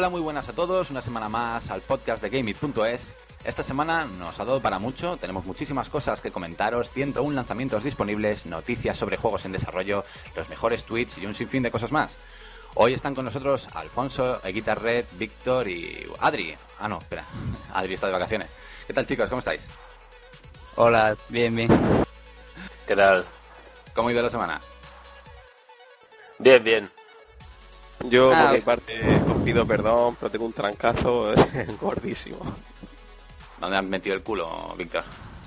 Hola, 0.00 0.08
muy 0.08 0.22
buenas 0.22 0.48
a 0.48 0.54
todos. 0.54 0.90
Una 0.90 1.02
semana 1.02 1.28
más 1.28 1.70
al 1.70 1.82
podcast 1.82 2.22
de 2.22 2.30
Gameit.es. 2.30 3.14
Esta 3.44 3.62
semana 3.62 4.06
nos 4.06 4.40
ha 4.40 4.46
dado 4.46 4.58
para 4.58 4.78
mucho. 4.78 5.18
Tenemos 5.18 5.44
muchísimas 5.44 5.90
cosas 5.90 6.22
que 6.22 6.30
comentaros: 6.30 6.88
101 6.88 7.34
lanzamientos 7.34 7.84
disponibles, 7.84 8.46
noticias 8.46 8.96
sobre 8.96 9.18
juegos 9.18 9.44
en 9.44 9.52
desarrollo, 9.52 10.02
los 10.34 10.48
mejores 10.48 10.84
tweets 10.84 11.18
y 11.18 11.26
un 11.26 11.34
sinfín 11.34 11.62
de 11.62 11.70
cosas 11.70 11.92
más. 11.92 12.16
Hoy 12.76 12.94
están 12.94 13.14
con 13.14 13.26
nosotros 13.26 13.68
Alfonso, 13.74 14.40
Eguita 14.42 14.74
Red, 14.74 15.04
Víctor 15.18 15.68
y 15.68 16.10
Adri. 16.20 16.56
Ah, 16.78 16.88
no, 16.88 17.00
espera. 17.00 17.26
Adri 17.74 17.92
está 17.92 18.06
de 18.06 18.14
vacaciones. 18.14 18.50
¿Qué 18.86 18.94
tal, 18.94 19.04
chicos? 19.04 19.28
¿Cómo 19.28 19.40
estáis? 19.40 19.60
Hola, 20.76 21.14
bien, 21.28 21.54
bien. 21.54 21.68
¿Qué 22.86 22.96
tal? 22.96 23.26
¿Cómo 23.94 24.08
ha 24.08 24.12
ido 24.12 24.22
la 24.22 24.30
semana? 24.30 24.62
Bien, 26.38 26.64
bien. 26.64 26.99
Yo, 28.08 28.32
Ah, 28.34 28.42
por 28.44 28.52
mi 28.52 28.58
ok. 28.58 28.64
parte, 28.64 29.22
os 29.28 29.42
pido 29.42 29.66
perdón, 29.66 30.16
pero 30.18 30.30
tengo 30.30 30.46
un 30.46 30.52
trancazo 30.52 31.32
gordísimo. 31.80 32.38
¿Dónde 33.60 33.76
han 33.76 33.88
metido 33.90 34.16
el 34.16 34.22
culo, 34.22 34.74
Víctor? 34.76 35.04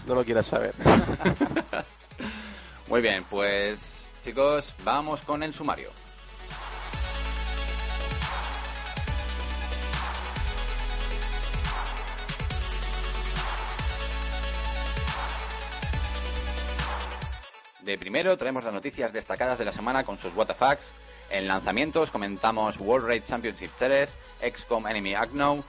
No 0.08 0.16
lo 0.16 0.24
quieras 0.24 0.48
saber. 0.48 0.74
Muy 2.88 3.02
bien, 3.02 3.26
pues 3.30 4.12
chicos, 4.22 4.76
vamos 4.84 5.22
con 5.22 5.42
el 5.44 5.54
sumario. 5.54 5.90
De 17.82 17.98
primero 17.98 18.38
traemos 18.38 18.64
las 18.64 18.74
noticias 18.74 19.12
destacadas 19.12 19.60
de 19.60 19.66
la 19.66 19.72
semana 19.74 20.06
con 20.06 20.18
sus 20.18 20.34
WTFs. 20.34 20.94
En 21.30 21.48
lanzamientos 21.48 22.12
comentamos 22.12 22.78
World 22.80 23.08
Raid 23.08 23.24
Championship 23.24 23.72
3, 23.78 24.18
XCOM 24.42 24.88
Enemy 24.88 25.16
Unknown, 25.16 25.64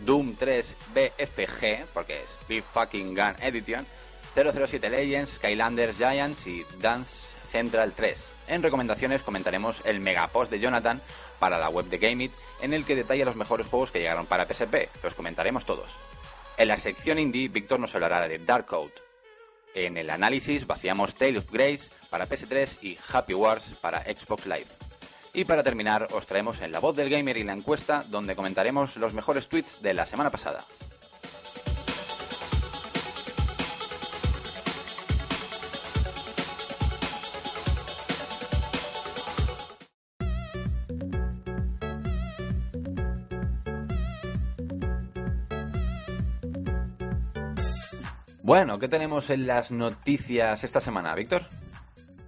Doom 0.00 0.36
3 0.36 0.74
BFG, 0.94 1.86
porque 1.94 2.22
es 2.22 2.48
Big 2.48 2.64
Fucking 2.64 3.14
Gun 3.14 3.36
Edition, 3.40 3.86
007 4.34 4.90
Legends, 4.90 5.34
Skylanders 5.34 5.96
Giants 5.96 6.46
y 6.46 6.66
Dance 6.80 7.36
Central 7.50 7.92
3. 7.92 8.26
En 8.48 8.62
recomendaciones 8.62 9.22
comentaremos 9.22 9.82
el 9.84 10.00
megapost 10.00 10.50
de 10.50 10.60
Jonathan 10.60 11.00
para 11.38 11.58
la 11.58 11.68
web 11.68 11.86
de 11.86 11.98
Gameit, 11.98 12.32
en 12.60 12.72
el 12.72 12.84
que 12.84 12.96
detalla 12.96 13.24
los 13.24 13.36
mejores 13.36 13.66
juegos 13.66 13.90
que 13.90 14.00
llegaron 14.00 14.26
para 14.26 14.46
PSP. 14.46 14.88
Los 15.02 15.14
comentaremos 15.14 15.64
todos. 15.64 15.90
En 16.58 16.68
la 16.68 16.78
sección 16.78 17.18
indie, 17.18 17.48
Víctor 17.48 17.80
nos 17.80 17.94
hablará 17.94 18.26
de 18.28 18.38
Dark 18.38 18.66
Code. 18.66 18.92
En 19.74 19.98
el 19.98 20.08
análisis 20.08 20.66
vaciamos 20.66 21.14
Tale 21.14 21.38
of 21.38 21.50
Grace 21.50 21.90
para 22.08 22.26
PS3 22.26 22.82
y 22.82 22.98
Happy 23.12 23.34
Wars 23.34 23.74
para 23.82 24.02
Xbox 24.02 24.46
Live. 24.46 24.66
Y 25.36 25.44
para 25.44 25.62
terminar, 25.62 26.08
os 26.12 26.26
traemos 26.26 26.62
en 26.62 26.72
la 26.72 26.80
voz 26.80 26.96
del 26.96 27.10
gamer 27.10 27.36
y 27.36 27.44
la 27.44 27.52
encuesta, 27.52 28.02
donde 28.08 28.34
comentaremos 28.34 28.96
los 28.96 29.12
mejores 29.12 29.48
tweets 29.48 29.82
de 29.82 29.92
la 29.92 30.06
semana 30.06 30.30
pasada. 30.30 30.64
Bueno, 48.42 48.78
¿qué 48.78 48.88
tenemos 48.88 49.28
en 49.28 49.46
las 49.46 49.70
noticias 49.70 50.64
esta 50.64 50.80
semana, 50.80 51.14
Víctor? 51.14 51.42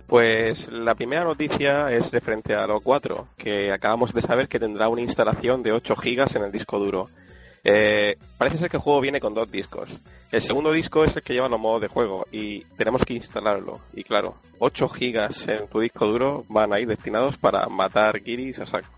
Pues 0.08 0.72
la 0.72 0.94
primera 0.94 1.22
noticia 1.24 1.92
es 1.92 2.10
referente 2.10 2.54
a 2.54 2.66
lo 2.66 2.80
4, 2.80 3.28
que 3.36 3.70
acabamos 3.70 4.14
de 4.14 4.22
saber 4.22 4.48
que 4.48 4.58
tendrá 4.58 4.88
una 4.88 5.02
instalación 5.02 5.62
de 5.62 5.72
8 5.72 5.94
gigas 5.96 6.34
en 6.34 6.44
el 6.44 6.50
disco 6.50 6.78
duro. 6.78 7.10
Eh, 7.62 8.16
parece 8.38 8.56
ser 8.56 8.70
que 8.70 8.78
el 8.78 8.82
juego 8.82 9.02
viene 9.02 9.20
con 9.20 9.34
dos 9.34 9.50
discos. 9.50 9.91
El 10.32 10.41
segundo 10.41 10.72
disco 10.72 11.04
es 11.04 11.14
el 11.14 11.22
que 11.22 11.34
lleva 11.34 11.50
los 11.50 11.60
modos 11.60 11.82
de 11.82 11.88
juego 11.88 12.26
y 12.32 12.60
tenemos 12.78 13.04
que 13.04 13.12
instalarlo. 13.12 13.82
Y 13.92 14.02
claro, 14.02 14.36
8 14.60 14.88
gigas 14.88 15.47
en 15.47 15.68
tu 15.68 15.80
disco 15.80 16.06
duro 16.06 16.42
van 16.48 16.72
a 16.72 16.80
ir 16.80 16.88
destinados 16.88 17.36
para 17.36 17.68
matar 17.68 18.22
guiris 18.22 18.60
a 18.60 18.66
saco. 18.66 18.88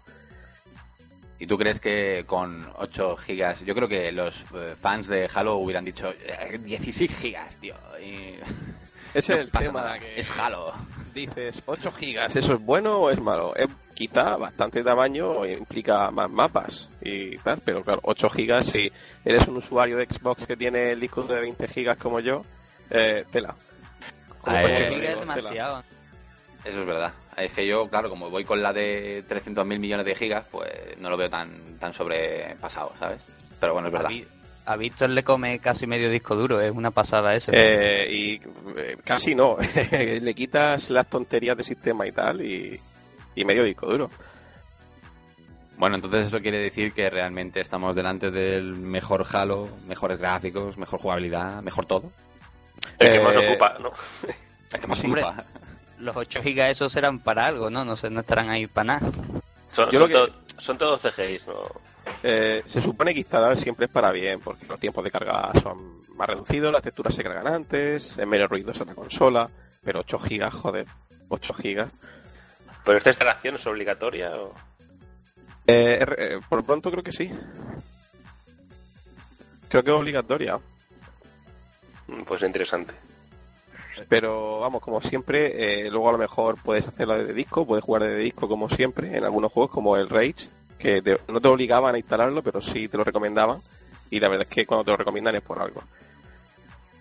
¿Y 1.40 1.46
tú 1.48 1.58
crees 1.58 1.80
que 1.80 2.22
con 2.24 2.68
8 2.76 3.16
gigas, 3.16 3.64
yo 3.64 3.74
creo 3.74 3.88
que 3.88 4.12
los 4.12 4.44
eh, 4.54 4.76
fans 4.80 5.08
de 5.08 5.28
Halo 5.34 5.56
hubieran 5.56 5.84
dicho 5.84 6.08
"Eh, 6.08 6.56
16 6.62 7.18
gigas, 7.18 7.56
tío? 7.56 7.74
Y... 8.00 8.36
Ese 9.14 9.34
no 9.34 9.38
es 9.40 9.44
el 9.46 9.50
tema 9.50 9.80
nada, 9.82 9.98
que 9.98 10.18
Es 10.18 10.30
Halo. 10.38 10.72
dices 11.14 11.62
8 11.66 11.92
gigas, 11.92 12.36
¿eso 12.36 12.54
es 12.54 12.60
bueno 12.60 12.96
o 12.98 13.10
es 13.10 13.20
malo? 13.20 13.54
Es 13.56 13.68
quizá 13.94 14.36
bastante 14.36 14.82
tamaño 14.82 15.44
implica 15.46 16.10
más 16.10 16.30
mapas 16.30 16.90
y 17.02 17.36
tal, 17.38 17.60
pero 17.64 17.82
claro, 17.82 18.00
8 18.04 18.30
gigas, 18.30 18.66
si 18.66 18.90
eres 19.24 19.46
un 19.48 19.56
usuario 19.56 19.96
de 19.96 20.06
Xbox 20.06 20.46
que 20.46 20.56
tiene 20.56 20.92
el 20.92 21.00
disco 21.00 21.22
de 21.24 21.40
20 21.40 21.66
gigas 21.68 21.98
como 21.98 22.20
yo, 22.20 22.42
eh, 22.90 23.24
tela. 23.30 23.54
Como 24.40 24.56
Eh, 24.56 24.62
ocho 24.64 24.72
8 24.74 24.82
eh, 24.84 24.88
gigas 24.88 25.00
digo, 25.00 25.02
es 25.12 25.18
tela. 25.20 25.34
demasiado. 25.34 25.84
Eso 26.64 26.80
es 26.80 26.86
verdad. 26.86 27.12
Es 27.36 27.52
que 27.52 27.66
yo, 27.66 27.88
claro, 27.88 28.10
como 28.10 28.28
voy 28.30 28.44
con 28.44 28.62
la 28.62 28.72
de 28.72 29.24
300.000 29.26 29.78
millones 29.78 30.04
de 30.06 30.14
gigas, 30.14 30.44
pues 30.50 30.70
no 30.98 31.08
lo 31.08 31.16
veo 31.16 31.30
tan, 31.30 31.78
tan 31.78 31.92
sobrepasado, 31.92 32.92
¿sabes? 32.98 33.22
Pero 33.58 33.72
bueno, 33.72 33.88
es 33.88 33.94
A, 33.94 33.98
verdad. 33.98 34.10
A 34.72 34.76
Víctor 34.76 35.10
le 35.10 35.24
come 35.24 35.58
casi 35.58 35.86
medio 35.86 36.08
disco 36.10 36.36
duro, 36.36 36.60
es 36.60 36.70
una 36.72 36.90
pasada 36.92 37.34
eso. 37.34 37.50
Eh, 37.54 38.06
y 38.10 38.40
eh, 38.78 38.96
casi 39.04 39.34
no, 39.34 39.56
le 40.20 40.34
quitas 40.34 40.90
las 40.90 41.08
tonterías 41.08 41.56
de 41.56 41.62
sistema 41.64 42.06
y 42.06 42.12
tal 42.12 42.40
y, 42.42 42.78
y 43.34 43.44
medio 43.44 43.64
disco 43.64 43.86
duro. 43.86 44.10
Bueno, 45.76 45.96
entonces 45.96 46.26
eso 46.26 46.40
quiere 46.40 46.58
decir 46.58 46.92
que 46.92 47.08
realmente 47.08 47.60
estamos 47.60 47.96
delante 47.96 48.30
del 48.30 48.74
mejor 48.76 49.24
Halo, 49.32 49.68
mejores 49.88 50.18
gráficos, 50.18 50.76
mejor 50.76 51.00
jugabilidad, 51.00 51.62
mejor 51.62 51.86
todo. 51.86 52.12
El 52.98 53.12
que 53.12 53.20
más 53.20 53.34
Eh, 53.36 53.48
ocupa, 53.48 53.76
¿no? 53.80 53.90
Es 54.72 54.78
que 54.80 54.86
más 54.86 55.02
Hombre. 55.02 55.24
ocupa. 55.24 55.44
Los 55.98 56.16
8 56.16 56.42
gigas 56.42 56.70
esos 56.70 56.92
serán 56.92 57.18
para 57.18 57.46
algo, 57.46 57.70
¿no? 57.70 57.84
No, 57.84 57.96
sé, 57.96 58.08
no 58.08 58.20
estarán 58.20 58.50
ahí 58.50 58.66
para 58.66 58.84
nada. 59.00 59.10
Son, 59.72 59.90
que- 59.90 60.32
son 60.58 60.78
todos 60.78 61.02
CGIs, 61.02 61.46
¿no? 61.48 61.54
Eh, 62.22 62.62
se 62.66 62.80
supone 62.82 63.14
que 63.14 63.20
instalar 63.20 63.56
siempre 63.56 63.86
es 63.86 63.90
para 63.92 64.10
bien, 64.10 64.40
porque 64.40 64.66
los 64.66 64.78
tiempos 64.78 65.02
de 65.04 65.10
carga 65.10 65.50
son 65.62 66.00
más 66.16 66.28
reducidos, 66.28 66.72
las 66.72 66.82
texturas 66.82 67.14
se 67.14 67.22
cargan 67.22 67.46
antes, 67.46 68.18
es 68.18 68.26
menos 68.26 68.48
ruidosa 68.50 68.84
la 68.84 68.94
consola, 68.94 69.48
pero 69.82 70.00
8 70.00 70.18
gigas, 70.18 70.52
joder, 70.52 70.86
8 71.30 71.54
gigas. 71.54 71.90
¿Pero 72.84 72.98
esta 72.98 73.10
instalación 73.10 73.54
es 73.56 73.66
obligatoria 73.66 74.32
o...? 74.36 74.52
Eh, 75.66 75.98
er- 76.00 76.16
eh, 76.18 76.40
por 76.48 76.62
pronto 76.64 76.90
creo 76.90 77.02
que 77.02 77.12
sí. 77.12 77.30
Creo 79.68 79.82
que 79.84 79.90
es 79.90 79.96
obligatoria, 79.96 80.58
Mm, 82.08 82.22
Pues 82.24 82.42
interesante. 82.42 82.92
pero 84.08 84.58
vamos, 84.60 84.82
como 84.82 85.00
siempre, 85.00 85.84
eh, 85.86 85.90
luego 85.90 86.08
a 86.08 86.12
lo 86.12 86.18
mejor 86.18 86.56
puedes 86.60 86.88
hacerla 86.88 87.18
de 87.18 87.32
disco, 87.32 87.64
puedes 87.66 87.84
jugar 87.84 88.02
de 88.02 88.16
disco 88.16 88.48
como 88.48 88.68
siempre, 88.68 89.16
en 89.16 89.22
algunos 89.24 89.52
juegos 89.52 89.70
como 89.70 89.96
el 89.96 90.08
Rage, 90.08 90.48
que 90.80 91.02
te- 91.02 91.20
no 91.28 91.40
te 91.40 91.48
obligaban 91.48 91.94
a 91.94 91.98
instalarlo, 91.98 92.42
pero 92.42 92.60
sí 92.60 92.88
te 92.88 92.96
lo 92.96 93.04
recomendaban, 93.04 93.60
y 94.10 94.18
la 94.18 94.28
verdad 94.28 94.46
es 94.48 94.54
que 94.54 94.66
cuando 94.66 94.84
te 94.84 94.90
lo 94.90 94.96
recomiendan 94.96 95.36
es 95.36 95.42
por 95.42 95.60
algo. 95.60 95.82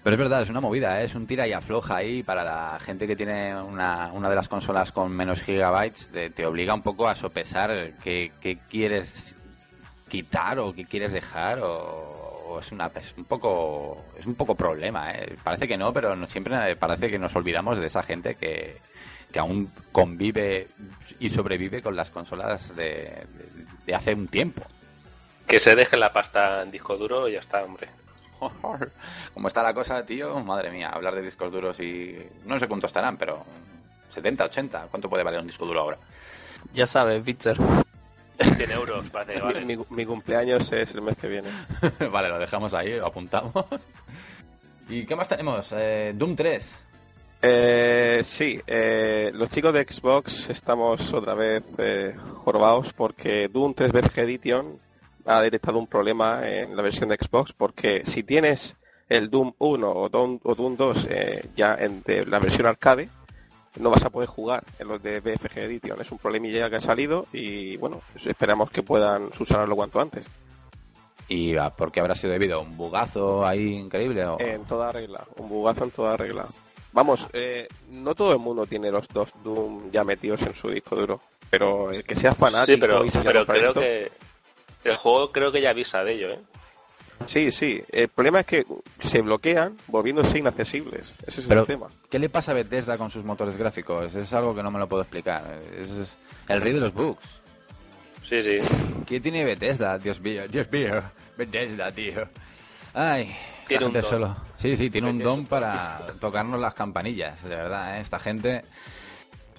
Pero 0.04 0.14
es 0.14 0.20
verdad, 0.20 0.42
es 0.42 0.50
una 0.50 0.62
movida, 0.62 1.02
¿eh? 1.02 1.06
es 1.06 1.16
un 1.16 1.28
tira 1.28 1.48
y 1.48 1.52
afloja 1.54 1.98
ahí 1.98 2.24
para 2.24 2.44
la 2.44 2.80
gente 2.80 3.06
que 3.06 3.16
tiene 3.16 3.60
una, 3.62 4.12
una 4.14 4.30
de 4.30 4.36
las 4.36 4.48
consolas 4.48 4.92
con 4.92 5.12
menos 5.12 5.42
gigabytes, 5.42 6.10
te, 6.34 6.46
obliga 6.46 6.74
un 6.74 6.81
poco 6.81 7.08
a 7.08 7.16
sopesar 7.16 7.92
qué, 8.02 8.31
qué 8.40 8.58
quieres 8.70 9.36
quitar 10.08 10.60
o 10.60 10.74
qué 10.74 10.86
quieres 10.86 11.12
dejar 11.12 11.60
o, 11.62 12.60
es 12.60 12.72
una 12.72 12.92
es 12.96 13.14
un 13.16 13.25
poco 13.25 14.06
es 14.18 14.25
un 14.25 14.36
poco 14.36 14.56
problema, 14.56 15.12
¿eh? 15.12 15.36
parece 15.44 15.68
que 15.68 15.78
no, 15.78 15.94
pero 15.94 16.16
siempre 16.28 16.75
parece 16.75 17.12
que 17.12 17.20
nos 17.20 17.36
olvidamos 17.36 17.78
de 17.78 17.88
esa 17.88 18.02
gente 18.02 18.36
que, 18.36 18.78
que 19.31 19.40
aún 19.40 19.72
convive 19.92 20.68
y 21.20 21.30
sobrevive 21.30 21.81
con 21.81 21.96
las 21.96 22.10
consolas 22.10 22.76
de, 22.76 22.84
de- 22.86 23.66
de 23.86 23.96
hace 23.96 24.14
un 24.14 24.28
tiempo. 24.28 24.64
Que 25.48 25.60
se 25.60 25.76
deje 25.76 25.98
la 25.98 26.14
pasta 26.14 26.62
en 26.64 26.72
disco 26.72 26.98
duro 26.98 27.28
y 27.28 27.34
ya 27.34 27.40
está, 27.40 27.64
hombre. 27.64 27.90
Como 29.34 29.48
está 29.48 29.62
la 29.64 29.74
cosa, 29.74 30.06
tío, 30.06 30.40
madre 30.42 30.72
mía, 30.72 30.90
hablar 30.90 31.16
de 31.16 31.22
discos 31.22 31.52
duros 31.52 31.80
y 31.80 32.18
no 32.46 32.58
sé 32.60 32.68
cuánto 32.68 32.88
estarán, 32.88 33.18
pero 33.18 33.44
70, 34.10 34.46
80, 34.46 34.88
¿cuánto 34.90 35.10
puede 35.10 35.24
valer 35.24 35.40
un 35.42 35.48
disco 35.48 35.66
duro 35.66 35.82
ahora? 35.82 35.98
Ya 36.74 36.88
sabes, 36.88 37.24
Víctor. 37.24 37.58
100 38.38 38.72
euros, 38.72 39.10
parece 39.10 39.34
que 39.34 39.42
vale. 39.42 39.62
Mi, 39.66 39.75
mi- 39.78 39.86
mi 39.90 40.06
cumpleaños 40.06 40.72
es 40.72 40.96
el 40.96 41.02
mes 41.02 41.18
que 41.18 41.28
viene. 41.28 41.50
vale, 42.12 42.30
lo 42.30 42.40
dejamos 42.40 42.74
ahí, 42.74 42.96
lo 42.98 43.08
apuntamos. 43.08 43.54
¿Y 44.88 45.06
qué 45.06 45.16
más 45.16 45.28
tenemos? 45.28 45.72
Eh, 45.74 46.14
Doom 46.16 46.36
3. 46.36 46.86
Eh, 47.41 48.21
sí, 48.24 48.59
eh, 48.68 49.31
los 49.33 49.50
chicos 49.50 49.74
de 49.74 49.83
Xbox 49.83 50.50
estamos 50.50 51.13
otra 51.13 51.36
vez 51.36 51.63
eh, 51.77 52.13
jorobados 52.33 52.91
porque 52.91 53.47
Doom 53.47 53.74
3 53.74 53.94
Verge 53.94 54.21
Edition 54.24 54.77
ha 55.25 55.41
detectado 55.41 55.77
un 55.80 55.88
problema 55.88 56.47
en 56.50 56.75
la 56.75 56.81
versión 56.81 57.09
de 57.09 57.15
Xbox 57.15 57.53
porque 57.53 58.01
si 58.03 58.24
tienes 58.24 58.75
el 59.07 59.30
Doom 59.30 59.53
1 59.57 59.89
o 59.89 60.09
Doom, 60.09 60.39
o 60.44 60.56
Doom 60.56 60.75
2 60.75 61.07
eh, 61.09 61.50
ya 61.56 61.75
en 61.75 62.01
de 62.03 62.25
la 62.25 62.39
versión 62.39 62.68
arcade, 62.68 63.09
no 63.80 63.89
vas 63.89 64.03
a 64.03 64.09
poder 64.09 64.27
jugar 64.27 64.63
en 64.77 64.88
los 64.88 65.01
de 65.01 65.19
BFG 65.21 65.59
Edition. 65.59 66.01
Es 66.01 66.12
un 66.12 66.18
problemilla 66.18 66.69
que 66.69 66.75
ha 66.75 66.81
salido 66.81 67.25
y 67.31 67.77
bueno, 67.77 68.01
pues 68.12 68.27
esperamos 68.27 68.69
que 68.69 68.83
puedan 68.83 69.31
subsanarlo 69.31 69.75
cuanto 69.75 70.00
antes. 70.00 70.30
¿Y 71.30 71.56
a 71.56 71.69
por 71.69 71.91
qué 71.91 72.00
habrá 72.00 72.15
sido 72.15 72.33
debido? 72.33 72.59
¿Un 72.62 72.75
bugazo 72.75 73.45
ahí 73.45 73.75
increíble? 73.75 74.25
O... 74.25 74.39
En 74.39 74.65
toda 74.65 74.91
regla, 74.91 75.25
un 75.38 75.47
bugazo 75.47 75.83
en 75.83 75.91
toda 75.91 76.18
regla. 76.18 76.45
Vamos, 76.91 77.27
eh, 77.33 77.68
no 77.89 78.15
todo 78.15 78.33
el 78.33 78.39
mundo 78.39 78.65
tiene 78.65 78.89
los 78.91 79.07
dos 79.09 79.30
Doom 79.44 79.91
ya 79.91 80.03
metidos 80.03 80.41
en 80.41 80.56
su 80.56 80.69
disco 80.69 80.95
duro, 80.95 81.21
pero 81.50 81.91
el 81.91 82.03
que 82.03 82.15
sea 82.15 82.31
fanático 82.33 82.75
Sí, 82.75 82.81
pero, 82.81 83.06
y 83.06 83.09
se 83.12 83.21
pero 83.21 83.45
creo 83.45 83.68
esto- 83.68 83.80
que 83.80 84.12
el 84.86 84.95
juego 84.95 85.31
creo 85.31 85.51
que 85.51 85.62
ya 85.62 85.69
avisa 85.69 86.03
de 86.03 86.13
ello, 86.13 86.30
¿eh? 86.31 86.39
Sí, 87.25 87.51
sí. 87.51 87.83
El 87.91 88.07
problema 88.07 88.39
es 88.39 88.45
que 88.45 88.65
se 89.00 89.21
bloquean 89.21 89.75
volviéndose 89.88 90.39
inaccesibles. 90.39 91.15
Ese 91.27 91.41
es 91.41 91.47
Pero- 91.47 91.62
el 91.62 91.68
tema. 91.68 91.88
¿Qué 92.09 92.18
le 92.18 92.30
pasa 92.30 92.51
a 92.51 92.56
Bethesda 92.56 92.97
con 92.97 93.12
sus 93.12 93.25
motores 93.25 93.57
gráficos? 93.57 94.15
Es 94.15 94.31
algo 94.33 94.56
que 94.56 94.63
no 94.63 94.71
me 94.71 94.80
lo 94.80 94.88
puedo 94.88 95.01
explicar. 95.03 95.59
Es 95.77 96.18
el 96.47 96.62
rey 96.62 96.71
de 96.74 96.80
los 96.80 96.94
bugs. 96.94 97.19
Sí, 98.27 98.41
sí. 98.59 99.03
¿Qué 99.06 99.19
tiene 99.19 99.44
Bethesda? 99.44 99.97
Dios 99.97 100.21
mío, 100.21 100.47
Dios 100.47 100.71
mío. 100.71 101.01
Bethesda, 101.38 101.91
tío. 101.91 102.25
Ay, 102.94 103.36
Tiene 103.69 103.86
un 103.86 103.94
don. 103.94 104.04
solo. 104.04 104.36
Sí, 104.56 104.75
sí, 104.75 104.89
tiene 104.89 105.12
un 105.12 105.19
don 105.19 105.45
para 105.45 106.01
tocarnos 106.19 106.60
las 106.60 106.74
campanillas, 106.74 107.44
de 107.44 107.56
verdad, 107.56 107.98
¿eh? 107.98 108.01
Esta 108.01 108.19
gente. 108.19 108.66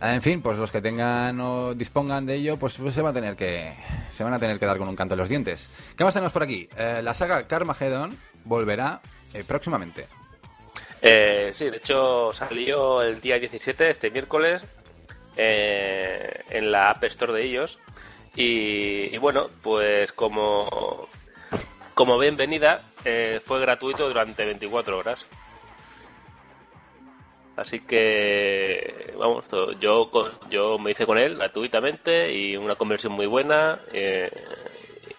En 0.02 0.20
fin, 0.20 0.42
pues 0.42 0.58
los 0.58 0.70
que 0.70 0.80
tengan 0.80 1.38
o 1.40 1.74
dispongan 1.74 2.26
de 2.26 2.34
ello, 2.34 2.56
pues, 2.56 2.74
pues 2.76 2.92
se 2.94 3.02
van 3.02 3.10
a 3.10 3.14
tener 3.14 3.36
que 3.36 3.72
se 4.10 4.24
van 4.24 4.32
a 4.32 4.38
tener 4.38 4.58
que 4.58 4.66
dar 4.66 4.78
con 4.78 4.88
un 4.88 4.96
canto 4.96 5.14
en 5.14 5.20
los 5.20 5.28
dientes. 5.28 5.70
¿Qué 5.96 6.02
más 6.02 6.12
tenemos 6.12 6.32
por 6.32 6.42
aquí? 6.42 6.68
Eh, 6.76 7.00
la 7.02 7.14
saga 7.14 7.46
Carmageddon 7.46 8.16
volverá 8.44 9.00
eh, 9.32 9.44
próximamente. 9.46 10.06
Eh, 11.02 11.52
sí, 11.54 11.70
de 11.70 11.76
hecho 11.76 12.32
salió 12.32 13.02
el 13.02 13.20
día 13.20 13.38
17, 13.38 13.90
este 13.90 14.10
miércoles, 14.10 14.62
eh, 15.36 16.42
en 16.50 16.72
la 16.72 16.90
App 16.90 17.04
Store 17.04 17.32
de 17.32 17.44
ellos. 17.44 17.78
Y, 18.34 19.14
y 19.14 19.18
bueno, 19.18 19.50
pues 19.62 20.12
como, 20.12 21.08
como 21.94 22.18
bienvenida, 22.18 22.80
eh, 23.04 23.40
fue 23.44 23.60
gratuito 23.60 24.06
durante 24.08 24.44
24 24.44 24.98
horas. 24.98 25.26
Así 27.56 27.80
que, 27.80 29.12
vamos, 29.18 29.44
yo, 29.80 30.10
yo 30.48 30.78
me 30.78 30.92
hice 30.92 31.04
con 31.04 31.18
él 31.18 31.36
gratuitamente 31.36 32.32
y 32.32 32.56
una 32.56 32.74
conversión 32.74 33.12
muy 33.12 33.26
buena. 33.26 33.78
eh, 33.92 34.30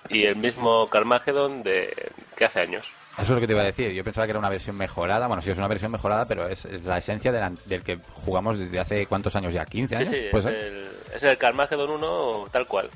y 0.09 0.25
el 0.25 0.35
mismo 0.35 0.89
Carmageddon 0.89 1.63
de 1.63 2.12
que 2.35 2.44
hace 2.45 2.59
años. 2.59 2.83
Eso 3.13 3.21
es 3.23 3.29
lo 3.29 3.39
que 3.39 3.47
te 3.47 3.53
iba 3.53 3.62
a 3.62 3.65
decir. 3.65 3.91
Yo 3.91 4.03
pensaba 4.03 4.25
que 4.25 4.31
era 4.31 4.39
una 4.39 4.50
versión 4.50 4.75
mejorada. 4.75 5.27
Bueno, 5.27 5.41
sí 5.41 5.51
es 5.51 5.57
una 5.57 5.69
versión 5.69 5.89
mejorada, 5.91 6.25
pero 6.27 6.47
es, 6.50 6.65
es 6.65 6.83
la 6.83 6.97
esencia 6.97 7.31
de 7.31 7.39
la- 7.39 7.53
del 7.65 7.81
que 7.83 7.97
jugamos 8.13 8.59
desde 8.59 8.77
hace 8.79 9.06
cuántos 9.06 9.35
años 9.38 9.53
ya, 9.53 9.65
15 9.65 9.95
Sí, 9.95 10.01
años. 10.03 10.09
sí, 10.13 10.18
es 10.25 10.31
¿Puede 10.31 10.44
ser? 10.44 10.53
el, 10.56 10.91
es 11.15 11.23
el 11.23 11.38
Carmageddon 11.38 11.91
1 11.91 12.47
tal 12.51 12.68
cual. 12.68 12.89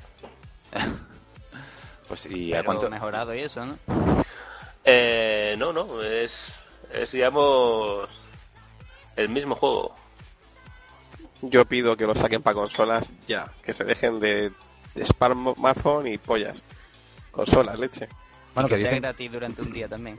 Pues 2.07 2.25
y 2.27 2.49
Pero 2.51 2.61
a 2.61 2.65
cuánto 2.65 2.89
mejorado 2.89 3.33
y 3.33 3.39
eso, 3.41 3.65
¿no? 3.65 3.77
Eh, 4.83 5.55
no, 5.57 5.73
no, 5.73 6.03
es, 6.03 6.35
es, 6.91 7.11
digamos, 7.11 8.07
el 9.15 9.29
mismo 9.29 9.55
juego. 9.55 9.95
Yo 11.41 11.65
pido 11.65 11.97
que 11.97 12.05
lo 12.05 12.15
saquen 12.15 12.41
para 12.43 12.53
consolas 12.55 13.11
ya. 13.27 13.51
Que 13.63 13.73
se 13.73 13.83
dejen 13.83 14.19
de, 14.19 14.51
de 14.93 15.05
smartphone 15.05 16.07
y 16.07 16.17
pollas. 16.17 16.63
Consolas, 17.31 17.77
leche. 17.79 18.07
Bueno, 18.53 18.67
y 18.67 18.69
que 18.69 18.75
que 18.75 18.81
sea 18.81 18.89
dicen 18.91 19.01
gratis 19.01 19.31
durante 19.31 19.61
un 19.61 19.71
día 19.73 19.87
también. 19.89 20.17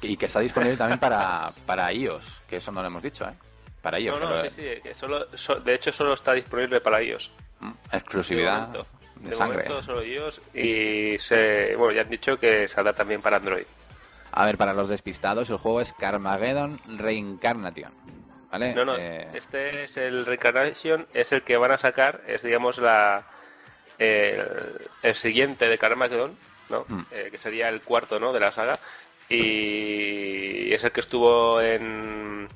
y 0.00 0.16
que 0.16 0.26
está 0.26 0.40
disponible 0.40 0.76
también 0.76 0.98
para, 0.98 1.52
para 1.66 1.92
iOS, 1.92 2.24
que 2.48 2.56
eso 2.56 2.72
no 2.72 2.80
lo 2.80 2.86
hemos 2.86 3.02
dicho, 3.02 3.24
¿eh? 3.24 3.34
Para 3.82 3.98
iOS, 4.00 4.18
No, 4.20 4.28
no, 4.30 4.36
pero, 4.42 4.50
sí, 4.50 4.56
sí, 4.62 4.80
que 4.82 4.94
solo, 4.94 5.26
so- 5.36 5.60
de 5.60 5.74
hecho 5.74 5.92
solo 5.92 6.14
está 6.14 6.32
disponible 6.32 6.80
para 6.80 7.00
ellos. 7.00 7.30
mm, 7.60 7.70
exclusividad 7.92 8.68
De. 8.68 8.84
De, 9.20 9.30
De 9.30 9.36
sangre. 9.36 9.64
momento 9.68 9.82
solo 9.82 10.00
ellos 10.02 10.40
y 10.54 11.16
se, 11.20 11.74
bueno, 11.76 11.92
ya 11.92 12.02
han 12.02 12.08
dicho 12.10 12.38
que 12.38 12.66
saldrá 12.68 12.92
también 12.94 13.20
para 13.22 13.36
Android. 13.36 13.64
A 14.32 14.44
ver, 14.46 14.56
para 14.56 14.72
los 14.72 14.88
despistados, 14.88 15.50
el 15.50 15.56
juego 15.56 15.80
es 15.80 15.92
Carmageddon 15.92 16.78
Reincarnation, 16.98 17.92
¿vale? 18.50 18.74
No, 18.74 18.84
no, 18.84 18.96
Eh, 18.96 19.28
este 19.34 19.84
es 19.84 19.96
el 19.96 20.24
Reincarnation, 20.26 21.06
es 21.14 21.32
el 21.32 21.42
que 21.42 21.56
van 21.56 21.72
a 21.72 21.78
sacar, 21.78 22.22
es 22.26 22.42
digamos 22.42 22.78
la 22.78 23.24
el, 23.98 24.88
el 25.02 25.14
siguiente 25.16 25.68
de 25.68 25.76
Carmageddon, 25.78 26.34
¿no? 26.70 26.84
Mm. 26.88 27.02
Eh, 27.10 27.28
que 27.30 27.38
sería 27.38 27.68
el 27.68 27.82
cuarto, 27.82 28.18
¿no? 28.20 28.32
De 28.32 28.40
la 28.40 28.52
saga 28.52 28.78
y 29.28 30.72
es 30.72 30.82
el 30.84 30.92
que 30.92 31.00
estuvo 31.00 31.60
en 31.60 32.48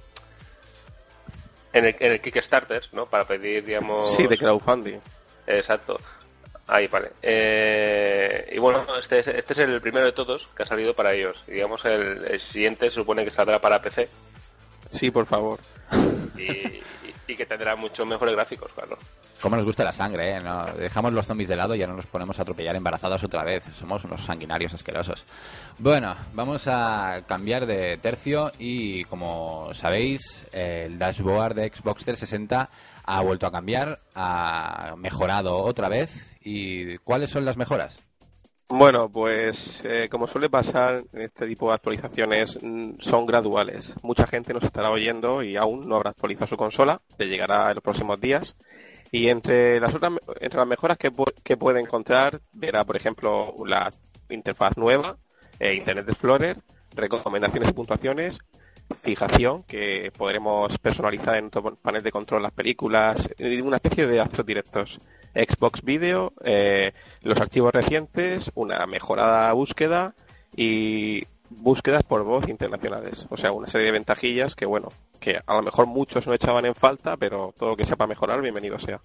en 1.72 1.84
el, 1.86 1.96
en 1.98 2.12
el 2.12 2.20
Kickstarter, 2.20 2.82
¿no? 2.92 3.06
Para 3.06 3.24
pedir, 3.24 3.64
digamos, 3.64 4.14
Sí, 4.14 4.26
de 4.28 4.38
crowdfunding. 4.38 5.00
Exacto. 5.46 5.98
Ahí, 6.66 6.86
vale. 6.86 7.10
Eh, 7.22 8.50
y 8.54 8.58
bueno, 8.58 8.84
este 8.98 9.18
es, 9.18 9.26
este 9.28 9.52
es 9.52 9.58
el 9.58 9.80
primero 9.80 10.06
de 10.06 10.12
todos 10.12 10.48
que 10.56 10.62
ha 10.62 10.66
salido 10.66 10.94
para 10.94 11.12
ellos. 11.12 11.42
Digamos, 11.46 11.84
el, 11.84 12.24
el 12.26 12.40
siguiente 12.40 12.86
se 12.88 12.94
supone 12.96 13.24
que 13.24 13.30
saldrá 13.30 13.60
para 13.60 13.82
PC 13.82 14.08
Sí, 14.88 15.10
por 15.10 15.26
favor. 15.26 15.58
y, 16.36 16.42
y- 16.42 16.82
y 17.26 17.36
que 17.36 17.46
tendrá 17.46 17.74
muchos 17.74 18.06
mejores 18.06 18.34
gráficos, 18.34 18.70
claro. 18.74 18.98
Cómo 19.40 19.56
nos 19.56 19.64
gusta 19.64 19.82
la 19.82 19.92
sangre, 19.92 20.36
¿eh? 20.36 20.40
No, 20.40 20.66
dejamos 20.74 21.12
los 21.14 21.26
zombies 21.26 21.48
de 21.48 21.56
lado 21.56 21.74
y 21.74 21.78
ya 21.78 21.86
no 21.86 21.94
nos 21.94 22.06
ponemos 22.06 22.38
a 22.38 22.42
atropellar 22.42 22.76
embarazadas 22.76 23.24
otra 23.24 23.42
vez. 23.42 23.64
Somos 23.78 24.04
unos 24.04 24.22
sanguinarios 24.22 24.74
asquerosos. 24.74 25.24
Bueno, 25.78 26.14
vamos 26.34 26.66
a 26.68 27.22
cambiar 27.26 27.64
de 27.66 27.96
tercio 27.98 28.52
y 28.58 29.04
como 29.04 29.70
sabéis, 29.72 30.44
el 30.52 30.98
dashboard 30.98 31.54
de 31.54 31.68
Xbox 31.70 32.04
360 32.04 32.68
ha 33.04 33.22
vuelto 33.22 33.46
a 33.46 33.52
cambiar, 33.52 34.00
ha 34.14 34.94
mejorado 34.96 35.58
otra 35.58 35.88
vez. 35.88 36.36
¿Y 36.40 36.98
cuáles 36.98 37.30
son 37.30 37.44
las 37.44 37.56
mejoras? 37.56 38.00
Bueno, 38.68 39.08
pues 39.10 39.84
eh, 39.84 40.08
como 40.10 40.26
suele 40.26 40.48
pasar 40.50 41.04
este 41.12 41.46
tipo 41.46 41.68
de 41.68 41.74
actualizaciones, 41.74 42.58
mm, 42.60 42.94
son 42.98 43.26
graduales. 43.26 43.94
Mucha 44.02 44.26
gente 44.26 44.54
nos 44.54 44.64
estará 44.64 44.90
oyendo 44.90 45.42
y 45.42 45.56
aún 45.56 45.88
no 45.88 45.96
habrá 45.96 46.10
actualizado 46.10 46.48
su 46.48 46.56
consola, 46.56 47.00
le 47.18 47.28
llegará 47.28 47.68
en 47.68 47.74
los 47.76 47.84
próximos 47.84 48.20
días. 48.20 48.56
Y 49.12 49.28
entre 49.28 49.78
las 49.80 49.94
otras, 49.94 50.12
entre 50.40 50.58
las 50.58 50.66
mejoras 50.66 50.98
que 50.98 51.56
puede 51.56 51.80
encontrar, 51.80 52.40
verá, 52.52 52.84
por 52.84 52.96
ejemplo, 52.96 53.54
la 53.64 53.92
interfaz 54.28 54.76
nueva, 54.76 55.18
eh, 55.60 55.74
Internet 55.74 56.08
Explorer, 56.08 56.58
recomendaciones 56.94 57.68
y 57.70 57.72
puntuaciones, 57.72 58.40
fijación, 58.96 59.62
que 59.64 60.12
podremos 60.16 60.78
personalizar 60.78 61.36
en 61.36 61.42
nuestro 61.44 61.76
panel 61.76 62.02
de 62.02 62.12
control 62.12 62.42
las 62.42 62.52
películas, 62.52 63.28
y 63.38 63.60
una 63.60 63.76
especie 63.76 64.06
de 64.06 64.20
actos 64.20 64.46
directos. 64.46 65.00
Xbox 65.34 65.82
Video, 65.82 66.32
eh, 66.44 66.92
los 67.22 67.40
archivos 67.40 67.72
recientes, 67.72 68.52
una 68.54 68.86
mejorada 68.86 69.52
búsqueda 69.52 70.14
y 70.56 71.24
búsquedas 71.50 72.02
por 72.02 72.22
voz 72.22 72.48
internacionales. 72.48 73.26
O 73.30 73.36
sea, 73.36 73.52
una 73.52 73.66
serie 73.66 73.86
de 73.86 73.92
ventajillas 73.92 74.54
que, 74.54 74.66
bueno, 74.66 74.92
que 75.20 75.40
a 75.44 75.54
lo 75.54 75.62
mejor 75.62 75.86
muchos 75.86 76.26
no 76.26 76.34
echaban 76.34 76.66
en 76.66 76.74
falta, 76.74 77.16
pero 77.16 77.52
todo 77.58 77.70
lo 77.70 77.76
que 77.76 77.84
sepa 77.84 78.06
mejorar, 78.06 78.40
bienvenido 78.40 78.78
sea. 78.78 79.00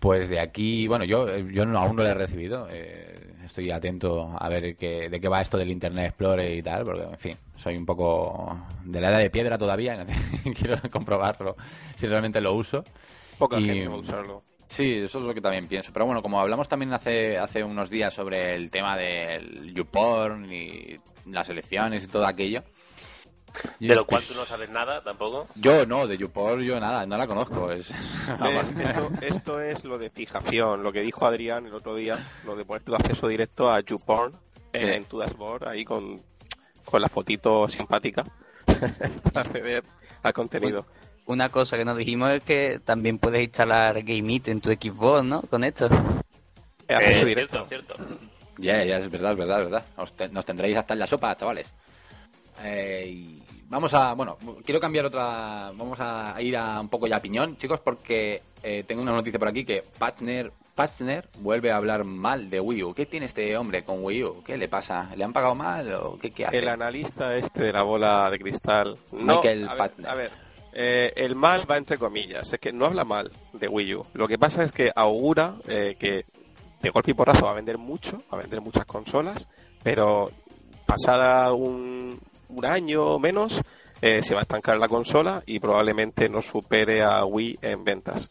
Pues 0.00 0.28
de 0.30 0.40
aquí, 0.40 0.88
bueno, 0.88 1.04
yo, 1.04 1.36
yo 1.38 1.66
no- 1.66 1.78
aún 1.78 1.94
no 1.96 2.02
lo 2.02 2.08
he 2.08 2.14
recibido. 2.14 2.66
eh, 2.70 3.14
estoy 3.44 3.70
atento 3.70 4.34
a 4.38 4.48
ver 4.48 4.76
qué, 4.76 5.08
de 5.10 5.20
qué 5.20 5.28
va 5.28 5.40
esto 5.42 5.58
del 5.58 5.70
Internet 5.70 6.06
Explorer 6.06 6.56
y 6.56 6.62
tal, 6.62 6.84
porque, 6.84 7.02
en 7.02 7.18
fin, 7.18 7.36
soy 7.58 7.76
un 7.76 7.84
poco 7.84 8.58
de 8.84 9.00
la 9.00 9.10
edad 9.10 9.18
de 9.18 9.28
piedra 9.30 9.58
todavía. 9.58 10.06
Quiero 10.58 10.76
comprobarlo 10.90 11.56
si 11.96 12.06
realmente 12.06 12.40
lo 12.40 12.54
uso. 12.54 12.84
Poca 13.38 13.58
Y- 13.58 13.64
gente 13.64 13.88
va 13.88 13.94
a 13.94 13.98
usarlo. 13.98 14.42
Sí, 14.66 14.94
eso 15.04 15.18
es 15.18 15.24
lo 15.24 15.34
que 15.34 15.40
también 15.40 15.66
pienso. 15.66 15.92
Pero 15.92 16.06
bueno, 16.06 16.22
como 16.22 16.40
hablamos 16.40 16.68
también 16.68 16.92
hace, 16.92 17.36
hace 17.36 17.64
unos 17.64 17.90
días 17.90 18.14
sobre 18.14 18.54
el 18.54 18.70
tema 18.70 18.96
del 18.96 19.74
YouPorn 19.74 20.50
y 20.52 20.96
las 21.26 21.48
elecciones 21.48 22.04
y 22.04 22.06
todo 22.06 22.24
aquello. 22.24 22.62
De 23.78 23.94
lo 23.94 24.06
cual 24.06 24.20
pues, 24.22 24.28
tú 24.28 24.34
no 24.34 24.44
sabes 24.44 24.70
nada 24.70 25.02
tampoco. 25.02 25.46
Yo 25.56 25.86
no, 25.86 26.06
de 26.06 26.16
YouPorn 26.18 26.62
yo 26.62 26.78
nada, 26.80 27.04
no 27.06 27.16
la 27.16 27.26
conozco. 27.26 27.70
Es. 27.72 27.92
¿Ves? 28.40 28.72
Esto, 28.78 29.10
esto 29.20 29.60
es 29.60 29.84
lo 29.84 29.98
de 29.98 30.10
fijación, 30.10 30.82
lo 30.82 30.92
que 30.92 31.00
dijo 31.00 31.26
Adrián 31.26 31.66
el 31.66 31.74
otro 31.74 31.94
día, 31.94 32.18
lo 32.44 32.56
de 32.56 32.64
poner 32.64 32.82
tu 32.82 32.94
acceso 32.94 33.28
directo 33.28 33.70
a 33.70 33.80
YouPorn 33.80 34.32
Sí. 34.72 34.84
en, 34.84 34.90
en 34.90 35.04
tu 35.04 35.18
dashboard, 35.18 35.66
ahí 35.66 35.84
con, 35.84 36.20
con 36.84 37.00
la 37.02 37.08
fotito 37.08 37.66
simpática 37.68 38.24
para 39.32 39.40
acceder 39.48 39.82
al 40.22 40.32
contenido. 40.32 40.86
Una 41.26 41.48
cosa 41.48 41.76
que 41.76 41.84
nos 41.84 41.96
dijimos 41.96 42.30
es 42.30 42.42
que 42.44 42.80
también 42.84 43.18
puedes 43.18 43.42
instalar 43.42 44.02
GameIt 44.02 44.48
en 44.48 44.60
tu 44.60 44.70
Xbox, 44.70 45.24
¿no? 45.24 45.42
Con 45.42 45.64
esto. 45.64 45.86
Eh, 46.88 46.94
acceso 46.94 47.22
Eh, 47.22 47.28
directo. 47.28 47.66
cierto, 47.68 47.94
cierto. 47.96 48.16
Ya, 48.58 48.84
ya, 48.84 48.98
es 48.98 49.10
verdad, 49.10 49.32
es 49.32 49.38
verdad, 49.38 49.58
es 49.62 49.70
verdad. 49.70 49.86
Os 49.96 50.12
te- 50.12 50.28
nos 50.28 50.44
tendréis 50.44 50.76
hasta 50.76 50.94
en 50.94 51.00
la 51.00 51.06
sopa, 51.06 51.34
chavales. 51.36 51.72
Eh, 52.62 53.06
y 53.08 53.42
vamos 53.68 53.94
a, 53.94 54.14
bueno, 54.14 54.36
quiero 54.64 54.80
cambiar 54.80 55.06
otra, 55.06 55.72
vamos 55.74 55.98
a 56.00 56.34
ir 56.40 56.56
a 56.56 56.80
un 56.80 56.88
poco 56.88 57.06
ya 57.06 57.16
a 57.16 57.22
piñón, 57.22 57.56
chicos, 57.56 57.80
porque 57.80 58.42
eh, 58.62 58.84
tengo 58.86 59.02
una 59.02 59.12
noticia 59.12 59.38
por 59.38 59.48
aquí 59.48 59.64
que 59.64 59.82
Patner, 59.98 60.52
Patner 60.74 61.28
vuelve 61.40 61.70
a 61.72 61.76
hablar 61.76 62.04
mal 62.04 62.50
de 62.50 62.60
Wii 62.60 62.82
U. 62.84 62.94
¿Qué 62.94 63.06
tiene 63.06 63.26
este 63.26 63.56
hombre 63.56 63.84
con 63.84 64.04
Wii 64.04 64.24
U? 64.24 64.42
¿Qué 64.44 64.56
le 64.56 64.68
pasa? 64.68 65.10
¿Le 65.16 65.24
han 65.24 65.32
pagado 65.32 65.54
mal 65.54 65.92
o 65.94 66.18
qué, 66.18 66.30
qué 66.30 66.46
hace? 66.46 66.58
El 66.58 66.68
analista 66.68 67.36
este 67.36 67.64
de 67.64 67.72
la 67.72 67.82
bola 67.82 68.30
de 68.30 68.38
cristal. 68.38 68.96
No, 69.12 69.36
Michael 69.36 69.68
a 69.68 69.74
ver, 69.74 69.92
a 70.06 70.14
ver, 70.14 70.30
Eh, 70.72 71.12
el 71.16 71.34
mal 71.34 71.68
va 71.68 71.76
entre 71.76 71.98
comillas, 71.98 72.52
es 72.52 72.60
que 72.60 72.72
no 72.72 72.86
habla 72.86 73.04
mal 73.04 73.30
de 73.52 73.68
Wii 73.68 73.94
U. 73.94 74.06
Lo 74.14 74.28
que 74.28 74.38
pasa 74.38 74.62
es 74.62 74.70
que 74.72 74.92
augura 74.94 75.56
eh, 75.66 75.96
que 75.98 76.24
de 76.80 76.90
golpe 76.90 77.10
y 77.10 77.14
porrazo 77.14 77.46
va 77.46 77.50
a 77.50 77.54
vender 77.54 77.76
mucho, 77.76 78.22
va 78.32 78.38
a 78.38 78.40
vender 78.40 78.60
muchas 78.60 78.84
consolas, 78.86 79.48
pero 79.82 80.30
pasada 80.86 81.52
un, 81.52 82.18
un 82.50 82.64
año 82.66 83.04
o 83.04 83.18
menos 83.18 83.60
eh, 84.02 84.22
se 84.22 84.34
va 84.34 84.40
a 84.40 84.42
estancar 84.42 84.78
la 84.78 84.88
consola 84.88 85.42
y 85.46 85.58
probablemente 85.60 86.28
no 86.28 86.40
supere 86.42 87.02
a 87.02 87.24
Wii 87.24 87.58
en 87.62 87.84
ventas. 87.84 88.30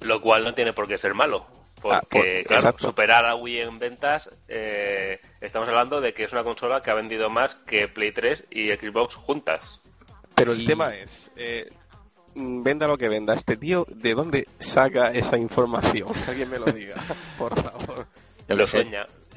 Lo 0.00 0.20
cual 0.20 0.44
no 0.44 0.54
tiene 0.54 0.72
por 0.72 0.86
qué 0.86 0.98
ser 0.98 1.14
malo. 1.14 1.46
Ah, 1.88 2.00
Porque, 2.00 2.08
por- 2.08 2.22
claro, 2.46 2.60
exacto. 2.60 2.86
superar 2.88 3.24
a 3.26 3.34
Wii 3.36 3.60
en 3.60 3.78
ventas, 3.78 4.28
eh, 4.48 5.20
estamos 5.40 5.68
hablando 5.68 6.00
de 6.00 6.12
que 6.12 6.24
es 6.24 6.32
una 6.32 6.42
consola 6.42 6.80
que 6.82 6.90
ha 6.90 6.94
vendido 6.94 7.30
más 7.30 7.54
que 7.66 7.86
Play 7.88 8.12
3 8.12 8.44
y 8.50 8.70
Xbox 8.70 9.14
juntas. 9.14 9.80
Pero 10.34 10.52
el 10.52 10.62
Y- 10.62 10.66
tema 10.66 10.94
es, 10.94 11.30
eh, 11.36 11.70
mm, 12.34 12.62
venda 12.62 12.86
lo 12.88 12.98
que 12.98 13.08
venda, 13.08 13.34
este 13.34 13.56
tío, 13.56 13.86
¿de 13.88 14.14
dónde 14.14 14.48
saca 14.58 15.10
esa 15.12 15.38
información? 15.38 16.08
Que 16.24 16.30
alguien 16.32 16.50
me 16.50 16.58
lo 16.58 16.66
diga, 16.66 16.96
por 17.38 17.54
favor. 17.60 18.06
Yo 18.48 18.54
Lo 18.56 18.66
sé. 18.66 18.84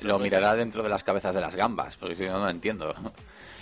Lo 0.01 0.19
mirará 0.19 0.55
dentro 0.55 0.83
de 0.83 0.89
las 0.89 1.03
cabezas 1.03 1.33
de 1.35 1.41
las 1.41 1.55
gambas, 1.55 1.97
porque 1.97 2.15
si 2.15 2.25
no, 2.25 2.39
no 2.39 2.49
entiendo. 2.49 2.93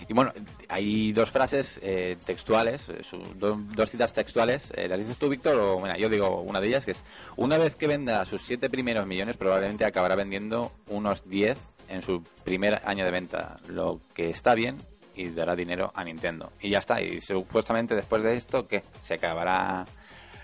Y 0.07 0.13
bueno, 0.13 0.31
hay 0.69 1.11
dos 1.11 1.31
frases 1.31 1.79
eh, 1.83 2.17
textuales, 2.25 2.87
eh, 2.89 3.03
su- 3.03 3.17
do- 3.35 3.59
dos 3.75 3.89
citas 3.89 4.13
textuales. 4.13 4.71
eh, 4.75 4.87
¿Las 4.87 4.99
dices 4.99 5.17
tú, 5.17 5.27
Víctor? 5.29 5.55
O, 5.59 5.79
bueno, 5.79 5.97
yo 5.97 6.07
digo 6.09 6.41
una 6.41 6.61
de 6.61 6.67
ellas, 6.67 6.85
que 6.85 6.91
es, 6.91 7.03
una 7.35 7.57
vez 7.57 7.75
que 7.75 7.87
venda 7.87 8.23
sus 8.25 8.41
siete 8.43 8.69
primeros 8.69 9.07
millones, 9.07 9.37
probablemente 9.37 9.85
acabará 9.85 10.15
vendiendo 10.15 10.71
unos 10.87 11.27
10 11.27 11.57
en 11.89 12.01
su 12.01 12.21
primer 12.43 12.81
año 12.85 13.05
de 13.05 13.11
venta, 13.11 13.57
lo 13.69 13.99
que 14.13 14.29
está 14.29 14.53
bien 14.53 14.77
y 15.15 15.29
dará 15.29 15.55
dinero 15.55 15.91
a 15.95 16.03
Nintendo. 16.03 16.51
Y 16.61 16.69
ya 16.69 16.79
está, 16.79 17.01
y 17.01 17.19
supuestamente 17.19 17.95
después 17.95 18.21
de 18.21 18.35
esto, 18.37 18.67
¿qué? 18.67 18.83
Se 19.01 19.15
acabará 19.15 19.85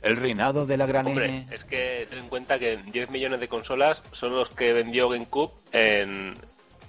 el 0.04 0.18
reinado 0.18 0.66
de 0.66 0.78
la 0.78 0.86
gran 0.86 1.08
Hombre, 1.08 1.26
N. 1.26 1.48
es 1.52 1.64
que 1.64 2.06
ten 2.10 2.20
en 2.20 2.30
cuenta 2.30 2.60
que 2.60 2.78
10 2.78 3.10
millones 3.10 3.40
de 3.40 3.48
consolas 3.48 4.02
son 4.12 4.36
los 4.36 4.50
que 4.50 4.74
vendió 4.74 5.10
GameCube 5.10 5.52
en, 5.72 6.36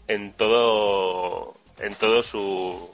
en 0.09 0.33
todo 0.33 1.55
en 1.79 1.95
todo 1.95 2.23
su, 2.23 2.91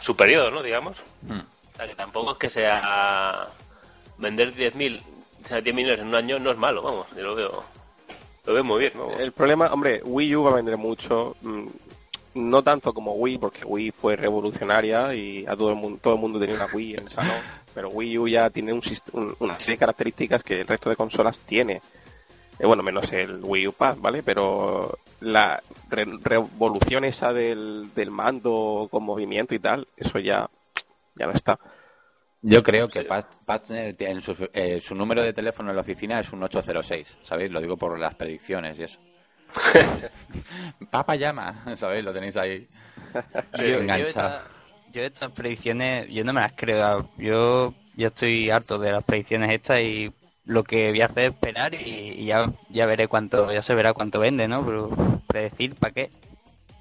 su 0.00 0.16
periodo, 0.16 0.50
¿no? 0.50 0.62
Digamos. 0.62 0.96
Hmm. 1.22 1.40
O 1.40 1.76
sea, 1.76 1.86
que 1.86 1.94
tampoco 1.94 2.32
es 2.32 2.38
que 2.38 2.50
sea 2.50 3.48
vender 4.18 4.54
10.000, 4.54 5.00
o 5.44 5.48
sea, 5.48 5.60
10 5.60 5.74
millones 5.74 6.00
en 6.00 6.08
un 6.08 6.14
año 6.14 6.38
no 6.38 6.50
es 6.50 6.56
malo, 6.56 6.82
vamos, 6.82 7.06
yo 7.16 7.22
lo 7.22 7.34
veo 7.34 7.64
lo 8.44 8.54
veo 8.54 8.64
muy 8.64 8.80
bien, 8.80 8.92
vamos. 8.96 9.18
El 9.20 9.32
problema, 9.32 9.72
hombre, 9.72 10.00
Wii 10.04 10.36
U 10.36 10.42
va 10.44 10.50
a 10.50 10.54
vender 10.56 10.76
mucho, 10.76 11.36
mm, 11.42 11.66
no 12.34 12.62
tanto 12.62 12.92
como 12.92 13.12
Wii, 13.12 13.38
porque 13.38 13.64
Wii 13.64 13.92
fue 13.92 14.16
revolucionaria 14.16 15.14
y 15.14 15.46
a 15.46 15.56
todo 15.56 15.70
el 15.70 15.76
mundo, 15.76 15.98
todo 16.02 16.14
el 16.14 16.20
mundo 16.20 16.40
tenía 16.40 16.56
una 16.56 16.66
Wii 16.66 16.94
en 16.94 17.02
el 17.02 17.08
salón, 17.08 17.36
pero 17.74 17.88
Wii 17.88 18.18
U 18.18 18.28
ya 18.28 18.50
tiene 18.50 18.72
un, 18.72 18.82
un- 19.12 19.36
una 19.40 19.58
serie 19.60 19.76
de 19.76 19.80
características 19.80 20.42
que 20.42 20.60
el 20.60 20.66
resto 20.66 20.90
de 20.90 20.96
consolas 20.96 21.40
tiene. 21.40 21.80
Eh, 22.58 22.66
bueno, 22.66 22.82
menos 22.82 23.12
el 23.12 23.40
Wii 23.42 23.68
U 23.68 23.72
Pad, 23.72 23.96
¿vale? 24.00 24.22
Pero 24.22 24.98
la 25.20 25.62
re- 25.88 26.18
revolución 26.22 27.04
esa 27.04 27.32
del, 27.32 27.90
del 27.94 28.10
mando 28.10 28.88
con 28.90 29.02
movimiento 29.02 29.54
y 29.54 29.58
tal, 29.58 29.88
eso 29.96 30.18
ya, 30.18 30.48
ya 31.14 31.26
no 31.26 31.32
está. 31.32 31.58
Yo 32.42 32.62
creo 32.62 32.88
que. 32.88 33.04
Pat- 33.04 33.70
en 33.70 34.20
su, 34.20 34.48
eh, 34.52 34.80
su 34.80 34.94
número 34.94 35.22
de 35.22 35.32
teléfono 35.32 35.70
en 35.70 35.76
la 35.76 35.82
oficina 35.82 36.18
es 36.20 36.32
un 36.32 36.42
806, 36.42 37.18
¿sabéis? 37.22 37.50
Lo 37.52 37.60
digo 37.60 37.76
por 37.76 37.98
las 37.98 38.14
predicciones 38.16 38.78
y 38.78 38.82
eso. 38.84 38.98
Papa 40.90 41.14
llama, 41.16 41.64
¿sabéis? 41.76 42.04
Lo 42.04 42.12
tenéis 42.12 42.36
ahí 42.36 42.66
Yo, 43.58 43.62
yo, 43.64 43.78
enganchado. 43.80 44.40
Yo 44.92 45.02
estas 45.02 45.32
predicciones, 45.32 46.08
yo 46.10 46.24
no 46.24 46.32
me 46.32 46.40
las 46.40 46.52
creo. 46.54 47.08
Yo, 47.18 47.74
yo 47.96 48.08
estoy 48.08 48.50
harto 48.50 48.78
de 48.78 48.92
las 48.92 49.04
predicciones 49.04 49.50
estas 49.50 49.80
y 49.80 50.12
lo 50.44 50.64
que 50.64 50.90
voy 50.90 51.00
a 51.02 51.06
hacer 51.06 51.24
es 51.24 51.32
esperar 51.34 51.74
y, 51.74 51.78
y 52.20 52.24
ya, 52.26 52.52
ya 52.68 52.86
veré 52.86 53.08
cuánto, 53.08 53.52
ya 53.52 53.62
se 53.62 53.74
verá 53.74 53.92
cuánto 53.94 54.18
vende, 54.20 54.48
¿no? 54.48 54.64
Pero 54.64 54.90
predecir, 55.26 55.74
¿para 55.76 55.92
qué? 55.92 56.10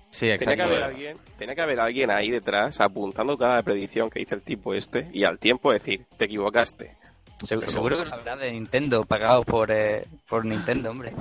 Sí, 0.10 0.25
Tenía 0.27 0.38
que, 0.39 0.44
exacto. 0.44 0.63
haber 0.65 0.84
alguien, 0.84 1.18
tenía 1.38 1.56
que 1.56 1.62
haber 1.62 1.80
alguien 1.80 2.12
ahí 2.12 2.30
detrás 2.30 2.82
apuntando 2.82 3.38
cada 3.38 3.62
predicción 3.63 4.10
que 4.10 4.20
dice 4.20 4.36
el 4.36 4.41
tipo 4.41 4.74
este 4.74 5.10
y 5.13 5.24
al 5.24 5.39
tiempo 5.39 5.72
decir, 5.72 6.06
te 6.18 6.25
equivocaste. 6.25 6.98
Segu- 7.44 7.65
Seguro 7.68 7.98
que 7.98 8.06
lo 8.06 8.13
habrá 8.15 8.36
de 8.36 8.51
Nintendo, 8.51 9.06
pagado 9.06 9.44
por, 9.44 9.72
eh, 9.72 10.06
por 10.27 10.44
Nintendo, 10.46 10.91
hombre. 10.91 11.13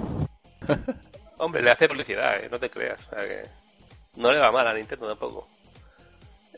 Hombre, 1.39 1.63
le 1.63 1.71
hace 1.71 1.89
publicidad, 1.89 2.39
¿eh? 2.45 2.49
no 2.51 2.59
te 2.59 2.69
creas. 2.69 3.01
O 3.07 3.11
sea 3.15 3.27
que 3.27 3.43
no 4.17 4.31
le 4.31 4.39
va 4.39 4.53
mal 4.53 4.67
a 4.67 4.75
Nintendo 4.75 5.09
tampoco. 5.09 5.49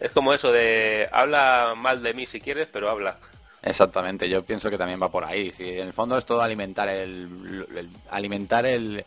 Es 0.03 0.11
como 0.11 0.35
eso 0.35 0.51
de 0.51 1.09
habla 1.13 1.75
mal 1.77 2.03
de 2.03 2.13
mí 2.13 2.27
si 2.27 2.41
quieres, 2.41 2.67
pero 2.73 2.91
habla. 2.91 3.19
Exactamente, 3.63 4.29
yo 4.29 4.45
pienso 4.45 4.69
que 4.69 4.77
también 4.77 5.01
va 5.01 5.09
por 5.09 5.25
ahí. 5.25 5.53
Si 5.53 5.63
en 5.63 5.87
el 5.87 5.93
fondo 5.93 6.19
es 6.19 6.27
todo 6.27 6.43
alimentar 6.43 6.89
el, 6.89 7.89
alimentar 8.11 8.67
el, 8.67 9.05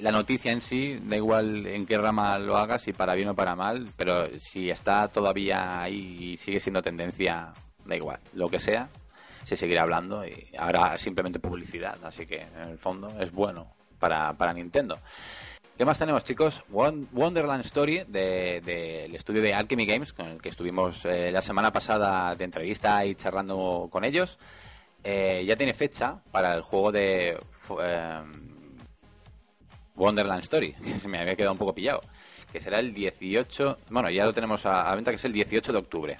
la 0.00 0.10
noticia 0.10 0.50
en 0.50 0.60
sí, 0.60 0.98
da 1.00 1.14
igual 1.14 1.68
en 1.68 1.86
qué 1.86 1.96
rama 1.96 2.36
lo 2.40 2.56
hagas, 2.56 2.82
si 2.82 2.92
para 2.92 3.14
bien 3.14 3.28
o 3.28 3.36
para 3.36 3.54
mal, 3.54 3.86
pero 3.96 4.28
si 4.40 4.68
está 4.68 5.06
todavía 5.06 5.82
ahí 5.82 6.16
y 6.18 6.36
sigue 6.38 6.58
siendo 6.58 6.82
tendencia, 6.82 7.52
da 7.84 7.94
igual, 7.94 8.18
lo 8.32 8.48
que 8.48 8.58
sea, 8.58 8.88
se 9.44 9.54
seguirá 9.54 9.82
hablando 9.82 10.26
y 10.26 10.50
ahora 10.58 10.98
simplemente 10.98 11.38
publicidad, 11.38 11.98
así 12.02 12.26
que 12.26 12.40
en 12.40 12.70
el 12.70 12.78
fondo 12.78 13.12
es 13.20 13.30
bueno 13.30 13.72
para, 14.00 14.32
para 14.32 14.52
Nintendo. 14.52 14.98
¿Qué 15.76 15.84
más 15.84 15.98
tenemos, 15.98 16.22
chicos? 16.22 16.62
Won- 16.68 17.08
Wonderland 17.12 17.64
Story 17.64 18.04
de- 18.06 18.60
del 18.60 19.14
estudio 19.14 19.42
de 19.42 19.54
Alchemy 19.54 19.86
Games, 19.86 20.12
con 20.12 20.26
el 20.26 20.40
que 20.40 20.48
estuvimos 20.48 21.04
eh, 21.04 21.32
la 21.32 21.42
semana 21.42 21.72
pasada 21.72 22.34
de 22.36 22.44
entrevista 22.44 23.04
y 23.04 23.16
charlando 23.16 23.88
con 23.90 24.04
ellos. 24.04 24.38
Eh, 25.02 25.42
ya 25.46 25.56
tiene 25.56 25.74
fecha 25.74 26.20
para 26.30 26.54
el 26.54 26.62
juego 26.62 26.92
de 26.92 27.30
eh, 27.80 28.22
Wonderland 29.96 30.42
Story, 30.44 30.72
que 30.82 30.98
se 30.98 31.08
me 31.08 31.18
había 31.18 31.34
quedado 31.34 31.52
un 31.52 31.58
poco 31.58 31.74
pillado. 31.74 32.02
Que 32.52 32.60
será 32.60 32.78
el 32.78 32.94
18, 32.94 33.78
bueno, 33.90 34.08
ya 34.10 34.24
lo 34.26 34.32
tenemos 34.32 34.64
a, 34.66 34.94
venta, 34.94 35.10
que 35.10 35.16
es 35.16 35.24
el 35.24 35.32
18 35.32 35.72
de 35.72 35.78
octubre. 35.78 36.16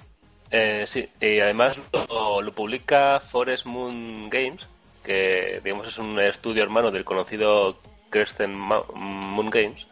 Sí, 0.87 1.07
y 1.21 1.39
además 1.39 1.77
lo, 1.93 2.41
lo 2.41 2.53
publica 2.53 3.19
Forest 3.21 3.65
Moon 3.65 4.29
Games, 4.29 4.67
que 5.03 5.61
digamos 5.63 5.87
es 5.87 5.97
un 5.97 6.19
estudio 6.19 6.61
hermano 6.63 6.91
del 6.91 7.03
conocido 7.05 7.77
Crescent 8.23 8.53
Ma- 8.55 8.83
Moon 8.93 9.49
Games. 9.49 9.87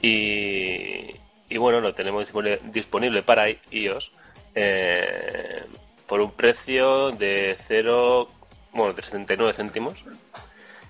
Y, 0.00 1.10
y 1.48 1.56
bueno, 1.58 1.80
lo 1.80 1.94
tenemos 1.94 2.24
disponible, 2.24 2.60
disponible 2.72 3.22
para 3.22 3.46
iOS 3.70 4.12
eh, 4.54 5.64
por 6.06 6.20
un 6.20 6.30
precio 6.32 7.10
de 7.10 7.56
0, 7.66 8.28
bueno, 8.72 8.92
de 8.92 9.02
79 9.02 9.52
céntimos. 9.54 9.94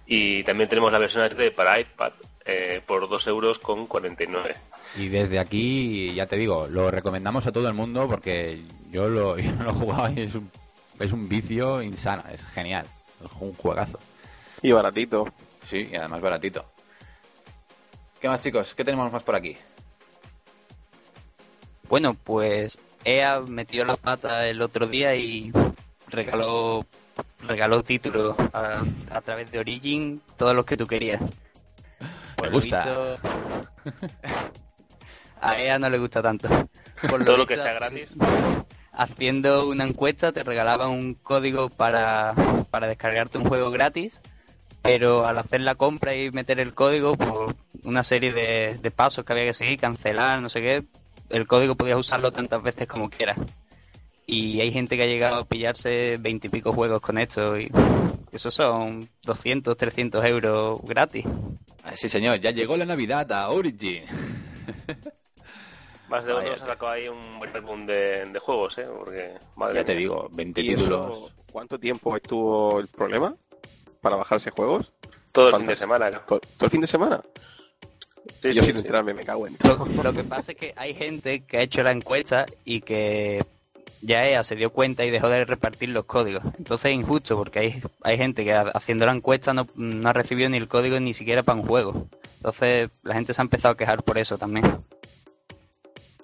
Y 0.07 0.45
también 0.45 0.69
tenemos 0.69 0.93
la 0.93 0.99
versión 0.99 1.25
HD 1.25 1.51
para 1.55 1.81
iPad 1.81 2.13
eh, 2.45 2.83
por 2.87 3.09
2 3.09 3.27
euros 3.29 3.59
con 3.59 3.87
49. 3.87 4.55
Y 4.99 5.09
desde 5.09 5.39
aquí, 5.39 6.13
ya 6.15 6.27
te 6.27 6.37
digo, 6.37 6.67
lo 6.69 6.91
recomendamos 6.91 7.47
a 7.47 7.53
todo 7.53 7.67
el 7.69 7.75
mundo 7.75 8.07
porque 8.07 8.63
yo 8.91 9.09
lo, 9.09 9.39
yo 9.39 9.51
lo 9.63 9.71
he 9.71 9.73
jugado 9.73 10.13
y 10.15 10.21
es 10.21 10.35
un, 10.35 10.51
es 11.01 11.13
un 11.13 11.29
vicio 11.29 11.81
insano, 11.83 12.23
es 12.31 12.45
genial, 12.45 12.85
es 13.25 13.31
un 13.41 13.55
juegazo. 13.55 13.99
Y 14.61 14.73
baratito. 14.73 15.27
Sí, 15.63 15.89
y 15.91 15.97
además 15.97 16.21
baratito. 16.21 16.67
¿Qué 18.25 18.31
más, 18.31 18.41
chicos? 18.41 18.75
¿Qué 18.75 18.85
tenemos 18.85 19.13
más 19.13 19.23
por 19.23 19.35
aquí? 19.35 19.55
Bueno, 21.91 22.15
pues 22.15 22.79
EA 23.05 23.41
metió 23.41 23.85
la 23.85 23.99
pata 23.99 24.49
el 24.49 24.63
otro 24.63 24.87
día 24.87 25.15
y 25.15 25.53
regaló 26.09 26.87
regaló 27.41 27.83
títulos 27.83 28.35
a, 28.55 28.83
a 29.11 29.21
través 29.21 29.53
de 29.53 29.59
Origin, 29.59 30.23
todos 30.39 30.57
los 30.57 30.65
que 30.65 30.79
tú 30.79 30.87
querías. 30.87 31.21
Por 32.39 32.47
lo 32.47 32.53
gusta. 32.53 33.19
visto, 33.19 33.29
a 35.43 35.61
EA 35.61 35.79
no 35.79 35.91
le 35.91 35.99
gusta 35.99 36.23
tanto. 36.23 36.49
Por 37.11 37.27
Todo 37.27 37.37
lo 37.37 37.47
que 37.47 37.59
sea 37.59 37.75
gratis. 37.75 38.09
Haciendo 38.93 39.69
una 39.69 39.85
encuesta 39.85 40.33
te 40.33 40.43
regalaban 40.43 40.89
un 40.89 41.13
código 41.13 41.69
para, 41.69 42.33
para 42.71 42.89
descargarte 42.89 43.37
un 43.37 43.45
juego 43.45 43.71
gratis, 43.71 44.19
pero 44.85 45.27
al 45.27 45.39
hacer 45.39 45.63
la 45.63 45.77
compra 45.77 46.15
y 46.15 46.31
meter 46.31 46.61
el 46.61 46.75
código 46.75 47.17
por 47.17 47.57
una 47.85 48.05
serie 48.05 48.35
de, 48.35 48.79
de 48.81 48.91
pasos 48.91 49.25
que 49.25 49.33
había 49.33 49.47
que 49.47 49.55
seguir, 49.55 49.81
cancelar, 49.81 50.43
no 50.43 50.51
sé 50.51 50.61
qué, 50.61 50.85
el 51.31 51.47
código 51.47 51.75
podías 51.75 51.99
usarlo 51.99 52.31
tantas 52.33 52.63
veces 52.63 52.87
como 52.87 53.09
quieras. 53.09 53.39
Y 54.27 54.61
hay 54.61 54.71
gente 54.73 54.97
que 54.99 55.03
ha 55.05 55.07
llegado 55.07 55.37
a 55.37 55.45
pillarse 55.47 56.19
veintipico 56.19 56.71
juegos 56.73 57.01
con 57.01 57.17
esto 57.17 57.59
y 57.59 57.71
eso 58.31 58.51
son 58.51 59.09
200, 59.23 59.75
300 59.75 60.23
euros 60.27 60.83
gratis. 60.83 61.25
Ah, 61.83 61.93
Sí, 61.95 62.11
señor, 62.11 62.39
ya 62.41 62.51
llegó 62.51 62.77
la 62.77 62.85
Navidad 62.85 63.31
a 63.33 63.49
Origin. 63.49 64.05
Más 66.11 66.27
de 66.27 66.35
uno 66.35 66.43
se 66.43 66.49
ha 66.53 66.59
sacado 66.59 66.93
ahí 66.93 67.09
un 67.09 67.39
buen 67.39 67.57
álbum 67.57 67.87
de, 67.87 68.27
de 68.27 68.39
juegos, 68.39 68.77
¿eh? 68.77 68.87
Porque, 68.87 69.35
madre 69.57 69.77
ya 69.77 69.85
te 69.85 69.95
digo, 69.95 70.29
20 70.33 70.61
¿Y 70.61 70.69
títulos. 70.69 71.11
eso, 71.11 71.31
cuánto 71.51 71.79
tiempo 71.79 72.15
estuvo 72.15 72.81
el 72.81 72.89
problema 72.89 73.35
para 74.05 74.17
bajarse 74.17 74.51
juegos? 74.51 74.93
Todo 75.33 75.49
el 75.49 75.57
fin 75.57 75.67
de 75.67 75.75
semana. 75.77 76.09
creo. 76.11 76.21
¿To- 76.21 76.39
¿Todo 76.41 76.67
el 76.67 76.71
fin 76.71 76.81
de 76.83 76.87
semana? 76.87 77.21
Sí, 78.41 78.53
Yo 78.53 78.63
sí, 78.63 78.67
sin 78.67 78.75
sí. 78.77 78.81
enterarme 78.83 79.15
me 79.15 79.25
cago 79.25 79.47
en 79.47 79.57
Lo, 79.65 79.77
todo. 79.77 80.03
lo 80.03 80.13
que 80.13 80.23
pasa 80.25 80.53
es 80.53 80.59
que 80.59 80.73
hay 80.77 80.95
gente 80.95 81.45
que 81.45 81.59
ha 81.59 81.63
hecho 81.63 81.83
la 81.83 81.91
encuesta 81.93 82.47
y 82.65 82.81
que 82.83 83.43
ya 84.03 84.27
EA 84.27 84.45
se 84.45 84.55
dio 84.57 84.71
cuenta 84.71 85.05
y 85.05 85.11
dejó 85.11 85.29
de 85.29 85.45
repartir 85.45 85.89
los 85.89 86.05
códigos. 86.05 86.43
Entonces 86.59 86.93
es 86.93 86.97
injusto 86.99 87.37
porque 87.37 87.59
hay, 87.59 87.83
hay 88.03 88.17
gente 88.19 88.45
que 88.45 88.53
haciendo 88.55 89.07
la 89.07 89.13
encuesta 89.13 89.53
no, 89.55 89.67
no 89.75 90.09
ha 90.09 90.13
recibido 90.13 90.49
ni 90.51 90.59
el 90.59 90.69
código 90.69 91.01
ni 91.01 91.15
siquiera 91.15 91.43
para 91.43 91.59
un 91.61 91.67
juego. 91.67 92.07
Entonces 92.37 92.91
la 93.03 93.15
gente 93.15 93.33
se 93.35 93.41
ha 93.41 93.45
empezado 93.45 93.73
a 93.73 93.77
quejar 93.77 94.03
por 94.03 94.19
eso 94.19 94.37
también. 94.39 94.77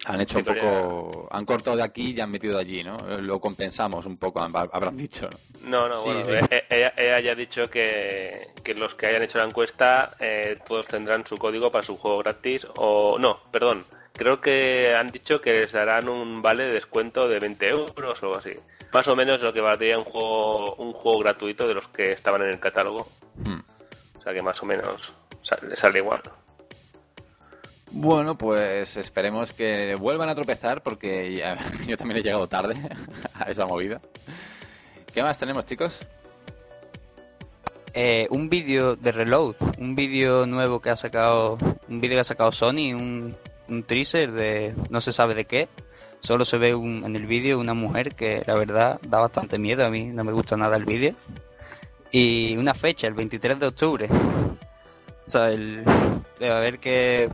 Han 0.05 0.19
hecho 0.21 0.39
un 0.39 0.45
poco. 0.45 1.27
Han 1.31 1.45
cortado 1.45 1.77
de 1.77 1.83
aquí 1.83 2.11
y 2.15 2.19
han 2.21 2.31
metido 2.31 2.55
de 2.55 2.61
allí, 2.61 2.83
¿no? 2.83 2.97
Lo 3.21 3.39
compensamos 3.39 4.05
un 4.07 4.17
poco, 4.17 4.39
habrán 4.41 4.97
dicho. 4.97 5.29
No, 5.29 5.50
no, 5.63 6.03
bueno, 6.03 6.21
eh, 6.27 6.41
eh, 6.49 6.65
Ella, 6.69 6.93
ella, 6.97 7.19
ya 7.19 7.31
ha 7.31 7.35
dicho 7.35 7.69
que, 7.69 8.49
que, 8.63 8.73
los 8.73 8.95
que 8.95 9.07
hayan 9.07 9.23
hecho 9.23 9.37
la 9.37 9.45
encuesta 9.45 10.15
eh, 10.19 10.59
todos 10.67 10.87
tendrán 10.87 11.25
su 11.25 11.37
código 11.37 11.71
para 11.71 11.83
su 11.83 11.97
juego 11.97 12.19
gratis. 12.19 12.65
O. 12.75 13.17
No, 13.19 13.39
perdón. 13.51 13.85
Creo 14.13 14.39
que 14.39 14.93
han 14.93 15.07
dicho 15.07 15.41
que 15.41 15.51
les 15.51 15.71
darán 15.71 16.09
un 16.09 16.41
vale 16.41 16.65
de 16.65 16.73
descuento 16.73 17.27
de 17.27 17.39
20 17.39 17.67
euros 17.69 18.21
o 18.21 18.25
algo 18.25 18.37
así. 18.37 18.51
Más 18.91 19.07
o 19.07 19.15
menos 19.15 19.41
lo 19.41 19.53
que 19.53 19.61
valdría 19.61 19.97
un 19.97 20.03
juego, 20.03 20.75
un 20.75 20.91
juego 20.91 21.19
gratuito 21.19 21.67
de 21.67 21.75
los 21.75 21.87
que 21.87 22.11
estaban 22.11 22.41
en 22.41 22.49
el 22.49 22.59
catálogo. 22.59 23.07
Hmm. 23.35 23.61
O 24.19 24.21
sea 24.21 24.33
que 24.33 24.41
más 24.41 24.61
o 24.61 24.65
menos 24.65 25.13
sale, 25.43 25.75
sale 25.77 25.99
igual. 25.99 26.21
Bueno, 27.91 28.37
pues 28.37 28.95
esperemos 28.97 29.53
que 29.53 29.95
vuelvan 29.95 30.29
a 30.29 30.35
tropezar 30.35 30.81
porque 30.81 31.41
yo 31.87 31.97
también 31.97 32.19
he 32.19 32.23
llegado 32.23 32.47
tarde 32.47 32.75
a 33.33 33.49
esa 33.49 33.65
movida. 33.65 34.01
¿Qué 35.13 35.21
más 35.21 35.37
tenemos, 35.37 35.65
chicos? 35.65 35.99
Eh, 37.93 38.27
un 38.29 38.49
vídeo 38.49 38.95
de 38.95 39.11
Reload, 39.11 39.55
un 39.77 39.93
vídeo 39.95 40.45
nuevo 40.45 40.79
que 40.79 40.89
ha 40.89 40.95
sacado, 40.95 41.57
un 41.89 41.99
vídeo 41.99 42.15
que 42.15 42.21
ha 42.21 42.23
sacado 42.23 42.53
Sony, 42.53 42.93
un, 42.93 43.35
un 43.67 43.83
teaser 43.83 44.31
de 44.31 44.73
no 44.89 45.01
se 45.01 45.11
sabe 45.11 45.35
de 45.35 45.45
qué. 45.45 45.67
Solo 46.21 46.45
se 46.45 46.57
ve 46.57 46.69
en 46.69 47.15
el 47.15 47.25
vídeo 47.25 47.59
una 47.59 47.73
mujer 47.73 48.15
que 48.15 48.43
la 48.45 48.55
verdad 48.55 49.01
da 49.01 49.19
bastante 49.19 49.57
miedo 49.57 49.85
a 49.85 49.89
mí, 49.89 50.05
no 50.05 50.23
me 50.23 50.31
gusta 50.31 50.55
nada 50.55 50.77
el 50.77 50.85
vídeo. 50.85 51.15
Y 52.11 52.55
una 52.55 52.73
fecha, 52.73 53.07
el 53.07 53.13
23 53.13 53.59
de 53.59 53.67
octubre. 53.67 54.07
O 55.27 55.29
sea, 55.31 55.49
el, 55.49 55.83
a 55.85 56.59
ver 56.59 56.79
qué 56.79 57.29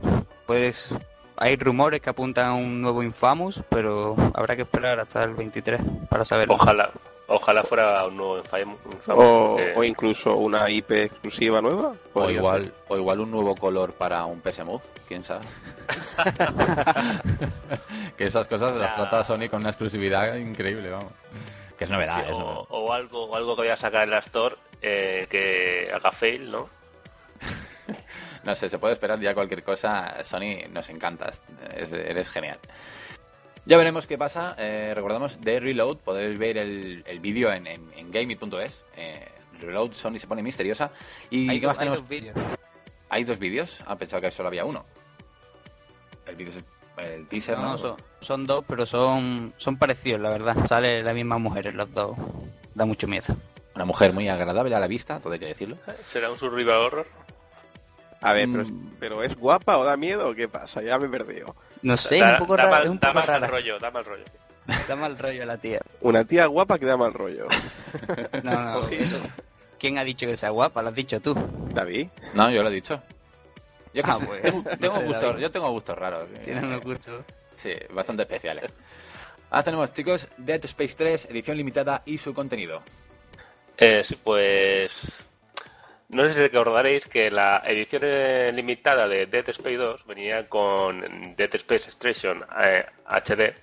pues 0.46 0.88
hay 1.36 1.56
rumores 1.56 2.00
que 2.00 2.10
apuntan 2.10 2.46
a 2.46 2.54
un 2.54 2.80
nuevo 2.80 3.02
Infamous, 3.02 3.62
pero 3.68 4.16
habrá 4.34 4.56
que 4.56 4.62
esperar 4.62 4.98
hasta 4.98 5.22
el 5.22 5.34
23 5.34 5.80
para 6.08 6.24
saberlo. 6.24 6.54
Ojalá, 6.54 6.90
ojalá 7.28 7.62
fuera 7.62 8.06
un 8.06 8.16
nuevo 8.16 8.38
Infamous. 8.38 8.78
O, 9.08 9.84
incluso 9.84 10.36
una 10.36 10.68
IP 10.68 10.90
exclusiva 10.92 11.60
nueva. 11.60 11.92
O 12.14 12.30
igual, 12.30 12.72
o 12.88 12.96
igual 12.96 13.20
un 13.20 13.30
nuevo 13.30 13.54
color 13.54 13.92
para 13.92 14.24
un 14.24 14.40
PS 14.40 14.64
Move, 14.64 14.82
quién 15.06 15.24
sabe. 15.24 15.44
que 18.16 18.24
esas 18.24 18.48
cosas 18.48 18.76
las 18.76 18.94
trata 18.94 19.22
Sony 19.22 19.48
con 19.48 19.60
una 19.60 19.70
exclusividad 19.70 20.36
increíble, 20.36 20.90
vamos. 20.90 21.12
Que 21.76 21.84
es 21.84 21.90
novedad, 21.90 22.28
eso. 22.28 22.66
O, 22.70 22.92
algo, 22.92 23.26
o 23.26 23.36
algo 23.36 23.54
que 23.54 23.62
vaya 23.62 23.74
a 23.74 23.76
sacar 23.76 24.04
en 24.04 24.10
la 24.10 24.18
Store 24.18 24.56
eh, 24.82 25.26
que 25.30 25.90
haga 25.94 26.10
fail, 26.10 26.50
¿no? 26.50 26.68
no 28.44 28.54
sé, 28.54 28.68
se 28.68 28.78
puede 28.78 28.94
esperar 28.94 29.20
ya 29.20 29.34
cualquier 29.34 29.62
cosa. 29.62 30.24
Sony, 30.24 30.66
nos 30.70 30.90
encantas, 30.90 31.42
eres 31.72 32.30
genial. 32.30 32.58
Ya 33.68 33.76
veremos 33.76 34.06
qué 34.06 34.16
pasa. 34.16 34.56
Eh, 34.56 34.94
recordamos 34.94 35.42
de 35.42 35.60
Reload, 35.60 35.98
podéis 35.98 36.38
ver 36.38 36.56
el, 36.56 37.04
el 37.06 37.20
vídeo 37.20 37.52
en, 37.52 37.66
en, 37.66 38.10
gaming.es. 38.10 38.82
Eh, 38.96 39.28
Reload, 39.60 39.92
Sony 39.92 40.18
se 40.18 40.26
pone 40.26 40.42
misteriosa. 40.42 40.90
¿Y 41.28 41.60
qué 41.60 41.66
más 41.66 41.78
tenemos? 41.78 42.02
¿Hay 43.10 43.24
dos 43.24 43.38
vídeos? 43.38 43.82
Ha 43.82 43.92
ah, 43.92 43.98
pensado 43.98 44.22
que 44.22 44.30
solo 44.30 44.48
había 44.48 44.64
uno. 44.64 44.86
El 46.26 46.36
vídeo 46.36 46.54
el 46.96 47.28
teaser, 47.28 47.58
¿no? 47.58 47.76
son, 48.20 48.46
dos, 48.46 48.64
pero 48.66 48.86
son, 48.86 49.52
son 49.58 49.76
parecidos, 49.76 50.22
la 50.22 50.30
verdad. 50.30 50.64
Sale 50.66 51.02
la 51.02 51.12
misma 51.12 51.36
mujer 51.36 51.66
en 51.66 51.76
los 51.76 51.92
dos. 51.92 52.16
Da 52.74 52.86
mucho 52.86 53.06
miedo. 53.06 53.36
Una 53.74 53.84
mujer 53.84 54.14
muy 54.14 54.30
agradable 54.30 54.74
a 54.74 54.80
la 54.80 54.86
vista, 54.86 55.20
todo 55.20 55.34
hay 55.34 55.40
que 55.40 55.46
decirlo. 55.46 55.76
¿Será 56.06 56.30
un 56.30 56.38
survival 56.38 56.78
horror? 56.78 57.06
A 58.22 58.32
ver, 58.32 58.48
pero, 58.98 59.22
es, 59.22 59.36
guapa 59.36 59.76
o 59.76 59.84
da 59.84 59.98
miedo 59.98 60.30
o 60.30 60.34
qué 60.34 60.48
pasa? 60.48 60.82
Ya 60.82 60.98
me 60.98 61.06
he 61.06 61.10
perdido. 61.10 61.54
No 61.82 61.96
sé, 61.96 62.22
un 62.22 62.38
poco 62.38 62.56
rara. 62.56 62.90
un 62.90 62.98
poco 62.98 63.14
da 63.14 63.26
mal 63.26 63.48
rollo, 63.48 63.78
da 63.78 63.90
mal 63.90 64.04
rollo. 64.04 64.24
Da 64.86 64.96
mal 64.96 65.18
rollo 65.18 65.44
la 65.44 65.56
tía. 65.56 65.80
Una 66.00 66.24
tía 66.24 66.46
guapa 66.46 66.78
que 66.78 66.86
da 66.86 66.96
mal 66.96 67.14
rollo. 67.14 67.46
no, 68.42 68.80
no, 68.80 68.88
¿Quién 69.78 69.96
ha 69.96 70.04
dicho 70.04 70.26
que 70.26 70.36
sea 70.36 70.50
guapa? 70.50 70.82
Lo 70.82 70.88
has 70.88 70.94
dicho 70.94 71.20
tú. 71.20 71.34
¿David? 71.72 72.08
No, 72.34 72.50
yo 72.50 72.62
lo 72.62 72.68
he 72.68 72.72
dicho. 72.72 73.00
Yo, 73.94 74.02
ah, 74.04 74.18
tengo, 74.78 75.00
gustos, 75.00 75.40
yo 75.40 75.50
tengo 75.50 75.70
gustos 75.70 75.96
raros. 75.96 76.28
Tienes 76.44 76.62
unos 76.62 76.82
gustos. 76.82 77.24
Sí, 77.56 77.72
bastante 77.90 78.22
especiales. 78.22 78.70
Ahora 79.50 79.62
tenemos, 79.62 79.92
chicos, 79.92 80.28
Dead 80.36 80.62
Space 80.64 80.94
3, 80.96 81.28
edición 81.30 81.56
limitada 81.56 82.02
y 82.04 82.18
su 82.18 82.34
contenido. 82.34 82.82
Eh, 83.78 84.02
sí, 84.04 84.18
no 86.08 86.24
sé 86.24 86.32
si 86.32 86.40
recordaréis 86.40 87.06
que 87.06 87.30
la 87.30 87.62
edición 87.66 88.02
limitada 88.56 89.06
de 89.06 89.26
Dead 89.26 89.48
Space 89.50 89.76
2 89.76 90.06
venía 90.06 90.48
con 90.48 91.34
Dead 91.36 91.54
Space 91.54 91.90
Extraction 91.90 92.44
HD 93.06 93.40
eh, 93.40 93.54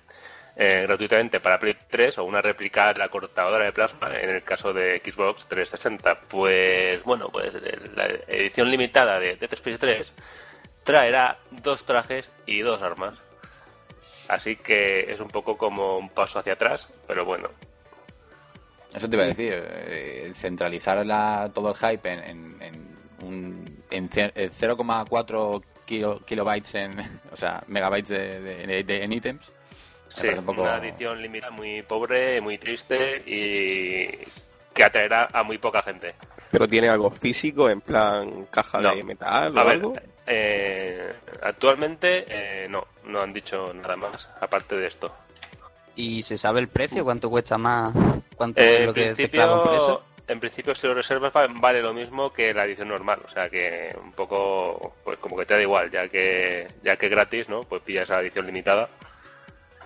eh, 0.58 0.82
gratuitamente 0.86 1.40
para 1.40 1.58
Play 1.58 1.76
3 1.90 2.18
o 2.18 2.24
una 2.24 2.40
réplica 2.40 2.92
de 2.92 3.00
la 3.00 3.08
cortadora 3.08 3.64
de 3.64 3.72
plasma 3.72 4.10
en 4.18 4.30
el 4.30 4.42
caso 4.42 4.72
de 4.72 5.02
Xbox 5.04 5.46
360. 5.48 6.20
Pues 6.28 7.02
bueno, 7.02 7.28
pues 7.30 7.52
la 7.94 8.06
edición 8.28 8.70
limitada 8.70 9.18
de 9.18 9.36
Dead 9.36 9.52
Space 9.52 9.78
3 9.78 10.12
traerá 10.84 11.38
dos 11.50 11.84
trajes 11.84 12.30
y 12.46 12.60
dos 12.60 12.80
armas. 12.80 13.18
Así 14.28 14.56
que 14.56 15.12
es 15.12 15.20
un 15.20 15.28
poco 15.28 15.58
como 15.58 15.98
un 15.98 16.10
paso 16.10 16.38
hacia 16.38 16.54
atrás, 16.54 16.92
pero 17.06 17.24
bueno, 17.24 17.50
eso 18.94 19.08
te 19.08 19.16
iba 19.16 19.24
a 19.24 19.28
decir, 19.28 19.52
eh, 19.54 20.32
centralizar 20.34 21.50
todo 21.52 21.70
el 21.70 21.76
hype 21.76 22.12
en, 22.12 22.56
en, 22.60 22.88
un, 23.22 23.82
en 23.90 24.08
0,4 24.08 25.62
kilobytes, 26.24 26.74
en, 26.74 26.98
o 27.32 27.36
sea, 27.36 27.62
megabytes 27.66 28.08
de, 28.08 29.02
en 29.02 29.12
ítems. 29.12 29.52
Sí, 30.14 30.28
una 30.28 30.78
edición 30.78 31.20
limitada 31.20 31.52
muy 31.52 31.82
pobre, 31.82 32.40
muy 32.40 32.56
triste 32.56 33.22
y 33.26 34.26
que 34.72 34.84
atraerá 34.84 35.28
a 35.30 35.42
muy 35.42 35.58
poca 35.58 35.82
gente. 35.82 36.14
¿Pero 36.50 36.66
tiene 36.66 36.88
algo 36.88 37.10
físico, 37.10 37.68
en 37.68 37.82
plan 37.82 38.46
caja 38.50 38.80
de 38.80 39.02
metal 39.02 39.56
o 39.56 39.60
algo? 39.60 39.92
Eh, 40.26 41.12
actualmente 41.42 42.24
eh, 42.28 42.66
no, 42.68 42.86
no 43.04 43.20
han 43.20 43.32
dicho 43.32 43.72
nada 43.74 43.96
más 43.96 44.28
aparte 44.40 44.76
de 44.76 44.86
esto. 44.86 45.14
¿Y 45.96 46.22
se 46.22 46.36
sabe 46.36 46.60
el 46.60 46.68
precio? 46.68 47.04
¿Cuánto 47.04 47.30
cuesta 47.30 47.56
más? 47.56 47.94
¿Cuánto 48.36 48.60
eh, 48.60 48.84
lo 48.84 48.92
que 48.92 49.14
principio, 49.14 49.64
por 49.64 49.74
eso? 49.74 50.02
En 50.28 50.40
principio, 50.40 50.74
si 50.74 50.86
lo 50.86 50.94
reservas, 50.94 51.32
vale 51.32 51.80
lo 51.80 51.94
mismo 51.94 52.32
que 52.32 52.52
la 52.52 52.64
edición 52.66 52.88
normal. 52.88 53.20
O 53.26 53.30
sea 53.30 53.48
que 53.48 53.96
un 54.02 54.12
poco, 54.12 54.96
pues 55.02 55.18
como 55.18 55.36
que 55.36 55.46
te 55.46 55.54
da 55.54 55.62
igual, 55.62 55.90
ya 55.90 56.08
que 56.08 56.66
ya 56.84 56.96
que 56.96 57.08
gratis, 57.08 57.48
¿no? 57.48 57.62
Pues 57.62 57.82
pillas 57.82 58.08
la 58.10 58.20
edición 58.20 58.46
limitada. 58.46 58.88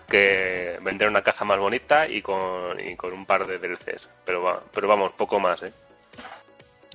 Que 0.08 0.78
vender 0.82 1.08
una 1.08 1.22
caja 1.22 1.44
más 1.44 1.58
bonita 1.60 2.08
y 2.08 2.20
con, 2.20 2.80
y 2.80 2.96
con 2.96 3.12
un 3.12 3.24
par 3.24 3.46
de 3.46 3.58
DLCs. 3.58 4.08
Pero, 4.24 4.64
pero 4.72 4.88
vamos, 4.88 5.12
poco 5.12 5.38
más, 5.38 5.62
¿eh? 5.62 5.72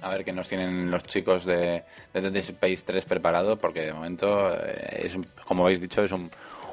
A 0.02 0.10
ver 0.10 0.26
qué 0.26 0.34
nos 0.34 0.50
tienen 0.50 0.92
los 0.92 1.04
chicos 1.04 1.46
de, 1.46 1.84
de 2.14 2.22
Dead 2.22 2.36
Space 2.36 2.84
3 2.86 3.06
preparado, 3.06 3.56
porque 3.58 3.82
de 3.82 3.94
momento, 3.94 4.54
eh, 4.54 5.04
es 5.06 5.18
como 5.46 5.64
habéis 5.64 5.80
dicho, 5.80 6.04
es 6.04 6.12
un, 6.12 6.30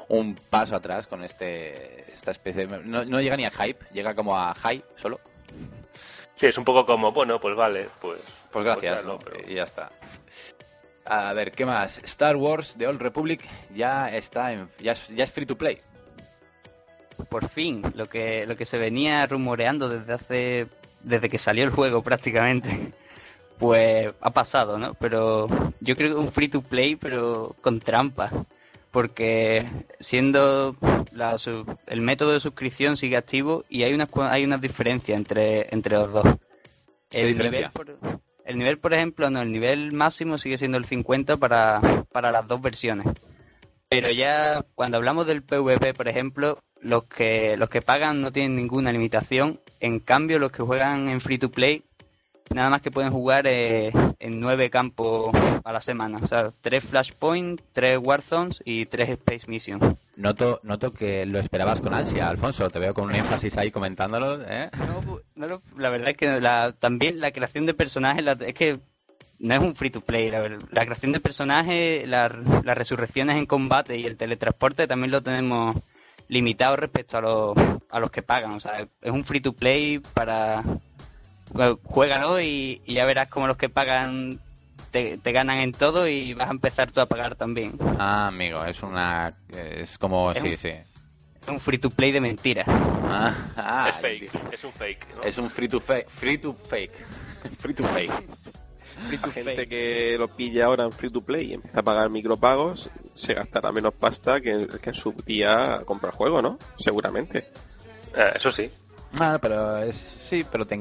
un 0.09 0.35
paso 0.35 0.75
atrás 0.75 1.07
con 1.07 1.23
este 1.23 2.11
esta 2.11 2.31
especie 2.31 2.67
no, 2.67 3.05
no, 3.05 3.21
llega 3.21 3.37
ni 3.37 3.45
a 3.45 3.51
hype 3.51 3.85
llega 3.91 4.15
como 4.15 4.37
a 4.37 4.53
high 4.55 4.83
solo. 4.95 5.19
Sí 6.35 6.47
es 6.47 6.57
un 6.57 6.65
poco 6.65 6.85
como 6.85 7.11
bueno 7.11 7.39
pues 7.39 7.55
vale 7.55 7.89
pues 8.01 8.19
pues 8.51 8.65
gracias 8.65 9.01
pues 9.01 9.49
y 9.49 9.55
ya 9.55 9.63
está. 9.63 9.91
A 11.05 11.33
ver 11.33 11.51
qué 11.51 11.65
más 11.65 11.99
Star 11.99 12.35
Wars 12.35 12.75
The 12.77 12.87
Old 12.87 13.01
Republic 13.01 13.41
ya 13.73 14.09
está 14.15 14.53
en, 14.53 14.69
ya, 14.79 14.93
ya 14.93 15.23
es 15.23 15.31
free 15.31 15.45
to 15.45 15.57
play. 15.57 15.79
Por 17.29 17.49
fin 17.49 17.83
lo 17.95 18.07
que 18.07 18.45
lo 18.45 18.55
que 18.55 18.65
se 18.65 18.77
venía 18.77 19.25
rumoreando 19.27 19.89
desde 19.89 20.13
hace 20.13 20.67
desde 21.01 21.29
que 21.29 21.37
salió 21.37 21.63
el 21.63 21.71
juego 21.71 22.01
prácticamente 22.01 22.93
pues 23.59 24.13
ha 24.21 24.31
pasado 24.31 24.77
no 24.77 24.93
pero 24.95 25.47
yo 25.79 25.95
creo 25.95 26.13
que 26.13 26.19
un 26.19 26.31
free 26.31 26.47
to 26.47 26.61
play 26.61 26.95
pero 26.95 27.55
con 27.61 27.79
trampa 27.79 28.31
porque 28.93 29.65
siendo 29.99 30.77
el 31.87 32.01
método 32.01 32.31
de 32.31 32.39
suscripción 32.39 32.95
sigue 32.95 33.17
activo 33.17 33.65
y 33.67 33.81
hay 33.81 33.93
una 33.93 34.07
hay 34.29 34.45
una 34.45 34.59
diferencia 34.59 35.17
entre, 35.17 35.73
entre 35.73 35.97
los 35.97 36.13
dos. 36.13 36.25
el 37.09 37.35
Nivel 37.35 37.71
por, 37.71 37.97
el 38.45 38.57
nivel, 38.57 38.77
por 38.77 38.93
ejemplo, 38.93 39.29
no, 39.31 39.41
el 39.41 39.51
nivel 39.51 39.93
máximo 39.93 40.37
sigue 40.37 40.59
siendo 40.59 40.77
el 40.77 40.85
50 40.85 41.37
para, 41.37 42.05
para 42.11 42.31
las 42.31 42.47
dos 42.47 42.61
versiones. 42.61 43.07
Pero 43.89 44.11
ya 44.11 44.63
cuando 44.75 44.97
hablamos 44.97 45.25
del 45.25 45.41
PvP, 45.41 45.95
por 45.95 46.07
ejemplo, 46.07 46.59
los 46.79 47.05
que 47.05 47.57
los 47.57 47.69
que 47.69 47.81
pagan 47.81 48.21
no 48.21 48.31
tienen 48.31 48.55
ninguna 48.55 48.91
limitación. 48.91 49.59
En 49.79 49.99
cambio, 49.99 50.37
los 50.37 50.51
que 50.51 50.61
juegan 50.61 51.09
en 51.09 51.19
free 51.19 51.39
to 51.39 51.49
play 51.49 51.83
nada 52.53 52.69
más 52.69 52.81
que 52.81 52.91
pueden 52.91 53.11
jugar 53.11 53.45
eh, 53.47 53.91
en 54.19 54.39
nueve 54.39 54.69
campos 54.69 55.31
a 55.63 55.71
la 55.71 55.81
semana. 55.81 56.19
O 56.21 56.27
sea, 56.27 56.51
tres 56.61 56.83
Flashpoint, 56.83 57.61
tres 57.73 57.99
Warzones 58.01 58.61
y 58.65 58.85
tres 58.85 59.09
Space 59.09 59.47
Mission. 59.47 59.97
Noto, 60.15 60.59
noto 60.63 60.93
que 60.93 61.25
lo 61.25 61.39
esperabas 61.39 61.81
con 61.81 61.93
ansia, 61.93 62.29
Alfonso. 62.29 62.69
Te 62.69 62.79
veo 62.79 62.93
con 62.93 63.05
un 63.05 63.15
énfasis 63.15 63.57
ahí 63.57 63.71
comentándolo, 63.71 64.41
¿eh? 64.47 64.69
No, 65.35 65.47
no 65.47 65.61
la 65.77 65.89
verdad 65.89 66.09
es 66.09 66.17
que 66.17 66.39
la- 66.39 66.73
también 66.77 67.19
la 67.19 67.31
creación 67.31 67.65
de 67.65 67.73
personajes 67.73 68.23
la- 68.23 68.33
es 68.33 68.53
que 68.53 68.79
no 69.39 69.55
es 69.55 69.59
un 69.61 69.75
free 69.75 69.89
to 69.89 70.01
play. 70.01 70.29
La, 70.29 70.47
la 70.71 70.85
creación 70.85 71.11
de 71.11 71.19
personajes, 71.19 72.07
la- 72.07 72.29
las 72.63 72.77
resurrecciones 72.77 73.37
en 73.37 73.45
combate 73.45 73.97
y 73.97 74.05
el 74.05 74.15
teletransporte 74.17 74.87
también 74.87 75.11
lo 75.11 75.21
tenemos 75.23 75.75
limitado 76.29 76.75
respecto 76.77 77.17
a 77.17 77.21
los, 77.21 77.57
a 77.89 77.99
los 77.99 78.11
que 78.11 78.21
pagan. 78.21 78.53
O 78.53 78.59
sea, 78.59 78.87
es 79.01 79.11
un 79.11 79.23
free 79.23 79.41
to 79.41 79.53
play 79.53 79.99
para. 79.99 80.63
Juégalo 81.83 82.41
y, 82.41 82.81
y 82.85 82.93
ya 82.95 83.05
verás 83.05 83.27
como 83.29 83.47
los 83.47 83.57
que 83.57 83.69
pagan 83.69 84.39
te, 84.91 85.17
te 85.17 85.31
ganan 85.31 85.59
en 85.59 85.71
todo 85.71 86.07
y 86.07 86.33
vas 86.33 86.47
a 86.47 86.51
empezar 86.51 86.91
tú 86.91 87.01
a 87.01 87.05
pagar 87.07 87.35
también. 87.35 87.73
Ah, 87.99 88.27
amigo, 88.27 88.63
es 88.65 88.81
una... 88.83 89.33
Es 89.49 89.97
como... 89.97 90.31
Es 90.31 90.41
Sí, 90.41 90.49
un- 90.49 90.57
sí. 90.57 90.69
Es 90.69 91.47
un 91.49 91.59
free 91.59 91.77
to 91.77 91.89
play 91.89 92.11
de 92.11 92.21
mentira. 92.21 92.63
Ah, 92.67 93.33
ah, 93.57 93.87
es 93.89 93.95
fake, 93.97 94.31
es 94.53 94.63
un 94.63 94.71
fake. 94.71 95.07
¿no? 95.15 95.23
Es 95.23 95.37
un 95.37 95.49
free 95.49 95.67
to 95.67 95.79
fake. 95.81 96.05
Free 96.09 96.37
to 96.37 96.53
fake. 96.53 96.91
free 97.59 97.73
to 97.73 97.87
fake. 97.87 98.11
La 99.21 99.29
gente 99.31 99.67
que 99.67 100.15
lo 100.17 100.29
pilla 100.29 100.65
ahora 100.65 100.85
en 100.85 100.91
free 100.93 101.09
to 101.11 101.21
play 101.21 101.47
y 101.51 101.53
empieza 101.55 101.81
a 101.81 101.83
pagar 101.83 102.09
micropagos 102.09 102.89
se 103.15 103.33
gastará 103.33 103.71
menos 103.73 103.93
pasta 103.93 104.39
que, 104.39 104.67
que 104.81 104.89
en 104.91 104.95
su 104.95 105.11
día 105.25 105.81
comprar 105.85 106.13
juego, 106.13 106.41
¿no? 106.41 106.57
Seguramente. 106.79 107.45
Ah, 108.15 108.31
eso 108.35 108.49
sí. 108.51 108.69
Ah, 109.19 109.37
pero 109.41 109.77
es... 109.79 109.95
Sí, 109.95 110.45
pero 110.51 110.65
te, 110.65 110.75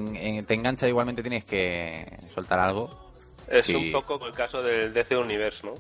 te 0.47 0.55
engancha 0.55 0.89
igualmente 0.89 1.23
tienes 1.23 1.45
que 1.45 2.07
soltar 2.35 2.59
algo. 2.59 3.13
Es 3.49 3.69
un 3.69 3.93
poco 3.93 4.25
el 4.27 4.33
caso 4.33 4.63
del 4.63 4.93
DC 4.93 5.17
Universe, 5.17 5.67
¿no? 5.67 5.75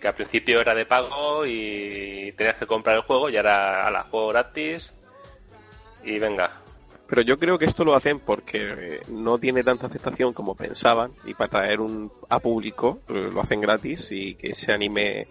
Que 0.00 0.08
al 0.08 0.14
principio 0.14 0.60
era 0.60 0.74
de 0.74 0.84
pago 0.84 1.46
y 1.46 2.32
tenías 2.36 2.56
que 2.56 2.66
comprar 2.66 2.96
el 2.96 3.02
juego 3.02 3.30
y 3.30 3.36
ahora 3.36 3.86
a 3.86 3.90
la 3.90 4.02
juego 4.02 4.28
gratis 4.28 4.90
y 6.04 6.18
venga. 6.18 6.60
Pero 7.06 7.22
yo 7.22 7.38
creo 7.38 7.58
que 7.58 7.64
esto 7.66 7.84
lo 7.84 7.94
hacen 7.94 8.18
porque 8.18 8.58
eh, 8.60 9.00
no 9.08 9.38
tiene 9.38 9.62
tanta 9.62 9.86
aceptación 9.86 10.32
como 10.32 10.54
pensaban 10.54 11.12
y 11.24 11.34
para 11.34 11.50
traer 11.50 11.80
un 11.80 12.10
a 12.28 12.38
público 12.38 13.00
eh, 13.08 13.30
lo 13.32 13.40
hacen 13.40 13.60
gratis 13.60 14.10
y 14.10 14.34
que 14.34 14.54
se 14.54 14.72
anime 14.72 15.26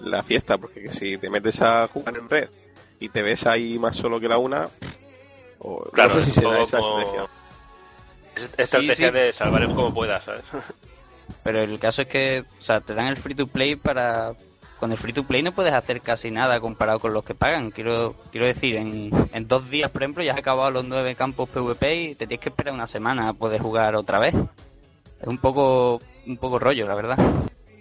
la 0.00 0.22
fiesta 0.22 0.58
porque 0.58 0.82
que 0.82 0.90
si 0.90 1.18
te 1.18 1.28
metes 1.28 1.60
a 1.60 1.86
jugar 1.88 2.16
en 2.16 2.28
red 2.28 2.48
y 3.00 3.08
te 3.08 3.22
ves 3.22 3.46
ahí 3.46 3.78
más 3.78 3.96
solo 3.96 4.18
que 4.18 4.28
la 4.28 4.38
una 4.38 4.68
o, 5.60 5.82
Claro, 5.90 6.14
no 6.14 6.20
sé 6.20 6.30
si 6.30 6.40
será 6.40 6.60
esa 6.62 6.78
como- 6.78 6.98
estrategia. 7.00 7.26
Es 8.36 8.44
estrategia 8.56 9.08
sí. 9.08 9.12
de 9.14 9.32
salvar 9.32 9.62
el 9.62 9.68
como 9.74 9.92
puedas, 9.92 10.24
¿sabes? 10.24 10.42
Pero 11.44 11.60
el 11.62 11.78
caso 11.78 12.02
es 12.02 12.08
que, 12.08 12.44
o 12.58 12.62
sea, 12.62 12.80
te 12.80 12.94
dan 12.94 13.06
el 13.08 13.16
free 13.16 13.34
to 13.34 13.46
play 13.46 13.76
para. 13.76 14.34
Con 14.78 14.92
el 14.92 14.96
free 14.98 15.12
to 15.12 15.24
play 15.24 15.42
no 15.42 15.50
puedes 15.52 15.72
hacer 15.74 16.00
casi 16.00 16.30
nada 16.30 16.60
comparado 16.60 17.00
con 17.00 17.12
los 17.12 17.24
que 17.24 17.34
pagan. 17.34 17.72
Quiero 17.72 18.14
quiero 18.30 18.46
decir, 18.46 18.76
en, 18.76 19.10
en 19.32 19.48
dos 19.48 19.68
días, 19.70 19.90
por 19.90 20.02
ejemplo, 20.04 20.22
ya 20.22 20.32
has 20.32 20.38
acabado 20.38 20.70
los 20.70 20.84
nueve 20.84 21.16
campos 21.16 21.48
PvP 21.48 21.94
y 21.96 22.14
te 22.14 22.28
tienes 22.28 22.40
que 22.40 22.50
esperar 22.50 22.72
una 22.74 22.86
semana 22.86 23.28
a 23.28 23.32
poder 23.32 23.60
jugar 23.60 23.96
otra 23.96 24.20
vez. 24.20 24.34
Es 25.20 25.26
un 25.26 25.38
poco 25.38 26.00
un 26.26 26.36
poco 26.36 26.60
rollo, 26.60 26.86
la 26.86 26.94
verdad. 26.94 27.18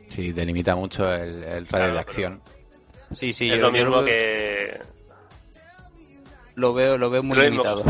Sí, 0.08 0.32
delimita 0.32 0.76
mucho 0.76 1.14
el, 1.14 1.44
el 1.44 1.68
radio 1.68 1.68
Claro, 1.68 1.94
de 1.94 2.00
acción. 2.00 2.42
Sí, 3.12 3.32
sí, 3.32 3.48
es 3.52 3.60
yo, 3.60 3.68
lo 3.68 3.72
mismo 3.72 4.04
que... 4.04 4.82
lo 6.58 6.74
veo 6.74 6.98
lo 6.98 7.10
veo 7.10 7.22
muy 7.24 7.38
lo 7.38 7.44
mismo. 7.44 7.64
limitado. 7.64 7.84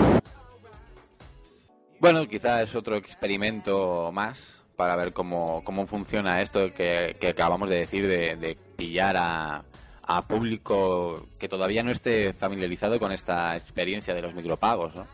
Bueno, 2.00 2.28
quizá 2.28 2.62
es 2.62 2.76
otro 2.76 2.96
experimento 2.96 4.12
más 4.14 4.62
para 4.76 4.96
ver 4.96 5.14
cómo, 5.14 5.64
cómo 5.64 5.88
funciona 5.88 6.42
esto 6.42 6.72
que, 6.74 7.16
que 7.20 7.30
acabamos 7.30 7.70
de 7.70 7.78
decir 7.80 8.08
de, 8.08 8.36
de 8.36 8.56
pillar 8.76 9.16
a, 9.18 9.64
a 10.04 10.22
público 10.22 11.26
que 11.40 11.50
todavía 11.50 11.82
no 11.82 11.90
esté 11.92 12.34
familiarizado 12.34 13.00
con 13.00 13.12
esta 13.12 13.56
experiencia 13.56 14.14
de 14.14 14.22
los 14.22 14.34
micropagos, 14.36 14.94
¿no? 14.96 15.08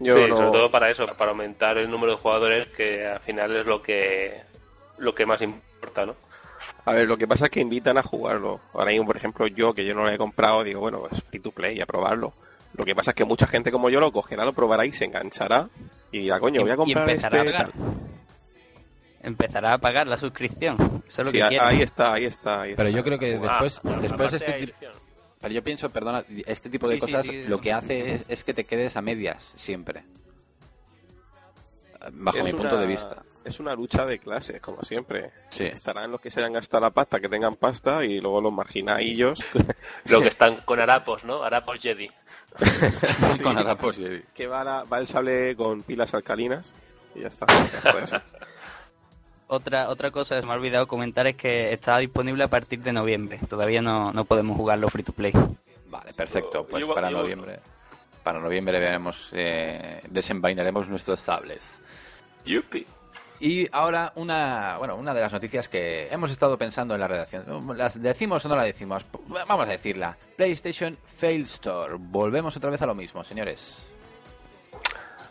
Yo 0.00 0.14
sí, 0.14 0.28
no- 0.30 0.36
sobre 0.36 0.50
todo 0.50 0.70
para 0.70 0.90
eso, 0.90 1.06
para 1.16 1.30
aumentar 1.30 1.78
el 1.78 1.90
número 1.90 2.12
de 2.12 2.18
jugadores 2.18 2.68
que 2.68 3.06
al 3.06 3.20
final 3.20 3.56
es 3.56 3.64
lo 3.64 3.80
que 3.82 4.42
lo 4.98 5.14
que 5.14 5.24
más 5.26 5.40
importa, 5.40 6.04
¿no? 6.04 6.14
A 6.84 6.92
ver, 6.92 7.06
lo 7.08 7.16
que 7.16 7.26
pasa 7.26 7.46
es 7.46 7.50
que 7.50 7.60
invitan 7.60 7.98
a 7.98 8.02
jugarlo. 8.02 8.60
Ahora 8.74 8.90
mismo, 8.92 9.06
por 9.06 9.16
ejemplo, 9.16 9.46
yo 9.48 9.74
que 9.74 9.84
yo 9.84 9.94
no 9.94 10.04
lo 10.04 10.10
he 10.12 10.18
comprado, 10.18 10.62
digo, 10.62 10.80
bueno, 10.80 11.00
pues 11.08 11.22
free 11.24 11.40
to 11.40 11.50
play, 11.50 11.80
a 11.80 11.86
probarlo. 11.86 12.32
Lo 12.74 12.84
que 12.84 12.94
pasa 12.94 13.10
es 13.12 13.14
que 13.14 13.24
mucha 13.24 13.46
gente 13.46 13.72
como 13.72 13.88
yo 13.90 13.98
lo 14.00 14.12
cogerá, 14.12 14.44
lo 14.44 14.52
probará 14.52 14.84
y 14.86 14.92
se 14.92 15.04
enganchará. 15.06 15.68
Y 16.12 16.20
dirá, 16.20 16.38
coño, 16.38 16.62
voy 16.62 16.70
a 16.70 16.76
comprar 16.76 17.08
empezará 17.08 17.42
este 17.42 17.56
a 17.56 17.58
tal. 17.58 17.72
Empezará 19.22 19.72
a 19.72 19.78
pagar 19.78 20.06
la 20.06 20.18
suscripción. 20.18 21.02
Eso 21.08 21.22
es 21.22 21.26
lo 21.26 21.30
Sí, 21.32 21.38
que 21.38 21.44
ahí 21.60 21.82
está, 21.82 22.12
ahí 22.12 22.24
está. 22.26 22.62
ahí 22.62 22.74
Pero 22.76 22.88
está. 22.88 22.98
yo 22.98 23.04
creo 23.04 23.18
que 23.18 23.38
después, 23.38 23.80
Ah, 23.84 23.98
después 24.00 24.32
este. 24.34 24.74
Pero 25.40 25.54
yo 25.54 25.62
pienso, 25.64 25.90
perdona, 25.90 26.24
este 26.46 26.70
tipo 26.70 26.88
de 26.88 26.94
Sí, 26.94 27.00
cosas 27.00 27.26
sí, 27.26 27.44
lo 27.44 27.60
que 27.60 27.72
hace 27.72 28.14
es, 28.14 28.24
es 28.28 28.44
que 28.44 28.54
te 28.54 28.64
quedes 28.64 28.96
a 28.96 29.02
medias, 29.02 29.52
siempre. 29.56 30.02
Bajo 32.12 32.38
Es 32.38 32.44
mi 32.44 32.52
punto 32.52 32.74
una- 32.74 32.80
de 32.82 32.86
vista. 32.86 33.22
Es 33.46 33.60
una 33.60 33.74
lucha 33.74 34.04
de 34.04 34.18
clases, 34.18 34.60
como 34.60 34.82
siempre. 34.82 35.30
Sí. 35.50 35.64
Estarán 35.64 36.10
los 36.10 36.20
que 36.20 36.30
se 36.30 36.40
hayan 36.40 36.52
gastado 36.52 36.80
la 36.82 36.90
pasta, 36.90 37.20
que 37.20 37.28
tengan 37.28 37.54
pasta, 37.56 38.04
y 38.04 38.20
luego 38.20 38.40
los 38.40 38.52
marginadillos. 38.52 39.38
Lo 40.06 40.20
que 40.20 40.28
están 40.28 40.56
con 40.64 40.80
harapos, 40.80 41.24
¿no? 41.24 41.42
Harapos 41.44 41.78
Jedi. 41.80 42.10
Con 43.42 43.56
harapos 43.58 43.98
y- 43.98 44.22
que 44.34 44.46
va, 44.46 44.64
la- 44.64 44.84
va 44.84 44.98
el 44.98 45.06
sable 45.06 45.54
con 45.56 45.82
pilas 45.82 46.14
alcalinas. 46.14 46.72
Y 47.14 47.20
ya 47.20 47.28
está. 47.28 47.46
Eso. 48.02 48.20
Otra, 49.48 49.88
otra 49.90 50.10
cosa 50.10 50.34
que 50.34 50.40
se 50.42 50.46
me 50.46 50.52
ha 50.54 50.56
olvidado 50.56 50.86
comentar 50.88 51.26
es 51.28 51.36
que 51.36 51.72
está 51.72 51.98
disponible 51.98 52.42
a 52.44 52.48
partir 52.48 52.80
de 52.82 52.92
noviembre. 52.92 53.38
Todavía 53.48 53.80
no, 53.80 54.12
no 54.12 54.24
podemos 54.24 54.56
jugarlo 54.56 54.88
free 54.88 55.04
to 55.04 55.12
play. 55.12 55.32
Vale, 55.88 56.12
perfecto. 56.14 56.66
Pues 56.66 56.84
Yo- 56.86 56.94
para 56.94 57.10
yo- 57.10 57.18
noviembre, 57.18 57.60
para 58.24 58.40
noviembre 58.40 58.80
veremos, 58.80 59.30
eh, 59.32 60.00
desenvainaremos 60.08 60.88
nuestros 60.88 61.20
sables. 61.20 61.80
Yupi. 62.44 62.84
Y 63.38 63.68
ahora 63.72 64.12
una, 64.14 64.76
bueno, 64.78 64.96
una 64.96 65.12
de 65.12 65.20
las 65.20 65.32
noticias 65.32 65.68
que 65.68 66.08
hemos 66.10 66.30
estado 66.30 66.56
pensando 66.56 66.94
en 66.94 67.00
la 67.00 67.08
redacción. 67.08 67.44
¿Las 67.76 68.00
decimos 68.00 68.44
o 68.44 68.48
no 68.48 68.56
la 68.56 68.64
decimos? 68.64 69.04
Vamos 69.28 69.66
a 69.66 69.70
decirla. 69.70 70.16
PlayStation 70.36 70.96
Fail 71.04 71.42
Store. 71.42 71.96
Volvemos 71.98 72.56
otra 72.56 72.70
vez 72.70 72.80
a 72.82 72.86
lo 72.86 72.94
mismo, 72.94 73.22
señores. 73.22 73.90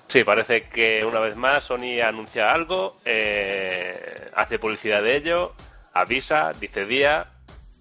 Sí, 0.08 0.24
parece 0.24 0.70
que 0.70 1.04
una 1.04 1.20
vez 1.20 1.36
más 1.36 1.65
Sony 1.65 2.00
anuncia 2.02 2.52
algo, 2.52 2.98
eh, 3.06 4.30
hace 4.36 4.60
publicidad 4.60 5.02
de 5.02 5.18
ello, 5.18 5.54
avisa, 5.94 6.52
dice 6.60 6.86
día, 6.86 7.32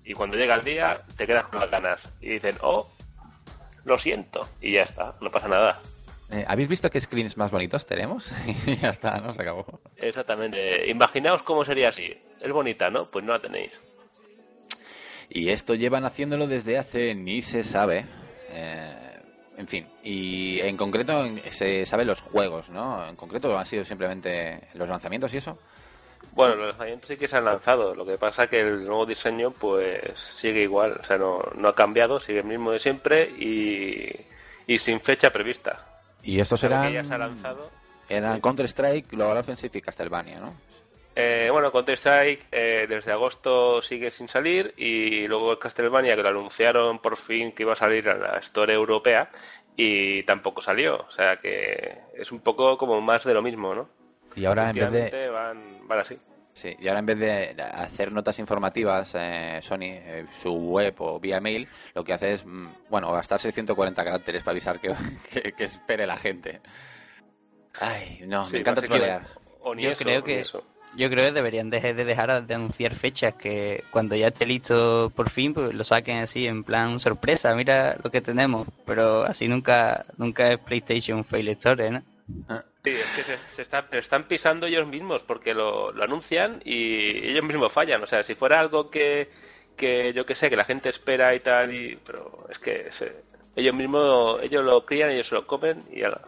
y 0.05 0.15
cuando 0.15 0.37
llega 0.37 0.55
el 0.55 0.65
día 0.65 1.03
te 1.17 1.27
quedas 1.27 1.47
con 1.47 1.61
las 1.61 1.71
ganas. 1.71 2.01
Y 2.21 2.31
dicen, 2.31 2.57
oh, 2.63 2.91
lo 3.85 3.99
siento, 3.99 4.49
y 4.61 4.73
ya 4.73 4.83
está, 4.83 5.15
no 5.21 5.31
pasa 5.31 5.49
nada. 5.49 5.79
Eh, 6.35 6.45
¿Habéis 6.49 6.69
visto 6.69 6.91
qué 6.91 7.01
screens 7.01 7.37
más 7.37 7.53
bonitos 7.53 7.87
tenemos? 7.87 8.31
y 8.67 8.77
ya 8.77 8.89
está, 8.89 9.21
¿no? 9.21 9.33
Se 9.35 9.43
acabó. 9.43 9.81
Exactamente. 9.97 10.91
Imaginaos 10.91 11.43
cómo 11.43 11.65
sería 11.65 11.91
así. 11.91 12.13
Es 12.41 12.51
bonita, 12.51 12.91
¿no? 12.91 13.05
Pues 13.11 13.25
no 13.25 13.33
la 13.33 13.39
tenéis. 13.39 13.81
Y 15.31 15.51
esto 15.51 15.75
llevan 15.75 16.05
haciéndolo 16.05 16.49
desde 16.49 16.77
hace 16.77 17.15
ni 17.15 17.41
se 17.41 17.63
sabe. 17.63 18.05
Eh, 18.51 18.95
en 19.57 19.69
fin, 19.69 19.87
y 20.03 20.61
en 20.61 20.77
concreto 20.77 21.25
se 21.49 21.87
sabe 21.87 22.05
los 22.05 22.21
juegos, 22.21 22.69
¿no? 22.71 23.07
En 23.07 23.15
concreto 23.15 23.57
han 23.57 23.65
sido 23.65 23.85
simplemente 23.85 24.69
los 24.75 24.89
lanzamientos 24.89 25.33
y 25.35 25.37
eso. 25.37 25.57
Bueno, 26.33 26.57
los 26.57 26.69
lanzamientos 26.71 27.09
sí 27.09 27.17
que 27.17 27.29
se 27.29 27.37
han 27.37 27.45
lanzado. 27.45 27.95
Lo 27.95 28.05
que 28.05 28.19
pasa 28.19 28.49
que 28.49 28.61
el 28.61 28.85
nuevo 28.85 29.07
diseño 29.07 29.53
pues 29.53 30.19
sigue 30.37 30.63
igual. 30.63 30.99
O 31.01 31.05
sea, 31.05 31.17
no, 31.17 31.41
no 31.55 31.69
ha 31.69 31.75
cambiado, 31.77 32.19
sigue 32.19 32.41
el 32.41 32.47
mismo 32.47 32.73
de 32.73 32.81
siempre 32.81 33.31
y, 33.31 34.11
y 34.67 34.79
sin 34.81 35.01
fecha 35.01 35.31
prevista. 35.31 35.94
Y 36.25 36.41
estos 36.41 36.63
Lo 36.63 36.69
que 36.71 36.75
eran, 36.75 36.93
ya 36.93 37.05
se 37.05 37.15
ha 37.15 37.19
lanzado. 37.19 37.71
eran 38.09 38.41
Counter-Strike, 38.41 39.11
Global 39.11 39.39
Offensive 39.39 39.79
y 39.79 39.83
Castlevania, 39.83 40.41
¿no? 40.41 40.55
Eh, 41.17 41.49
bueno, 41.53 41.71
Counter-Strike 41.71 42.47
eh, 42.51 42.87
desde 42.89 43.13
agosto 43.13 43.81
sigue 43.83 44.11
sin 44.11 44.29
salir 44.29 44.75
y 44.77 45.29
luego 45.29 45.59
Castlevania 45.59 46.17
que 46.17 46.23
lo 46.23 46.31
anunciaron 46.31 46.99
por 46.99 47.17
fin 47.17 47.53
que 47.53 47.63
iba 47.63 47.75
a 47.75 47.77
salir 47.77 48.09
a 48.09 48.17
la 48.17 48.39
Store 48.39 48.75
europea 48.75 49.31
y 49.77 50.25
tampoco 50.25 50.61
salió. 50.61 50.97
O 50.97 51.11
sea 51.13 51.37
que 51.37 51.99
es 52.15 52.33
un 52.33 52.41
poco 52.41 52.77
como 52.79 53.01
más 53.01 53.23
de 53.25 53.35
lo 53.35 53.43
mismo, 53.43 53.75
¿no? 53.75 53.89
Y 54.35 54.45
ahora 54.45 54.71
en 54.71 54.91
vez 54.91 55.13
de... 55.13 55.29
Van, 55.29 55.87
van 55.87 56.01
así. 56.01 56.19
Sí, 56.55 56.75
y 56.81 56.87
ahora 56.87 57.01
en 57.01 57.07
vez 57.07 57.19
de 57.19 57.61
hacer 57.63 58.13
notas 58.13 58.39
informativas, 58.39 59.13
eh, 59.19 59.59
Sony, 59.61 59.83
eh, 59.91 60.27
su 60.41 60.53
web 60.55 60.95
o 60.99 61.19
vía 61.19 61.41
mail, 61.41 61.69
lo 61.95 62.05
que 62.05 62.13
hace 62.13 62.35
es, 62.35 62.47
mm, 62.47 62.69
bueno, 62.89 63.11
gastarse 63.13 63.51
140 63.51 64.05
caracteres 64.05 64.43
para 64.45 64.53
avisar 64.53 64.79
que, 64.79 64.95
que, 65.33 65.53
que 65.53 65.65
espere 65.65 66.07
la 66.07 66.17
gente. 66.17 66.61
Ay, 67.81 68.21
no, 68.27 68.47
Sí, 68.47 68.53
me 68.55 68.59
encanta 68.61 68.83
trolear. 68.83 69.27
Yo 69.79 69.91
eso, 69.91 70.05
creo 70.05 70.23
que- 70.23 70.41
eso. 70.41 70.65
Yo 70.97 71.11
creo 71.11 71.25
que 71.25 71.33
deberían 71.33 71.71
de, 71.71 71.81
de 71.81 72.05
dejar 72.05 72.47
de 72.47 72.55
anunciar 72.55 72.95
fechas, 72.95 73.35
que 73.35 73.83
cuando 73.91 74.15
ya 74.15 74.29
esté 74.29 74.47
listo 74.47 75.11
por 75.17 75.29
fin, 75.29 75.53
pues 75.53 75.75
lo 75.75 75.83
saquen 75.83 76.19
así 76.19 76.47
en 76.47 76.63
plan 76.63 77.01
sorpresa, 77.01 77.53
mira 77.57 77.97
lo 78.01 78.13
que 78.13 78.21
tenemos, 78.21 78.69
pero 78.87 79.25
así 79.25 79.49
nunca 79.49 80.05
nunca 80.19 80.53
es 80.53 80.59
PlayStation 80.61 81.25
Fail 81.25 81.49
Store, 81.49 81.91
¿no? 81.91 82.03
Sí, 82.85 82.91
es 82.91 83.07
que 83.17 83.23
se, 83.23 83.39
se 83.49 83.63
está- 83.63 83.89
están 83.93 84.25
pisando 84.25 84.67
ellos 84.67 84.87
mismos 84.87 85.23
porque 85.23 85.55
lo, 85.55 85.91
anuncian 86.03 86.61
y 86.65 87.29
ellos 87.31 87.43
mismos 87.43 87.73
fallan. 87.73 88.03
O 88.03 88.07
sea, 88.07 88.23
si 88.23 88.35
fuera 88.35 88.61
algo 88.61 88.91
que, 88.91 89.31
que 89.77 90.13
yo 90.13 90.27
que 90.27 90.37
sé, 90.37 90.51
que 90.51 90.57
la 90.57 90.65
gente 90.67 90.91
espera 90.91 91.35
y 91.35 91.41
tal, 91.41 91.75
y, 91.75 91.97
pero 91.97 92.47
es 92.51 92.59
que 92.59 92.91
ellos 93.57 93.75
mismos, 93.75 94.43
ellos 94.43 94.63
lo 94.65 94.85
crían, 94.85 95.11
ellos 95.11 95.29
se 95.29 95.35
lo 95.35 95.47
comen 95.47 95.83
y 95.91 96.01
ya. 96.01 96.21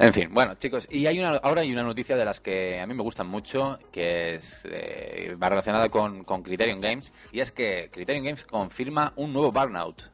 En 0.00 0.12
fin, 0.12 0.28
bueno, 0.34 0.56
chicos, 0.56 0.88
y 0.90 1.06
hay 1.06 1.20
una, 1.20 1.36
ahora 1.36 1.60
hay 1.60 1.72
una 1.72 1.84
noticia 1.84 2.16
de 2.16 2.24
las 2.24 2.40
que 2.40 2.80
a 2.80 2.86
mí 2.86 2.94
me 2.94 3.02
gustan 3.04 3.28
mucho, 3.28 3.78
que 3.92 4.34
es 4.34 4.66
eh, 4.68 5.36
va 5.40 5.48
relacionada 5.48 5.88
con, 5.88 6.24
Criterion 6.42 6.80
Games, 6.80 7.12
y 7.30 7.38
es 7.38 7.52
que 7.52 7.90
Criterion 7.92 8.24
Games 8.24 8.44
confirma 8.44 9.12
un 9.14 9.32
nuevo 9.32 9.52
Burnout. 9.52 10.13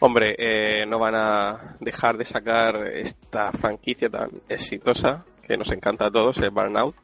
Hombre, 0.00 0.34
eh, 0.38 0.86
no 0.86 0.98
van 0.98 1.14
a 1.14 1.76
dejar 1.80 2.16
de 2.16 2.24
sacar 2.24 2.88
esta 2.88 3.52
franquicia 3.52 4.08
tan 4.08 4.30
exitosa 4.48 5.24
que 5.46 5.56
nos 5.56 5.70
encanta 5.72 6.06
a 6.06 6.10
todos, 6.10 6.38
el 6.38 6.50
Burnout. 6.50 6.94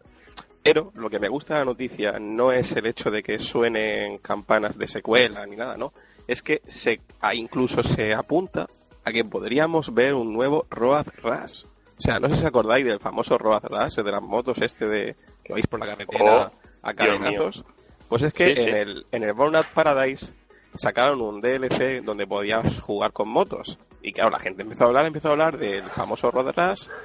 Pero 0.63 0.91
lo 0.97 1.09
que 1.09 1.21
me 1.21 1.29
gusta 1.29 1.55
de 1.55 1.61
la 1.61 1.67
noticia 1.67 2.19
no 2.19 2.51
es 2.51 2.75
el 2.75 2.87
hecho 2.87 3.11
de 3.11 3.23
que 3.23 3.39
suenen 3.39 4.19
campanas 4.19 4.77
de 4.77 4.89
secuela 4.89 5.47
ni 5.47 5.57
nada, 5.57 5.77
¿no? 5.77 5.93
Es 6.27 6.43
que 6.43 6.63
se, 6.67 7.01
incluso 7.35 7.83
se 7.85 8.15
apunta 8.15 8.67
a 9.05 9.13
que 9.13 9.25
podríamos 9.25 9.95
ver 9.95 10.15
un 10.15 10.33
nuevo 10.33 10.67
Road 10.71 11.07
Rush 11.23 11.67
o 11.99 12.03
sea, 12.03 12.21
no 12.21 12.29
sé 12.29 12.37
si 12.37 12.45
acordáis 12.45 12.85
del 12.85 13.01
famoso 13.01 13.39
Road 13.39 13.65
Rash, 13.65 13.97
de 13.97 14.11
las 14.11 14.23
motos 14.23 14.59
este 14.61 14.87
de 14.87 15.17
que 15.43 15.53
vais 15.53 15.67
por 15.67 15.81
la 15.81 15.87
carretera 15.87 16.53
oh, 16.53 16.53
a 16.83 16.95
cadenazos. 16.95 17.65
Pues 18.09 18.23
es 18.23 18.35
que 18.35 18.51
en, 18.51 18.77
el, 18.77 19.07
en 19.11 19.23
el 19.25 19.33
Burnout 19.33 19.67
Paradise 19.69 20.35
sacaron 20.77 21.21
un 21.21 21.41
DLC 21.41 22.03
donde 22.03 22.27
podías 22.27 22.81
jugar 22.81 23.13
con 23.13 23.29
motos. 23.29 23.79
Y 24.03 24.13
claro, 24.13 24.31
la 24.31 24.39
gente 24.39 24.63
empezó 24.63 24.85
a 24.85 24.87
hablar, 24.89 25.07
empezó 25.07 25.29
a 25.29 25.33
hablar 25.33 25.59
del 25.59 25.85
famoso 25.85 26.31
Road 26.31 26.55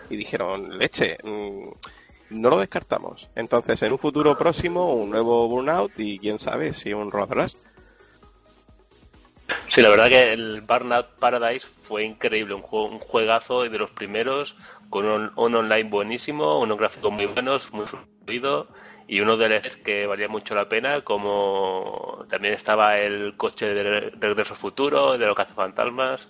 y 0.09 0.15
dijeron, 0.15 0.77
leche, 0.77 1.17
mm, 1.23 1.69
no 2.31 2.49
lo 2.49 2.59
descartamos. 2.59 3.29
Entonces, 3.35 3.81
en 3.83 3.91
un 3.91 3.97
futuro 3.97 4.37
próximo, 4.37 4.93
un 4.93 5.09
nuevo 5.09 5.47
Burnout 5.47 5.91
y 5.97 6.19
quién 6.19 6.39
sabe 6.39 6.73
si 6.73 6.93
un 6.93 7.11
Road. 7.11 7.51
Sí, 9.67 9.81
la 9.81 9.89
verdad 9.89 10.09
que 10.09 10.31
el 10.31 10.61
Burnout 10.61 11.17
Paradise 11.19 11.67
fue 11.83 12.05
increíble, 12.05 12.53
un, 12.53 12.61
juego, 12.61 12.85
un 12.85 12.99
juegazo 12.99 13.63
de 13.63 13.77
los 13.77 13.89
primeros, 13.91 14.55
con 14.89 15.05
un, 15.05 15.31
online 15.35 15.89
buenísimo, 15.89 16.59
unos 16.59 16.77
gráficos 16.77 17.11
muy 17.11 17.25
buenos, 17.25 17.71
muy 17.73 17.85
fluido 17.87 18.67
y 19.11 19.19
unos 19.19 19.37
DLCs 19.37 19.75
que 19.75 20.07
valía 20.07 20.29
mucho 20.29 20.55
la 20.55 20.69
pena, 20.69 21.01
como 21.01 22.25
también 22.29 22.53
estaba 22.53 22.97
el 22.97 23.35
coche 23.35 23.73
de, 23.73 24.09
Regreso 24.11 24.55
Futuro, 24.55 25.17
de 25.17 25.25
los 25.25 25.35
cazafantasmas. 25.35 26.29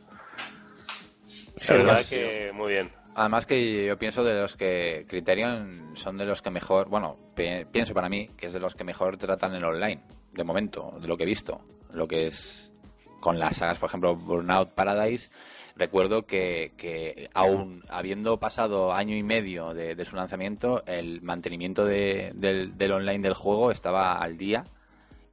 La 1.69 1.75
verdad 1.75 2.01
que 2.09 2.49
muy 2.51 2.71
bien. 2.71 2.91
Además 3.15 3.45
que 3.45 3.85
yo 3.85 3.95
pienso 3.97 4.23
de 4.23 4.33
los 4.33 4.55
que 4.55 5.05
Criterion 5.07 5.95
son 5.95 6.17
de 6.17 6.25
los 6.25 6.41
que 6.41 6.49
mejor, 6.49 6.89
bueno, 6.89 7.13
pienso 7.35 7.93
para 7.93 8.09
mí 8.09 8.31
que 8.35 8.47
es 8.47 8.53
de 8.53 8.59
los 8.59 8.73
que 8.73 8.83
mejor 8.83 9.15
tratan 9.17 9.53
el 9.53 9.63
online, 9.63 10.01
de 10.31 10.43
momento, 10.43 10.95
de 10.99 11.07
lo 11.07 11.17
que 11.17 11.23
he 11.23 11.27
visto. 11.27 11.61
Lo 11.93 12.07
que 12.07 12.25
es 12.25 12.73
con 13.19 13.37
las 13.37 13.57
sagas, 13.57 13.77
por 13.77 13.89
ejemplo, 13.89 14.15
Burnout 14.15 14.71
Paradise, 14.71 15.29
recuerdo 15.75 16.23
que, 16.23 16.71
que 16.77 17.29
aún 17.33 17.83
habiendo 17.89 18.37
pasado 18.39 18.93
año 18.93 19.15
y 19.15 19.23
medio 19.23 19.73
de, 19.73 20.05
su 20.05 20.15
lanzamiento, 20.15 20.83
el 20.85 21.21
mantenimiento 21.21 21.85
del, 21.85 22.91
online 22.91 23.19
del 23.19 23.33
juego 23.33 23.71
estaba 23.71 24.17
al 24.17 24.37
día 24.37 24.65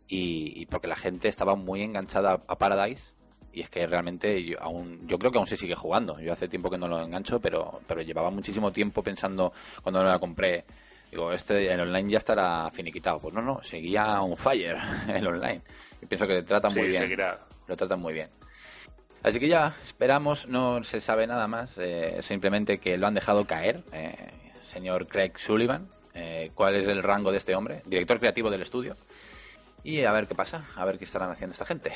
y, 0.09 0.67
porque 0.67 0.89
la 0.89 0.97
gente 0.97 1.29
estaba 1.29 1.55
muy 1.55 1.83
enganchada 1.83 2.43
a 2.47 2.59
Paradise 2.59 3.13
y 3.53 3.61
es 3.63 3.71
que 3.71 3.87
realmente 3.87 4.45
yo, 4.45 4.61
aún, 4.61 5.07
yo 5.07 5.17
creo 5.17 5.31
que 5.31 5.39
aún 5.39 5.47
se 5.47 5.57
sigue 5.57 5.75
jugando. 5.75 6.21
Yo 6.21 6.33
hace 6.33 6.49
tiempo 6.49 6.71
que 6.71 6.79
no 6.79 6.87
lo 6.87 7.03
engancho, 7.03 7.41
pero, 7.41 7.81
pero 7.87 8.03
llevaba 8.03 8.31
muchísimo 8.31 8.71
tiempo 8.71 9.03
pensando 9.03 9.53
cuando 9.83 10.05
la 10.05 10.19
compré. 10.19 10.65
Digo, 11.11 11.33
este, 11.33 11.73
el 11.73 11.81
online 11.81 12.11
ya 12.13 12.19
estará 12.19 12.71
finiquitado. 12.71 13.19
Pues 13.19 13.35
no, 13.35 13.41
no, 13.41 13.63
seguía 13.63 14.21
un 14.21 14.37
fire 14.37 14.77
el 15.09 15.27
online. 15.27 15.63
Y 16.03 16.07
pienso 16.07 16.27
que 16.27 16.35
le 16.35 16.43
tratan 16.43 16.75
muy 16.75 16.89
bien 16.89 17.17
lo 17.69 17.77
tratan 17.77 18.01
muy 18.01 18.15
bien. 18.15 18.29
Así 19.23 19.41
que 19.41 19.49
ya, 19.49 19.77
esperamos, 19.83 20.49
no 20.49 20.83
se 20.85 21.01
sabe 21.01 21.27
nada 21.27 21.49
más, 21.49 21.77
eh, 21.79 22.19
simplemente 22.23 22.79
que 22.79 22.97
lo 22.97 23.07
han 23.07 23.15
dejado 23.15 23.47
caer, 23.47 23.83
eh, 23.93 24.15
señor 24.65 25.09
Craig 25.09 25.33
Sullivan, 25.37 25.89
eh, 26.15 26.51
cuál 26.55 26.77
es 26.77 26.87
el 26.89 27.03
rango 27.03 27.33
de 27.33 27.39
este 27.39 27.55
hombre, 27.55 27.83
director 27.87 28.19
creativo 28.19 28.51
del 28.51 28.63
estudio, 28.63 28.97
y 29.83 30.05
a 30.05 30.13
ver 30.13 30.27
qué 30.27 30.35
pasa, 30.35 30.67
a 30.77 30.85
ver 30.85 30.99
qué 30.99 31.05
estarán 31.05 31.31
haciendo 31.31 31.53
esta 31.53 31.65
gente. 31.65 31.93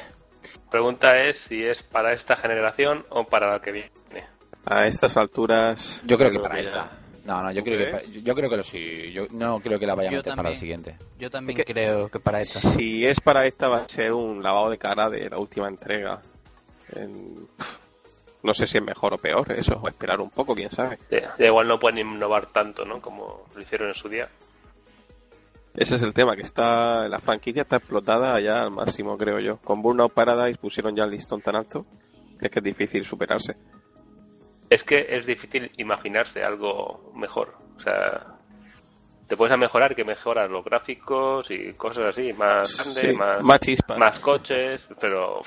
Pregunta 0.71 1.21
es 1.21 1.39
si 1.39 1.63
es 1.63 1.83
para 1.83 2.13
esta 2.13 2.37
generación 2.37 3.05
o 3.11 3.25
para 3.25 3.51
la 3.51 3.61
que 3.61 3.73
viene. 3.73 3.91
A 4.65 4.87
estas 4.87 5.17
alturas... 5.17 6.03
Yo 6.05 6.19
creo 6.19 6.31
que 6.31 6.39
para 6.39 6.59
esta. 6.59 6.99
No, 7.25 7.41
no, 7.41 7.53
yo 7.53 7.63
creo, 7.63 8.01
que, 8.01 8.21
yo 8.21 8.35
creo 8.35 8.51
que 8.51 8.63
sí. 8.65 9.13
Yo 9.13 9.27
no 9.31 9.61
creo 9.61 9.79
que 9.79 9.87
la 9.87 9.95
vaya 9.95 10.09
a 10.09 10.13
meter 10.13 10.35
para 10.35 10.49
el 10.49 10.57
siguiente. 10.57 10.99
Yo 11.19 11.31
también 11.31 11.63
creo 11.65 12.09
que 12.09 12.19
para 12.19 12.41
esta. 12.41 12.59
Si 12.59 13.07
es 13.07 13.21
para 13.21 13.47
esta, 13.47 13.69
va 13.69 13.85
a 13.85 13.89
ser 13.89 14.13
un 14.13 14.43
lavado 14.43 14.71
de 14.71 14.79
cara 14.79 15.09
de 15.09 15.31
la 15.31 15.39
última 15.39 15.69
entrega. 15.69 16.21
No 18.43 18.55
sé 18.55 18.67
si 18.67 18.79
es 18.79 18.85
mejor 18.85 19.15
o 19.15 19.19
peor, 19.19 19.53
eso, 19.53 19.79
o 19.81 19.89
esperar 19.89 20.21
un 20.21 20.31
poco, 20.31 20.55
quién 20.55 20.71
sabe. 20.71 20.99
igual 21.39 21.69
no 21.69 21.79
pueden 21.79 21.99
innovar 21.99 22.47
tanto, 22.47 22.85
¿no? 22.85 23.01
Como 23.01 23.45
lo 23.55 23.63
hicieron 23.63 23.89
en 23.89 23.95
su 23.95 24.09
día. 24.09 24.29
Ese 25.77 25.95
es 25.95 26.03
el 26.03 26.13
tema, 26.13 26.37
que 26.37 26.43
está 26.43 27.09
la 27.09 27.21
franquicia 27.21 27.63
está 27.63 27.77
explotada 27.77 28.39
ya 28.41 28.63
al 28.63 28.71
máximo, 28.73 29.17
creo 29.17 29.39
yo. 29.39 29.59
Con 29.59 29.81
Burnout 29.81 30.13
Paradise 30.13 30.59
pusieron 30.59 30.95
ya 30.97 31.05
el 31.05 31.11
listón 31.11 31.41
tan 31.41 31.57
alto 31.57 31.87
que 32.39 32.47
es 32.47 32.53
que 32.53 32.59
es 32.59 32.65
difícil 32.65 33.05
superarse 33.05 33.55
es 34.73 34.85
que 34.85 35.07
es 35.07 35.27
difícil 35.27 35.71
imaginarse 35.77 36.43
algo 36.43 37.13
mejor. 37.15 37.55
O 37.77 37.81
sea, 37.81 38.39
te 39.29 39.37
puedes 39.37 39.57
mejorar 39.59 39.95
que 39.95 40.05
mejoras 40.05 40.51
los 40.51 40.65
gráficos 40.65 41.51
y 41.51 41.75
cosas 41.75 42.05
así, 42.11 42.33
más 42.33 42.95
grande, 42.95 43.13
más, 43.13 43.43
más, 43.99 44.19
coches, 44.21 44.87
pero 44.99 45.43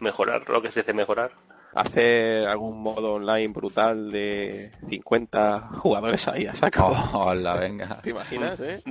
mejorar 0.00 0.48
lo 0.48 0.62
que 0.62 0.70
se 0.70 0.80
dice 0.80 0.92
mejorar. 0.92 1.32
Hacer 1.74 2.48
algún 2.48 2.80
modo 2.80 3.14
online 3.14 3.48
brutal 3.48 4.10
de 4.10 4.72
50 4.88 5.70
jugadores 5.74 6.26
ahí 6.28 6.46
a 6.46 6.54
saco. 6.54 6.86
hola, 7.12 7.54
venga. 7.54 8.00
¿Te 8.00 8.10
imaginas, 8.10 8.58
eh? 8.60 8.82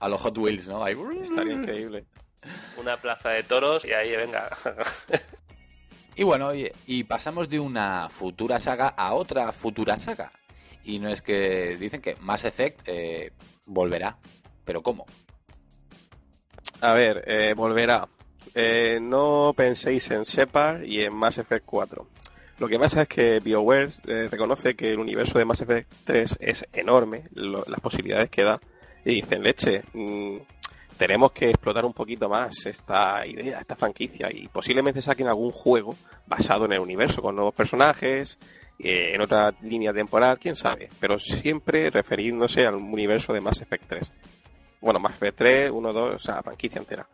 a 0.00 0.08
los 0.08 0.20
Hot 0.20 0.36
Wheels, 0.38 0.68
¿no? 0.68 0.86
Estaría 0.86 1.54
increíble. 1.54 2.04
Una 2.76 2.96
plaza 2.96 3.30
de 3.30 3.42
toros 3.42 3.84
y 3.84 3.92
ahí, 3.92 4.14
venga. 4.16 4.48
Y 6.18 6.24
bueno, 6.24 6.50
y, 6.52 7.04
pasamos 7.04 7.48
de 7.48 7.60
una 7.60 8.08
futura 8.10 8.58
saga 8.58 8.88
a 8.88 9.14
otra 9.14 9.52
futura 9.52 10.00
saga. 10.00 10.32
Y 10.82 10.98
no 10.98 11.10
es 11.10 11.22
que 11.22 11.76
dicen 11.76 12.02
que 12.02 12.16
Mass 12.16 12.44
Effect 12.44 12.88
eh, 12.88 13.32
volverá. 13.66 14.18
¿Pero 14.64 14.82
cómo? 14.82 15.06
A 16.80 16.92
ver, 16.92 17.22
eh, 17.24 17.54
volverá. 17.54 18.08
Eh, 18.54 18.98
no 19.00 19.52
penséis 19.56 20.10
en 20.10 20.22
Shepard 20.22 20.82
y 20.84 21.02
en 21.02 21.14
Mass 21.14 21.38
Effect 21.38 21.64
4. 21.66 22.06
Lo 22.58 22.68
que 22.68 22.78
pasa 22.78 23.02
es 23.02 23.08
que 23.08 23.40
BioWare 23.40 24.28
reconoce 24.30 24.74
que 24.74 24.90
el 24.90 24.98
universo 24.98 25.38
de 25.38 25.44
Mass 25.44 25.60
Effect 25.60 25.92
3 26.04 26.38
es 26.40 26.66
enorme, 26.72 27.22
las 27.32 27.80
posibilidades 27.80 28.30
que 28.30 28.42
da. 28.42 28.60
Y 29.04 29.14
dicen, 29.14 29.44
leche, 29.44 29.84
mm, 29.92 30.38
tenemos 30.98 31.30
que 31.30 31.50
explotar 31.50 31.84
un 31.84 31.94
poquito 31.94 32.28
más 32.28 32.66
esta 32.66 33.24
idea, 33.24 33.60
esta 33.60 33.76
franquicia 33.76 34.28
y 34.32 34.48
posiblemente 34.48 35.00
saquen 35.00 35.28
algún 35.28 35.52
juego 35.52 35.96
basado 36.26 36.64
en 36.64 36.72
el 36.72 36.80
universo 36.80 37.22
con 37.22 37.36
nuevos 37.36 37.54
personajes, 37.54 38.38
eh, 38.80 39.12
en 39.14 39.20
otra 39.20 39.54
línea 39.62 39.92
temporal, 39.92 40.38
quién 40.38 40.56
sabe, 40.56 40.90
pero 41.00 41.18
siempre 41.18 41.88
refiriéndose 41.90 42.66
al 42.66 42.74
universo 42.74 43.32
de 43.32 43.40
Mass 43.40 43.62
Effect 43.62 43.84
3. 43.86 44.12
Bueno, 44.80 44.98
Mass 44.98 45.14
Effect 45.14 45.38
3, 45.38 45.70
1, 45.70 45.92
2, 45.92 46.14
o 46.14 46.18
sea, 46.18 46.42
franquicia 46.42 46.80
entera. 46.80 47.06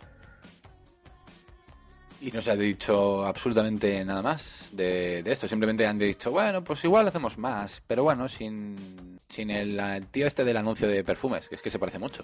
Y 2.25 2.31
no 2.33 2.41
se 2.41 2.53
ha 2.53 2.57
dicho 2.57 3.27
absolutamente 3.27 4.03
nada 4.03 4.23
más 4.23 4.71
de, 4.73 5.23
esto. 5.27 5.47
Simplemente 5.47 5.87
han 5.87 5.99
dicho, 5.99 6.31
bueno, 6.31 6.65
pues 6.65 6.83
igual 6.85 7.07
hacemos 7.07 7.37
más. 7.37 7.83
Pero 7.87 8.03
bueno, 8.03 8.31
sin, 8.31 9.21
sin 9.29 9.51
el, 9.51 10.07
tío 10.11 10.27
este 10.27 10.43
del 10.43 10.57
anuncio 10.57 10.89
de 10.89 11.05
perfumes, 11.05 11.51
que 11.51 11.57
es 11.57 11.61
que 11.61 11.69
se 11.69 11.79
parece 11.79 11.99
mucho. 11.99 12.23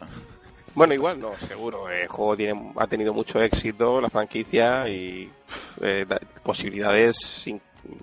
Bueno, 0.75 0.95
igual 0.95 1.21
no, 1.21 1.37
seguro. 1.37 1.91
El 1.91 2.09
juego 2.09 2.35
tiene, 2.35 2.73
ha 2.77 2.87
tenido 2.87 3.13
mucho 3.13 3.43
éxito, 3.43 4.01
la 4.01 4.09
franquicia, 4.09 4.89
y 4.89 5.31
eh, 5.83 6.07
posibilidades 6.43 7.47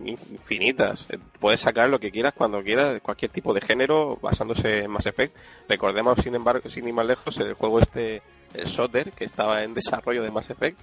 infinitas. 0.06 1.08
Eh, 1.10 1.20
puedes 1.40 1.60
sacar 1.60 1.90
lo 1.90 2.00
que 2.00 2.12
quieras 2.12 2.34
cuando 2.34 2.62
quieras, 2.64 3.00
cualquier 3.02 3.32
tipo 3.32 3.54
de 3.54 3.62
género, 3.62 4.18
basándose 4.22 4.84
en 4.84 4.92
Mass 4.92 5.06
Effect. 5.06 5.36
Recordemos, 5.68 6.20
sin 6.22 6.36
embargo, 6.36 6.70
sin 6.70 6.88
ir 6.88 6.94
más 6.94 7.06
lejos, 7.06 7.38
el 7.40 7.54
juego 7.54 7.80
este, 7.80 8.22
el 8.54 8.68
Soter, 8.68 9.12
que 9.12 9.26
estaba 9.26 9.64
en 9.64 9.74
desarrollo 9.74 10.24
de 10.24 10.32
Mass 10.32 10.50
Effect, 10.50 10.80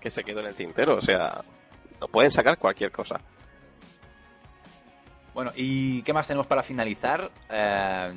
que 0.00 0.10
se 0.10 0.24
quedó 0.24 0.40
en 0.40 0.46
el 0.46 0.54
tintero. 0.54 0.96
O 0.96 1.02
sea, 1.02 1.42
no 2.00 2.08
pueden 2.08 2.30
sacar 2.30 2.58
cualquier 2.58 2.90
cosa. 2.90 3.20
Bueno, 5.34 5.52
¿y 5.56 6.02
qué 6.02 6.12
más 6.12 6.26
tenemos 6.26 6.46
para 6.46 6.62
finalizar? 6.62 7.30
Eh, 7.50 8.12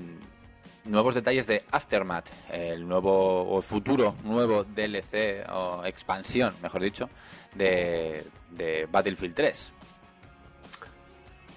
nuevos 0.85 1.15
detalles 1.15 1.47
de 1.47 1.63
Aftermath, 1.71 2.29
el 2.51 2.87
nuevo 2.87 3.55
o 3.55 3.61
futuro 3.61 4.15
nuevo 4.23 4.63
DLC 4.63 5.45
o 5.49 5.83
expansión, 5.85 6.55
mejor 6.61 6.81
dicho, 6.81 7.09
de, 7.53 8.25
Battlefield 8.91 9.35
3. 9.35 9.71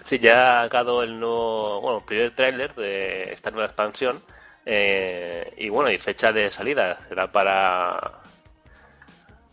Sí, 0.08 0.18
ya 0.20 0.60
ha 0.60 0.62
sacado 0.62 1.02
el 1.02 1.20
nuevo, 1.20 1.82
bueno, 1.82 2.00
primer 2.00 2.34
tráiler 2.34 2.74
de 2.74 3.30
esta 3.30 3.50
nueva 3.50 3.66
expansión 3.66 4.22
eh, 4.64 5.52
y 5.58 5.68
bueno, 5.68 5.90
y 5.90 5.98
fecha 5.98 6.32
de 6.32 6.50
salida 6.50 7.00
será 7.10 7.30
para 7.30 8.12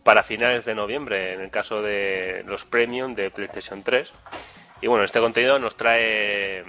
para 0.02 0.22
finales 0.22 0.64
de 0.64 0.74
noviembre, 0.74 1.34
en 1.34 1.42
el 1.42 1.50
caso 1.50 1.82
de 1.82 2.42
los 2.46 2.64
Premium 2.64 3.14
de 3.14 3.30
PlayStation 3.30 3.82
3. 3.82 4.10
Y 4.80 4.86
bueno, 4.86 5.04
este 5.04 5.20
contenido 5.20 5.58
nos 5.58 5.76
trae 5.76 6.64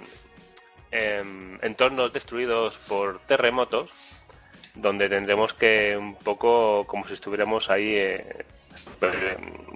em, 0.92 1.58
entornos 1.62 2.12
destruidos 2.12 2.78
por 2.90 3.20
terremotos, 3.22 3.90
donde 4.76 5.08
tendremos 5.08 5.54
que 5.54 5.96
un 5.96 6.16
poco 6.16 6.86
como 6.88 7.08
si 7.08 7.14
estuviéramos 7.14 7.70
ahí 7.70 7.96
eh, 7.96 8.46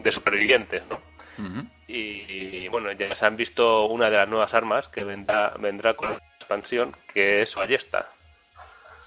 de 0.04 0.12
supervivientes, 0.12 0.84
¿no? 0.90 1.00
Y, 1.92 2.68
bueno, 2.70 2.92
ya 2.94 3.16
se 3.16 3.26
han 3.26 3.36
visto 3.36 3.86
una 3.86 4.10
de 4.10 4.18
las 4.18 4.30
nuevas 4.30 4.54
armas 4.54 4.88
que 4.88 5.04
vendrá, 5.04 5.54
vendrá 5.60 5.94
con 5.96 6.12
la 6.12 6.22
expansión, 6.38 6.96
que 7.14 7.42
es 7.42 7.56
ballesta. 7.56 8.10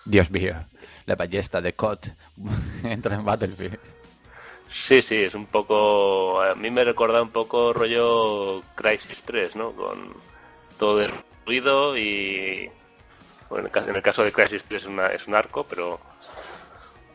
Dios 0.04 0.30
mío, 0.30 0.54
la 1.06 1.16
ballesta 1.16 1.60
de 1.60 1.72
COD 1.72 1.98
entra 2.84 3.14
en 3.14 3.24
Battlefield. 3.24 3.78
Sí, 4.70 5.02
sí, 5.02 5.22
es 5.22 5.34
un 5.34 5.46
poco. 5.46 6.42
A 6.42 6.54
mí 6.54 6.70
me 6.70 6.84
recuerda 6.84 7.22
un 7.22 7.30
poco 7.30 7.72
rollo 7.72 8.62
Crisis 8.74 9.22
3, 9.24 9.54
¿no? 9.56 9.72
Con 9.72 10.14
todo 10.78 11.00
el 11.00 11.12
ruido 11.46 11.96
y. 11.96 12.68
Bueno, 13.48 13.70
en 13.72 13.94
el 13.94 14.02
caso 14.02 14.24
de 14.24 14.32
Crisis 14.32 14.64
3 14.64 14.82
es, 14.82 14.88
una, 14.88 15.06
es 15.08 15.28
un 15.28 15.36
arco, 15.36 15.64
pero. 15.64 16.00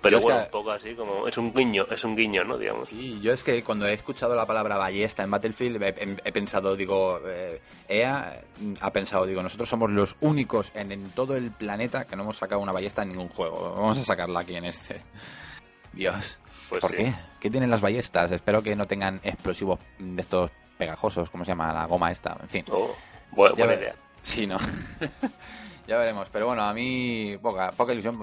Pero 0.02 0.22
bueno, 0.22 0.40
un 0.40 0.52
poco 0.52 0.72
así 0.72 0.94
como. 0.94 1.28
Es 1.28 1.38
un 1.38 1.54
guiño, 1.54 1.86
es 1.90 2.04
un 2.04 2.16
guiño, 2.16 2.44
¿no? 2.44 2.58
Digamos. 2.58 2.88
Sí, 2.88 3.20
yo 3.22 3.34
es 3.34 3.44
que 3.44 3.64
cuando 3.64 3.86
he 3.86 3.94
escuchado 3.94 4.34
la 4.36 4.46
palabra 4.46 4.78
ballesta 4.78 5.24
en 5.24 5.32
Battlefield 5.32 5.82
he, 5.84 6.32
pensado, 6.32 6.76
digo. 6.76 7.20
Eh, 7.26 7.62
EA 7.90 8.42
ha 8.80 8.94
pensado, 8.94 9.26
digo, 9.26 9.44
nosotros 9.44 9.68
somos 9.68 9.92
los 9.92 10.16
únicos 10.22 10.72
en, 10.76 10.92
en 10.92 11.10
todo 11.12 11.36
el 11.36 11.52
planeta 11.52 12.06
que 12.06 12.16
no 12.16 12.24
hemos 12.24 12.38
sacado 12.38 12.62
una 12.62 12.72
ballesta 12.72 13.02
en 13.02 13.10
ningún 13.10 13.30
juego. 13.30 13.76
Vamos 13.76 13.98
a 13.98 14.04
sacarla 14.04 14.42
aquí 14.42 14.56
en 14.56 14.66
este. 14.66 15.02
Dios. 15.94 16.40
Pues 16.70 16.82
¿Por 16.82 16.96
qué? 16.96 17.14
¿Qué 17.40 17.50
tienen 17.50 17.72
las 17.72 17.82
ballestas? 17.82 18.32
Espero 18.32 18.62
que 18.62 18.76
no 18.76 18.86
tengan 18.86 19.20
explosivos 19.24 19.80
de 19.98 20.22
estos 20.22 20.52
pegajosos, 20.78 21.30
¿cómo 21.30 21.44
se 21.44 21.52
llama? 21.52 21.74
La 21.74 21.86
goma 21.86 22.12
esta, 22.12 22.38
en 22.42 22.50
fin. 22.50 22.66
Oh, 22.72 22.96
buena, 23.32 23.74
idea. 23.74 23.96
Sí, 24.22 24.48
¿no? 24.48 24.58
ya 25.90 25.98
veremos. 25.98 26.30
Pero 26.30 26.46
bueno, 26.48 26.62
a 26.62 26.74
mí 26.74 27.36
poca, 27.42 27.72
poca 27.72 27.92
ilusión. 27.92 28.22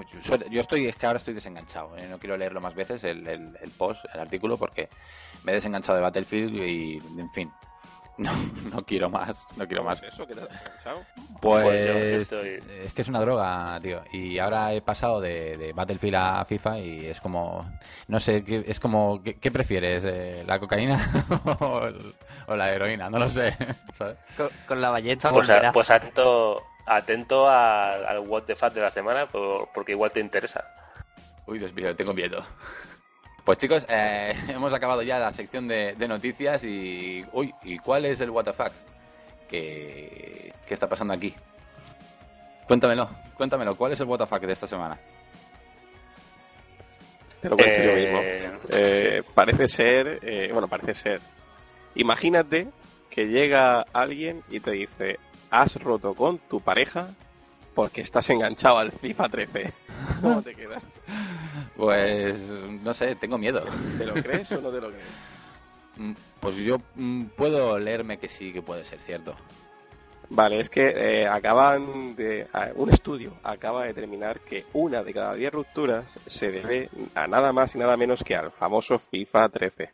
Yo 0.49 0.61
estoy, 0.61 0.87
es 0.87 0.95
que 0.95 1.05
ahora 1.05 1.17
estoy 1.17 1.33
desenganchado. 1.33 1.95
¿eh? 1.97 2.07
No 2.09 2.17
quiero 2.17 2.37
leerlo 2.37 2.61
más 2.61 2.73
veces, 2.73 3.03
el, 3.03 3.27
el, 3.27 3.71
post, 3.77 4.05
el 4.13 4.19
artículo, 4.19 4.57
porque 4.57 4.89
me 5.43 5.51
he 5.51 5.55
desenganchado 5.55 5.97
de 5.97 6.01
Battlefield 6.01 6.55
y, 6.55 6.97
en 7.19 7.29
fin, 7.31 7.51
no, 8.17 8.31
no 8.71 8.85
quiero 8.85 9.09
más, 9.09 9.45
no 9.57 9.67
quiero 9.67 9.83
más. 9.83 10.01
¿Eso 10.01 10.25
que 10.25 10.33
te 10.33 10.41
has 10.41 10.49
descansado? 10.49 11.03
Pues, 11.41 12.29
pues 12.29 12.31
es 12.31 12.93
que 12.93 13.01
es 13.01 13.07
una 13.09 13.19
droga, 13.19 13.77
tío. 13.81 14.01
Y 14.13 14.39
ahora 14.39 14.73
he 14.73 14.81
pasado 14.81 15.19
de, 15.19 15.73
Battlefield 15.75 16.15
a 16.15 16.45
FIFA 16.45 16.79
y 16.79 17.05
es 17.07 17.19
como, 17.19 17.69
no 18.07 18.19
sé, 18.21 18.45
es 18.47 18.79
como, 18.79 19.21
¿qué, 19.21 19.51
prefieres? 19.51 20.05
Eh, 20.05 20.45
¿La 20.47 20.57
cocaína 20.57 20.97
o, 22.47 22.55
la 22.55 22.69
heroína? 22.69 23.09
No 23.09 23.19
lo 23.19 23.27
sé. 23.27 23.57
Con, 24.67 24.79
la 24.79 24.89
ballesta. 24.89 25.31
Pues, 25.31 25.49
pues 25.73 25.91
atento, 25.91 26.63
atento 26.87 27.49
al, 27.49 28.19
What 28.19 28.43
the 28.43 28.55
Fuck 28.55 28.73
de 28.73 28.81
la 28.81 28.91
semana 28.91 29.27
porque 29.27 29.91
igual 29.91 30.11
te 30.11 30.19
interesa. 30.19 30.65
Uy, 31.45 31.59
Dios 31.59 31.73
mío, 31.73 31.95
tengo 31.95 32.13
miedo. 32.13 32.43
Pues 33.45 33.57
chicos, 33.57 33.85
eh, 33.89 34.33
hemos 34.49 34.73
acabado 34.73 35.01
ya 35.03 35.19
la 35.19 35.31
sección 35.31 35.67
de, 35.67 35.95
noticias 36.07 36.63
y... 36.63 37.25
Uy, 37.31 37.53
¿y 37.63 37.77
cuál 37.79 38.05
es 38.05 38.19
el 38.21 38.31
WTF? 38.31 38.61
¿Qué, 39.47 40.53
¿Qué 40.65 40.73
está 40.73 40.89
pasando 40.89 41.13
aquí? 41.13 41.33
Cuéntamelo, 42.67 43.09
cuéntamelo, 43.35 43.77
¿cuál 43.77 43.93
es 43.93 43.99
el 44.01 44.07
WTF 44.07 44.41
de 44.41 44.51
esta 44.51 44.67
semana? 44.67 44.99
Te 47.41 47.49
lo 47.49 47.55
cuento 47.55 47.81
yo 47.81 47.93
mismo. 47.93 48.19
Eh, 48.19 48.51
eh, 48.71 49.23
parece 49.33 49.67
ser, 49.67 50.51
bueno, 50.51 50.67
parece 50.67 50.93
ser. 50.93 51.21
Imagínate 51.95 52.67
que 53.09 53.27
llega 53.27 53.85
alguien 53.93 54.43
y 54.49 54.59
te 54.59 54.71
dice, 54.71 55.19
has 55.49 55.75
roto 55.81 56.13
con 56.13 56.37
tu 56.39 56.61
pareja 56.61 57.09
porque 57.73 58.01
estás 58.01 58.29
enganchado 58.29 58.79
al 58.79 58.91
FIFA 58.91 59.29
13. 59.29 59.73
¿Cómo 60.21 60.41
te 60.41 60.55
quedas? 60.55 60.83
Pues 61.75 62.39
no 62.83 62.91
sé, 62.93 63.15
tengo 63.15 63.37
miedo. 63.37 63.63
¿Te 63.99 64.05
lo 64.05 64.15
crees 64.15 64.51
o 64.53 64.61
no 64.61 64.71
te 64.71 64.81
lo 64.81 64.89
crees? 64.89 65.05
Mm, 65.97 66.13
pues 66.39 66.55
yo 66.57 66.77
mm, 66.93 67.23
puedo 67.35 67.79
leerme 67.79 68.19
que 68.19 68.29
sí 68.29 68.53
que 68.53 68.61
puede 68.61 68.85
ser 68.85 69.01
cierto. 69.01 69.33
Vale, 70.29 70.59
es 70.59 70.69
que 70.69 70.89
eh, 70.95 71.27
acaban 71.27 72.15
de. 72.15 72.47
un 72.75 72.91
estudio 72.91 73.33
acaba 73.41 73.81
de 73.81 73.87
determinar 73.87 74.39
que 74.41 74.65
una 74.73 75.01
de 75.01 75.11
cada 75.11 75.33
diez 75.33 75.51
rupturas 75.51 76.19
se 76.25 76.51
debe 76.51 76.89
a 77.15 77.25
nada 77.27 77.53
más 77.53 77.73
y 77.75 77.79
nada 77.79 77.97
menos 77.97 78.23
que 78.23 78.35
al 78.35 78.51
famoso 78.51 78.99
FIFA 78.99 79.49
13. 79.49 79.89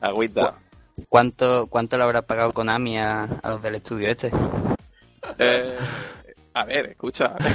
Agüita. 0.00 0.58
¿Cuánto, 1.08 1.66
¿Cuánto 1.68 1.96
le 1.96 2.04
habrá 2.04 2.22
pagado 2.22 2.52
Konami 2.52 2.98
a, 2.98 3.24
a 3.24 3.50
los 3.50 3.62
del 3.62 3.76
estudio 3.76 4.08
este? 4.08 4.30
Eh, 5.38 5.76
a 6.54 6.64
ver, 6.64 6.90
escucha. 6.90 7.36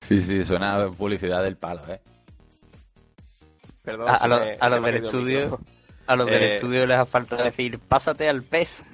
Sí, 0.00 0.20
sí, 0.20 0.44
suena 0.44 0.88
publicidad 0.88 1.44
del 1.44 1.56
palo, 1.56 1.80
¿eh? 1.88 2.00
Perdón, 3.82 4.08
a, 4.08 4.26
los 4.68 4.82
del 4.82 5.04
estudio, 5.04 5.60
a 6.06 6.16
los 6.16 6.26
del 6.26 6.42
eh, 6.42 6.54
estudio 6.54 6.86
les 6.86 6.98
ha 6.98 7.06
falta 7.06 7.42
decir, 7.42 7.78
pásate 7.78 8.28
al 8.28 8.42
PES. 8.42 8.84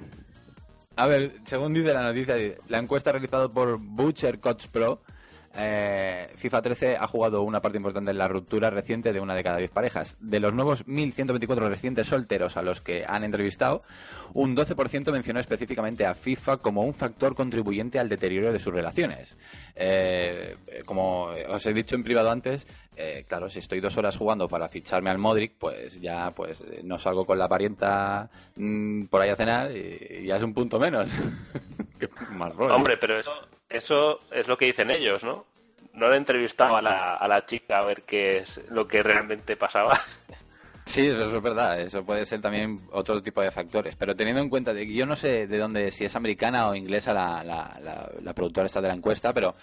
A 0.95 1.07
ver, 1.07 1.33
según 1.45 1.73
dice 1.73 1.93
la 1.93 2.03
noticia, 2.03 2.35
la 2.67 2.77
encuesta 2.77 3.11
realizada 3.11 3.49
por 3.49 3.79
Butcher 3.79 4.39
Coach 4.39 4.67
Pro 4.67 5.01
eh, 5.55 6.29
FIFA 6.35 6.61
13 6.61 6.97
ha 6.97 7.07
jugado 7.07 7.41
una 7.41 7.61
parte 7.61 7.77
importante 7.77 8.11
en 8.11 8.17
la 8.17 8.27
ruptura 8.27 8.69
reciente 8.69 9.11
de 9.11 9.19
una 9.19 9.35
de 9.35 9.43
cada 9.43 9.57
diez 9.57 9.71
parejas. 9.71 10.15
De 10.19 10.39
los 10.39 10.53
nuevos 10.53 10.85
1.124 10.85 11.67
recientes 11.67 12.07
solteros 12.07 12.57
a 12.57 12.61
los 12.61 12.81
que 12.81 13.03
han 13.07 13.23
entrevistado, 13.23 13.81
un 14.33 14.55
12% 14.55 15.11
mencionó 15.11 15.39
específicamente 15.39 16.05
a 16.05 16.13
FIFA 16.13 16.57
como 16.57 16.83
un 16.83 16.93
factor 16.93 17.35
contribuyente 17.35 17.99
al 17.99 18.09
deterioro 18.09 18.53
de 18.53 18.59
sus 18.59 18.73
relaciones. 18.73 19.37
Eh, 19.75 20.57
como 20.85 21.29
os 21.49 21.65
he 21.65 21.73
dicho 21.73 21.95
en 21.95 22.03
privado 22.03 22.29
antes, 22.29 22.67
eh, 22.95 23.25
claro, 23.27 23.49
si 23.49 23.59
estoy 23.59 23.79
dos 23.79 23.97
horas 23.97 24.17
jugando 24.17 24.47
para 24.47 24.67
ficharme 24.67 25.09
al 25.09 25.17
Modric, 25.17 25.53
pues 25.57 25.99
ya 25.99 26.31
pues 26.31 26.63
no 26.83 26.99
salgo 26.99 27.25
con 27.25 27.39
la 27.39 27.47
parienta 27.47 28.29
mm, 28.55 29.05
por 29.05 29.21
ahí 29.21 29.29
a 29.29 29.35
cenar 29.35 29.71
y, 29.71 30.25
ya 30.25 30.37
es 30.37 30.43
un 30.43 30.53
punto 30.53 30.79
menos. 30.79 31.09
Hombre, 32.59 32.97
pero 32.97 33.19
eso 33.19 33.31
eso 33.69 34.19
es 34.31 34.47
lo 34.47 34.57
que 34.57 34.65
dicen 34.65 34.91
ellos, 34.91 35.23
¿no? 35.23 35.45
No 35.93 36.09
le 36.09 36.15
he 36.15 36.17
entrevistado 36.17 36.77
a 36.77 36.81
la, 36.81 37.15
a 37.15 37.27
la 37.27 37.45
chica 37.45 37.79
a 37.79 37.85
ver 37.85 38.03
qué 38.03 38.39
es 38.39 38.61
lo 38.69 38.87
que 38.87 39.03
realmente 39.03 39.55
pasaba. 39.55 39.99
Sí, 40.85 41.07
eso 41.07 41.35
es 41.35 41.41
verdad. 41.43 41.79
Eso 41.79 42.03
puede 42.03 42.25
ser 42.25 42.41
también 42.41 42.81
otro 42.91 43.21
tipo 43.21 43.41
de 43.41 43.51
factores. 43.51 43.95
Pero 43.95 44.15
teniendo 44.15 44.41
en 44.41 44.49
cuenta 44.49 44.73
que 44.73 44.91
yo 44.91 45.05
no 45.05 45.15
sé 45.15 45.45
de 45.45 45.57
dónde, 45.59 45.91
si 45.91 46.05
es 46.05 46.15
americana 46.15 46.67
o 46.67 46.73
inglesa 46.73 47.13
la, 47.13 47.43
la, 47.43 48.09
la 48.23 48.33
productora 48.33 48.65
esta 48.65 48.81
de 48.81 48.87
la 48.87 48.95
encuesta, 48.95 49.31
pero 49.31 49.53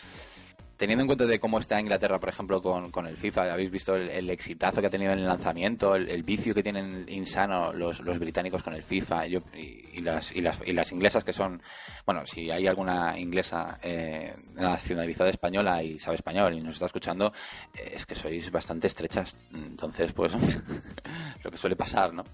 teniendo 0.76 1.02
en 1.02 1.06
cuenta 1.06 1.24
de 1.24 1.40
cómo 1.40 1.58
está 1.58 1.80
Inglaterra, 1.80 2.18
por 2.18 2.28
ejemplo, 2.28 2.60
con, 2.60 2.90
con 2.90 3.06
el 3.06 3.16
FIFA, 3.16 3.52
habéis 3.52 3.70
visto 3.70 3.96
el, 3.96 4.30
exitazo 4.30 4.80
que 4.80 4.88
ha 4.88 4.90
tenido 4.90 5.12
en 5.12 5.20
el 5.20 5.26
lanzamiento, 5.26 5.94
el, 5.94 6.22
vicio 6.22 6.54
que 6.54 6.62
tienen 6.62 7.06
insano 7.08 7.72
los, 7.72 8.00
los 8.00 8.18
británicos 8.18 8.62
con 8.62 8.74
el 8.74 8.82
FIFA 8.82 9.26
y, 9.26 10.00
las, 10.00 10.32
y, 10.32 10.42
las, 10.42 10.60
y 10.66 10.72
las 10.72 10.92
inglesas 10.92 11.24
que 11.24 11.32
son, 11.32 11.62
bueno, 12.04 12.26
si 12.26 12.50
hay 12.50 12.66
alguna 12.66 13.18
inglesa 13.18 13.78
eh, 13.82 14.34
nacionalizada 14.54 15.30
española 15.30 15.82
y 15.82 15.98
sabe 15.98 16.16
español 16.16 16.54
y 16.54 16.60
nos 16.60 16.74
está 16.74 16.86
escuchando, 16.86 17.32
eh, 17.74 17.92
es 17.94 18.04
que 18.04 18.14
sois 18.14 18.50
bastante 18.50 18.86
estrechas. 18.86 19.36
Entonces, 19.52 20.12
pues, 20.12 20.32
lo 21.42 21.50
que 21.50 21.56
suele 21.56 21.76
pasar, 21.76 22.12
¿no? 22.12 22.24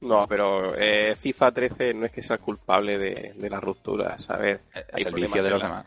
No, 0.00 0.26
pero 0.28 0.74
eh, 0.76 1.14
FIFA 1.16 1.52
13 1.52 1.94
no 1.94 2.06
es 2.06 2.12
que 2.12 2.22
sea 2.22 2.38
culpable 2.38 2.98
de, 2.98 3.32
de 3.34 3.50
las 3.50 3.62
rupturas, 3.62 4.28
a 4.30 4.36
ver. 4.36 4.60
Es 4.94 5.06
el 5.06 5.14
vicio 5.14 5.42
de 5.42 5.50
los 5.50 5.62
demás. 5.62 5.86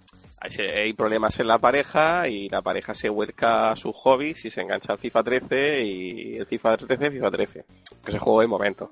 hay 0.60 0.94
problemas 0.94 1.40
en 1.40 1.48
la 1.48 1.60
pareja 1.60 2.28
y 2.28 2.50
la 2.50 2.62
pareja 2.62 2.94
se 2.94 3.10
vuelca 3.10 3.72
a 3.72 3.76
sus 3.76 3.96
hobbies 3.96 4.44
y 4.46 4.50
se 4.50 4.62
engancha 4.62 4.94
al 4.94 5.00
FIFA 5.00 5.24
13 5.24 5.84
y 5.84 6.38
el 6.38 6.46
FIFA 6.46 6.78
13 6.78 7.12
FIFA 7.12 7.32
13 7.32 7.66
que 8.04 8.12
se 8.12 8.20
juego 8.20 8.42
de 8.42 8.48
momento. 8.48 8.92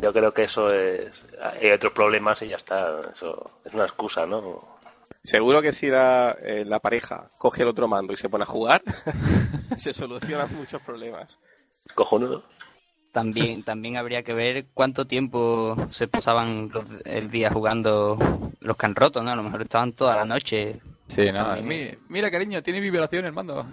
Yo, 0.00 0.12
creo 0.12 0.32
que, 0.32 0.44
eso 0.44 0.72
es 0.72 1.12
hay 1.40 1.70
otros 1.70 1.92
problemas 1.92 2.40
y 2.42 2.48
ya 2.48 2.56
está 2.56 3.00
eso 3.14 3.60
es 3.64 3.74
una 3.74 3.84
excusa 3.84 4.24
no 4.24 4.76
seguro 5.22 5.60
que 5.60 5.72
si 5.72 5.88
la, 5.88 6.36
eh, 6.40 6.64
la 6.64 6.78
pareja 6.78 7.28
coge 7.36 7.62
el 7.62 7.68
otro 7.68 7.88
mando 7.88 8.12
y 8.12 8.16
se 8.16 8.28
pone 8.28 8.44
a 8.44 8.46
jugar 8.46 8.82
se 9.76 9.92
solucionan 9.92 10.54
muchos 10.56 10.80
problemas. 10.82 11.38
Cojonudo 11.94 12.44
también, 13.16 13.62
también 13.62 13.96
habría 13.96 14.22
que 14.22 14.34
ver 14.34 14.66
cuánto 14.74 15.06
tiempo 15.06 15.74
se 15.88 16.06
pasaban 16.06 16.70
el 17.06 17.30
día 17.30 17.48
jugando 17.48 18.18
los 18.60 18.76
que 18.76 18.84
han 18.84 18.94
roto, 18.94 19.22
¿no? 19.22 19.30
A 19.30 19.36
lo 19.36 19.42
mejor 19.42 19.62
estaban 19.62 19.94
toda 19.94 20.14
la 20.16 20.26
noche. 20.26 20.80
Sí, 21.08 21.32
no. 21.32 21.56
Mira, 22.10 22.30
cariño, 22.30 22.62
tiene 22.62 22.78
vibración 22.78 23.24
el 23.24 23.32
mando. 23.32 23.64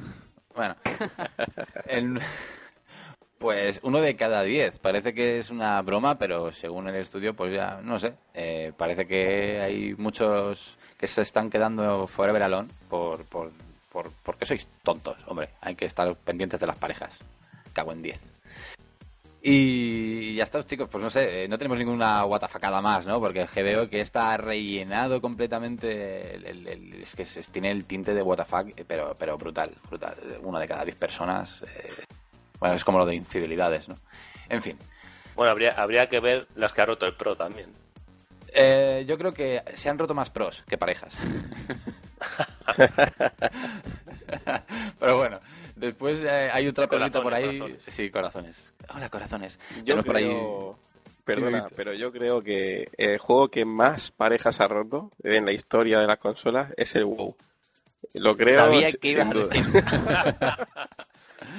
Bueno. 0.56 0.78
pues 3.38 3.82
uno 3.84 4.00
de 4.00 4.16
cada 4.16 4.44
diez. 4.44 4.80
Parece 4.80 5.14
que 5.14 5.40
es 5.40 5.50
una 5.50 5.82
broma, 5.82 6.18
pero 6.18 6.54
según 6.54 6.88
el 6.88 6.96
estudio, 6.96 7.34
pues 7.34 7.54
ya, 7.54 7.82
no 7.84 8.00
sé. 8.00 8.14
Eh, 8.34 8.72
parece 8.78 9.06
que 9.06 9.60
hay 9.60 9.94
muchos 9.96 10.78
que 10.98 11.10
se 11.10 11.22
están 11.22 11.50
quedando 11.50 12.08
forever 12.08 12.44
alone 12.44 12.70
por, 12.88 13.26
por 13.26 13.52
por, 13.92 14.10
porque 14.24 14.46
sois 14.46 14.66
tontos, 14.84 15.18
hombre. 15.28 15.50
Hay 15.60 15.76
que 15.76 15.86
estar 15.86 16.16
pendientes 16.16 16.62
de 16.62 16.66
las 16.66 16.78
parejas. 16.78 17.20
Cago 17.74 17.92
en 17.92 18.02
10. 18.02 18.33
Y 19.46 20.36
ya 20.36 20.46
está, 20.46 20.64
chicos, 20.64 20.88
pues 20.90 21.04
no 21.04 21.10
sé, 21.10 21.44
eh, 21.44 21.48
no 21.50 21.58
tenemos 21.58 21.78
ninguna 21.78 22.24
guatafacada 22.24 22.82
más, 22.82 23.06
¿no? 23.06 23.20
Porque 23.20 23.46
veo 23.62 23.90
que 23.90 24.00
está 24.00 24.38
rellenado 24.38 25.20
completamente, 25.20 26.36
el, 26.36 26.66
el- 26.66 26.94
es 27.02 27.14
que 27.14 27.26
se- 27.26 27.44
tiene 27.52 27.70
el 27.72 27.86
tinte 27.86 28.14
de 28.14 28.22
WTF, 28.22 28.86
pero, 28.88 29.18
pero 29.20 29.38
brutal, 29.38 29.72
brutal. 29.90 30.16
Una 30.44 30.62
de 30.62 30.68
cada 30.70 30.86
diez 30.86 30.96
personas, 30.96 31.62
eh, 31.64 32.04
bueno, 32.58 32.76
es 32.76 32.86
como 32.86 33.00
lo 33.00 33.06
de 33.06 33.16
infidelidades, 33.16 33.90
¿no? 33.90 33.98
En 34.48 34.62
fin, 34.62 34.78
Bueno, 35.36 35.52
habría, 35.52 35.74
habría 35.74 36.08
que 36.08 36.22
ver 36.22 36.48
las 36.56 36.72
que 36.72 36.82
ha 36.82 36.86
roto 36.86 37.06
el 37.06 37.16
Pro 37.16 37.36
también. 37.36 37.68
Eh, 38.54 39.04
yo 39.06 39.18
creo 39.18 39.34
que 39.34 39.62
se 39.76 39.90
han 39.90 40.00
roto 40.00 40.14
más 40.14 40.30
pros 40.30 40.64
que 40.70 40.78
parejas. 40.78 41.18
Pero 45.00 45.18
bueno, 45.18 45.40
después 45.76 46.22
eh, 46.24 46.50
hay 46.52 46.68
otra 46.68 46.88
perrita 46.88 47.22
por 47.22 47.34
ahí. 47.34 47.60
Corazones. 47.60 47.84
Sí, 47.88 48.10
corazones. 48.10 48.74
Hola, 48.94 49.10
corazones. 49.10 49.60
Yo 49.78 49.84
Tenemos 49.84 50.06
por 50.06 50.16
ahí. 50.16 50.26
creo... 50.26 50.80
Perdona, 51.24 51.68
pero 51.74 51.94
yo 51.94 52.12
creo 52.12 52.42
que 52.42 52.90
el 52.98 53.18
juego 53.18 53.48
que 53.48 53.64
más 53.64 54.12
parejas 54.12 54.60
ha 54.60 54.68
roto 54.68 55.10
en 55.24 55.46
la 55.46 55.54
historia 55.54 56.00
de 56.00 56.08
las 56.08 56.20
consolas 56.20 56.74
es 56.76 56.96
el 56.96 57.06
WoW. 57.06 57.36
Lo 58.14 58.36
creo 58.36 58.56
Sabía 58.58 58.92
que 58.92 59.12
ibas 59.12 59.28
a. 59.30 60.68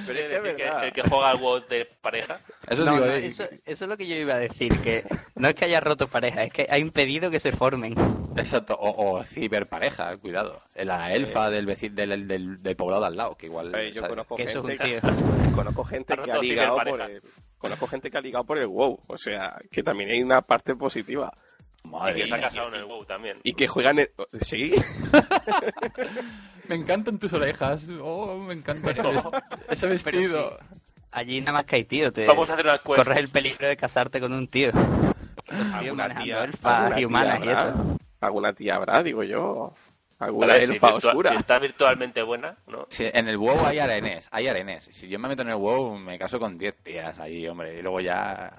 Pero 0.05 0.19
es 0.19 0.55
que 0.55 0.85
el 0.87 0.93
que 0.93 1.01
juega 1.09 1.29
al 1.29 1.37
WoW 1.37 1.59
de 1.67 1.85
pareja. 2.01 2.39
Eso 2.67 2.83
No, 2.85 2.93
digo, 2.93 3.05
no, 3.05 3.11
eso, 3.13 3.43
eso 3.65 3.85
es 3.85 3.89
lo 3.89 3.97
que 3.97 4.07
yo 4.07 4.15
iba 4.15 4.33
a 4.35 4.39
decir, 4.39 4.71
que 4.83 5.03
no 5.35 5.47
es 5.47 5.55
que 5.55 5.65
haya 5.65 5.79
roto 5.79 6.07
pareja, 6.07 6.43
es 6.43 6.51
que 6.53 6.67
ha 6.69 6.77
impedido 6.77 7.29
que 7.31 7.39
se 7.39 7.51
formen. 7.51 7.93
Exacto, 8.37 8.75
o, 8.75 9.17
o 9.17 9.23
ciberpareja, 9.23 10.17
cuidado. 10.17 10.61
La 10.75 11.13
elfa 11.13 11.49
del, 11.49 11.67
veci- 11.67 11.91
del, 11.91 12.27
del, 12.27 12.61
del 12.61 12.75
poblado 12.75 13.01
de 13.03 13.07
al 13.07 13.15
lado, 13.17 13.35
que 13.35 13.45
igual. 13.45 13.71
Yo 13.93 14.01
¿sabes? 14.01 14.09
conozco 14.09 14.35
Que 14.35 14.47
gente, 14.47 14.77
tío. 14.77 14.99
conozco 15.53 15.83
gente 15.85 16.13
Ha 16.13 16.17
que 16.23 16.31
ha 16.31 16.37
ligado 16.39 16.75
por 16.75 16.83
ciberpareja. 16.85 17.17
el, 17.25 17.31
conozco 17.57 17.87
gente 17.87 18.11
que 18.11 18.17
ha 18.17 18.21
ligado 18.21 18.43
por 18.45 18.57
el 18.57 18.67
WoW, 18.67 18.99
o 19.07 19.17
sea, 19.17 19.57
que 19.71 19.83
también 19.83 20.09
hay 20.09 20.21
una 20.21 20.41
parte 20.41 20.75
positiva 20.75 21.31
Y 21.85 21.89
Madre 21.91 22.15
que 22.15 22.27
se 22.27 22.35
ha 22.35 22.41
casado 22.41 22.67
en 22.69 22.75
el 22.75 22.85
WoW 22.85 23.05
también. 23.05 23.39
y 23.43 23.53
que 23.53 23.67
juegan 23.67 23.99
el... 23.99 24.09
sí, 24.41 24.73
Me 26.67 26.75
encantan 26.75 27.19
tus 27.19 27.31
orejas. 27.33 27.87
Oh, 28.01 28.37
me 28.37 28.53
encanta 28.53 28.91
ese, 28.91 29.03
vest- 29.03 29.43
ese 29.69 29.87
vestido. 29.87 30.57
Allí 31.11 31.39
nada 31.39 31.53
más 31.53 31.65
que 31.65 31.77
hay 31.77 31.83
tío, 31.85 32.11
te 32.11 32.25
Vamos 32.25 32.49
a 32.49 32.53
hacer 32.53 32.65
una 32.65 32.75
encuesta. 32.75 33.03
corres 33.03 33.19
el 33.19 33.29
peligro 33.29 33.67
de 33.67 33.77
casarte 33.77 34.19
con 34.19 34.33
un 34.33 34.47
tío. 34.47 34.71
Un 34.73 35.13
tío 35.47 35.75
alguna 35.75 35.93
manejando 36.07 36.23
tía, 36.23 36.43
elfas 36.43 36.99
y 36.99 37.05
humanas 37.05 37.39
y 37.39 37.47
habrá, 37.49 37.53
eso. 37.69 37.97
alguna 38.19 38.53
tía 38.53 38.75
habrá, 38.75 39.03
digo 39.03 39.23
yo, 39.23 39.73
alguna 40.19 40.47
Vale, 40.47 40.65
si 40.65 40.73
elfa 40.73 40.87
virtua- 40.91 41.09
oscura. 41.11 41.29
si 41.29 41.35
está 41.37 41.59
virtualmente 41.59 42.21
buena, 42.23 42.57
¿no? 42.67 42.87
Sí, 42.89 43.05
en 43.13 43.27
el 43.29 43.37
WoW 43.37 43.63
hay 43.65 43.79
arenes, 43.79 44.27
hay 44.31 44.47
arenes. 44.47 44.89
Si 44.91 45.07
yo 45.07 45.19
me 45.19 45.29
meto 45.29 45.43
en 45.43 45.49
el 45.49 45.55
WoW, 45.55 45.97
me 45.99 46.17
caso 46.17 46.39
con 46.39 46.57
10 46.57 46.75
tías 46.83 47.19
ahí, 47.19 47.47
hombre. 47.47 47.77
Y 47.77 47.81
luego 47.83 48.01
ya. 48.01 48.51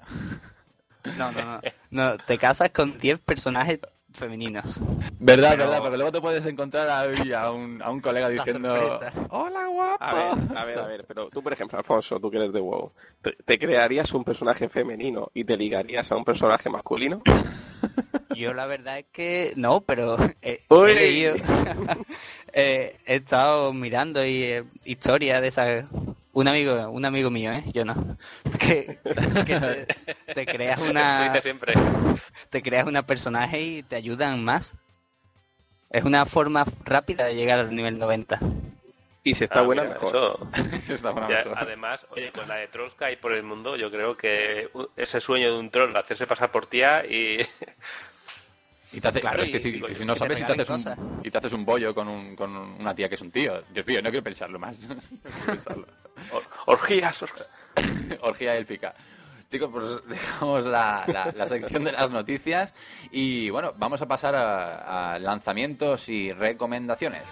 No, 1.17 1.31
no, 1.31 1.41
no. 1.45 1.61
No, 1.91 2.17
te 2.17 2.37
casas 2.37 2.71
con 2.71 2.97
10 2.99 3.19
personajes 3.19 3.79
femeninos. 4.13 4.79
Verdad, 5.19 5.51
Pero- 5.51 5.63
verdad, 5.65 5.79
porque 5.81 5.97
luego 5.97 6.11
te 6.11 6.21
puedes 6.21 6.45
encontrar 6.45 6.89
a 6.89 7.51
un, 7.51 7.81
a 7.81 7.89
un 7.89 8.01
colega 8.01 8.29
diciendo. 8.29 8.75
Hola, 9.29 9.67
guapo. 9.67 10.03
A 10.03 10.13
ver, 10.13 10.57
a 10.57 10.65
ver, 10.65 10.79
a 10.79 10.85
ver, 10.87 11.05
pero 11.07 11.29
tú, 11.29 11.41
por 11.43 11.53
ejemplo, 11.53 11.77
Alfonso, 11.77 12.19
tú 12.19 12.29
que 12.31 12.37
eres 12.37 12.51
de 12.53 12.59
WoW, 12.59 12.91
¿te, 13.21 13.31
te 13.45 13.57
crearías 13.59 14.11
un 14.13 14.23
personaje 14.23 14.67
femenino 14.69 15.29
y 15.33 15.43
te 15.43 15.55
ligarías 15.57 16.11
a 16.11 16.15
un 16.15 16.25
personaje 16.25 16.69
masculino? 16.69 17.21
Yo 18.35 18.53
la 18.53 18.67
verdad 18.67 18.99
es 18.99 19.05
que 19.11 19.53
no, 19.55 19.81
pero 19.81 20.15
eh, 20.43 20.63
Uy. 20.69 20.91
he 20.91 20.93
leído, 20.95 21.35
eh, 22.53 22.95
he 23.05 23.15
estado 23.15 23.73
mirando 23.73 24.23
y 24.25 24.43
eh, 24.43 24.63
historia 24.85 25.41
de 25.41 25.47
esa 25.47 25.87
un 26.37 26.47
amigo, 26.47 26.89
un 26.91 27.03
amigo 27.03 27.31
mío, 27.31 27.51
eh, 27.51 27.63
yo 27.73 27.83
no, 27.83 27.95
que, 28.59 28.99
que 29.45 29.55
te, 29.55 30.33
te 30.33 30.45
creas 30.45 30.79
se 30.79 30.89
una, 30.89 31.41
siempre. 31.41 31.73
te 32.51 32.61
creas 32.61 32.85
una 32.85 33.01
personaje 33.05 33.61
y 33.61 33.83
te 33.83 33.95
ayudan 33.95 34.43
más. 34.43 34.73
Es 35.89 36.03
una 36.03 36.25
forma 36.25 36.65
rápida 36.85 37.25
de 37.25 37.35
llegar 37.35 37.57
al 37.59 37.75
nivel 37.75 37.97
90. 37.97 38.39
Y 39.23 39.33
si 39.33 39.45
está 39.45 39.61
Ah, 39.61 39.63
buena, 39.63 39.83
mira, 39.83 39.95
mejor. 39.95 40.09
eso- 40.15 40.47
Eso 40.77 40.93
está 40.93 41.11
bueno. 41.11 41.29
Ya, 41.29 41.43
además, 41.55 42.05
oye, 42.11 42.31
con 42.31 42.47
la 42.47 42.55
de 42.55 42.67
trolls 42.67 42.93
que 42.93 43.05
hay 43.05 43.15
por 43.15 43.33
el 43.33 43.41
mundo, 43.43 43.75
yo 43.75 43.89
creo 43.89 44.15
que 44.15 44.69
ese 44.95 45.19
sueño 45.19 45.51
de 45.51 45.57
un 45.57 45.71
troll, 45.71 45.95
hacerse 45.95 46.27
pasar 46.27 46.51
por 46.51 46.67
tía 46.67 47.03
y... 47.05 47.39
Y 48.93 49.01
te 49.01 49.07
hace, 49.09 49.19
Claro, 49.19 49.43
es 49.43 49.49
que 49.49 49.57
y- 49.57 49.59
si, 49.59 49.69
y 49.89 49.95
si 49.95 50.05
no 50.05 50.13
que 50.13 50.19
sabes, 50.19 50.37
si 50.39 50.45
te, 50.45 50.53
haces 50.53 50.69
un, 50.69 51.19
y 51.23 51.29
te 51.29 51.37
haces 51.37 51.51
un 51.51 51.65
bollo 51.65 51.93
con, 51.93 52.07
un, 52.07 52.35
con 52.37 52.55
un- 52.55 52.79
una 52.79 52.95
tía 52.95 53.09
que 53.09 53.15
es 53.15 53.21
un 53.21 53.31
tío. 53.31 53.61
Dios 53.73 53.85
mío, 53.85 54.01
no 54.01 54.09
quiero 54.09 54.23
pensarlo 54.23 54.57
más. 54.59 54.79
No 54.87 54.95
quiero 54.95 55.45
pensarlo. 55.45 55.87
Or- 56.31 56.43
orgías, 56.65 57.21
orgías. 57.23 57.47
Orgía 58.21 58.55
élfica. 58.55 58.93
Chicos, 59.49 59.69
pues 59.71 60.05
dejamos 60.07 60.65
la, 60.65 61.03
la- 61.35 61.45
sección 61.45 61.83
de 61.83 61.91
las 61.91 62.09
noticias 62.11 62.73
y 63.11 63.49
bueno, 63.49 63.73
vamos 63.77 64.01
a 64.01 64.07
pasar 64.07 64.35
a 64.35 65.19
lanzamientos 65.19 66.09
y 66.09 66.33
recomendaciones. 66.33 67.23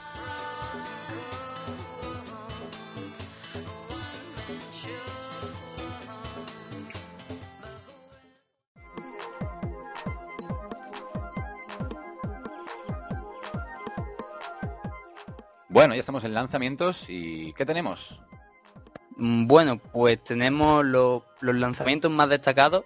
Bueno, 15.69 15.93
ya 15.93 15.99
estamos 15.99 16.23
en 16.23 16.33
lanzamientos 16.33 17.05
y 17.09 17.53
¿qué 17.53 17.65
tenemos? 17.65 18.19
Mm, 19.26 19.47
Bueno, 19.47 19.78
pues 19.78 20.23
tenemos 20.23 20.86
lo- 20.86 21.26
los 21.41 21.55
lanzamientos 21.55 22.11
más 22.11 22.30
destacados. 22.30 22.86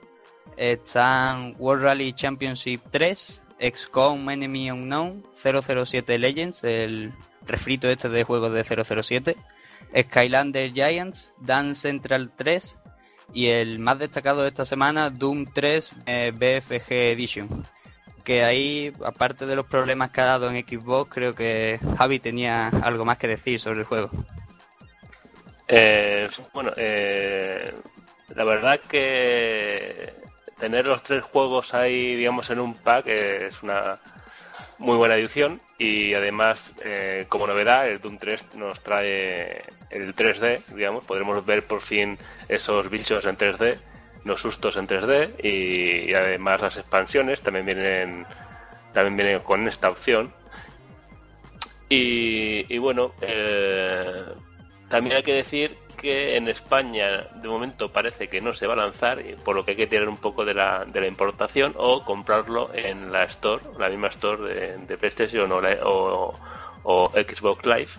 Están 0.56 1.56
World 1.60 1.84
Rally 1.84 2.14
Championship 2.14 2.82
3, 2.92 3.44
XCOM 3.60 4.30
Enemy 4.30 4.72
Unknown, 4.72 5.24
007 5.36 6.18
Legends, 6.18 6.64
el 6.64 7.12
refrito 7.46 7.90
este 7.90 8.08
de 8.08 8.24
juegos 8.24 8.54
de 8.54 8.64
007, 8.64 9.36
Skylander 10.02 10.72
Giants, 10.72 11.34
Dance 11.40 11.82
Central 11.82 12.32
3 12.38 12.78
y 13.34 13.48
el 13.48 13.80
más 13.80 14.00
destacado 14.00 14.42
de 14.44 14.48
esta 14.50 14.64
semana, 14.66 15.10
Doom 15.10 15.46
3 15.54 15.92
eh, 16.06 16.32
BFG 16.34 16.92
Edition. 17.12 17.66
Que 18.24 18.44
ahí, 18.46 18.94
aparte 19.06 19.46
de 19.46 19.56
los 19.58 19.66
problemas 19.66 20.12
que 20.12 20.22
ha 20.22 20.26
dado 20.26 20.50
en 20.52 20.66
Xbox, 20.66 21.12
creo 21.14 21.36
que 21.36 21.80
Javi 21.98 22.20
tenía 22.20 22.68
algo 22.70 23.04
más 23.04 23.18
que 23.18 23.28
decir 23.28 23.60
sobre 23.60 23.80
el 23.80 23.86
juego. 23.86 24.10
Eh, 25.72 26.28
bueno, 26.52 26.74
eh, 26.78 27.72
la 28.30 28.44
verdad 28.44 28.80
que 28.80 30.14
tener 30.58 30.88
los 30.88 31.04
tres 31.04 31.22
juegos 31.22 31.76
ahí, 31.76 32.16
digamos, 32.16 32.50
en 32.50 32.60
un 32.60 32.74
pack 32.74 33.06
eh, 33.08 33.48
es 33.48 33.62
una 33.62 34.00
muy 34.80 34.98
buena 34.98 35.16
edición 35.16 35.62
y 35.78 36.16
además, 36.16 36.74
eh, 36.84 37.26
como 37.30 37.46
novedad, 37.46 37.88
el 37.88 38.02
Doom 38.02 38.18
3 38.18 38.56
nos 38.56 38.82
trae 38.82 39.64
el 39.92 40.16
3D, 40.16 40.66
digamos, 40.74 41.06
podremos 41.06 41.46
ver 41.46 41.64
por 41.68 41.82
fin 41.82 42.18
esos 42.48 42.90
bichos 42.90 43.26
en 43.26 43.38
3D, 43.38 43.78
los 44.26 44.42
sustos 44.42 44.76
en 44.76 44.88
3D 44.88 45.44
y, 45.44 46.14
además 46.16 46.62
las 46.62 46.78
expansiones 46.78 47.42
también 47.42 47.68
vienen 47.68 48.26
también 48.94 49.18
vienen 49.18 49.40
con 49.42 49.68
esta 49.68 49.90
opción. 49.92 50.34
Y, 51.90 52.66
y 52.74 52.78
bueno, 52.80 53.14
eh, 53.22 54.26
también 54.90 55.16
hay 55.18 55.24
que 55.24 55.34
decir 55.34 55.78
que 55.98 56.38
en 56.38 56.48
España 56.48 57.28
de 57.42 57.48
momento 57.50 57.92
parece 57.92 58.28
que 58.30 58.40
no 58.42 58.54
se 58.54 58.68
va 58.68 58.74
a 58.74 58.78
lanzar, 58.78 59.20
y 59.20 59.36
por 59.36 59.56
lo 59.56 59.66
que 59.66 59.72
hay 59.72 59.78
que 59.78 59.88
tirar 59.88 60.08
un 60.08 60.18
poco 60.18 60.46
de 60.46 60.54
la, 60.54 60.86
de 60.86 61.02
la 61.02 61.08
importación 61.08 61.74
o 61.78 62.06
comprarlo 62.06 62.74
en 62.74 63.12
la 63.12 63.24
Store, 63.26 63.64
la 63.78 63.90
misma 63.90 64.08
Store 64.08 64.54
de, 64.54 64.78
de 64.78 64.98
PlayStation 64.98 65.52
o, 65.52 65.60
la- 65.62 65.78
o- 65.86 66.34
o 66.84 67.12
Xbox 67.12 67.66
Live. 67.66 67.90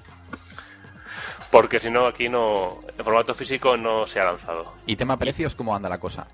Porque 1.51 1.81
si 1.81 1.91
no, 1.91 2.07
aquí 2.07 2.29
no, 2.29 2.81
en 2.97 3.05
formato 3.05 3.35
físico 3.35 3.77
no 3.77 4.07
se 4.07 4.21
ha 4.21 4.25
lanzado. 4.25 4.73
Y 4.87 4.97
tema 4.97 5.19
precios, 5.19 5.55
¿cómo 5.55 5.75
anda 5.75 5.89
la 5.89 5.99
cosa? 5.99 6.27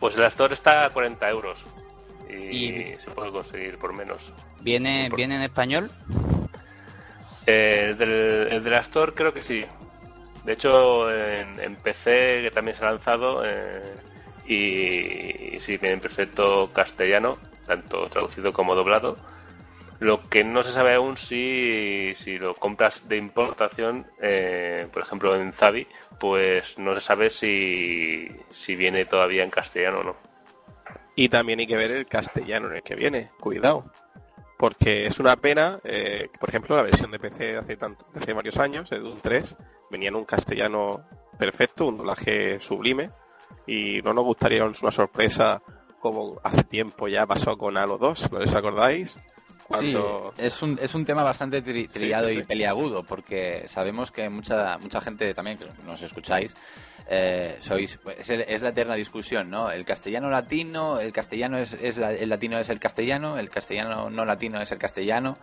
Pues 0.00 0.16
la 0.16 0.26
Store 0.28 0.52
está 0.54 0.84
a 0.86 0.90
40 0.90 1.28
euros 1.30 1.58
y, 2.28 2.34
Y- 2.34 2.96
se 3.02 3.10
puede 3.12 3.30
conseguir 3.30 3.78
por 3.78 3.92
menos. 3.94 4.30
¿Viene, 4.60 5.06
Por- 5.08 5.16
¿viene 5.16 5.36
en 5.36 5.42
español? 5.42 5.90
Eh, 7.46 7.86
el, 7.90 7.98
del, 7.98 8.48
el 8.52 8.64
de 8.64 8.70
la 8.70 8.80
Store 8.80 9.12
creo 9.12 9.32
que 9.32 9.42
sí. 9.42 9.64
De 10.44 10.54
hecho, 10.54 11.10
en, 11.12 11.76
PC 11.76 12.42
que 12.42 12.50
también 12.52 12.76
se 12.76 12.84
ha 12.84 12.90
lanzado 12.90 13.42
eh, 13.44 13.94
y, 14.46 15.58
sí, 15.60 15.76
viene 15.76 15.94
en 15.94 16.00
perfecto 16.00 16.70
castellano, 16.72 17.38
tanto 17.66 18.08
traducido 18.08 18.52
como 18.52 18.74
doblado. 18.74 19.16
Lo 20.00 20.28
que 20.28 20.42
no 20.42 20.64
se 20.64 20.72
sabe 20.72 20.94
aún 20.94 21.16
si, 21.16 22.12
si 22.16 22.36
lo 22.38 22.56
compras 22.56 23.08
de 23.08 23.18
importación, 23.18 24.04
eh, 24.20 24.88
por 24.92 25.02
ejemplo 25.02 25.36
en 25.36 25.52
Zavi, 25.52 25.86
pues 26.18 26.76
no 26.76 26.94
se 26.94 27.00
sabe 27.00 27.30
si, 27.30 28.28
si 28.50 28.74
viene 28.74 29.04
todavía 29.04 29.44
en 29.44 29.50
castellano 29.50 30.00
o 30.00 30.04
no. 30.04 30.16
Y 31.14 31.28
también 31.28 31.60
hay 31.60 31.68
que 31.68 31.76
ver 31.76 31.92
el 31.92 32.06
castellano 32.06 32.68
en 32.68 32.76
el 32.76 32.82
que 32.82 32.96
viene, 32.96 33.30
cuidado. 33.38 33.84
Porque 34.62 35.06
es 35.06 35.18
una 35.18 35.34
pena, 35.34 35.80
eh, 35.82 36.28
que, 36.32 36.38
por 36.38 36.48
ejemplo, 36.48 36.76
la 36.76 36.82
versión 36.82 37.10
de 37.10 37.18
PC 37.18 37.46
de 37.46 37.58
hace, 37.58 37.76
tanto, 37.76 38.06
de 38.14 38.20
hace 38.20 38.32
varios 38.32 38.58
años, 38.58 38.88
de 38.90 39.00
Doom 39.00 39.18
3, 39.20 39.56
venía 39.90 40.10
en 40.10 40.14
un 40.14 40.24
castellano 40.24 41.04
perfecto, 41.36 41.88
un 41.88 41.96
doblaje 41.96 42.60
sublime, 42.60 43.10
y 43.66 44.00
no 44.02 44.14
nos 44.14 44.24
gustaría 44.24 44.64
una 44.64 44.92
sorpresa 44.92 45.60
como 45.98 46.40
hace 46.44 46.62
tiempo 46.62 47.08
ya 47.08 47.26
pasó 47.26 47.58
con 47.58 47.76
Halo 47.76 47.98
2, 47.98 48.30
¿no 48.30 48.38
os 48.38 48.54
acordáis? 48.54 49.18
Sí, 49.80 49.96
es 50.38 50.62
un, 50.62 50.78
es 50.80 50.94
un 50.94 51.04
tema 51.04 51.24
bastante 51.24 51.60
trillado 51.60 52.30
y 52.30 52.44
peliagudo, 52.44 53.02
porque 53.02 53.64
sabemos 53.66 54.12
que 54.12 54.28
mucha, 54.28 54.78
mucha 54.78 55.00
gente 55.00 55.34
también, 55.34 55.58
que 55.58 55.66
nos 55.84 56.00
escucháis, 56.02 56.54
eh, 57.14 57.56
sois 57.60 57.98
es, 58.18 58.62
la 58.62 58.70
eterna 58.70 58.94
discusión, 58.94 59.50
¿no? 59.50 59.70
El 59.70 59.84
castellano 59.84 60.30
latino, 60.30 60.98
el 60.98 61.12
castellano 61.12 61.58
es, 61.58 61.74
es 61.74 61.98
el 61.98 62.26
latino 62.30 62.58
es 62.58 62.70
el 62.70 62.80
castellano, 62.80 63.36
el 63.36 63.50
castellano 63.50 64.08
no 64.08 64.24
latino 64.24 64.62
es 64.62 64.72
el 64.72 64.78
castellano 64.78 65.36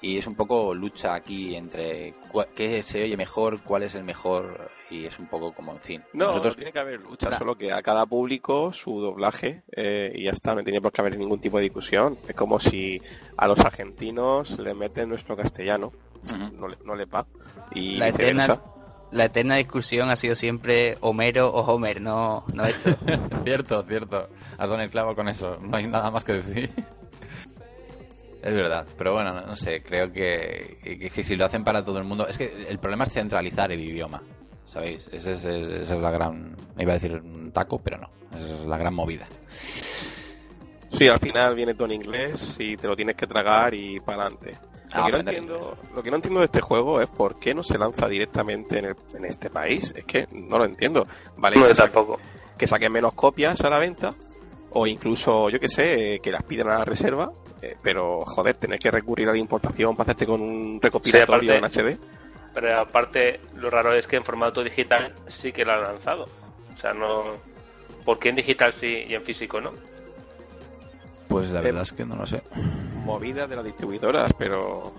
y 0.00 0.16
es 0.16 0.28
un 0.28 0.36
poco 0.36 0.72
lucha 0.74 1.14
aquí 1.14 1.56
entre 1.56 2.14
qué 2.54 2.84
se 2.84 3.02
oye 3.02 3.16
mejor, 3.16 3.64
cuál 3.64 3.82
es 3.82 3.96
el 3.96 4.04
mejor 4.04 4.70
y 4.90 5.06
es 5.06 5.18
un 5.18 5.26
poco 5.26 5.52
como 5.52 5.72
en 5.72 5.80
fin. 5.80 6.04
No, 6.12 6.26
Nosotros... 6.26 6.54
tiene 6.54 6.70
que 6.70 6.78
haber 6.78 7.00
lucha, 7.00 7.36
solo 7.36 7.56
que 7.56 7.72
a 7.72 7.82
cada 7.82 8.06
público 8.06 8.72
su 8.72 9.00
doblaje 9.00 9.64
eh, 9.72 10.12
y 10.14 10.26
ya 10.26 10.30
está, 10.30 10.54
no 10.54 10.62
tiene 10.62 10.80
por 10.80 10.92
qué 10.92 11.00
haber 11.00 11.18
ningún 11.18 11.40
tipo 11.40 11.56
de 11.56 11.64
discusión. 11.64 12.16
Es 12.28 12.36
como 12.36 12.60
si 12.60 13.02
a 13.36 13.48
los 13.48 13.58
argentinos 13.58 14.56
le 14.60 14.72
meten 14.72 15.08
nuestro 15.08 15.36
castellano, 15.36 15.92
no, 16.52 16.68
le, 16.68 16.76
no 16.84 16.94
le 16.94 17.06
va 17.06 17.26
y 17.74 17.96
la 17.96 18.06
viceversa 18.06 18.62
la 19.10 19.24
eterna 19.24 19.56
discusión 19.56 20.10
ha 20.10 20.16
sido 20.16 20.34
siempre 20.34 20.96
Homero 21.00 21.50
o 21.50 21.60
Homer, 21.60 22.00
no, 22.00 22.44
no 22.52 22.64
esto. 22.64 22.90
cierto, 23.44 23.82
cierto. 23.84 24.28
Has 24.58 24.68
dado 24.68 24.80
el 24.80 24.90
clavo 24.90 25.14
con 25.14 25.28
eso. 25.28 25.58
No 25.60 25.76
hay 25.76 25.86
nada 25.86 26.10
más 26.10 26.24
que 26.24 26.34
decir. 26.34 26.70
es 28.42 28.54
verdad. 28.54 28.86
Pero 28.96 29.14
bueno, 29.14 29.32
no, 29.32 29.56
sé. 29.56 29.82
Creo 29.82 30.12
que, 30.12 30.78
que, 30.82 31.24
si 31.24 31.36
lo 31.36 31.44
hacen 31.44 31.64
para 31.64 31.84
todo 31.84 31.98
el 31.98 32.04
mundo. 32.04 32.26
Es 32.26 32.38
que 32.38 32.66
el 32.68 32.78
problema 32.78 33.04
es 33.04 33.12
centralizar 33.12 33.72
el 33.72 33.80
idioma. 33.80 34.22
¿Sabéis? 34.66 35.08
Esa 35.12 35.30
es, 35.30 35.44
es 35.44 35.90
la 35.90 36.10
gran. 36.10 36.54
Me 36.76 36.82
iba 36.82 36.92
a 36.92 36.94
decir 36.94 37.14
un 37.14 37.50
taco, 37.52 37.78
pero 37.78 37.98
no. 37.98 38.10
es 38.38 38.66
la 38.66 38.76
gran 38.76 38.94
movida. 38.94 39.26
Sí, 40.90 41.06
al 41.06 41.18
final 41.18 41.54
viene 41.54 41.74
todo 41.74 41.86
en 41.86 41.92
inglés 41.92 42.56
y 42.58 42.76
te 42.76 42.86
lo 42.86 42.96
tienes 42.96 43.16
que 43.16 43.26
tragar 43.26 43.74
y 43.74 44.00
para 44.00 44.22
adelante. 44.22 44.58
Lo 44.96 45.04
que, 45.04 45.12
no 45.12 45.18
entiendo, 45.18 45.78
lo 45.94 46.02
que 46.02 46.10
no 46.10 46.16
entiendo 46.16 46.40
de 46.40 46.46
este 46.46 46.60
juego 46.60 47.00
es 47.00 47.08
por 47.08 47.38
qué 47.38 47.54
no 47.54 47.62
se 47.62 47.78
lanza 47.78 48.08
directamente 48.08 48.78
en, 48.78 49.24
este 49.24 49.50
país. 49.50 49.92
Es 49.96 50.04
que 50.04 50.28
no 50.32 50.58
lo 50.58 50.64
entiendo. 50.64 51.06
Vale, 51.36 51.60
que, 51.60 51.74
tampoco. 51.74 52.18
que 52.56 52.66
saquen 52.66 52.92
menos 52.92 53.12
copias 53.12 53.60
a 53.60 53.70
la 53.70 53.78
venta 53.78 54.14
o 54.70 54.86
incluso, 54.86 55.50
yo 55.50 55.60
que 55.60 55.68
sé, 55.68 56.20
que 56.22 56.30
las 56.30 56.42
pidan 56.42 56.70
a 56.70 56.78
la 56.78 56.84
reserva, 56.84 57.32
eh, 57.62 57.76
pero 57.82 58.24
joder, 58.24 58.56
tener 58.56 58.78
que 58.78 58.90
recurrir 58.90 59.28
a 59.28 59.32
la 59.32 59.38
importación 59.38 59.96
para 59.96 60.08
hacerte 60.08 60.26
con 60.26 60.40
un 60.40 60.80
recopilatorio 60.80 61.54
en 61.54 61.64
HD. 61.64 61.98
Pero 62.54 62.80
aparte, 62.80 63.40
lo 63.56 63.70
raro 63.70 63.94
es 63.94 64.06
que 64.06 64.16
en 64.16 64.24
formato 64.24 64.62
digital 64.62 65.14
sí 65.28 65.52
que 65.52 65.64
lo 65.64 65.72
han 65.72 65.82
lanzado. 65.82 66.26
O 66.74 66.80
sea, 66.80 66.92
no. 66.92 67.36
¿Por 68.04 68.18
qué 68.18 68.30
en 68.30 68.36
digital 68.36 68.72
sí 68.72 69.04
y 69.08 69.14
en 69.14 69.22
físico 69.22 69.60
no? 69.60 69.72
Pues 71.28 71.50
la 71.50 71.60
verdad 71.60 71.82
es 71.82 71.92
que 71.92 72.04
no 72.04 72.16
lo 72.16 72.26
sé. 72.26 72.42
Movida 73.08 73.46
de 73.46 73.56
las 73.56 73.64
distribuidoras, 73.64 74.32
pero 74.34 74.92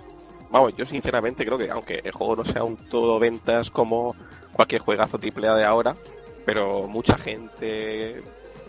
vamos, 0.49 0.75
yo 0.75 0.85
sinceramente 0.85 1.45
creo 1.45 1.57
que 1.57 1.69
aunque 1.69 2.01
el 2.03 2.11
juego 2.11 2.37
no 2.37 2.43
sea 2.45 2.63
un 2.63 2.75
todo 2.75 3.19
ventas 3.19 3.69
como 3.69 4.15
cualquier 4.51 4.81
juegazo 4.81 5.17
AAA 5.17 5.55
de 5.55 5.63
ahora, 5.63 5.95
pero 6.43 6.87
mucha 6.87 7.17
gente 7.17 8.21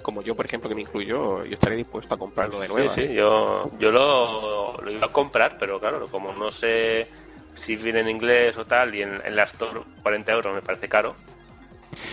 como 0.03 0.22
yo, 0.22 0.34
por 0.34 0.47
ejemplo, 0.47 0.68
que 0.68 0.74
me 0.74 0.82
incluyo, 0.82 1.45
yo 1.45 1.55
estaría 1.55 1.78
dispuesto 1.78 2.14
a 2.14 2.18
comprarlo 2.18 2.61
de 2.61 2.68
nuevo. 2.68 2.91
Sí, 2.91 3.03
sí, 3.03 3.14
yo, 3.14 3.70
yo 3.78 3.91
lo, 3.91 4.76
lo, 4.78 4.91
iba 4.91 5.07
a 5.07 5.12
comprar, 5.12 5.57
pero 5.59 5.78
claro, 5.78 6.07
como 6.09 6.32
no 6.32 6.51
sé 6.51 7.09
si 7.55 7.76
viene 7.76 8.01
en 8.01 8.09
inglés 8.09 8.57
o 8.57 8.64
tal, 8.64 8.95
y 8.95 9.03
en, 9.03 9.20
en 9.24 9.36
la 9.36 9.45
Store 9.45 9.80
40 10.03 10.32
euros 10.32 10.55
me 10.55 10.62
parece 10.62 10.88
caro, 10.88 11.14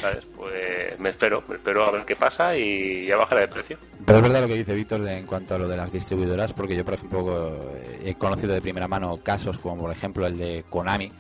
¿sabes? 0.02 0.26
Pues 0.36 1.00
me 1.00 1.10
espero, 1.10 1.44
me 1.48 1.56
espero 1.56 1.86
a 1.86 1.92
ver 1.92 2.06
qué 2.06 2.16
pasa 2.16 2.56
y 2.56 3.08
ya 3.08 3.18
bajará 3.18 3.42
de 3.42 3.48
precio. 3.48 3.78
Pero 4.06 4.20
es 4.20 4.24
verdad 4.24 4.42
lo 4.42 4.48
que 4.48 4.56
dice 4.56 4.74
Víctor 4.74 5.08
en 5.08 5.26
cuanto 5.26 5.56
a 5.56 5.58
lo 5.58 5.68
de 5.68 5.78
las 5.78 5.92
distribuidoras, 5.92 6.54
porque 6.54 6.76
yo, 6.76 6.86
por 6.86 6.94
ejemplo, 6.94 7.72
he 8.04 8.16
conocido 8.16 8.54
de 8.54 8.62
primera 8.62 8.88
mano 8.88 9.20
casos 9.24 9.60
como, 9.60 9.82
por 9.82 9.92
ejemplo, 9.92 10.26
el 10.26 10.38
de 10.38 10.66
Konami, 10.70 11.12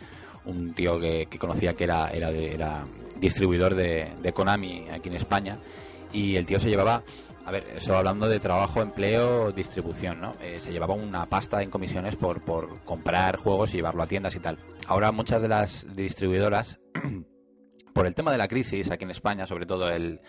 un 0.45 0.73
tío 0.73 0.99
que, 0.99 1.27
conocía 1.37 1.73
que 1.73 1.83
era, 1.83 2.09
era, 2.11 2.29
era 2.29 2.85
distribuidor 3.19 3.75
de, 3.75 4.31
Konami 4.33 4.87
aquí 4.91 5.09
en 5.09 5.15
España, 5.15 5.57
y 6.13 6.35
el 6.35 6.45
tío 6.45 6.59
se 6.59 6.69
llevaba 6.69 7.03
a 7.45 7.51
ver, 7.51 7.63
eso 7.77 7.95
hablando 7.95 8.27
de 8.27 8.41
trabajo, 8.41 8.81
empleo, 8.81 9.53
distribución, 9.53 10.19
¿no? 10.19 10.35
Eh, 10.41 10.59
se 10.61 10.73
llevaba 10.73 10.95
una 10.95 11.27
pasta 11.27 11.63
en 11.63 11.69
comisiones 11.69 12.17
por, 12.17 12.41
por 12.41 12.83
comprar 12.83 13.37
juegos 13.37 13.73
y 13.73 13.77
llevarlo 13.77 14.03
a 14.03 14.07
tiendas 14.07 14.35
y 14.35 14.41
tal. 14.41 14.57
Ahora 14.85 15.13
muchas 15.13 15.41
de 15.41 15.47
las 15.47 15.95
distribuidoras 15.95 16.77
por 17.97 18.05
el 18.05 18.13
tema 18.13 18.31
de 18.31 18.37
la 18.37 18.47
crisis 18.47 18.91
aquí 18.91 19.05
en 19.05 19.09
España, 19.09 19.47
sobre 19.47 19.65
todo, 19.65 19.89
el, 19.89 20.21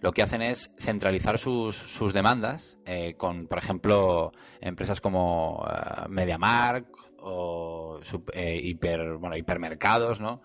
lo 0.00 0.10
que 0.10 0.22
hacen 0.22 0.40
es 0.40 0.70
centralizar 0.78 1.36
sus, 1.36 1.76
sus 1.76 2.14
demandas 2.14 2.78
eh, 2.86 3.12
con, 3.18 3.46
por 3.46 3.58
ejemplo, 3.58 4.32
empresas 4.62 5.02
como 5.02 5.58
uh, 5.58 6.08
MediaMark 6.08 6.86
o 7.18 8.00
eh, 8.32 8.58
hiper, 8.62 9.18
bueno, 9.18 9.36
hipermercados, 9.36 10.18
¿no? 10.18 10.40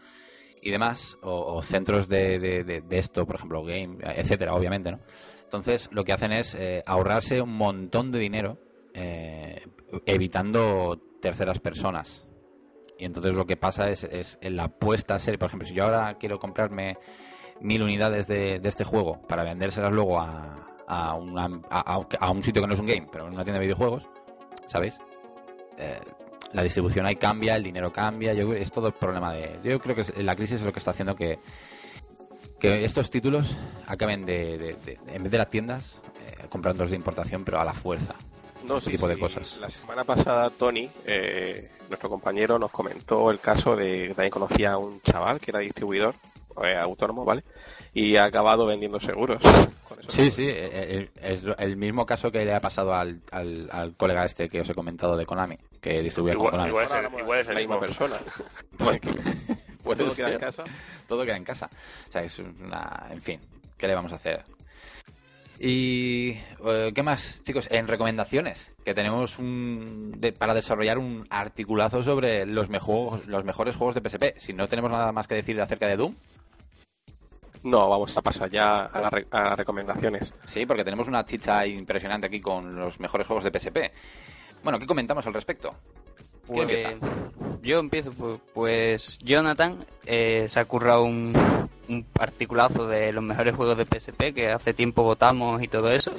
Y 0.61 0.69
demás, 0.69 1.17
o, 1.21 1.63
centros 1.63 2.09
de, 2.09 2.39
de, 2.39 2.83
esto, 2.97 3.25
por 3.25 3.37
ejemplo, 3.37 3.63
Game, 3.63 3.99
etcétera, 4.01 4.53
obviamente, 4.53 4.91
¿no? 4.91 4.99
Entonces, 5.43 5.87
lo 5.93 6.03
que 6.03 6.11
hacen 6.11 6.33
es 6.33 6.57
ahorrarse 6.85 7.39
un 7.39 7.55
montón 7.55 8.11
de 8.11 8.19
dinero 8.19 8.57
evitando 10.05 10.99
terceras 11.21 11.59
personas. 11.59 12.24
Y 12.97 13.05
entonces 13.05 13.35
lo 13.35 13.45
que 13.45 13.57
pasa 13.57 13.89
es, 13.89 14.03
es 14.03 14.37
en 14.41 14.55
la 14.55 14.65
apuesta 14.65 15.15
a 15.15 15.19
ser, 15.19 15.37
por 15.37 15.47
ejemplo, 15.47 15.67
si 15.67 15.73
yo 15.73 15.85
ahora 15.85 16.15
quiero 16.17 16.39
comprarme 16.39 16.97
mil 17.59 17.81
unidades 17.81 18.27
de, 18.27 18.61
este 18.63 18.83
juego 18.83 19.21
para 19.27 19.43
vendérselas 19.43 19.91
luego 19.91 20.19
a, 20.19 20.67
a, 20.87 21.17
a, 22.19 22.29
un 22.31 22.43
sitio 22.43 22.61
que 22.61 22.67
no 22.67 22.73
es 22.73 22.79
un 22.79 22.85
game, 22.85 23.07
pero 23.11 23.27
en 23.27 23.33
una 23.33 23.43
tienda 23.43 23.59
de 23.59 23.65
videojuegos, 23.65 24.03
¿sabéis? 24.67 24.97
Eh, 25.77 25.99
la 26.53 26.63
distribución 26.63 27.05
ahí 27.05 27.15
cambia, 27.17 27.55
el 27.55 27.63
dinero 27.63 27.91
cambia, 27.91 28.33
yo, 28.33 28.53
es 28.53 28.71
todo 28.71 28.87
el 28.87 28.93
problema 28.93 29.33
de... 29.33 29.59
Yo 29.63 29.77
creo 29.79 29.95
que 29.95 30.23
la 30.23 30.35
crisis 30.35 30.57
es 30.57 30.63
lo 30.63 30.71
que 30.71 30.79
está 30.79 30.91
haciendo 30.91 31.15
que, 31.15 31.39
que 32.59 32.85
estos 32.85 33.09
títulos 33.09 33.55
acaben 33.87 34.25
de, 34.25 34.77
en 35.07 35.23
vez 35.23 35.31
de 35.31 35.37
las 35.37 35.49
tiendas, 35.49 35.99
eh, 36.25 36.45
comprándolos 36.49 36.91
de 36.91 36.95
importación, 36.95 37.43
pero 37.43 37.59
a 37.59 37.65
la 37.65 37.73
fuerza. 37.73 38.15
No, 38.65 38.77
ese 38.77 38.91
tipo 38.91 39.07
de 39.07 39.17
cosas. 39.17 39.57
La 39.57 39.69
semana 39.69 40.03
pasada 40.03 40.49
Tony, 40.49 40.89
eh, 41.05 41.69
nuestro 41.89 42.09
compañero, 42.09 42.59
nos 42.59 42.71
comentó 42.71 43.31
el 43.31 43.39
caso 43.39 43.75
de 43.75 44.09
que 44.09 44.13
también 44.13 44.31
conocía 44.31 44.73
a 44.73 44.77
un 44.77 45.01
chaval 45.01 45.39
que 45.39 45.51
era 45.51 45.59
distribuidor 45.59 46.15
eh, 46.63 46.77
autónomo, 46.77 47.25
¿vale? 47.25 47.43
Y 47.93 48.15
ha 48.17 48.25
acabado 48.25 48.65
vendiendo 48.65 48.99
seguros. 48.99 49.41
sí, 50.07 50.31
sí, 50.31 50.47
eh, 50.49 51.09
es 51.21 51.45
el 51.57 51.77
mismo 51.77 52.05
caso 52.05 52.31
que 52.31 52.45
le 52.45 52.53
ha 52.53 52.59
pasado 52.59 52.93
al, 52.93 53.21
al, 53.31 53.93
colega 53.97 54.25
este 54.25 54.49
que 54.49 54.61
os 54.61 54.69
he 54.69 54.73
comentado 54.73 55.17
de 55.17 55.25
Konami, 55.25 55.57
que 55.81 56.01
distribuía 56.01 56.35
con 56.35 56.49
Konami. 56.49 56.69
Igual 56.69 57.39
es, 57.39 57.47
la 57.47 57.55
misma 57.55 57.79
persona. 57.79 58.15
pues, 58.77 58.99
todo 59.97 60.15
queda 60.15 60.31
en 60.31 60.39
casa. 60.39 60.63
Todo 61.07 61.25
queda 61.25 61.37
en 61.37 61.43
casa. 61.43 61.69
O 62.09 62.11
sea, 62.11 62.23
es 62.23 62.39
una... 62.39 63.07
En 63.11 63.21
fin, 63.21 63.39
¿qué 63.77 63.87
le 63.87 63.95
vamos 63.95 64.11
a 64.11 64.15
hacer? 64.15 64.43
Y 65.59 66.31
eh, 66.65 66.91
qué 66.93 67.03
más, 67.03 67.41
chicos, 67.43 67.69
en 67.71 67.87
recomendaciones, 67.87 68.73
que 68.83 68.93
tenemos 68.93 69.39
un, 69.39 70.19
para 70.37 70.53
desarrollar 70.53 70.97
un 70.97 71.25
articulazo 71.29 72.03
sobre 72.03 72.45
los, 72.45 72.69
los 73.27 73.45
mejores 73.45 73.75
juegos 73.75 73.95
de 73.95 74.09
PSP. 74.09 74.37
Si 74.37 74.53
no 74.53 74.67
tenemos 74.67 74.91
nada 74.91 75.11
más 75.11 75.27
que 75.27 75.35
decir 75.35 75.59
acerca 75.61 75.87
de 75.87 75.95
Doom. 75.95 76.15
No, 77.63 77.89
vamos 77.89 78.15
a 78.15 78.21
pasar 78.21 78.49
ya 78.49 78.85
a, 78.85 79.01
las 79.01 79.57
recomendaciones. 79.57 80.33
Sí, 80.45 80.65
porque 80.65 80.83
tenemos 80.83 81.07
una 81.07 81.25
chicha 81.25 81.65
impresionante 81.65 82.27
aquí 82.27 82.39
con 82.39 82.75
los 82.75 82.99
mejores 82.99 83.25
juegos 83.25 83.43
de 83.43 83.59
PSP. 83.59 83.91
Bueno, 84.63 84.77
¿qué 84.77 84.85
comentamos 84.85 85.25
al 85.25 85.33
respecto? 85.33 85.75
¿Quién 86.51 86.67
pues? 86.67 87.61
Yo 87.61 87.79
empiezo, 87.79 88.11
pues, 88.11 88.39
pues 88.53 89.17
Jonathan 89.19 89.79
eh, 90.05 90.45
se 90.47 90.59
ha 90.59 90.65
currado 90.65 91.03
un, 91.03 91.33
un 91.89 92.05
articulazo 92.19 92.87
de 92.87 93.11
los 93.11 93.23
mejores 93.23 93.55
juegos 93.55 93.77
de 93.77 93.85
PSP 93.85 94.33
que 94.33 94.49
hace 94.49 94.73
tiempo 94.73 95.03
votamos 95.03 95.61
y 95.63 95.67
todo 95.67 95.91
eso. 95.91 96.13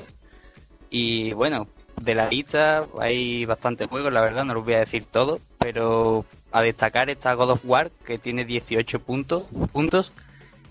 Y 0.91 1.33
bueno, 1.33 1.69
de 2.01 2.15
la 2.15 2.29
lista 2.29 2.87
hay 3.01 3.45
bastantes 3.45 3.89
juegos, 3.89 4.13
la 4.13 4.21
verdad, 4.21 4.45
no 4.45 4.55
los 4.55 4.65
voy 4.65 4.75
a 4.75 4.81
decir 4.81 5.07
todos, 5.07 5.41
pero 5.59 6.25
a 6.53 6.63
destacar 6.63 7.11
está 7.11 7.35
God 7.35 7.51
of 7.51 7.65
War, 7.65 7.91
que 8.05 8.19
tiene 8.19 8.45
18 8.45 9.01
puntos, 9.01 9.45
puntos 9.73 10.13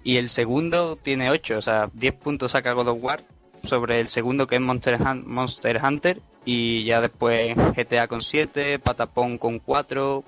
y 0.04 0.18
el 0.18 0.30
segundo 0.30 0.98
tiene 0.98 1.32
8, 1.32 1.58
o 1.58 1.62
sea, 1.62 1.90
10 1.94 2.14
puntos 2.16 2.52
saca 2.52 2.74
God 2.74 2.90
of 2.90 3.04
War 3.04 3.24
sobre 3.64 4.00
el 4.00 4.10
segundo 4.10 4.46
que 4.46 4.56
es 4.56 4.62
Monster, 4.62 5.00
Monster 5.26 5.82
Hunter 5.84 6.22
y 6.46 6.86
ya 6.86 7.02
después 7.02 7.56
GTA 7.56 8.08
con 8.08 8.22
7, 8.22 8.80
Patapon 8.80 9.38
con 9.38 9.60
4, 9.60 10.24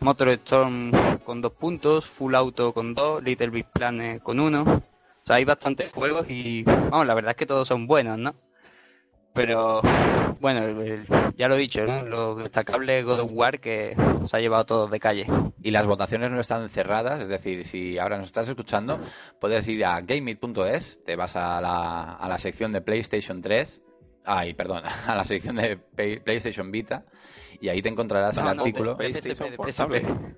Motor 0.00 0.28
Storm 0.28 0.92
con 1.24 1.40
dos 1.40 1.52
puntos, 1.52 2.06
Full 2.06 2.34
Auto 2.34 2.72
con 2.72 2.94
dos, 2.94 3.22
Little 3.22 3.50
Big 3.50 3.66
Planet 3.66 4.22
con 4.22 4.38
uno. 4.38 4.62
O 4.62 5.26
sea, 5.26 5.36
hay 5.36 5.44
bastantes 5.44 5.92
juegos 5.92 6.26
y, 6.28 6.62
vamos, 6.62 7.06
la 7.06 7.14
verdad 7.14 7.30
es 7.30 7.36
que 7.36 7.46
todos 7.46 7.66
son 7.66 7.86
buenos, 7.86 8.18
¿no? 8.18 8.34
Pero 9.34 9.82
bueno, 10.40 10.62
ya 11.36 11.48
lo 11.48 11.56
he 11.56 11.58
dicho, 11.58 11.84
¿no? 11.84 12.02
lo 12.02 12.34
destacable 12.36 13.02
God 13.02 13.20
of 13.20 13.30
War 13.32 13.60
que 13.60 13.96
se 14.24 14.36
ha 14.36 14.40
llevado 14.40 14.66
todo 14.66 14.86
de 14.88 14.98
calle. 14.98 15.26
Y 15.62 15.70
las 15.70 15.86
votaciones 15.86 16.30
no 16.30 16.40
están 16.40 16.68
cerradas, 16.68 17.22
es 17.22 17.28
decir, 17.28 17.64
si 17.64 17.98
ahora 17.98 18.18
nos 18.18 18.26
estás 18.26 18.48
escuchando, 18.48 18.98
puedes 19.40 19.66
ir 19.68 19.84
a 19.84 20.00
gameit.es, 20.00 21.04
te 21.04 21.16
vas 21.16 21.36
a 21.36 21.60
la, 21.60 22.14
a 22.14 22.28
la 22.28 22.38
sección 22.38 22.72
de 22.72 22.80
PlayStation 22.80 23.40
3, 23.40 23.82
ay, 24.24 24.54
perdón, 24.54 24.82
a 25.06 25.14
la 25.14 25.24
sección 25.24 25.56
de 25.56 25.76
PlayStation 25.76 26.70
Vita, 26.70 27.04
y 27.60 27.68
ahí 27.68 27.82
te 27.82 27.88
encontrarás 27.88 28.36
el 28.38 28.48
artículo. 28.48 28.96
PlayStation 28.96 29.54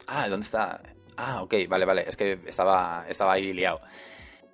Ah, 0.06 0.28
¿dónde 0.28 0.44
está? 0.44 0.80
Ah, 1.16 1.42
ok, 1.42 1.54
vale, 1.68 1.84
vale, 1.84 2.04
es 2.08 2.16
que 2.16 2.40
estaba, 2.46 3.04
estaba 3.08 3.34
ahí 3.34 3.52
liado. 3.52 3.80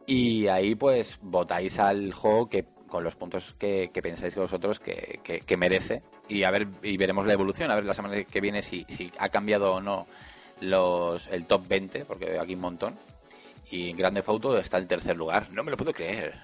Y 0.06 0.46
ahí 0.48 0.74
pues 0.74 1.18
votáis 1.20 1.78
al 1.78 2.12
juego 2.12 2.48
que 2.48 2.64
con 2.88 3.02
los 3.02 3.16
puntos 3.16 3.54
que, 3.58 3.90
pensáis 4.02 4.34
que 4.34 4.40
vosotros 4.40 4.78
que, 4.78 5.20
que, 5.44 5.56
merece 5.56 6.02
y 6.28 6.44
a 6.44 6.50
ver 6.50 6.68
y 6.82 6.96
veremos 6.96 7.26
la 7.26 7.32
evolución, 7.32 7.70
a 7.70 7.74
ver 7.74 7.84
la 7.84 7.94
semana 7.94 8.22
que 8.22 8.40
viene 8.40 8.62
si, 8.62 8.86
si 8.88 9.10
ha 9.18 9.28
cambiado 9.28 9.74
o 9.74 9.80
no 9.80 10.06
los 10.60 11.26
el 11.28 11.46
top 11.46 11.66
20, 11.68 12.04
porque 12.04 12.38
aquí 12.38 12.54
un 12.54 12.60
montón. 12.60 12.94
Y 13.70 13.90
en 13.90 13.96
Grande 13.96 14.22
Fauto 14.22 14.56
está 14.58 14.78
el 14.78 14.86
tercer 14.86 15.16
lugar. 15.16 15.48
No 15.50 15.64
me 15.64 15.70
lo 15.70 15.76
puedo 15.76 15.92
creer. 15.92 16.34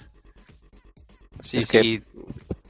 Sí, 1.41 1.61
sí. 1.61 2.03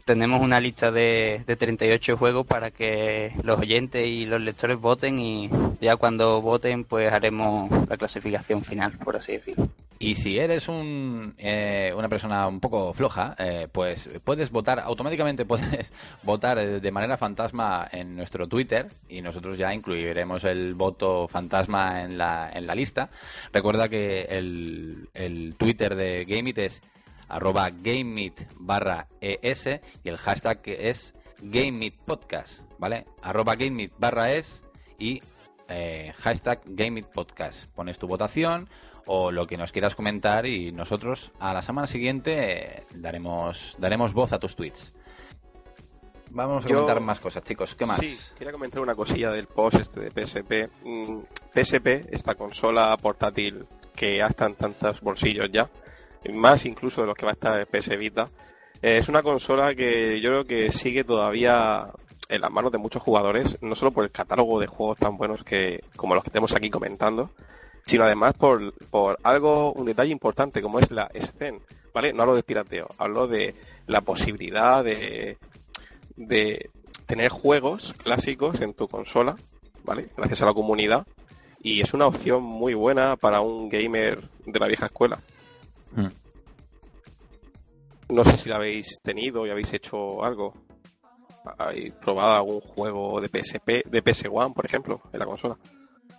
Tenemos 0.05 0.41
una 0.41 0.61
lista 0.61 0.91
de, 0.91 1.43
de 1.47 1.57
38 1.57 2.17
juegos 2.17 2.47
para 2.47 2.71
que 2.71 3.33
los 3.43 3.59
oyentes 3.59 4.07
y 4.07 4.25
los 4.25 4.41
lectores 4.41 4.81
voten 4.81 5.19
y 5.19 5.49
ya 5.81 5.97
cuando 5.97 6.41
voten 6.41 6.85
pues 6.85 7.13
haremos 7.13 7.71
la 7.89 7.97
clasificación 7.97 8.65
final, 8.65 8.99
por 8.99 9.17
así 9.17 9.33
decirlo. 9.33 9.69
Y 10.03 10.17
si 10.17 10.37
eres 10.37 10.69
un, 10.69 11.33
eh, 11.39 11.95
una 11.97 12.09
persona 12.09 12.49
un 12.49 12.59
poco 12.59 12.93
floja, 12.93 13.37
eh, 13.39 13.69
pues 13.71 14.11
puedes 14.25 14.51
votar, 14.51 14.81
automáticamente 14.81 15.45
puedes 15.47 15.93
votar 16.25 16.59
de 16.59 16.91
manera 16.91 17.17
fantasma 17.17 17.87
en 17.93 18.17
nuestro 18.17 18.49
Twitter 18.49 18.89
y 19.09 19.23
nosotros 19.23 19.57
ya 19.57 19.73
incluiremos 19.73 20.43
el 20.43 20.75
voto 20.75 21.29
fantasma 21.29 22.03
en 22.03 22.19
la, 22.19 22.51
en 22.53 22.67
la 22.67 22.75
lista. 22.75 23.11
Recuerda 23.53 23.89
que 23.89 24.23
el, 24.23 25.09
el 25.15 25.55
Twitter 25.57 25.95
de 25.95 26.25
Gameit 26.25 26.59
es 26.59 26.83
arroba 27.33 27.71
GameMeet 27.71 28.47
barra 28.61 29.09
ES 29.21 29.81
y 30.05 30.09
el 30.09 30.19
hashtag 30.19 30.61
es 30.67 31.15
GameMeetPodcast, 31.41 32.61
¿vale? 32.79 33.07
Arroba 33.23 33.55
GameMeet 33.55 33.93
barra 33.99 34.33
ES 34.33 34.63
y 34.99 35.23
eh, 35.69 36.13
hashtag 36.19 36.61
GameMeetPodcast. 36.67 37.67
Pones 37.71 37.99
tu 37.99 38.07
votación 38.07 38.69
o 39.07 39.33
lo 39.33 39.47
que 39.47 39.57
nos 39.57 39.73
quieras 39.73 39.95
comentar 39.95 40.47
y 40.47 40.73
nosotros 40.73 41.33
a 41.41 41.55
la 41.55 41.63
semana 41.63 41.87
siguiente 41.87 42.79
eh, 42.79 42.87
daremos, 42.95 43.77
daremos 43.79 44.13
voz 44.13 44.33
a 44.33 44.39
tus 44.39 44.55
tweets. 44.55 44.95
Vamos 46.31 46.65
a 46.65 46.69
comentar 46.69 47.01
más 47.01 47.21
cosas, 47.21 47.43
chicos. 47.43 47.75
¿Qué 47.75 47.85
más? 47.85 47.99
Sí, 47.99 48.19
quería 48.39 48.53
comentar 48.53 48.81
una 48.81 48.95
cosilla 48.95 49.31
del 49.31 49.47
post 49.47 49.81
este 49.81 50.01
de 50.01 50.11
PSP. 50.11 50.69
PSP, 51.53 51.87
mm, 51.87 52.15
esta 52.15 52.35
consola 52.35 52.97
portátil 52.97 53.67
que 53.95 54.19
ya 54.19 54.27
está 54.27 54.47
en 54.47 54.55
tantos 54.55 55.01
bolsillos 55.03 55.51
ya, 55.53 55.69
más 56.33 56.67
incluso 56.67 57.01
de 57.01 57.07
los 57.07 57.17
que 57.17 57.27
va 57.27 57.33
a 57.33 57.35
estar 57.35 57.67
PS 57.67 57.97
Vita, 57.99 58.29
eh, 58.83 58.99
es 58.99 59.09
una 59.09 59.23
consola 59.23 59.75
que 59.75 60.21
yo 60.21 60.31
creo 60.31 60.45
que 60.45 60.71
sigue 60.71 61.05
todavía 61.05 61.89
en 62.29 62.41
las 62.41 62.51
manos 62.51 62.73
de 62.73 62.79
muchos 62.79 63.03
jugadores, 63.03 63.59
no 63.61 63.75
solo 63.75 63.93
por 63.93 64.05
el 64.05 64.11
catálogo 64.11 64.59
de 64.59 64.67
juegos 64.67 64.99
tan 64.99 65.17
buenos 65.17 65.45
que 65.45 65.85
como 65.97 66.15
los 66.15 66.25
que 66.25 66.31
tenemos 66.31 66.55
aquí 66.55 66.71
comentando, 66.71 67.31
sino 67.87 68.05
además 68.05 68.35
por, 68.35 68.73
por 68.91 69.19
algo, 69.23 69.73
un 69.73 69.87
detalle 69.87 70.13
importante 70.13 70.63
como 70.63 70.79
es 70.79 70.91
la 70.91 71.11
escena, 71.13 71.59
¿vale? 71.93 72.13
No 72.13 72.23
hablo 72.23 72.35
de 72.35 72.43
pirateo, 72.43 72.89
hablo 72.99 73.27
de 73.27 73.55
la 73.87 74.01
posibilidad 74.01 74.83
de, 74.83 75.37
de 76.17 76.71
tener 77.07 77.31
juegos 77.31 77.95
clásicos 77.95 78.61
en 78.61 78.75
tu 78.75 78.89
consola, 78.89 79.37
¿vale? 79.85 80.09
Gracias 80.17 80.43
a 80.43 80.47
la 80.47 80.55
comunidad. 80.55 81.07
Y 81.61 81.81
es 81.81 81.95
una 81.95 82.07
opción 82.07 82.43
muy 82.43 82.75
buena 82.75 83.17
para 83.17 83.41
un 83.41 83.69
gamer 83.69 84.29
de 84.47 84.59
la 84.59 84.67
vieja 84.67 84.87
escuela. 84.87 85.21
Hmm. 85.95 86.09
No 88.11 88.25
sé 88.25 88.37
si 88.37 88.49
la 88.49 88.57
habéis 88.57 89.01
tenido 89.03 89.47
y 89.47 89.51
habéis 89.51 89.73
hecho 89.73 90.23
algo. 90.25 90.53
¿Habéis 91.59 91.93
probado 91.95 92.37
algún 92.37 92.61
juego 92.61 93.21
de 93.21 93.29
PSP, 93.29 93.89
de 93.91 94.05
PS1, 94.05 94.53
por 94.53 94.67
ejemplo, 94.67 95.01
en 95.13 95.19
la 95.19 95.27
consola? 95.27 95.57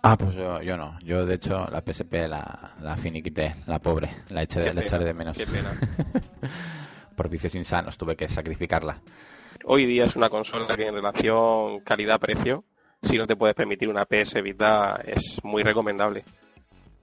Ah, 0.02 0.16
pues 0.18 0.34
yo, 0.34 0.60
yo 0.60 0.76
no. 0.76 0.98
Yo, 1.00 1.24
de 1.24 1.36
hecho, 1.36 1.66
la 1.70 1.80
PSP 1.80 2.28
la, 2.28 2.74
la 2.82 2.96
finiquité, 2.96 3.54
la 3.66 3.78
pobre. 3.78 4.10
La 4.28 4.42
eché 4.42 4.60
de, 4.60 4.80
echaré 4.80 5.04
de 5.04 5.14
menos. 5.14 5.36
Qué 5.36 5.46
pena. 5.46 5.70
Por 7.16 7.30
vicios 7.30 7.54
insanos 7.54 7.96
tuve 7.96 8.14
que 8.14 8.28
sacrificarla. 8.28 9.00
Hoy 9.64 9.86
día 9.86 10.04
es 10.04 10.14
una 10.14 10.28
consola 10.28 10.76
que 10.76 10.86
en 10.86 10.94
relación 10.94 11.80
calidad-precio, 11.80 12.64
si 13.02 13.16
no 13.16 13.26
te 13.26 13.34
puedes 13.34 13.56
permitir 13.56 13.88
una 13.88 14.04
PS 14.04 14.42
Vita, 14.42 15.00
es 15.06 15.40
muy 15.42 15.62
recomendable. 15.62 16.24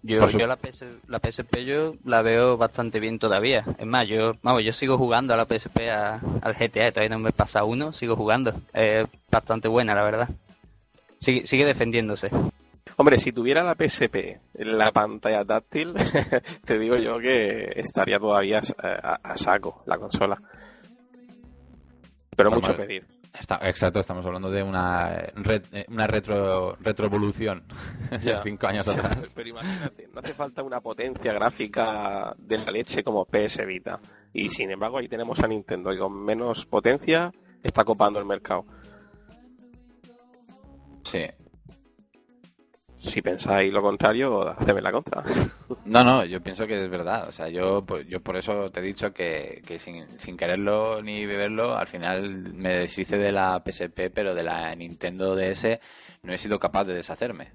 Yo, 0.04 0.28
yo 0.30 0.48
la, 0.48 0.56
PS, 0.56 0.86
la 1.08 1.20
PSP 1.20 1.58
yo 1.64 1.94
la 2.06 2.24
veo 2.24 2.58
bastante 2.58 3.00
bien 3.00 3.20
todavía. 3.20 3.64
Es 3.78 3.86
más, 3.86 4.08
yo 4.08 4.34
vamos, 4.42 4.64
yo 4.64 4.74
sigo 4.74 4.98
jugando 4.98 5.34
a 5.34 5.38
la 5.38 5.46
PSP 5.46 5.90
al 5.92 6.56
GTA, 6.56 6.92
todavía 6.92 7.16
no 7.16 7.20
me 7.20 7.32
pasa 7.32 7.64
uno, 7.64 7.94
sigo 7.94 8.16
jugando. 8.16 8.54
Es 8.74 9.08
bastante 9.30 9.68
buena, 9.68 9.94
la 9.94 10.04
verdad. 10.04 10.30
Sigue, 11.20 11.46
sigue 11.46 11.66
defendiéndose. 11.66 12.32
Hombre, 12.98 13.18
si 13.18 13.32
tuviera 13.32 13.64
la 13.64 13.76
PSP 13.76 14.40
la 14.56 14.92
pantalla 14.92 15.46
táctil, 15.46 15.94
te 16.66 16.80
digo 16.80 16.98
yo 16.98 17.20
que 17.20 17.72
estaría 17.76 18.20
todavía 18.20 18.62
a, 18.80 19.38
saco 19.38 19.84
la 19.86 19.98
consola. 19.98 20.38
Pero 22.36 22.52
mucho 22.52 22.76
pedir. 22.76 23.06
Exacto, 23.34 24.00
estamos 24.00 24.26
hablando 24.26 24.50
de 24.50 24.62
una, 24.64 25.26
una 25.88 26.08
retro, 26.08 26.76
retroevolución 26.80 27.64
de 28.12 28.38
cinco 28.44 28.68
años 28.68 28.88
atrás. 28.88 29.18
Pero 29.34 29.50
imagínate, 29.50 30.10
no 30.14 30.20
hace 30.20 30.34
falta 30.34 30.64
una 30.64 30.82
potencia 30.82 31.34
gráfica 31.34 32.34
de 32.38 32.58
la 32.58 32.72
leche 32.72 33.04
como 33.04 33.26
PS 33.26 33.66
Vita. 33.66 34.00
Y 34.34 34.50
sin 34.50 34.72
embargo, 34.72 34.98
ahí 34.98 35.08
tenemos 35.08 35.40
a 35.42 35.48
Nintendo 35.48 35.94
y 35.94 35.98
con 35.98 36.14
menos 36.14 36.66
potencia 36.66 37.32
está 37.64 37.84
copando 37.84 38.20
el 38.20 38.26
mercado. 38.26 38.66
Sí, 41.04 41.26
si 43.02 43.22
pensáis 43.22 43.74
lo 43.74 43.82
contrario, 43.82 44.50
hacedme 44.50 44.82
la 44.82 44.92
contra. 44.92 45.24
No, 45.86 46.04
no, 46.04 46.24
yo 46.24 46.42
pienso 46.42 46.68
que 46.68 46.84
es 46.84 46.90
verdad. 46.90 47.28
O 47.28 47.32
sea, 47.32 47.50
yo, 47.50 47.84
pues, 47.84 48.08
yo 48.08 48.22
por 48.22 48.38
eso 48.38 48.72
te 48.72 48.80
he 48.80 48.84
dicho 48.84 49.12
que, 49.14 49.62
sin, 49.80 50.20
sin 50.20 50.38
quererlo 50.38 51.02
ni 51.02 51.26
beberlo, 51.26 51.76
al 51.76 51.88
final 51.88 52.54
me 52.54 52.70
deshice 52.78 53.18
de 53.18 53.32
la 53.32 53.62
PSP, 53.66 54.12
pero 54.14 54.36
de 54.36 54.44
la 54.44 54.76
Nintendo 54.76 55.36
DS 55.36 55.80
no 56.24 56.34
he 56.34 56.38
sido 56.38 56.60
capaz 56.60 56.86
de 56.86 56.94
deshacerme. 56.94 57.52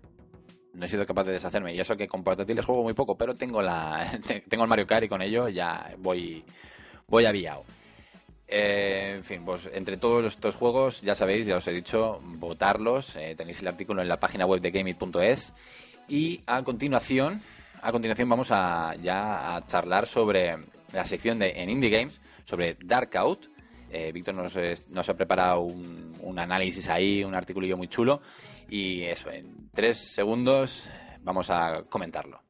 No 0.75 0.85
he 0.85 0.89
sido 0.89 1.07
capaz 1.07 1.25
de 1.25 1.33
deshacerme. 1.33 1.75
Y 1.75 1.81
eso 1.81 1.97
que 1.97 2.09
con 2.09 2.25
portátiles 2.25 2.67
juego 2.67 2.83
muy 2.83 2.95
poco, 2.95 3.17
pero 3.17 3.37
tengo 3.37 3.63
la 3.63 4.05
tengo 4.49 4.65
el 4.65 4.69
Mario 4.69 4.87
Kart 4.87 5.05
y 5.05 5.09
con 5.09 5.23
ello 5.23 5.49
ya 5.49 5.95
voy, 5.99 6.45
voy 7.07 7.25
aviado. 7.25 7.65
Eh, 8.49 9.15
en 9.17 9.25
fin, 9.25 9.45
pues 9.45 9.69
entre 9.73 9.97
todos 9.97 10.25
estos 10.25 10.55
juegos, 10.55 11.01
ya 11.03 11.15
sabéis, 11.15 11.47
ya 11.47 11.57
os 11.57 11.67
he 11.67 11.73
dicho, 11.73 12.21
votarlos. 12.23 13.17
Eh, 13.17 13.35
tenéis 13.37 13.61
el 13.63 13.69
artículo 13.69 14.03
en 14.03 14.09
la 14.09 14.21
página 14.21 14.47
web 14.47 14.61
de 14.61 14.71
gameit.es. 14.71 15.53
Y 16.09 16.43
a 16.47 16.63
continuación, 16.63 17.43
a 17.83 17.91
continuación 17.91 18.29
vamos 18.29 18.49
a 18.51 18.95
ya 19.03 19.57
a 19.57 19.67
charlar 19.67 20.07
sobre 20.07 20.57
la 20.93 21.05
sección 21.05 21.39
de 21.39 21.51
en 21.57 21.71
Indie 21.71 21.91
Games, 21.91 22.21
sobre 22.45 22.77
Dark 22.81 23.17
Out. 23.17 23.49
Eh, 23.91 24.13
Víctor 24.13 24.35
nos, 24.35 25.09
ha 25.09 25.15
preparado 25.15 25.61
un, 25.61 26.17
un 26.21 26.39
análisis 26.39 26.89
ahí, 26.89 27.25
un 27.25 27.35
artículo 27.35 27.77
muy 27.77 27.89
chulo. 27.89 28.21
Y 28.69 29.03
eso, 29.03 29.31
en 29.31 29.71
tres 29.73 30.13
segundos 30.15 30.89
vamos 31.23 31.51
a 31.51 31.83
comentarlo. 31.89 32.46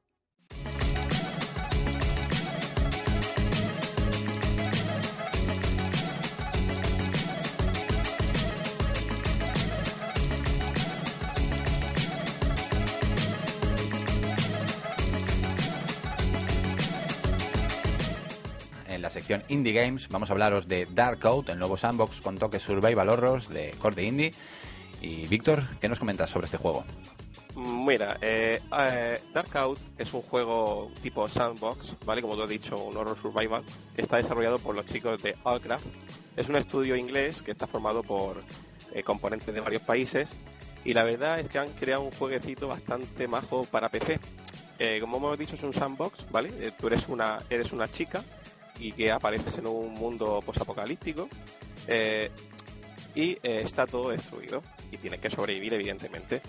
Indie 19.49 19.73
Games 19.73 20.09
vamos 20.09 20.31
a 20.31 20.33
hablaros 20.33 20.69
de 20.69 20.87
Dark 20.87 21.27
Out, 21.27 21.49
el 21.49 21.59
nuevo 21.59 21.77
sandbox 21.77 22.21
con 22.21 22.39
toques 22.39 22.63
survival 22.63 23.09
horrors 23.09 23.49
de 23.49 23.73
Core 23.79 24.05
Indie. 24.05 24.31
Y 25.01 25.27
Víctor, 25.27 25.65
¿qué 25.81 25.89
nos 25.89 25.99
comentas 25.99 26.31
sobre 26.31 26.47
este 26.47 26.59
juego? 26.59 26.85
Mira, 27.57 28.19
eh, 28.21 28.61
eh, 28.79 29.21
Dark 29.33 29.57
Out 29.57 29.79
es 29.99 30.13
un 30.15 30.23
juego 30.23 30.91
tipo 31.03 31.27
sandbox, 31.27 31.97
¿vale? 32.05 32.23
Como 32.23 32.37
tú 32.37 32.43
has 32.43 32.49
dicho, 32.49 32.77
un 32.77 32.97
horror 32.97 33.17
survival, 33.21 33.63
que 33.95 34.03
está 34.03 34.19
desarrollado 34.19 34.59
por 34.59 34.77
los 34.77 34.87
chicos 34.87 35.23
de 35.23 35.37
Allcraft. 35.45 35.87
Es 36.37 36.49
un 36.49 36.57
estudio 36.57 36.97
inglés 36.97 37.43
que 37.43 37.51
está 37.51 37.67
formado 37.67 38.03
por 38.03 38.43
eh, 38.93 39.03
componentes 39.03 39.53
de 39.53 39.61
varios 39.61 39.83
países 39.83 40.37
y 40.85 40.93
la 40.93 41.03
verdad 41.03 41.41
es 41.41 41.49
que 41.49 41.59
han 41.59 41.71
creado 41.71 42.03
un 42.03 42.13
jueguecito 42.13 42.69
bastante 42.69 43.27
majo 43.27 43.65
para 43.65 43.89
PC. 43.89 44.21
como 45.01 45.17
hemos 45.17 45.39
dicho, 45.39 45.57
es 45.57 45.63
un 45.63 45.75
sandbox, 45.75 46.31
¿vale? 46.31 46.51
tú 46.79 46.87
eres 46.87 47.09
una, 47.09 47.41
eres 47.51 47.73
una 47.73 47.91
chica 47.91 48.23
y 48.79 48.93
que 48.93 49.11
apareces 49.11 49.59
en 49.59 49.67
un 49.67 49.95
mundo 49.95 50.43
posapocalíptico. 50.45 51.29
Eh, 51.89 52.31
y 53.15 53.31
eh, 53.43 53.61
está 53.63 53.87
todo 53.87 54.11
destruido 54.11 54.63
y 54.91 54.99
tiene 54.99 55.19
que 55.19 55.31
sobrevivir 55.31 55.75
evidentemente. 55.75 56.43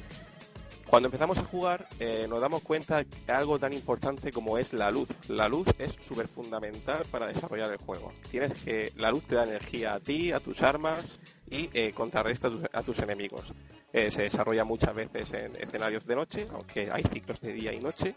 Cuando 0.88 1.08
empezamos 1.08 1.38
a 1.38 1.44
jugar 1.44 1.86
eh, 2.00 2.28
nos 2.30 2.40
damos 2.40 2.62
cuenta 2.64 3.04
de 3.04 3.34
algo 3.34 3.60
tan 3.60 3.74
importante 3.74 4.32
como 4.32 4.58
es 4.58 4.72
la 4.72 4.90
luz. 4.90 5.10
La 5.28 5.50
luz 5.50 5.68
es 5.80 5.98
súper 6.08 6.30
fundamental 6.30 7.04
para 7.12 7.28
desarrollar 7.28 7.72
el 7.72 7.78
juego. 7.78 8.14
Tienes 8.32 8.54
que 8.54 8.94
la 8.96 9.12
luz 9.12 9.24
te 9.26 9.36
da 9.36 9.44
energía 9.44 9.96
a 9.96 10.00
ti, 10.00 10.32
a 10.32 10.40
tus 10.40 10.64
armas 10.64 11.20
y 11.52 11.70
eh, 11.74 11.92
contrarresta 11.94 12.50
a 12.72 12.84
tus, 12.84 13.00
enemigos. 13.00 13.54
Eh, 13.92 14.10
se 14.10 14.24
desarrolla 14.24 14.64
muchas 14.64 14.96
veces 14.96 15.34
en 15.34 15.58
escenarios 15.58 16.06
de 16.06 16.16
noche, 16.16 16.48
aunque 16.54 16.90
hay 16.90 17.04
ciclos 17.04 17.42
de 17.42 17.52
día 17.52 17.74
y 17.74 17.80
noche. 17.80 18.16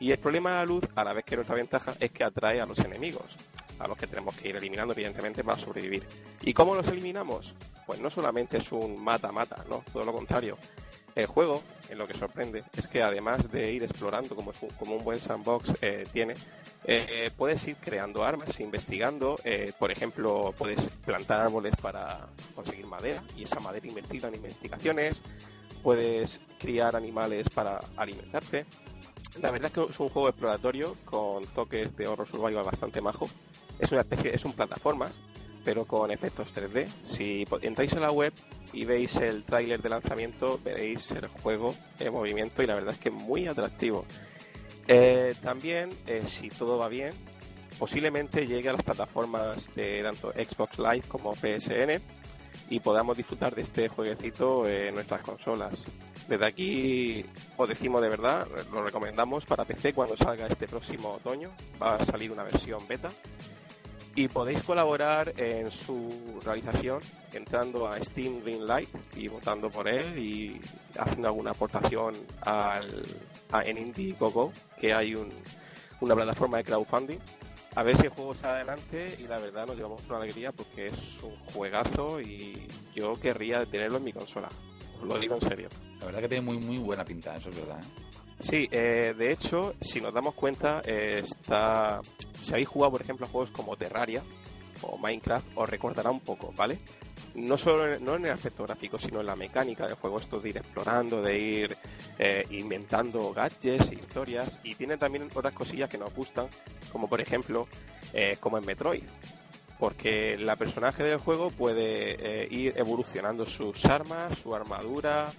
Y 0.00 0.10
el 0.10 0.18
problema 0.18 0.50
de 0.50 0.56
la 0.56 0.64
luz, 0.64 0.84
a 0.94 1.04
la 1.04 1.12
vez 1.12 1.24
que 1.24 1.36
nuestra 1.36 1.56
ventaja, 1.56 1.94
es 2.00 2.10
que 2.10 2.24
atrae 2.24 2.60
a 2.60 2.66
los 2.66 2.78
enemigos, 2.80 3.36
a 3.78 3.88
los 3.88 3.96
que 3.96 4.06
tenemos 4.06 4.34
que 4.34 4.48
ir 4.48 4.56
eliminando, 4.56 4.92
evidentemente, 4.92 5.44
para 5.44 5.58
sobrevivir. 5.58 6.02
¿Y 6.42 6.52
cómo 6.52 6.74
los 6.74 6.88
eliminamos? 6.88 7.54
Pues 7.86 8.00
no 8.00 8.10
solamente 8.10 8.58
es 8.58 8.72
un 8.72 9.02
mata-mata, 9.02 9.64
¿no? 9.68 9.84
Todo 9.92 10.04
lo 10.04 10.12
contrario. 10.12 10.58
El 11.14 11.26
juego, 11.26 11.62
en 11.90 11.98
lo 11.98 12.08
que 12.08 12.14
sorprende, 12.14 12.64
es 12.76 12.88
que 12.88 13.02
además 13.02 13.50
de 13.50 13.72
ir 13.72 13.84
explorando 13.84 14.34
como, 14.34 14.52
como 14.78 14.96
un 14.96 15.04
buen 15.04 15.20
sandbox 15.20 15.72
eh, 15.80 16.04
tiene, 16.12 16.34
eh, 16.86 17.30
puedes 17.36 17.66
ir 17.66 17.76
creando 17.76 18.24
armas, 18.24 18.60
investigando. 18.60 19.38
Eh, 19.44 19.72
por 19.78 19.90
ejemplo, 19.90 20.52
puedes 20.58 20.80
plantar 21.04 21.40
árboles 21.40 21.74
para 21.76 22.26
conseguir 22.54 22.86
madera 22.86 23.22
y 23.36 23.44
esa 23.44 23.60
madera 23.60 23.86
invertirla 23.86 24.28
en 24.28 24.34
investigaciones. 24.34 25.22
Puedes 25.82 26.40
criar 26.58 26.96
animales 26.96 27.48
para 27.48 27.78
alimentarte. 27.96 28.66
La 29.40 29.50
verdad 29.50 29.66
es 29.66 29.72
que 29.72 29.90
es 29.90 30.00
un 30.00 30.08
juego 30.08 30.28
exploratorio 30.28 30.96
con 31.04 31.44
toques 31.46 31.96
de 31.96 32.06
horror 32.06 32.26
survival 32.26 32.64
bastante 32.64 33.00
majo. 33.00 33.28
Es 33.78 33.90
una 33.92 34.02
especie, 34.02 34.34
es 34.34 34.44
un 34.44 34.52
plataformas 34.52 35.20
pero 35.64 35.86
con 35.86 36.10
efectos 36.10 36.54
3D. 36.54 36.86
Si 37.02 37.44
entráis 37.62 37.92
en 37.94 38.02
la 38.02 38.12
web 38.12 38.32
y 38.72 38.84
veis 38.84 39.16
el 39.16 39.44
tráiler 39.44 39.80
de 39.80 39.88
lanzamiento, 39.88 40.60
veréis 40.62 41.10
el 41.12 41.26
juego 41.28 41.74
en 41.98 42.12
movimiento 42.12 42.62
y 42.62 42.66
la 42.66 42.74
verdad 42.74 42.92
es 42.92 43.00
que 43.00 43.08
es 43.08 43.14
muy 43.14 43.48
atractivo. 43.48 44.04
Eh, 44.86 45.34
también, 45.42 45.88
eh, 46.06 46.22
si 46.26 46.50
todo 46.50 46.76
va 46.76 46.88
bien, 46.88 47.12
posiblemente 47.78 48.46
llegue 48.46 48.68
a 48.68 48.74
las 48.74 48.82
plataformas 48.82 49.74
de 49.74 50.02
tanto 50.02 50.30
Xbox 50.32 50.78
Live 50.78 51.04
como 51.08 51.32
PSN 51.32 52.00
y 52.68 52.80
podamos 52.80 53.16
disfrutar 53.16 53.54
de 53.54 53.62
este 53.62 53.88
jueguecito 53.88 54.68
en 54.68 54.94
nuestras 54.94 55.22
consolas. 55.22 55.86
Desde 56.28 56.46
aquí 56.46 57.24
os 57.56 57.68
decimos 57.68 58.00
de 58.00 58.08
verdad, 58.08 58.46
lo 58.72 58.82
recomendamos 58.82 59.44
para 59.44 59.64
PC 59.64 59.92
cuando 59.92 60.16
salga 60.16 60.46
este 60.46 60.66
próximo 60.66 61.12
otoño. 61.12 61.50
Va 61.82 61.96
a 61.96 62.04
salir 62.04 62.32
una 62.32 62.44
versión 62.44 62.86
beta 62.88 63.10
y 64.16 64.28
podéis 64.28 64.62
colaborar 64.62 65.34
en 65.36 65.70
su 65.70 66.40
realización 66.44 67.00
entrando 67.32 67.88
a 67.88 68.00
Steam 68.00 68.42
Greenlight 68.42 68.88
y 69.16 69.28
votando 69.28 69.70
por 69.70 69.88
él 69.88 70.18
y 70.18 70.60
haciendo 70.98 71.28
alguna 71.28 71.50
aportación 71.50 72.14
al, 72.42 73.02
a, 73.50 73.62
en 73.62 73.78
Indiegogo, 73.78 74.52
que 74.80 74.94
hay 74.94 75.14
una 76.00 76.14
plataforma 76.14 76.58
de 76.58 76.64
crowdfunding. 76.64 77.18
A 77.74 77.82
ver 77.82 77.96
si 77.96 78.04
el 78.04 78.10
juego 78.10 78.34
sale 78.36 78.60
adelante 78.60 79.16
y 79.18 79.26
la 79.26 79.40
verdad 79.40 79.66
nos 79.66 79.76
llevamos 79.76 80.00
una 80.08 80.18
alegría 80.18 80.52
porque 80.52 80.86
es 80.86 81.20
un 81.22 81.36
juegazo 81.52 82.20
y 82.20 82.68
yo 82.94 83.18
querría 83.20 83.66
tenerlo 83.66 83.98
en 83.98 84.04
mi 84.04 84.12
consola. 84.12 84.48
Lo 85.04 85.18
digo 85.18 85.34
en 85.34 85.40
serio. 85.40 85.68
La 86.00 86.06
verdad 86.06 86.20
que 86.20 86.28
tiene 86.28 86.44
muy 86.44 86.58
muy 86.58 86.78
buena 86.78 87.04
pinta, 87.04 87.36
eso 87.36 87.48
es 87.50 87.56
verdad. 87.56 87.78
¿eh? 87.80 88.14
Sí, 88.40 88.68
eh, 88.70 89.14
de 89.16 89.32
hecho, 89.32 89.74
si 89.80 90.00
nos 90.00 90.12
damos 90.12 90.34
cuenta, 90.34 90.82
eh, 90.84 91.22
está. 91.22 92.00
Si 92.42 92.52
habéis 92.52 92.68
jugado, 92.68 92.92
por 92.92 93.02
ejemplo, 93.02 93.26
a 93.26 93.28
juegos 93.28 93.50
como 93.50 93.76
Terraria 93.76 94.22
o 94.82 94.98
Minecraft, 94.98 95.46
os 95.54 95.68
recordará 95.68 96.10
un 96.10 96.20
poco, 96.20 96.52
¿vale? 96.56 96.78
No 97.34 97.56
solo 97.56 97.98
no 98.00 98.16
en 98.16 98.26
el 98.26 98.32
aspecto 98.32 98.64
gráfico, 98.64 98.98
sino 98.98 99.20
en 99.20 99.26
la 99.26 99.34
mecánica 99.34 99.86
del 99.86 99.96
juego, 99.96 100.18
esto 100.18 100.40
de 100.40 100.50
ir 100.50 100.56
explorando, 100.58 101.20
de 101.20 101.38
ir 101.38 101.76
inventando 102.50 103.32
gadgets 103.32 103.90
e 103.90 103.94
historias. 103.94 104.60
Y 104.62 104.76
tiene 104.76 104.96
también 104.96 105.28
otras 105.34 105.52
cosillas 105.52 105.90
que 105.90 105.98
nos 105.98 106.14
gustan, 106.14 106.46
como 106.92 107.08
por 107.08 107.20
ejemplo, 107.20 107.66
como 108.38 108.58
en 108.58 108.66
Metroid. 108.66 109.02
Porque 109.84 110.38
la 110.38 110.56
personaje 110.56 111.02
del 111.02 111.18
juego 111.18 111.50
puede 111.50 112.48
ir 112.50 112.72
evolucionando 112.76 113.44
sus 113.44 113.84
armas, 113.84 114.38
su 114.38 114.54
armadura, 114.54 115.30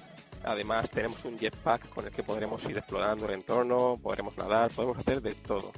Además 0.45 0.91
tenemos 0.91 1.25
un 1.25 1.37
jetpack 1.37 1.89
con 1.89 2.05
el 2.05 2.11
que 2.11 2.21
podremos 2.21 2.63
ir 2.65 2.77
explorando 2.77 3.25
el 3.25 3.33
entorno, 3.33 3.97
podremos 4.01 4.37
nadar, 4.37 4.71
podemos 4.71 4.97
hacer 4.99 5.19
de 5.19 5.33
todo. 5.33 5.71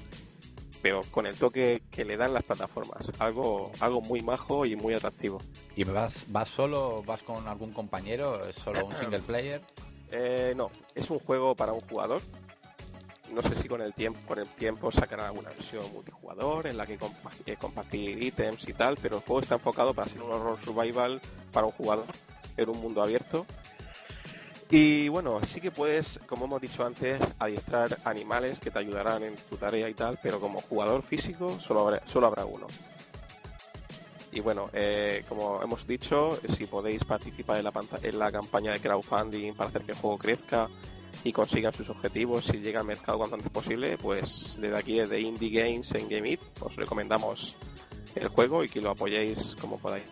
Pero 0.81 1.01
con 1.09 1.25
el 1.25 1.35
toque 1.37 1.83
que 1.89 2.03
le 2.03 2.17
dan 2.17 2.33
las 2.33 2.43
plataformas, 2.43 3.09
algo, 3.19 3.71
algo 3.79 4.01
muy 4.01 4.21
majo 4.21 4.65
y 4.65 4.75
muy 4.75 4.93
atractivo. 4.93 5.41
¿Y 5.75 5.85
vas, 5.85 6.25
vas 6.27 6.49
solo, 6.49 7.01
vas 7.03 7.21
con 7.23 7.47
algún 7.47 7.71
compañero? 7.71 8.41
¿Es 8.41 8.57
solo 8.57 8.85
un 8.85 8.91
single 8.99 9.19
player? 9.19 9.61
Eh, 10.11 10.53
no, 10.55 10.69
es 10.93 11.09
un 11.09 11.19
juego 11.19 11.55
para 11.55 11.71
un 11.71 11.81
jugador. 11.81 12.21
No 13.33 13.41
sé 13.41 13.55
si 13.55 13.67
con 13.67 13.81
el 13.81 13.93
tiempo, 13.93 14.19
con 14.27 14.39
el 14.39 14.47
tiempo 14.47 14.91
sacarán 14.91 15.27
alguna 15.27 15.49
versión 15.49 15.83
multijugador 15.93 16.67
en 16.67 16.77
la 16.77 16.85
que 16.85 16.97
eh, 17.45 17.55
compartir 17.57 18.21
ítems 18.23 18.67
y 18.67 18.73
tal, 18.73 18.97
pero 19.01 19.17
el 19.17 19.23
juego 19.23 19.41
está 19.41 19.55
enfocado 19.55 19.93
para 19.93 20.09
ser 20.09 20.21
un 20.21 20.31
horror 20.31 20.57
survival 20.63 21.21
para 21.51 21.65
un 21.65 21.71
jugador 21.73 22.05
en 22.55 22.69
un 22.69 22.81
mundo 22.81 23.03
abierto 23.03 23.45
y 24.69 25.07
bueno, 25.07 25.39
sí 25.45 25.61
que 25.61 25.71
puedes, 25.71 26.19
como 26.25 26.45
hemos 26.45 26.61
dicho 26.61 26.85
antes, 26.85 27.21
adiestrar 27.39 27.97
animales 28.03 28.59
que 28.59 28.69
te 28.69 28.79
ayudarán 28.79 29.23
en 29.23 29.35
tu 29.35 29.55
tarea 29.55 29.87
y 29.87 29.93
tal, 29.93 30.19
pero 30.21 30.41
como 30.41 30.61
jugador 30.61 31.03
físico 31.03 31.57
solo 31.59 31.81
habrá, 31.81 32.01
solo 32.05 32.27
habrá 32.27 32.45
uno. 32.45 32.67
Y 34.33 34.41
bueno, 34.41 34.69
eh, 34.73 35.23
como 35.29 35.63
hemos 35.63 35.87
dicho, 35.87 36.37
si 36.49 36.65
podéis 36.65 37.05
participar 37.05 37.63
en 38.03 38.19
la 38.19 38.31
campaña 38.31 38.73
de 38.73 38.81
crowdfunding 38.81 39.53
para 39.53 39.69
hacer 39.69 39.83
que 39.83 39.93
el 39.93 39.97
juego 39.97 40.17
crezca 40.17 40.69
y 41.23 41.31
consigan 41.31 41.73
sus 41.73 41.89
objetivos 41.89 42.49
y 42.53 42.57
llegue 42.57 42.77
al 42.77 42.85
mercado 42.85 43.17
cuanto 43.17 43.35
antes 43.35 43.51
posible, 43.51 43.97
pues 43.97 44.57
desde 44.59 44.77
aquí, 44.77 44.97
desde 44.97 45.19
Indie 45.19 45.49
Games 45.49 45.93
en 45.95 46.07
Game 46.09 46.29
It, 46.29 46.41
os 46.61 46.75
recomendamos 46.75 47.57
el 48.15 48.27
juego 48.29 48.63
y 48.63 48.69
que 48.69 48.81
lo 48.81 48.91
apoyéis 48.91 49.55
como 49.59 49.77
podáis. 49.77 50.05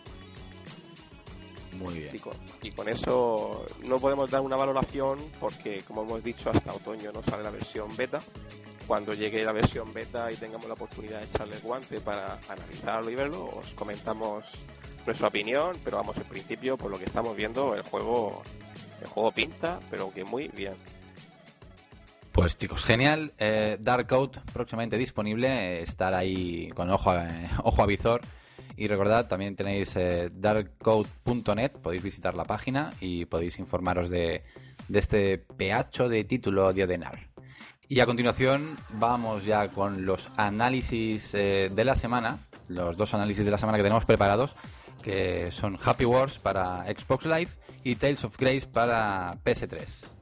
Muy 1.77 1.99
bien. 1.99 2.15
Y 2.61 2.71
con, 2.71 2.87
eso 2.87 3.65
no 3.83 3.99
podemos 3.99 4.31
dar 4.31 4.41
una 4.41 4.55
valoración 4.55 5.19
porque, 5.39 5.81
como 5.83 6.03
hemos 6.03 6.23
dicho, 6.23 6.49
hasta 6.49 6.73
otoño 6.73 7.11
no 7.11 7.21
sale 7.23 7.43
la 7.43 7.49
versión 7.49 7.95
beta. 7.95 8.21
Cuando 8.87 9.13
llegue 9.13 9.43
la 9.43 9.51
versión 9.51 9.91
beta 9.93 10.31
y 10.31 10.35
tengamos 10.35 10.67
la 10.67 10.75
oportunidad 10.75 11.19
de 11.19 11.25
echarle 11.25 11.55
el 11.55 11.61
guante 11.61 11.99
para 11.99 12.39
analizarlo 12.47 13.09
y 13.09 13.15
verlo, 13.15 13.45
os 13.57 13.73
comentamos 13.73 14.45
nuestra 15.05 15.27
opinión, 15.27 15.71
pero 15.83 15.97
vamos, 15.97 16.15
en 16.17 16.23
principio, 16.23 16.77
por 16.77 16.91
lo 16.91 16.99
que 16.99 17.05
estamos 17.05 17.35
viendo, 17.35 17.75
el 17.75 17.81
juego, 17.81 18.41
el 19.01 19.07
juego 19.07 19.31
pinta, 19.31 19.79
pero 19.89 20.11
que 20.13 20.23
muy 20.23 20.47
bien. 20.49 20.75
Pues 22.35 22.57
chicos, 22.57 22.83
genial. 22.83 23.33
Eh, 23.37 23.77
Dark 23.79 24.07
Code 24.07 24.41
próximamente 24.51 24.97
disponible. 24.97 25.81
Estar 25.81 26.13
ahí 26.13 26.67
con 26.75 26.89
ojo 26.89 27.13
ojo 27.63 27.81
a 27.81 27.85
visor 27.85 28.19
y 28.75 28.89
recordad, 28.89 29.29
también 29.29 29.55
tenéis 29.55 29.95
eh, 29.95 30.29
darkcode.net, 30.33 31.71
podéis 31.81 32.03
visitar 32.03 32.35
la 32.35 32.43
página 32.43 32.91
y 32.99 33.23
podéis 33.23 33.57
informaros 33.57 34.09
de, 34.09 34.43
este 34.93 35.37
peacho 35.37 36.09
de 36.09 36.25
título 36.25 36.73
de 36.73 36.83
Odenar. 36.83 37.29
Y 37.87 38.01
a 38.01 38.05
continuación 38.05 38.75
vamos 38.89 39.45
ya 39.45 39.69
con 39.69 40.05
los 40.05 40.29
análisis 40.35 41.33
eh, 41.35 41.71
de 41.73 41.85
la 41.85 41.95
semana, 41.95 42.39
los 42.67 42.97
dos 42.97 43.13
análisis 43.13 43.45
de 43.45 43.51
la 43.51 43.57
semana 43.57 43.77
que 43.77 43.83
tenemos 43.83 44.03
preparados, 44.03 44.57
que 45.01 45.53
son 45.53 45.79
Happy 45.81 46.03
Wars 46.03 46.37
para 46.37 46.83
Xbox 46.83 47.27
Live 47.27 47.51
y 47.85 47.95
Tales 47.95 48.25
of 48.25 48.35
Grace 48.37 48.67
para 48.67 49.37
PS3. 49.45 50.14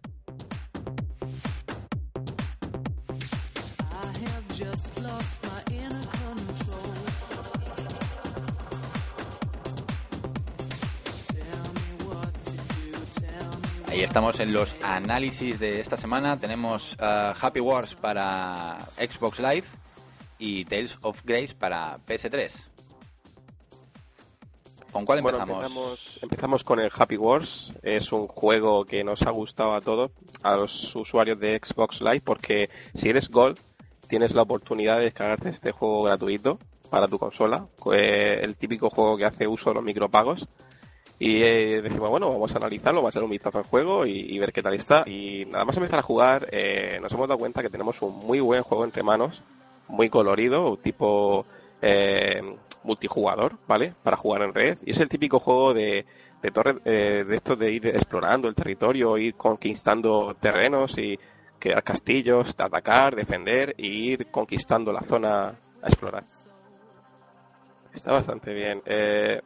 Ahí 13.94 14.02
estamos 14.02 14.40
en 14.40 14.54
los 14.54 14.76
análisis 14.82 15.60
de 15.60 15.80
esta 15.80 15.98
semana. 15.98 16.40
Tenemos 16.40 16.98
uh, 17.00 17.38
Happy 17.40 17.60
Wars 17.60 17.94
para 17.94 18.80
Xbox 18.98 19.38
Live 19.38 19.66
y 20.40 20.66
Tales 20.66 20.98
of 21.04 21.22
Grace 21.24 21.54
para 21.54 22.00
PS3. 22.00 22.70
¿Con 24.92 25.06
cuál 25.06 25.20
empezamos? 25.20 26.20
empezamos? 26.24 26.64
con 26.64 26.80
el 26.80 26.90
Happy 26.92 27.18
Wars. 27.18 27.72
Es 27.84 28.12
un 28.12 28.28
juego 28.28 28.84
que 28.84 29.04
nos 29.04 29.22
ha 29.22 29.30
gustado 29.30 29.76
a 29.76 29.82
todos, 29.82 30.10
a 30.42 30.56
los 30.56 30.96
usuarios 30.96 31.40
de 31.40 31.62
Xbox 31.64 32.02
Live, 32.02 32.22
porque 32.22 32.72
si 32.96 33.10
eres 33.10 33.30
Gold, 33.30 33.60
tienes 34.08 34.34
la 34.34 34.42
oportunidad 34.42 34.98
de 34.98 35.04
descargarte 35.04 35.50
este 35.50 35.72
juego 35.72 36.02
gratuito 36.02 36.58
para 36.90 37.08
tu 37.08 37.20
consola. 37.20 37.68
Eh, 37.94 38.40
el 38.42 38.58
típico 38.58 38.90
juego 38.90 39.18
que 39.18 39.26
hace 39.26 39.46
uso 39.46 39.70
de 39.70 39.76
los 39.76 39.84
micropagos 39.84 40.48
y 41.26 41.42
eh, 41.42 41.82
decimos, 41.82 42.10
bueno, 42.10 42.30
vamos 42.30 42.54
a 42.54 42.58
analizarlo, 42.58 43.00
vamos 43.00 43.16
a 43.16 43.18
hacer 43.18 43.24
un 43.24 43.30
vistazo 43.30 43.58
al 43.58 43.64
juego 43.64 44.06
y, 44.06 44.38
ver 44.40 44.52
qué 44.52 44.62
tal 44.62 44.74
está. 44.74 45.06
Y 45.08 45.46
nada 45.46 45.64
más 45.64 45.78
empezar 45.78 46.00
a 46.00 46.02
jugar, 46.02 46.50
eh, 46.52 47.00
nos 47.02 47.14
hemos 47.14 47.30
dado 47.30 47.40
cuenta 47.40 47.62
que 47.62 47.70
tenemos 47.70 48.02
un 48.02 48.28
muy 48.28 48.42
buen 48.42 48.62
juego 48.62 48.84
entre 48.84 49.04
manos, 49.04 49.42
muy 49.88 50.10
colorido, 50.10 50.76
tipo 50.76 51.46
eh, 51.82 52.42
multijugador, 52.84 53.58
¿vale? 53.70 53.94
Para 54.04 54.18
jugar 54.18 54.42
en 54.42 54.54
red. 54.54 54.78
Y 54.86 54.92
es 54.92 55.00
el 55.00 55.08
típico 55.08 55.40
juego 55.40 55.74
de, 55.74 56.06
de 56.42 56.52
torre, 56.52 56.80
eh, 56.84 57.24
de 57.26 57.36
esto 57.38 57.56
de 57.56 57.72
ir 57.72 57.88
explorando 57.88 58.50
el 58.50 58.56
territorio, 58.56 59.18
ir 59.18 59.36
conquistando 59.36 60.36
terrenos 60.38 60.98
y 60.98 61.18
crear 61.58 61.82
castillos, 61.84 62.54
atacar, 62.58 63.16
defender 63.16 63.74
e 63.78 63.88
ir 63.88 64.28
conquistando 64.30 64.92
la 64.92 65.04
zona 65.04 65.56
a 65.82 65.88
explorar. 65.88 66.26
Está 67.94 68.12
bastante 68.12 68.54
bien. 68.54 68.82
Eh, 68.86 69.42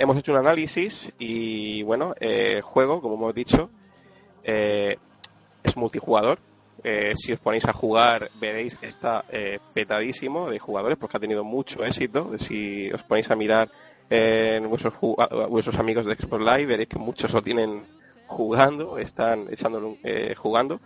hemos 0.00 0.16
hecho 0.16 0.32
un 0.32 0.38
análisis 0.38 1.12
y 1.18 1.82
bueno, 1.82 2.14
el 2.20 2.58
eh, 2.58 2.60
juego, 2.62 3.00
como 3.00 3.14
hemos 3.14 3.34
dicho, 3.34 3.70
eh, 4.42 4.96
es 5.62 5.76
multijugador. 5.76 6.38
si 7.14 7.32
os 7.32 7.40
ponéis 7.40 7.66
a 7.66 7.74
jugar 7.74 8.30
veréis 8.40 8.78
que 8.78 8.86
está 8.86 9.22
petadísimo 9.74 10.48
de 10.48 10.58
jugadores 10.58 10.96
porque 10.98 11.18
ha 11.18 11.20
tenido 11.20 11.44
mucho 11.44 11.84
éxito. 11.84 12.32
Si 12.38 12.90
os 12.90 13.02
ponéis 13.02 13.30
a 13.30 13.36
mirar 13.36 13.68
en 14.08 14.68
vuestros, 14.68 14.94
vuestros 15.50 15.78
amigos 15.78 16.06
de 16.06 16.16
Xbox 16.16 16.40
Live 16.40 16.66
veréis 16.66 16.88
que 16.88 16.98
muchos 16.98 17.32
lo 17.34 17.42
tienen 17.42 17.82
jugando, 18.26 18.96
están 18.96 19.48
echándolo 19.50 19.98
jugando. 20.36 20.80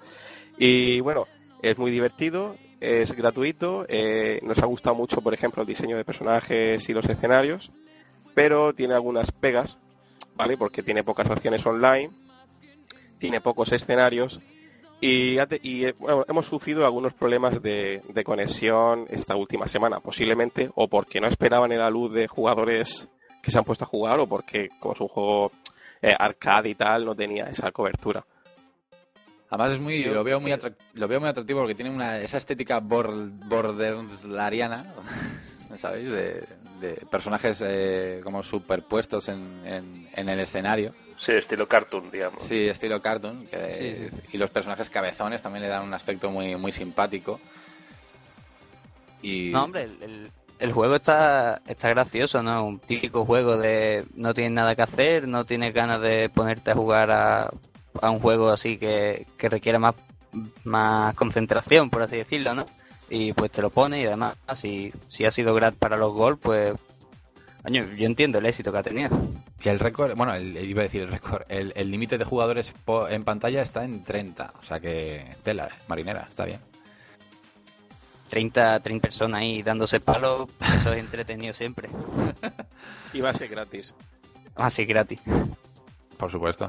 Y 0.59 1.01
bueno, 1.01 1.27
es 1.63 1.79
muy 1.79 1.91
divertido, 1.91 2.57
es 2.81 3.13
gratuito, 3.13 3.87
eh, 3.89 4.41
nos 4.43 4.59
ha 4.63 4.67
gustado 4.67 4.95
mucho, 4.95 5.23
por 5.23 5.33
ejemplo, 5.33 5.63
el 5.63 5.69
diseño 5.69 5.97
de 5.97 6.05
personajes 6.05 6.87
y 6.89 6.93
los 6.93 7.09
escenarios, 7.09 7.73
pero 8.35 8.73
tiene 8.73 8.95
algunas 8.95 9.31
pegas, 9.33 9.79
¿vale? 10.35 10.57
Porque 10.57 10.83
tiene 10.83 11.05
pocas 11.05 11.29
opciones 11.31 11.65
online, 11.67 12.11
tiene 13.19 13.41
pocos 13.41 13.73
escenarios 13.73 14.41
y, 15.01 15.39
eh, 15.39 15.95
hemos 16.29 16.47
sufrido 16.47 16.85
algunos 16.85 17.15
problemas 17.15 17.61
de, 17.61 18.01
conexión 18.25 19.07
esta 19.11 19.35
última 19.37 19.67
semana, 19.69 20.01
posiblemente 20.01 20.71
o 20.75 20.89
porque 20.89 21.21
no 21.21 21.27
esperaban 21.27 21.73
en 21.73 21.81
la 21.81 21.91
luz 21.91 22.15
de 22.15 22.27
jugadores 22.27 23.07
que 23.43 23.51
se 23.51 23.59
han 23.59 23.65
puesto 23.65 23.85
a 23.85 23.89
jugar 23.89 24.19
o 24.21 24.27
porque 24.27 24.71
como 24.81 24.95
es 24.95 25.01
un 25.01 25.09
juego 25.09 25.53
eh, 26.01 26.15
arcade 26.19 26.71
y 26.71 26.75
tal 26.75 27.05
no 27.05 27.15
tenía 27.15 27.45
esa 27.45 27.71
cobertura. 27.71 28.25
Además 29.51 29.73
es 29.73 29.81
muy, 29.81 30.03
lo 30.05 30.25
veo 30.25 30.41
muy 30.41 30.55
lo 30.95 31.07
veo 31.07 31.21
muy 31.21 31.29
atractivo 31.29 31.61
porque 31.61 31.75
tiene 31.75 31.91
una 31.91 32.17
esa 32.19 32.39
estética 32.39 32.81
borderlariana, 32.81 34.87
¿sabéis? 35.79 36.11
De, 36.11 36.45
personajes 37.11 37.63
eh, 37.65 38.21
como 38.23 38.43
superpuestos 38.43 39.29
en, 39.29 40.09
en, 40.15 40.29
el 40.29 40.41
escenario. 40.41 40.93
Sí, 41.19 41.33
estilo 41.33 41.67
cartoon, 41.67 42.11
digamos. 42.11 42.43
Sí, 42.43 42.69
estilo 42.69 43.01
cartoon. 43.01 43.47
Y 44.33 44.37
los 44.37 44.51
personajes 44.51 44.91
cabezones 44.91 45.41
también 45.41 45.63
le 45.63 45.69
dan 45.69 45.83
un 45.83 45.95
aspecto 45.95 46.31
muy, 46.31 46.57
muy 46.57 46.73
simpático. 46.73 47.41
Y... 49.23 49.51
No, 49.51 49.65
hombre, 49.65 49.85
el, 49.85 50.31
el, 50.59 50.73
juego 50.73 50.97
está, 50.97 51.63
está 51.67 51.89
gracioso, 51.89 52.43
¿no? 52.43 52.67
Un 52.67 52.79
típico 52.79 53.25
juego 53.25 53.57
de 53.57 54.05
no 54.15 54.35
tienes 54.35 54.53
nada 54.53 54.75
que 54.75 54.83
hacer, 54.83 55.27
no 55.27 55.47
tienes 55.47 55.73
ganas 55.73 56.03
de 56.03 56.29
ponerte 56.29 56.73
a 56.73 56.75
jugar 56.75 57.11
a 57.11 57.51
a 58.01 58.11
un 58.11 58.21
juego 58.21 58.51
así 58.51 58.79
que, 58.79 59.27
que 59.37 59.49
requiera 59.49 59.79
más, 59.79 59.95
más 60.65 61.15
concentración, 61.15 61.91
por 61.91 62.03
así 62.03 62.17
decirlo, 62.17 62.55
¿no? 62.55 62.67
Y 63.15 63.33
pues 63.33 63.53
te 63.53 63.63
lo 63.63 63.71
pone 63.71 64.03
y 64.03 64.07
además, 64.07 64.37
si, 64.55 64.93
si 65.09 65.25
ha 65.25 65.31
sido 65.31 65.55
gratis 65.55 65.79
para 65.79 65.97
los 65.97 66.13
gols, 66.13 66.37
pues 66.43 66.75
yo 67.71 68.07
entiendo 68.07 68.39
el 68.39 68.47
éxito 68.47 68.73
que 68.73 68.79
ha 68.79 68.83
tenido. 68.83 69.17
Que 69.61 69.71
el 69.71 69.79
récord, 69.79 70.17
bueno, 70.17 70.37
iba 70.37 70.81
a 70.81 70.83
decir 70.83 71.03
el 71.03 71.09
récord, 71.09 71.45
el 71.49 71.91
límite 71.93 72.19
de 72.19 72.25
jugadores 72.25 72.75
en 73.11 73.23
pantalla 73.23 73.63
está 73.63 73.85
en 73.85 74.03
30, 74.03 74.55
o 74.61 74.65
sea 74.65 74.81
que 74.81 75.25
tela, 75.45 75.69
marinera, 75.87 76.27
está 76.29 76.45
bien. 76.45 76.59
30, 78.31 78.81
30 78.81 79.01
personas 79.01 79.43
ahí 79.43 79.63
dándose 79.63 80.01
palos, 80.01 80.51
eso 80.77 80.93
es 80.93 80.99
entretenido 80.99 81.55
siempre. 81.55 81.89
y 83.13 83.21
va 83.21 83.31
a 83.31 83.35
ser 83.35 83.47
gratis. 83.49 83.95
Va 84.59 84.67
a 84.67 84.71
ser 84.71 84.87
gratis. 84.87 85.21
Por 86.19 86.33
supuesto. 86.33 86.69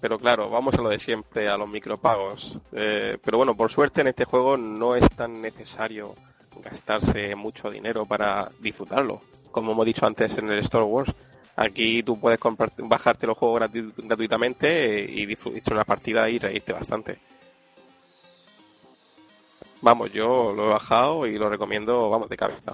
Pero 0.00 0.18
claro, 0.18 0.48
vamos 0.48 0.74
a 0.74 0.82
lo 0.82 0.88
de 0.88 0.98
siempre, 0.98 1.48
a 1.48 1.56
los 1.56 1.68
micropagos. 1.68 2.58
Eh, 2.72 3.18
pero 3.22 3.38
bueno, 3.38 3.54
por 3.56 3.70
suerte 3.70 4.00
en 4.00 4.08
este 4.08 4.24
juego 4.24 4.56
no 4.56 4.94
es 4.94 5.08
tan 5.10 5.40
necesario 5.42 6.14
gastarse 6.62 7.34
mucho 7.34 7.68
dinero 7.70 8.06
para 8.06 8.50
disfrutarlo. 8.60 9.20
Como 9.50 9.72
hemos 9.72 9.86
dicho 9.86 10.06
antes 10.06 10.38
en 10.38 10.50
el 10.50 10.58
Star 10.60 10.82
Wars, 10.82 11.12
aquí 11.56 12.02
tú 12.02 12.18
puedes 12.20 12.38
comprar, 12.38 12.70
bajarte 12.76 13.26
los 13.26 13.36
juegos 13.36 13.70
gratuitamente 13.96 15.04
y 15.08 15.26
disfrutar 15.26 15.74
una 15.74 15.84
partida 15.84 16.28
y 16.28 16.38
reírte 16.38 16.72
bastante. 16.72 17.18
Vamos, 19.80 20.12
yo 20.12 20.52
lo 20.52 20.66
he 20.66 20.70
bajado 20.70 21.26
y 21.26 21.38
lo 21.38 21.48
recomiendo, 21.48 22.10
vamos, 22.10 22.28
de 22.28 22.36
cabeza. 22.36 22.72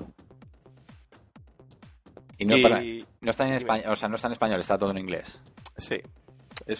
Y 2.39 2.47
no, 2.47 2.57
Para, 2.63 2.83
no 3.21 3.31
está 3.31 3.47
en 3.47 3.55
español, 3.55 3.93
o 3.93 3.97
sea, 3.97 4.09
no 4.09 4.17
está 4.17 4.29
en 4.29 4.33
español, 4.33 4.61
está 4.61 4.79
todo 4.79 4.91
en 4.91 4.99
inglés. 4.99 5.39
Sí, 5.77 6.01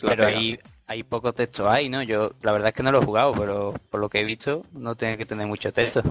pero 0.03 0.27
ahí 0.27 0.59
hay 0.87 1.03
poco 1.03 1.33
texto 1.33 1.69
ahí, 1.69 1.89
¿no? 1.89 2.03
Yo 2.03 2.31
la 2.43 2.53
verdad 2.53 2.69
es 2.69 2.75
que 2.75 2.83
no 2.83 2.93
lo 2.93 3.03
he 3.03 3.05
jugado, 3.05 3.33
pero 3.35 3.75
por 3.91 4.01
lo 4.01 4.09
que 4.09 4.21
he 4.21 4.25
visto 4.25 4.65
no 4.73 4.95
tiene 4.95 5.17
que 5.17 5.27
tener 5.27 5.47
mucho 5.47 5.73
texto. 5.73 6.03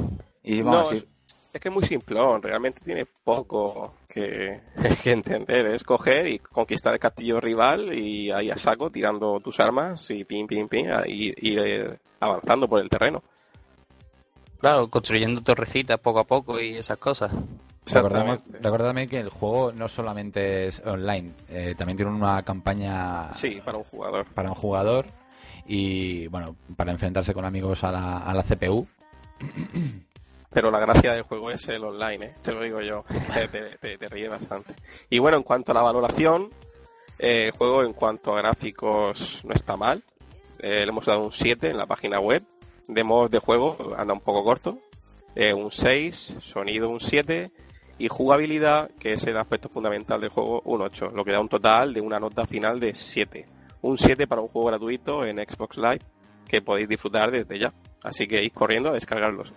Y 0.44 0.62
vamos 0.62 1.06
es, 1.54 1.62
que 1.62 1.68
es 1.68 1.74
muy 1.74 1.84
simplón, 1.84 2.42
realmente 2.42 2.82
tiene 2.84 3.06
poco 3.06 3.94
que, 4.08 4.60
entender. 5.06 5.68
Es 5.68 5.84
coger 5.84 6.28
y 6.28 6.40
conquistar 6.40 6.94
el 6.94 7.00
castillo 7.00 7.40
rival 7.40 7.94
y 7.94 8.32
ahí 8.32 8.50
a 8.50 8.58
saco 8.58 8.90
tirando 8.90 9.40
tus 9.40 9.60
armas 9.60 10.10
y 10.10 10.24
pim, 10.26 10.48
pim, 10.48 10.68
pim, 10.68 10.88
y 11.06 11.52
ir 11.52 12.00
avanzando 12.20 12.68
por 12.68 12.82
el 12.82 12.90
terreno. 12.90 13.22
Claro, 14.60 14.90
construyendo 14.90 15.42
torrecitas 15.42 16.00
poco 16.00 16.20
a 16.20 16.24
poco 16.24 16.60
y 16.60 16.78
esas 16.78 16.98
cosas. 16.98 17.32
Recuérdame 17.86 19.08
que 19.08 19.20
el 19.20 19.30
juego 19.30 19.72
no 19.74 19.90
solamente 19.90 20.68
es 20.68 20.82
online, 20.86 21.32
eh, 21.50 21.76
también 21.78 21.98
tiene 21.98 22.12
una 22.12 22.42
campaña. 22.44 23.32
Sí, 23.34 23.62
para 23.64 23.78
un 23.78 23.84
jugador. 23.84 24.26
Para 24.34 24.50
un 24.50 24.56
jugador 24.56 25.06
y, 25.66 26.28
bueno, 26.28 26.56
para 26.76 26.92
enfrentarse 26.92 27.34
con 27.34 27.46
amigos 27.46 27.84
a 27.84 27.92
la, 27.92 28.18
a 28.20 28.34
la 28.34 28.44
CPU. 28.44 28.88
Pero 30.50 30.72
la 30.72 30.80
gracia 30.80 31.14
del 31.14 31.24
juego 31.24 31.52
es 31.52 31.68
el 31.68 31.84
online, 31.84 32.26
¿eh? 32.28 32.34
te 32.42 32.52
lo 32.54 32.62
digo 32.62 32.80
yo. 32.82 33.04
te, 33.52 33.98
te, 33.98 34.08
ríe 34.08 34.30
bastante. 34.30 34.76
Y 35.10 35.20
bueno, 35.20 35.38
en 35.38 35.44
cuanto 35.44 35.72
a 35.72 35.76
la 35.76 35.82
valoración, 35.82 36.52
eh, 37.20 37.46
el 37.48 37.52
juego 37.52 37.84
en 37.84 37.94
cuanto 37.94 38.34
a 38.34 38.38
gráficos 38.38 39.42
no 39.44 39.54
está 39.54 39.76
mal. 39.76 40.04
le 40.60 40.84
hemos 40.84 41.06
dado 41.06 41.24
un 41.24 41.32
7 41.32 41.70
en 41.70 41.78
la 41.78 41.86
página 41.86 42.20
web. 42.20 42.44
De 42.88 43.04
modos 43.04 43.32
de 43.32 43.40
juego 43.40 43.96
anda 43.98 44.14
un 44.14 44.22
poco 44.22 44.44
corto. 44.44 44.80
un 45.36 45.72
6, 45.72 46.38
sonido 46.42 46.90
un 46.90 47.00
7 47.00 47.52
y 48.04 48.10
jugabilidad, 48.10 48.92
que 49.00 49.14
es 49.14 49.26
el 49.28 49.38
aspecto 49.38 49.70
fundamental 49.70 50.20
del 50.20 50.30
juego, 50.30 50.62
un 50.66 50.82
8, 50.82 51.12
lo 51.16 51.24
que 51.24 51.32
da 51.32 51.40
un 51.40 51.48
total 51.48 51.94
de 51.94 52.02
una 52.02 52.20
nota 52.20 52.46
final 52.46 52.78
de 52.78 52.94
7. 52.94 53.46
Un 53.82 53.98
7 53.98 54.28
para 54.28 54.42
un 54.42 54.50
juego 54.50 54.68
gratuito 54.68 55.26
en 55.26 55.38
Xbox 55.38 55.78
Live 55.78 56.02
que 56.46 56.62
podéis 56.62 56.90
disfrutar 56.90 57.32
desde 57.32 57.58
ya. 57.58 57.74
Así 58.04 58.28
que 58.28 58.44
ir 58.44 58.52
corriendo 58.52 58.90
a 58.90 58.92
descargarlos. 58.92 59.54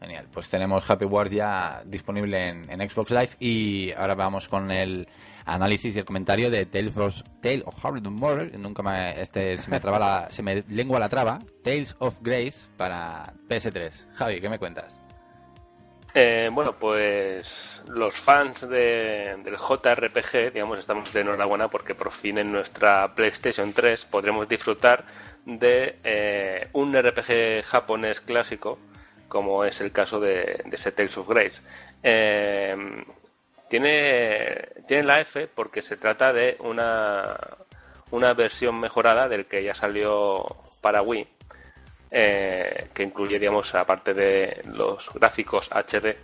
Genial, 0.00 0.26
pues 0.32 0.48
tenemos 0.48 0.88
Happy 0.88 1.04
Wars 1.04 1.30
ya 1.30 1.82
disponible 1.84 2.48
en, 2.48 2.88
Xbox 2.88 3.10
Live 3.10 3.30
y 3.40 3.92
ahora 3.92 4.14
vamos 4.14 4.48
con 4.48 4.70
el 4.70 5.06
análisis 5.44 5.96
y 5.96 5.98
el 5.98 6.06
comentario 6.06 6.50
de 6.50 6.64
Tales 6.64 6.96
of, 6.96 7.20
Tale 7.42 7.62
of 7.66 7.84
Murder, 8.04 8.58
nunca 8.58 8.82
me, 8.82 9.20
este, 9.20 9.58
se 9.58 9.70
me 9.70 9.80
traba 9.80 9.98
la, 9.98 10.30
se 10.30 10.42
me 10.42 10.64
lengua 10.66 10.98
la 10.98 11.10
traba, 11.10 11.40
Tales 11.62 11.94
of 11.98 12.22
Grace 12.22 12.70
para 12.78 13.34
PS3. 13.50 14.14
Javi, 14.14 14.40
¿qué 14.40 14.48
me 14.48 14.58
cuentas? 14.58 14.98
Eh, 16.14 16.48
bueno, 16.52 16.72
pues 16.72 17.82
los 17.86 18.18
fans 18.18 18.68
del 18.68 19.56
JRPG, 19.56 20.52
digamos, 20.52 20.78
estamos 20.78 21.12
de 21.12 21.20
enhorabuena 21.20 21.68
porque 21.68 21.94
por 21.94 22.12
fin 22.12 22.38
en 22.38 22.50
nuestra 22.50 23.14
PlayStation 23.14 23.72
3 23.72 24.06
podremos 24.06 24.48
disfrutar 24.48 25.04
de 25.44 25.98
eh, 26.04 26.68
un 26.72 26.94
RPG 26.96 27.64
japonés 27.64 28.20
clásico, 28.20 28.78
como 29.28 29.64
es 29.64 29.80
el 29.80 29.92
caso 29.92 30.18
de, 30.18 30.62
de 30.64 31.10
of 31.16 31.28
Grace. 31.28 31.62
Eh, 32.02 33.04
tiene, 33.68 34.66
la 35.02 35.20
F 35.20 35.46
porque 35.54 35.82
se 35.82 35.98
trata 35.98 36.32
de 36.32 36.56
una 36.60 38.32
versión 38.34 38.80
mejorada 38.80 39.28
del 39.28 39.46
que 39.46 39.62
ya 39.62 39.74
salió 39.74 40.46
para 40.80 41.02
Wii 41.02 41.37
eh, 42.10 42.88
que 42.94 43.02
incluye, 43.02 43.38
digamos, 43.38 43.74
aparte 43.74 44.14
de 44.14 44.62
los 44.64 45.12
gráficos 45.12 45.68
HD, 45.70 46.16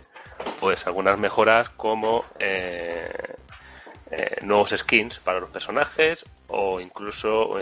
pues 0.59 0.85
algunas 0.87 1.19
mejoras 1.19 1.69
como 1.69 2.25
eh, 2.39 3.11
eh, 4.11 4.37
nuevos 4.41 4.71
skins 4.71 5.19
para 5.19 5.39
los 5.39 5.49
personajes 5.49 6.25
o 6.47 6.79
incluso 6.79 7.55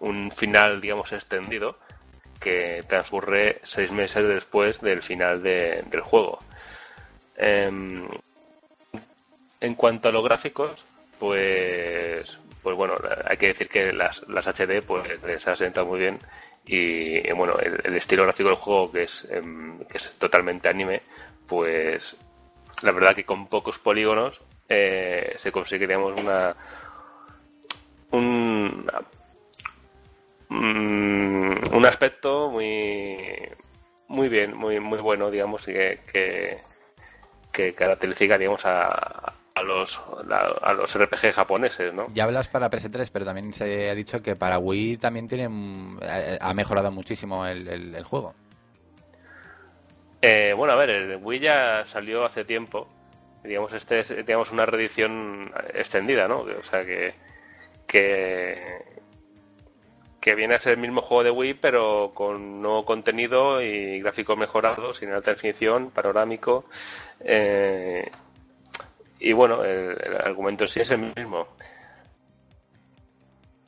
un 0.00 0.30
final, 0.30 0.80
digamos, 0.80 1.12
extendido 1.12 1.78
que 2.38 2.84
transcurre 2.88 3.60
seis 3.62 3.90
meses 3.90 4.26
después 4.26 4.80
del 4.80 5.02
final 5.02 5.42
del 5.42 6.00
juego. 6.00 6.40
Em, 7.36 8.08
en 9.60 9.74
cuanto 9.74 10.08
a 10.08 10.12
los 10.12 10.24
gráficos, 10.24 10.84
pues, 11.18 12.38
pues 12.62 12.76
bueno, 12.76 12.94
hay 13.26 13.36
que 13.36 13.48
decir 13.48 13.68
que 13.68 13.92
las, 13.92 14.26
las 14.28 14.46
HD 14.46 14.82
pues 14.82 15.22
les 15.22 15.46
ha 15.46 15.56
sentado 15.56 15.86
muy 15.86 16.00
bien 16.00 16.18
y 16.72 17.32
bueno, 17.32 17.58
el, 17.58 17.96
estilo 17.96 18.22
gráfico 18.22 18.48
del 18.48 18.58
juego, 18.58 18.92
que 18.92 19.02
es, 19.02 19.26
em, 19.28 19.80
que 19.86 19.96
es 19.96 20.16
totalmente 20.18 20.68
anime, 20.68 21.02
pues 21.48 22.16
la 22.82 22.92
verdad 22.92 23.16
que 23.16 23.24
con 23.24 23.48
pocos 23.48 23.78
polígonos 23.80 24.40
eh, 24.68 25.34
se 25.36 25.50
consigue, 25.50 25.88
digamos, 25.88 26.20
una, 26.20 26.54
un, 28.12 28.86
mm, 30.48 31.74
un 31.74 31.86
aspecto 31.86 32.50
muy 32.50 33.18
muy 34.06 34.28
bien, 34.28 34.56
muy 34.56 34.78
muy 34.78 35.00
bueno, 35.00 35.28
digamos, 35.28 35.64
que, 35.66 36.00
que, 36.12 36.58
que 37.52 37.74
caracteriza, 37.74 38.38
digamos, 38.38 38.64
a, 38.64 39.34
a 39.60 39.62
los, 39.62 40.00
a, 40.62 40.72
los 40.72 40.98
RPG 40.98 41.32
japoneses, 41.32 41.92
¿no? 41.94 42.06
Ya 42.12 42.24
hablas 42.24 42.48
para 42.48 42.70
PS3, 42.70 43.10
pero 43.12 43.24
también 43.24 43.52
se 43.52 43.90
ha 43.90 43.94
dicho 43.94 44.22
que 44.22 44.36
para 44.36 44.58
Wii 44.58 44.96
también 44.96 45.28
tiene, 45.28 45.48
ha 46.40 46.54
mejorado 46.54 46.90
muchísimo 46.90 47.46
el, 47.46 47.68
el, 47.68 48.04
juego. 48.04 48.34
Eh, 50.22 50.54
bueno, 50.56 50.72
a 50.72 50.76
ver, 50.76 50.90
el 50.90 51.16
Wii 51.22 51.40
ya 51.40 51.86
salió 51.92 52.24
hace 52.24 52.44
tiempo. 52.44 52.88
Digamos, 53.44 53.72
este 53.72 54.00
es 54.00 54.08
digamos, 54.08 54.50
una 54.52 54.66
reedición 54.66 55.52
extendida, 55.72 56.28
¿no? 56.28 56.40
O 56.40 56.62
sea, 56.64 56.84
que, 56.84 57.14
que, 57.86 58.82
que 60.20 60.34
viene 60.34 60.54
a 60.54 60.58
ser 60.58 60.74
el 60.74 60.80
mismo 60.80 61.00
juego 61.00 61.24
de 61.24 61.30
Wii, 61.30 61.54
pero 61.54 62.12
con 62.14 62.60
nuevo 62.60 62.84
contenido 62.84 63.62
y 63.62 64.00
gráficos 64.00 64.36
mejorados, 64.36 64.98
sin 64.98 65.10
alta 65.10 65.30
definición, 65.32 65.90
panorámico. 65.90 66.66
Eh, 67.20 68.10
y 69.20 69.32
bueno, 69.32 69.62
el, 69.64 69.96
argumento 70.16 70.64
en 70.64 70.68
sí 70.68 70.80
es 70.80 70.90
el 70.90 71.12
mismo. 71.14 71.46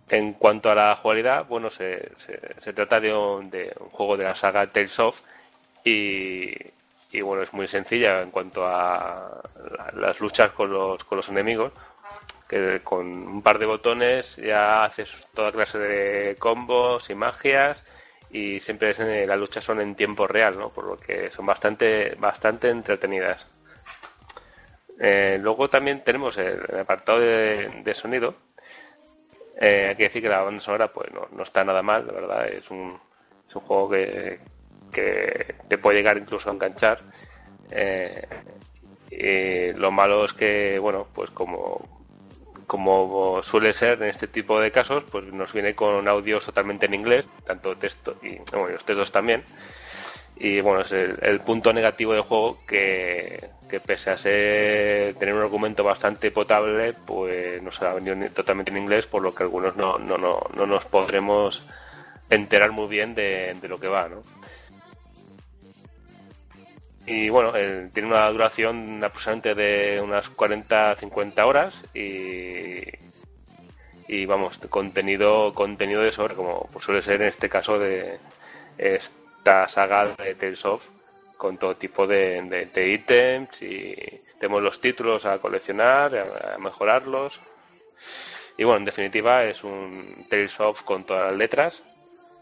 En 0.08 0.32
cuanto 0.34 0.70
a 0.70 0.74
la 0.74 0.96
jugabilidad, 0.96 1.46
bueno, 1.46 1.70
se, 1.70 2.12
se, 2.58 2.72
trata 2.72 3.00
de 3.00 3.14
un, 3.14 3.50
de 3.50 3.72
un, 3.78 3.88
juego 3.90 4.16
de 4.16 4.24
la 4.24 4.34
saga 4.34 4.66
Tales 4.66 4.98
of 4.98 5.20
y, 5.84 6.54
y, 7.12 7.20
bueno, 7.20 7.42
es 7.42 7.52
muy 7.52 7.68
sencilla 7.68 8.22
en 8.22 8.30
cuanto 8.30 8.66
a 8.66 9.42
las 9.94 10.20
luchas 10.20 10.52
con 10.52 10.72
los, 10.72 11.04
con 11.04 11.16
los 11.16 11.28
enemigos, 11.28 11.72
que 12.48 12.80
con 12.82 13.06
un 13.06 13.42
par 13.42 13.58
de 13.58 13.66
botones 13.66 14.36
ya 14.36 14.84
haces 14.84 15.28
toda 15.34 15.52
clase 15.52 15.78
de 15.78 16.36
combos 16.36 17.08
y 17.10 17.14
magias 17.14 17.82
y 18.30 18.60
siempre 18.60 18.94
las 19.26 19.38
luchas 19.38 19.64
son 19.64 19.80
en 19.80 19.94
tiempo 19.94 20.26
real, 20.26 20.58
¿no? 20.58 20.70
Por 20.70 20.84
lo 20.86 20.96
que 20.96 21.30
son 21.30 21.44
bastante, 21.44 22.14
bastante 22.18 22.70
entretenidas. 22.70 23.46
Eh, 24.98 25.38
luego 25.40 25.68
también 25.68 26.02
tenemos 26.04 26.36
el, 26.38 26.60
apartado 26.78 27.20
de, 27.20 27.94
sonido. 27.94 28.34
Eh, 29.60 29.88
hay 29.90 29.96
que 29.96 30.04
decir 30.04 30.22
que 30.22 30.28
la 30.28 30.42
banda 30.42 30.60
sonora 30.60 30.92
pues 30.92 31.10
no, 31.12 31.42
está 31.42 31.64
nada 31.64 31.82
mal, 31.82 32.06
la 32.06 32.12
verdad. 32.12 32.48
Es 32.48 32.70
un, 32.70 32.98
es 33.48 33.54
un 33.54 33.62
juego 33.62 33.90
que, 33.90 34.40
que 34.92 35.54
te 35.68 35.78
puede 35.78 35.98
llegar 35.98 36.16
incluso 36.16 36.50
a 36.50 36.52
enganchar. 36.52 37.00
Eh, 37.70 38.26
lo 39.76 39.90
malo 39.90 40.24
es 40.24 40.32
que, 40.32 40.78
bueno, 40.78 41.06
pues 41.14 41.30
como, 41.30 42.02
como 42.66 43.42
suele 43.42 43.74
ser 43.74 44.02
en 44.02 44.08
este 44.08 44.26
tipo 44.26 44.58
de 44.58 44.70
casos, 44.70 45.04
pues 45.10 45.26
nos 45.26 45.52
viene 45.52 45.74
con 45.74 46.08
audios 46.08 46.46
totalmente 46.46 46.86
en 46.86 46.94
inglés, 46.94 47.28
tanto 47.44 47.76
texto 47.76 48.16
y 48.22 48.38
bueno, 48.50 48.68
los 48.68 48.84
textos 48.84 49.12
también. 49.12 49.44
Y 50.44 50.60
bueno, 50.60 50.80
es 50.80 50.90
el, 50.90 51.40
punto 51.42 51.72
negativo 51.72 52.14
del 52.14 52.22
juego 52.22 52.58
que, 52.66 53.48
pese 53.86 54.10
a 54.10 54.18
ser, 54.18 55.14
tener 55.14 55.36
un 55.36 55.42
argumento 55.42 55.84
bastante 55.84 56.32
potable, 56.32 56.94
pues 56.94 57.62
nos 57.62 57.80
ha 57.80 57.94
venido 57.94 58.16
totalmente 58.30 58.72
en 58.72 58.78
inglés, 58.78 59.06
por 59.06 59.22
lo 59.22 59.32
que 59.32 59.44
algunos 59.44 59.76
no, 59.76 59.98
no, 59.98 60.18
no, 60.18 60.40
no 60.56 60.66
nos 60.66 60.84
podremos 60.86 61.62
enterar 62.28 62.72
muy 62.72 62.88
bien 62.88 63.14
de, 63.14 63.56
lo 63.68 63.78
que 63.78 63.86
va, 63.86 64.08
¿no? 64.08 64.24
Y 67.06 67.28
bueno, 67.28 67.52
tiene 67.92 68.08
una 68.08 68.28
duración 68.28 69.04
aproximadamente 69.04 69.54
de 69.54 70.00
unas 70.00 70.28
40-50 70.28 71.46
horas 71.46 71.84
y, 71.94 72.80
y 74.08 74.26
vamos, 74.26 74.58
contenido 74.68 75.54
contenido 75.54 76.02
de 76.02 76.10
sobra, 76.10 76.34
como 76.34 76.68
suele 76.80 77.00
ser 77.00 77.22
en 77.22 77.28
este 77.28 77.48
caso 77.48 77.78
de 77.78 78.18
esta 79.42 79.66
saga 79.66 80.14
de 80.14 80.36
Tales 80.36 80.64
of 80.64 80.84
con 81.36 81.58
todo 81.58 81.74
tipo 81.74 82.06
de, 82.06 82.70
ítems 82.76 83.60
y 83.60 83.96
tenemos 84.38 84.62
los 84.62 84.80
títulos 84.80 85.26
a 85.26 85.38
coleccionar, 85.38 86.16
a, 86.16 86.58
mejorarlos. 86.58 87.40
Y 88.56 88.62
bueno, 88.62 88.78
en 88.78 88.84
definitiva 88.84 89.42
es 89.42 89.64
un 89.64 90.26
Tales 90.30 90.60
of 90.60 90.82
con 90.84 91.02
todas 91.04 91.30
las 91.30 91.36
letras 91.36 91.82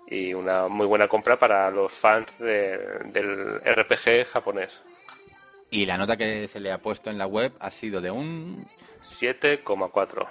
y 0.08 0.34
una 0.34 0.68
muy 0.68 0.86
buena 0.86 1.08
compra 1.08 1.38
para 1.38 1.70
los 1.70 1.90
fans 1.90 2.38
del 2.38 3.60
RPG 3.64 4.26
japonés. 4.30 4.78
Y 5.70 5.86
la 5.86 5.96
nota 5.96 6.18
que 6.18 6.48
se 6.48 6.60
le 6.60 6.70
ha 6.70 6.78
puesto 6.78 7.08
en 7.08 7.16
la 7.16 7.26
web 7.26 7.52
ha 7.60 7.70
sido 7.70 8.02
de 8.02 8.10
un 8.10 8.66
7,4. 9.18 10.28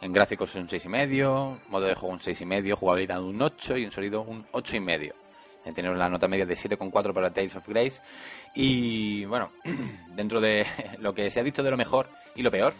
En 0.00 0.14
gráficos 0.14 0.54
un 0.54 0.68
6,5, 0.68 1.58
modo 1.68 1.84
de 1.84 1.94
juego 1.94 2.14
un 2.14 2.20
6,5, 2.20 2.72
jugabilidad 2.72 3.22
un 3.22 3.42
8 3.42 3.76
y 3.76 3.84
en 3.84 3.92
sonido 3.92 4.22
un 4.22 4.46
8,5. 4.52 5.12
Tenemos 5.74 5.98
la 5.98 6.08
nota 6.08 6.28
media 6.28 6.46
de 6.46 6.54
7,4 6.54 7.12
para 7.12 7.30
Tales 7.32 7.56
of 7.56 7.68
Grace. 7.68 8.00
Y 8.54 9.24
bueno, 9.26 9.52
dentro 10.14 10.40
de 10.40 10.66
lo 10.98 11.14
que 11.14 11.30
se 11.30 11.40
ha 11.40 11.42
dicho 11.44 11.62
de 11.62 11.70
lo 11.70 11.76
mejor 11.76 12.08
y 12.34 12.42
lo 12.42 12.50
peor. 12.50 12.72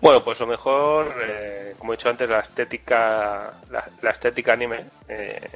Bueno, 0.00 0.22
pues 0.22 0.38
lo 0.38 0.46
mejor, 0.46 1.12
eh, 1.22 1.74
como 1.76 1.92
he 1.92 1.96
dicho 1.96 2.08
antes, 2.08 2.28
la 2.28 2.40
estética, 2.40 3.52
la, 3.70 4.10
estética 4.10 4.52
anime. 4.52 4.84
Eh, 5.08 5.50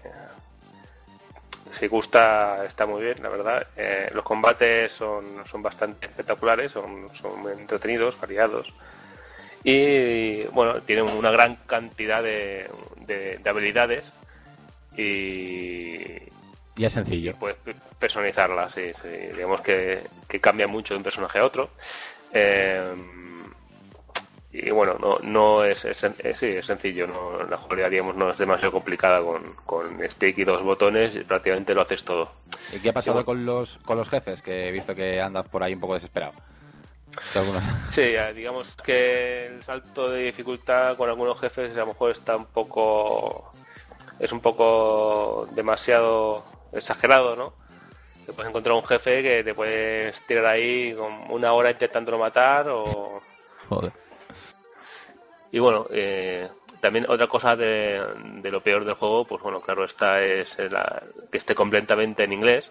si 1.71 1.87
gusta, 1.87 2.65
está 2.67 2.85
muy 2.85 3.03
bien, 3.03 3.23
la 3.23 3.29
verdad. 3.29 3.67
Eh, 3.77 4.11
los 4.13 4.25
combates 4.25 4.91
son, 4.93 5.47
son 5.47 5.63
bastante 5.63 6.07
espectaculares, 6.07 6.73
son, 6.73 7.09
son 7.15 7.49
entretenidos, 7.51 8.21
variados. 8.21 8.73
Y 9.63 10.43
bueno, 10.47 10.83
tienen 10.83 11.09
una 11.09 11.31
gran 11.31 11.55
cantidad 11.67 12.21
de, 12.21 12.69
de 13.07 13.49
habilidades 13.49 14.05
y, 14.97 16.33
y 16.77 16.85
es 16.85 16.93
sencillo. 16.93 17.35
Puedes 17.39 17.59
personalizarla, 17.99 18.71
sí, 18.71 18.93
sí. 19.03 19.09
Digamos 19.35 19.61
que, 19.61 20.03
cambia 20.41 20.67
mucho 20.67 20.95
de 20.95 20.99
un 20.99 21.05
personaje 21.05 21.39
a 21.39 21.45
otro. 21.45 21.71
Eh, 22.33 22.95
y 24.53 24.71
bueno, 24.71 24.97
no, 24.99 25.19
no 25.21 25.65
es, 25.65 25.85
es, 25.85 25.99
sí, 25.99 26.47
es 26.47 26.67
sencillo. 26.67 27.07
No, 27.07 27.43
la 27.45 27.57
jugabilidad, 27.57 27.91
digamos, 27.91 28.17
no 28.17 28.31
es 28.31 28.39
demasiado 28.39 28.73
complicada 28.73 29.23
con, 29.23 29.55
con 29.65 29.99
stick 30.11 30.39
y 30.39 30.45
dos 30.45 30.63
botones. 30.63 31.15
Y 31.15 31.21
prácticamente 31.21 31.75
lo 31.75 31.83
haces 31.83 32.05
todo. 32.05 32.33
¿Y 32.73 32.79
qué 32.79 32.91
ha 32.91 32.95
pasado 32.95 33.25
con, 33.25 33.45
los, 33.45 33.79
con 33.79 33.97
los 33.99 34.09
jefes? 34.09 34.43
Que 34.43 34.69
he 34.69 34.73
visto 34.73 34.95
que 34.95 35.21
andas 35.21 35.49
por 35.49 35.63
ahí 35.63 35.75
un 35.75 35.81
poco 35.81 35.95
desesperado. 35.95 36.35
Sí, 37.91 38.15
digamos 38.35 38.69
que 38.83 39.47
el 39.47 39.63
salto 39.65 40.11
de 40.11 40.25
dificultad 40.25 40.97
con 40.97 41.11
algunos 41.11 41.39
jefes 41.39 41.77
a 41.77 41.81
lo 41.81 41.89
mejor 41.89 42.13
está 42.13 42.37
un 42.37 42.47
poco 42.47 43.52
es 44.23 44.31
un 44.31 44.41
poco 44.41 45.49
demasiado 45.51 46.45
exagerado, 46.73 47.35
¿no? 47.35 47.55
Te 48.25 48.33
puedes 48.33 48.51
encontrar 48.51 48.77
un 48.77 48.85
jefe 48.85 49.21
que 49.21 49.43
te 49.43 49.53
puedes 49.53 50.25
tirar 50.29 50.47
ahí 50.47 50.95
con 50.95 51.29
una 51.29 51.53
hora 51.53 51.73
intentándolo 51.73 52.19
matar 52.19 52.69
o... 52.69 53.21
Joder. 53.69 53.93
Y 55.51 55.59
bueno, 55.59 55.89
eh, 55.91 56.49
también 56.81 57.11
otra 57.11 57.27
cosa 57.27 57.57
de, 57.57 58.01
de, 58.41 58.51
lo 58.53 58.63
peor 58.63 58.85
del 58.85 58.95
juego, 58.95 59.25
pues 59.25 59.43
bueno, 59.43 59.61
claro, 59.61 59.85
esta 59.85 60.23
es 60.23 60.57
la, 60.71 61.03
que 61.33 61.39
esté 61.39 61.57
completamente 61.57 62.23
en 62.23 62.33
inglés 62.33 62.71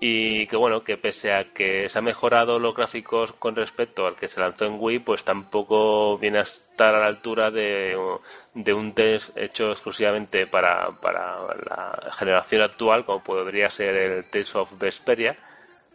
y 0.00 0.48
que 0.48 0.56
bueno, 0.56 0.82
que 0.82 0.96
pese 0.96 1.32
a 1.32 1.44
que 1.52 1.88
se 1.88 1.98
ha 1.98 2.02
mejorado 2.02 2.58
los 2.58 2.74
gráficos 2.74 3.32
con 3.34 3.54
respecto 3.54 4.04
al 4.06 4.16
que 4.16 4.28
se 4.28 4.40
lanzó 4.40 4.64
en 4.64 4.78
Wii, 4.80 4.98
pues 4.98 5.24
tampoco 5.24 6.18
viene 6.18 6.40
a 6.40 6.44
estar 6.74 6.92
a 6.92 6.98
la 6.98 7.06
altura 7.06 7.52
de, 7.52 7.96
un 7.96 8.92
test 8.94 9.36
hecho 9.36 9.70
exclusivamente 9.70 10.48
para, 10.48 10.90
para 11.00 11.36
la 11.64 12.12
generación 12.18 12.62
actual, 12.62 13.04
como 13.04 13.22
podría 13.22 13.70
ser 13.70 13.94
el 13.94 14.24
Tales 14.24 14.56
of 14.56 14.76
Vesperia, 14.76 15.36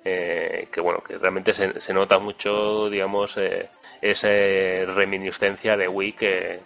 eh, 0.06 0.70
que 0.72 0.80
bueno, 0.80 1.02
que 1.02 1.18
realmente 1.18 1.54
se, 1.54 1.94
nota 1.94 2.18
mucho, 2.18 2.90
digamos, 2.90 3.36
eh, 3.36 3.68
esa 4.02 4.30
reminiscencia 4.30 5.76
de 5.76 5.90
Wii 5.90 6.14
que, 6.14 6.62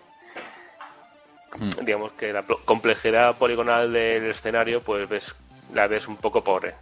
hmm. 1.58 1.84
digamos 1.84 2.12
que 2.12 2.32
la 2.32 2.44
complejidad 2.44 3.36
poligonal 3.36 3.92
del 3.92 4.30
escenario, 4.30 4.82
pues 4.82 5.10
ves, 5.10 5.34
la 5.74 5.88
ves 5.88 6.08
un 6.08 6.18
poco 6.18 6.44
pobre. 6.44 6.76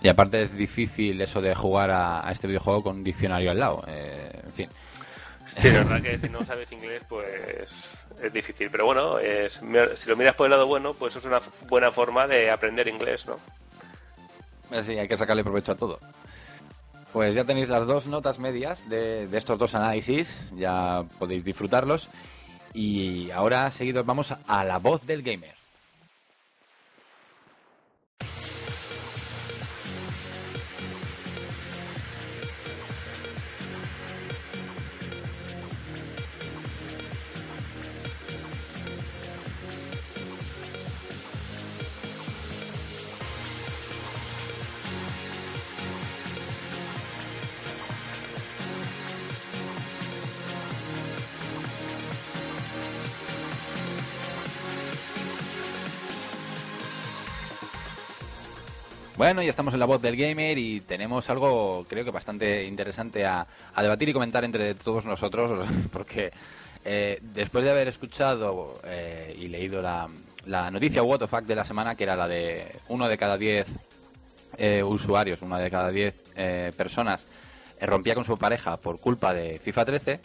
Y 0.00 0.08
aparte 0.08 0.40
es 0.40 0.56
difícil 0.56 1.20
eso 1.20 1.42
de 1.42 1.54
jugar 1.54 1.90
a, 1.90 2.26
este 2.30 2.48
videojuego 2.48 2.82
con 2.82 2.96
un 2.96 3.04
diccionario 3.04 3.50
al 3.50 3.58
lado. 3.58 3.84
Eh, 3.86 4.40
en 4.44 4.52
fin. 4.54 4.70
Sí, 5.58 5.70
la 5.70 5.84
verdad 5.84 6.02
que 6.02 6.18
si 6.18 6.28
no 6.28 6.44
sabes 6.44 6.70
inglés, 6.72 7.02
pues 7.08 7.70
es 8.22 8.32
difícil. 8.32 8.70
Pero 8.70 8.86
bueno, 8.86 9.18
es, 9.18 9.60
si 9.96 10.08
lo 10.08 10.16
miras 10.16 10.34
por 10.34 10.46
el 10.46 10.50
lado 10.50 10.66
bueno, 10.66 10.94
pues 10.94 11.16
es 11.16 11.24
una 11.24 11.40
buena 11.68 11.92
forma 11.92 12.26
de 12.26 12.50
aprender 12.50 12.88
inglés, 12.88 13.24
¿no? 13.26 13.38
Eh, 14.70 14.82
sí, 14.82 14.98
hay 14.98 15.08
que 15.08 15.16
sacarle 15.16 15.44
provecho 15.44 15.72
a 15.72 15.76
todo. 15.76 16.00
Pues 17.12 17.34
ya 17.34 17.44
tenéis 17.44 17.68
las 17.68 17.86
dos 17.86 18.06
notas 18.06 18.38
medias 18.38 18.88
de, 18.88 19.28
de 19.28 19.38
estos 19.38 19.58
dos 19.58 19.74
análisis, 19.74 20.40
ya 20.54 21.04
podéis 21.18 21.44
disfrutarlos. 21.44 22.10
Y 22.72 23.30
ahora 23.30 23.70
seguidos 23.70 24.04
vamos 24.04 24.34
a 24.48 24.64
la 24.64 24.78
voz 24.78 25.06
del 25.06 25.22
gamer. 25.22 25.54
Bueno, 59.24 59.40
ya 59.40 59.48
estamos 59.48 59.72
en 59.72 59.80
la 59.80 59.86
voz 59.86 60.02
del 60.02 60.16
gamer 60.16 60.58
y 60.58 60.82
tenemos 60.82 61.30
algo 61.30 61.86
creo 61.88 62.04
que 62.04 62.10
bastante 62.10 62.66
interesante 62.66 63.24
a, 63.24 63.46
debatir 63.74 64.10
y 64.10 64.12
comentar 64.12 64.44
entre 64.44 64.74
todos 64.74 65.06
nosotros, 65.06 65.66
porque 65.94 66.30
eh, 66.84 67.20
después 67.22 67.64
de 67.64 67.70
haber 67.70 67.88
escuchado 67.88 68.82
eh, 68.84 69.34
y 69.38 69.46
leído 69.46 69.80
la, 69.80 70.10
noticia 70.70 71.02
What 71.02 71.20
the 71.20 71.26
fuck 71.26 71.44
de 71.44 71.54
la 71.54 71.64
semana, 71.64 71.94
que 71.94 72.04
era 72.04 72.16
la 72.16 72.28
de 72.28 72.70
uno 72.88 73.08
de 73.08 73.16
cada 73.16 73.38
diez 73.38 73.66
eh, 74.58 74.82
usuarios, 74.82 75.40
una 75.40 75.58
de 75.58 75.70
cada 75.70 75.90
diez 75.90 76.14
eh, 76.36 76.70
personas 76.76 77.24
eh, 77.80 77.86
rompía 77.86 78.14
con 78.14 78.26
su 78.26 78.36
pareja 78.36 78.76
por 78.76 79.00
culpa 79.00 79.32
de 79.32 79.58
FIFA 79.58 79.84
13, 79.86 80.20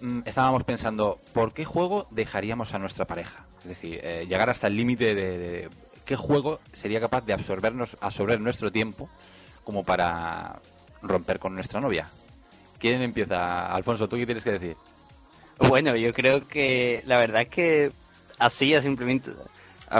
mm, 0.00 0.20
estábamos 0.24 0.64
pensando, 0.64 1.20
¿por 1.34 1.52
qué 1.52 1.66
juego 1.66 2.06
dejaríamos 2.12 2.72
a 2.72 2.78
nuestra 2.78 3.04
pareja? 3.04 3.44
Es 3.58 3.68
decir, 3.68 4.00
eh, 4.02 4.24
llegar 4.26 4.48
hasta 4.48 4.68
el 4.68 4.76
límite 4.78 5.14
de 5.14 5.68
qué 6.06 6.16
juego 6.16 6.60
sería 6.72 7.00
capaz 7.00 7.26
de 7.26 7.34
absorbernos, 7.34 7.98
absorber 8.00 8.40
nuestro 8.40 8.72
tiempo 8.72 9.10
como 9.64 9.84
para 9.84 10.60
romper 11.02 11.38
con 11.38 11.54
nuestra 11.54 11.80
novia. 11.80 12.08
¿Quién 12.78 13.02
empieza? 13.02 13.66
Alfonso, 13.66 14.08
¿tú 14.08 14.16
qué 14.16 14.24
tienes 14.24 14.44
que 14.44 14.52
decir? 14.52 14.76
Bueno, 15.58 15.96
yo 15.96 16.12
creo 16.12 16.46
que 16.46 17.02
la 17.06 17.18
verdad 17.18 17.42
es 17.42 17.48
que 17.48 17.92
así, 18.38 18.74
a 18.74 18.82
simplemente, 18.82 19.32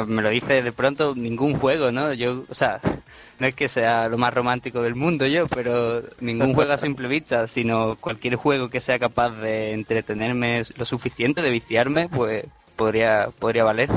me 0.07 0.22
lo 0.22 0.30
dice 0.30 0.62
de 0.62 0.72
pronto, 0.72 1.14
ningún 1.14 1.57
juego, 1.57 1.90
¿no? 1.90 2.12
Yo, 2.12 2.44
o 2.48 2.54
sea, 2.54 2.80
no 3.38 3.46
es 3.46 3.54
que 3.54 3.68
sea 3.68 4.09
lo 4.09 4.18
más 4.18 4.32
romántico 4.32 4.82
del 4.82 4.94
mundo 4.94 5.26
yo, 5.26 5.46
pero 5.48 6.02
ningún 6.20 6.54
juego 6.54 6.72
a 6.72 6.78
simple 6.78 7.09
vista, 7.09 7.48
sino 7.48 7.96
cualquier 7.96 8.36
juego 8.36 8.68
que 8.68 8.80
sea 8.80 8.98
capaz 8.98 9.30
de 9.30 9.72
entretenerme 9.72 10.62
lo 10.76 10.84
suficiente, 10.84 11.42
de 11.42 11.50
viciarme, 11.50 12.09
pues 12.09 12.44
podría, 12.76 13.30
podría 13.38 13.64
valer. 13.64 13.90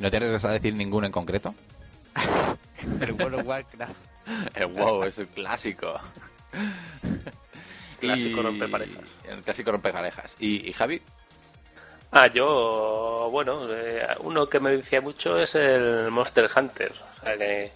¿No 0.00 0.10
te 0.10 0.16
arriesgas 0.16 0.44
a 0.46 0.52
decir 0.52 0.74
ninguno 0.74 1.06
en 1.06 1.12
concreto? 1.12 1.54
El 3.00 3.12
World 3.12 3.40
of 3.40 3.46
Warcraft. 3.46 4.10
El 4.54 4.66
WoW 4.68 5.04
es 5.04 5.18
el 5.18 5.28
clásico. 5.28 6.00
Clásico 8.00 8.42
rompeparejas. 8.42 9.04
El 9.28 9.42
clásico 9.42 9.72
rompeparejas. 9.72 10.36
¿Y, 10.40 10.68
y 10.68 10.72
Javi? 10.72 11.02
Ah, 12.12 12.28
yo, 12.28 13.28
bueno, 13.30 13.66
eh, 13.70 14.06
uno 14.20 14.46
que 14.46 14.58
me 14.58 14.70
decía 14.70 15.02
mucho 15.02 15.38
es 15.38 15.54
el 15.54 16.10
Monster 16.10 16.48
Hunter. 16.54 16.92
O 16.92 17.22
sea 17.22 17.36
que 17.36 17.72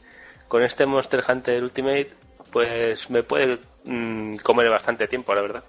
con 0.48 0.62
este 0.62 0.86
Monster 0.86 1.22
Hunter 1.28 1.62
Ultimate, 1.62 2.10
pues 2.50 3.10
me 3.10 3.22
puede 3.22 3.58
mm, 3.84 4.36
comer 4.36 4.70
bastante 4.70 5.06
tiempo, 5.08 5.34
la 5.34 5.42
verdad. 5.42 5.64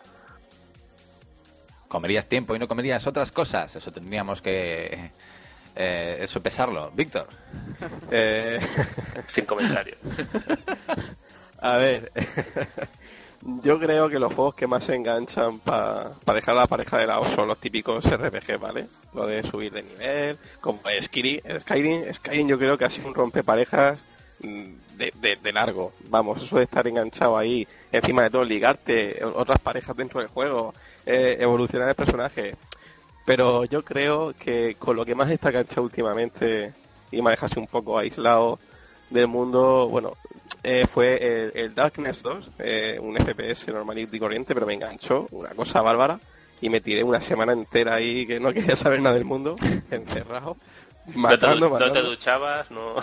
¿Comerías 1.89 2.27
tiempo 2.27 2.55
y 2.55 2.59
no 2.59 2.67
comerías 2.67 3.05
otras 3.07 3.31
cosas? 3.31 3.75
Eso 3.75 3.91
tendríamos 3.91 4.41
que... 4.41 5.11
eh, 5.75 6.17
eso 6.21 6.41
pesarlo. 6.41 6.91
Víctor. 6.91 7.27
Eh, 8.11 8.59
Sin 9.33 9.45
comentarios. 9.45 9.97
a 11.61 11.77
ver, 11.77 12.11
yo 13.63 13.79
creo 13.79 14.09
que 14.09 14.19
los 14.19 14.33
juegos 14.33 14.55
que 14.55 14.67
más 14.67 14.85
se 14.85 14.95
enganchan 14.95 15.59
para 15.59 16.15
dejar 16.33 16.55
a 16.55 16.61
la 16.61 16.67
pareja 16.67 16.97
de 16.97 17.07
lado 17.07 17.23
son 17.25 17.47
los 17.47 17.57
típicos 17.57 18.05
RPG, 18.05 18.59
¿vale? 18.59 18.87
Lo 19.13 19.27
de 19.27 19.43
subir 19.43 19.71
de 19.71 19.83
nivel, 19.83 20.37
como 20.61 20.79
Skyrim, 20.99 21.41
Skyrim, 21.59 22.13
Skyrim 22.13 22.47
yo 22.47 22.57
creo 22.57 22.77
que 22.77 22.85
ha 22.85 22.89
sido 22.89 23.07
un 23.07 23.13
rompeparejas 23.13 24.05
mm, 24.39 24.63
de, 24.97 25.13
de, 25.19 25.37
de 25.41 25.53
largo. 25.53 25.93
Vamos, 26.09 26.41
eso 26.41 26.57
de 26.57 26.63
estar 26.63 26.87
enganchado 26.87 27.37
ahí, 27.37 27.67
encima 27.91 28.23
de 28.23 28.29
todo, 28.29 28.43
ligarte 28.43 29.21
otras 29.23 29.59
parejas 29.59 29.95
dentro 29.95 30.19
del 30.21 30.29
juego, 30.29 30.73
eh, 31.05 31.37
evolucionar 31.39 31.89
el 31.89 31.95
personaje. 31.95 32.55
Pero 33.25 33.65
yo 33.65 33.83
creo 33.83 34.33
que 34.37 34.75
con 34.77 34.95
lo 34.95 35.03
que 35.05 35.15
más 35.15 35.29
está 35.31 35.49
enganchado 35.49 35.83
últimamente 35.83 36.73
y 37.11 37.21
me 37.21 37.29
ha 37.29 37.31
dejado 37.31 37.47
así 37.47 37.59
un 37.59 37.67
poco 37.67 37.97
aislado 37.97 38.59
del 39.09 39.27
mundo, 39.27 39.87
bueno, 39.89 40.11
eh, 40.63 40.85
fue 40.87 41.15
el, 41.21 41.51
el 41.55 41.75
Darkness 41.75 42.21
2, 42.23 42.51
eh, 42.59 42.99
un 43.01 43.15
FPS 43.17 43.67
normalito 43.71 44.15
y 44.15 44.19
corriente, 44.19 44.53
pero 44.53 44.65
me 44.65 44.73
enganchó, 44.73 45.27
una 45.31 45.49
cosa 45.49 45.81
bárbara, 45.81 46.19
y 46.61 46.69
me 46.69 46.81
tiré 46.81 47.03
una 47.03 47.21
semana 47.21 47.53
entera 47.53 47.95
ahí 47.95 48.25
que 48.25 48.39
no 48.39 48.51
quería 48.53 48.75
saber 48.75 49.01
nada 49.01 49.15
del 49.15 49.25
mundo, 49.25 49.55
encerrado, 49.91 50.57
matando, 51.15 51.15
no, 51.15 51.37
te, 51.37 51.47
du- 51.47 51.69
no 51.71 51.77
te 51.77 51.85
matando. 51.85 52.09
duchabas, 52.09 52.71
no. 52.71 52.95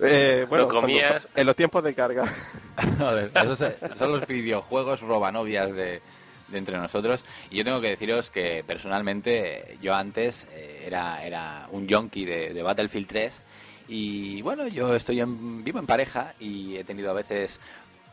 Eh, 0.00 0.46
bueno, 0.48 0.66
no 0.66 0.80
comías. 0.80 1.10
cuando- 1.22 1.28
en 1.40 1.46
los 1.46 1.56
tiempos 1.56 1.82
de 1.84 1.94
carga. 1.94 2.24
Joder, 2.98 3.30
esos 3.34 3.58
son 3.98 4.12
los 4.12 4.26
videojuegos 4.26 5.00
robanovias 5.00 5.72
de, 5.74 6.00
de 6.48 6.58
entre 6.58 6.76
nosotros. 6.76 7.24
Y 7.50 7.56
yo 7.56 7.64
tengo 7.64 7.80
que 7.80 7.88
deciros 7.88 8.30
que 8.30 8.64
personalmente 8.66 9.78
yo 9.82 9.94
antes 9.94 10.46
eh, 10.52 10.84
era, 10.86 11.24
era 11.24 11.68
un 11.70 11.88
junkie 11.88 12.24
de, 12.24 12.62
Battlefield 12.62 13.06
3. 13.06 13.42
Y 13.88 14.42
bueno, 14.42 14.66
yo 14.68 14.94
estoy 14.94 15.20
en, 15.20 15.64
vivo 15.64 15.78
en 15.78 15.86
pareja 15.86 16.34
y 16.38 16.76
he 16.76 16.84
tenido 16.84 17.10
a 17.10 17.14
veces 17.14 17.58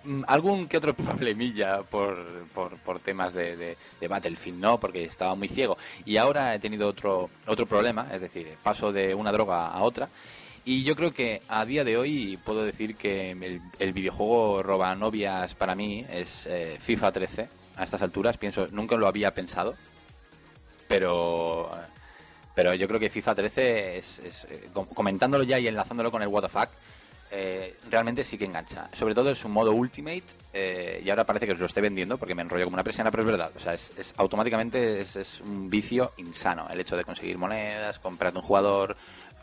mm, 0.03 0.23
algún 0.27 0.67
que 0.67 0.77
otro 0.77 0.93
problemilla 0.95 1.83
por, 1.83 2.47
por, 2.53 2.77
por 2.77 2.99
temas 2.99 3.33
de 3.33 3.77
Battlefield, 4.07 4.59
¿no? 4.59 4.79
Porque 4.79 5.03
estaba 5.03 5.35
muy 5.35 5.47
ciego. 5.47 5.77
Y 6.05 6.17
ahora 6.17 6.53
he 6.53 6.59
tenido 6.59 6.87
otro, 6.87 7.29
otro 7.47 7.65
problema, 7.65 8.07
es 8.13 8.21
decir, 8.21 8.55
paso 8.63 8.91
de 8.91 9.13
una 9.13 9.31
droga 9.31 9.67
a 9.67 9.81
otra. 9.83 10.09
Y 10.67 10.83
yo 10.83 10.95
creo 10.95 11.13
que 11.13 11.43
a 11.47 11.63
día 11.63 11.83
de 11.83 11.95
hoy 11.95 12.39
puedo 12.43 12.65
decir 12.65 12.95
que 12.95 13.31
el, 13.31 13.61
el 13.77 13.93
videojuego 13.93 14.63
roba 14.63 14.95
novias 14.95 15.53
para 15.53 15.75
mí 15.75 16.03
es 16.09 16.47
eh, 16.47 16.77
FIFA 16.79 17.11
13. 17.11 17.49
A 17.77 17.83
estas 17.83 18.01
alturas 18.01 18.37
pienso, 18.37 18.67
nunca 18.71 18.95
lo 18.95 19.07
había 19.07 19.33
pensado, 19.33 19.75
pero 20.87 21.69
pero 22.53 22.73
yo 22.73 22.87
creo 22.87 22.99
que 23.01 23.09
FIFA 23.09 23.35
13 23.35 23.97
es, 23.97 24.19
es, 24.19 24.45
eh, 24.45 24.69
com- 24.73 24.87
comentándolo 24.87 25.43
ya 25.43 25.59
y 25.59 25.67
enlazándolo 25.67 26.09
con 26.09 26.21
el 26.23 26.29
Fuck, 26.29 26.69
eh, 27.31 27.75
realmente 27.89 28.23
sí 28.23 28.37
que 28.37 28.45
engancha. 28.45 28.87
Sobre 28.93 29.13
todo 29.13 29.27
en 29.27 29.35
su 29.35 29.49
modo 29.49 29.73
Ultimate, 29.73 30.23
eh, 30.53 31.01
y 31.03 31.09
ahora 31.09 31.25
parece 31.25 31.45
que 31.47 31.51
os 31.51 31.59
lo 31.59 31.65
esté 31.65 31.81
vendiendo 31.81 32.17
porque 32.17 32.33
me 32.33 32.43
enrollo 32.43 32.63
como 32.63 32.75
una 32.75 32.83
persiana, 32.85 33.11
pero 33.11 33.23
es 33.23 33.27
verdad. 33.27 33.51
O 33.57 33.59
sea, 33.59 33.73
es, 33.73 33.91
es- 33.97 34.13
automáticamente 34.15 35.01
es, 35.01 35.17
es 35.17 35.41
un 35.41 35.69
vicio 35.69 36.13
insano 36.15 36.65
el 36.71 36.79
hecho 36.79 36.95
de 36.95 37.03
conseguir 37.03 37.37
monedas, 37.37 37.99
comprarte 37.99 38.39
un 38.39 38.45
jugador, 38.45 38.95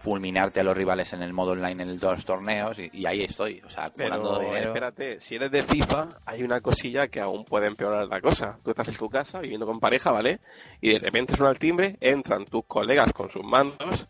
fulminarte 0.02 0.60
a 0.60 0.64
los 0.64 0.76
rivales 0.76 1.12
en 1.12 1.22
el 1.22 1.32
modo 1.32 1.52
online 1.52 1.82
en 1.84 1.98
los 2.00 2.24
torneos, 2.24 2.78
y, 2.78 2.90
y 2.92 3.06
ahí 3.06 3.22
estoy, 3.22 3.62
o 3.64 3.70
sea, 3.70 3.84
acumulando 3.84 4.38
Pero 4.38 4.44
dinero. 4.50 4.66
espérate, 4.68 5.20
si 5.20 5.36
eres 5.36 5.50
de 5.50 5.62
FIFA, 5.62 6.08
hay 6.26 6.42
una 6.42 6.60
cosilla 6.60 7.06
que 7.08 7.20
aún 7.20 7.44
puede 7.44 7.68
empeorar 7.68 8.06
la 8.08 8.20
cosa. 8.20 8.58
Tú 8.64 8.70
estás 8.70 8.88
en 8.88 8.96
tu 8.96 9.08
casa 9.08 9.40
viviendo 9.40 9.64
con 9.66 9.78
pareja, 9.78 10.10
¿vale? 10.10 10.40
Y 10.80 10.90
de 10.94 10.98
repente 10.98 11.36
suena 11.36 11.52
el 11.52 11.58
timbre, 11.58 11.96
entran 12.00 12.44
tus 12.46 12.64
colegas 12.66 13.12
con 13.12 13.30
sus 13.30 13.44
mandos. 13.44 14.08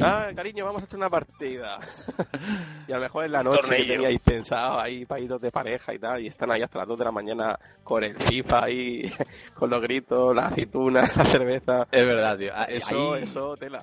Ah, 0.00 0.28
cariño, 0.36 0.64
vamos 0.64 0.82
a 0.82 0.84
hacer 0.84 0.96
una 0.98 1.10
partida. 1.10 1.78
y 2.88 2.92
a 2.92 2.96
lo 2.96 3.02
mejor 3.02 3.24
es 3.24 3.30
la 3.32 3.42
noche 3.42 3.76
que 3.76 3.84
teníais 3.84 4.20
pensado 4.20 4.78
ahí 4.78 5.04
para 5.04 5.20
iros 5.20 5.42
de 5.42 5.50
pareja 5.50 5.92
y 5.92 5.98
tal, 5.98 6.20
y 6.22 6.28
están 6.28 6.50
ahí 6.52 6.62
hasta 6.62 6.78
las 6.78 6.88
2 6.88 6.98
de 6.98 7.04
la 7.04 7.10
mañana 7.10 7.58
con 7.82 8.02
el 8.04 8.16
FIFA 8.16 8.64
ahí, 8.64 9.10
con 9.54 9.68
los 9.70 9.82
gritos, 9.82 10.34
las 10.34 10.52
aceitunas, 10.52 11.16
la 11.18 11.24
cerveza. 11.24 11.88
Es 11.90 12.06
verdad, 12.06 12.38
tío. 12.38 12.52
Ah, 12.54 12.64
Eso, 12.64 13.14
ahí- 13.14 13.24
eso, 13.24 13.56
tela. 13.56 13.82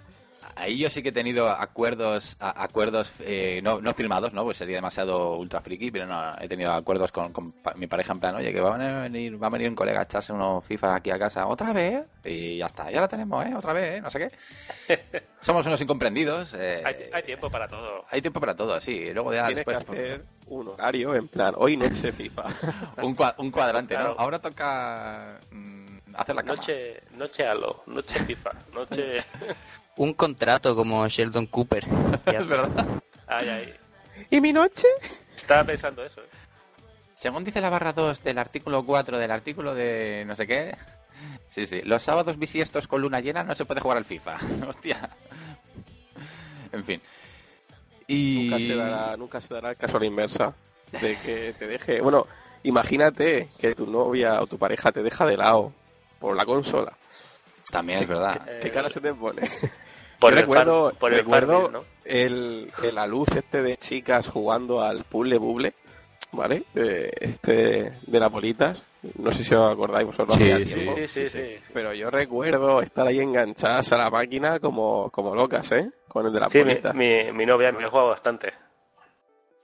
Ahí 0.55 0.77
yo 0.77 0.89
sí 0.89 1.01
que 1.01 1.09
he 1.09 1.11
tenido 1.13 1.49
acuerdos, 1.49 2.35
a- 2.39 2.63
acuerdos 2.63 3.11
eh, 3.21 3.59
no, 3.63 3.81
no 3.81 3.93
firmados, 3.93 4.33
¿no? 4.33 4.43
Pues 4.43 4.57
sería 4.57 4.75
demasiado 4.75 5.37
ultra 5.37 5.61
friki, 5.61 5.91
pero 5.91 6.05
no, 6.05 6.35
he 6.39 6.47
tenido 6.47 6.71
acuerdos 6.71 7.11
con, 7.11 7.31
con 7.31 7.51
pa- 7.53 7.73
mi 7.75 7.87
pareja 7.87 8.13
en 8.13 8.19
plan, 8.19 8.35
oye, 8.35 8.51
que 8.51 8.59
va 8.61 8.75
a 8.75 9.01
venir, 9.03 9.41
va 9.41 9.47
a 9.47 9.49
venir 9.49 9.69
un 9.69 9.75
colega 9.75 9.99
a 10.01 10.03
echarse 10.03 10.33
unos 10.33 10.63
FIFA 10.65 10.95
aquí 10.95 11.09
a 11.11 11.17
casa 11.19 11.47
otra 11.47 11.73
vez 11.73 12.03
y 12.23 12.57
ya 12.57 12.65
está, 12.67 12.91
ya 12.91 13.01
la 13.01 13.07
tenemos, 13.07 13.45
¿eh? 13.45 13.53
Otra 13.55 13.73
vez, 13.73 13.97
¿eh? 13.97 14.01
No 14.01 14.11
sé 14.11 14.19
qué. 14.19 15.23
Somos 15.41 15.65
unos 15.65 15.79
incomprendidos. 15.81 16.53
eh, 16.53 16.81
Hay, 16.85 16.95
hay 17.13 17.23
tiempo 17.23 17.49
para 17.49 17.67
todo. 17.67 18.05
hay 18.09 18.21
tiempo 18.21 18.39
para 18.39 18.55
todo, 18.55 18.79
sí. 18.81 18.91
Y 18.93 19.13
luego 19.13 19.33
ya 19.33 19.47
Tienes 19.47 19.65
después 19.65 19.77
que 19.77 19.85
pues, 19.85 19.99
hacer 19.99 20.25
un 20.47 20.67
horario 20.67 21.15
en 21.15 21.27
plan, 21.27 21.53
hoy 21.57 21.77
noche 21.77 22.11
FIFA. 22.11 22.43
un, 23.03 23.15
cua- 23.15 23.35
un 23.37 23.51
cuadrante, 23.51 23.95
Claro. 23.95 24.15
¿no? 24.15 24.19
Ahora 24.19 24.39
toca 24.39 25.39
mm, 25.51 25.85
hacer 26.15 26.35
la 26.35 26.43
cama. 26.43 26.55
Noche, 26.55 27.01
noche 27.15 27.47
Halo, 27.47 27.83
noche 27.87 28.19
FIFA, 28.19 28.51
noche. 28.73 29.17
Un 30.01 30.15
contrato 30.15 30.75
como 30.75 31.07
Sheldon 31.07 31.45
Cooper. 31.45 31.85
Es 32.25 32.47
verdad. 32.47 32.87
Ay, 33.27 33.49
ay. 33.49 33.73
¿Y 34.31 34.41
mi 34.41 34.51
noche? 34.51 34.87
Estaba 35.37 35.63
pensando 35.63 36.03
eso. 36.03 36.21
¿eh? 36.21 36.27
Según 37.13 37.43
dice 37.43 37.61
la 37.61 37.69
barra 37.69 37.93
2 37.93 38.23
del 38.23 38.39
artículo 38.39 38.83
4 38.83 39.19
del 39.19 39.29
artículo 39.29 39.75
de 39.75 40.23
no 40.25 40.35
sé 40.35 40.47
qué. 40.47 40.75
Sí, 41.49 41.67
sí. 41.67 41.83
Los 41.83 42.01
sábados 42.01 42.39
bisiestos 42.39 42.87
con 42.87 42.99
luna 42.99 43.19
llena 43.19 43.43
no 43.43 43.53
se 43.53 43.65
puede 43.65 43.79
jugar 43.79 43.99
al 43.99 44.05
FIFA. 44.05 44.39
Hostia. 44.67 45.07
En 46.71 46.83
fin. 46.83 46.99
Y... 48.07 48.49
Nunca 48.49 48.59
se 48.59 48.75
dará, 48.75 49.17
nunca 49.17 49.39
se 49.39 49.53
dará 49.53 49.69
el 49.69 49.77
caso 49.77 49.97
a 49.97 49.99
la 49.99 50.05
inversa. 50.07 50.55
De 50.99 51.15
que 51.19 51.53
te 51.59 51.67
deje. 51.67 52.01
Bueno, 52.01 52.25
imagínate 52.63 53.49
que 53.59 53.75
tu 53.75 53.85
novia 53.85 54.41
o 54.41 54.47
tu 54.47 54.57
pareja 54.57 54.91
te 54.91 55.03
deja 55.03 55.27
de 55.27 55.37
lado 55.37 55.71
por 56.19 56.35
la 56.35 56.47
consola. 56.47 56.97
También 57.69 57.99
es 57.99 58.07
verdad. 58.07 58.41
Eh, 58.47 58.59
¿Qué 58.63 58.71
cara 58.71 58.89
se 58.89 58.99
te 58.99 59.13
pone? 59.13 59.47
Por 60.21 60.31
Yo 60.31 60.35
el 60.37 60.41
recuerdo, 60.43 60.93
por 60.97 61.11
el 61.11 61.19
recuerdo 61.19 61.69
¿no? 61.71 61.83
el, 62.05 62.71
el 62.83 62.95
la 62.95 63.05
luz 63.07 63.27
este 63.35 63.61
de 63.63 63.75
chicas 63.75 64.27
jugando 64.29 64.81
al 64.81 65.03
puzzle 65.03 65.37
buble, 65.39 65.73
¿vale? 66.31 66.63
De, 66.73 67.11
este 67.19 67.91
de 68.05 68.19
las 68.19 68.31
bolitas. 68.31 68.85
No 69.17 69.31
sé 69.31 69.43
si 69.43 69.55
os 69.55 69.71
acordáis 69.73 70.05
vosotros. 70.05 70.35
Sí, 70.37 70.51
sí. 70.63 70.73
tiempo. 70.75 70.95
Sí, 70.95 71.07
sí, 71.07 71.27
sí, 71.27 71.29
sí. 71.29 71.63
Pero 71.73 71.91
yo 71.93 72.11
recuerdo 72.11 72.81
estar 72.83 73.07
ahí 73.07 73.19
enganchadas 73.19 73.91
a 73.91 73.97
la 73.97 74.11
máquina 74.11 74.59
como, 74.59 75.09
como 75.09 75.33
locas, 75.33 75.71
¿eh? 75.71 75.89
Con 76.07 76.27
el 76.27 76.31
de 76.31 76.39
las 76.39 76.51
Sí, 76.51 76.59
mi, 76.59 76.63
bolitas. 76.65 76.93
mi, 76.95 77.31
mi 77.33 77.45
novia 77.47 77.71
me 77.71 77.83
ha 77.83 77.89
jugado 77.89 78.09
bastante. 78.09 78.53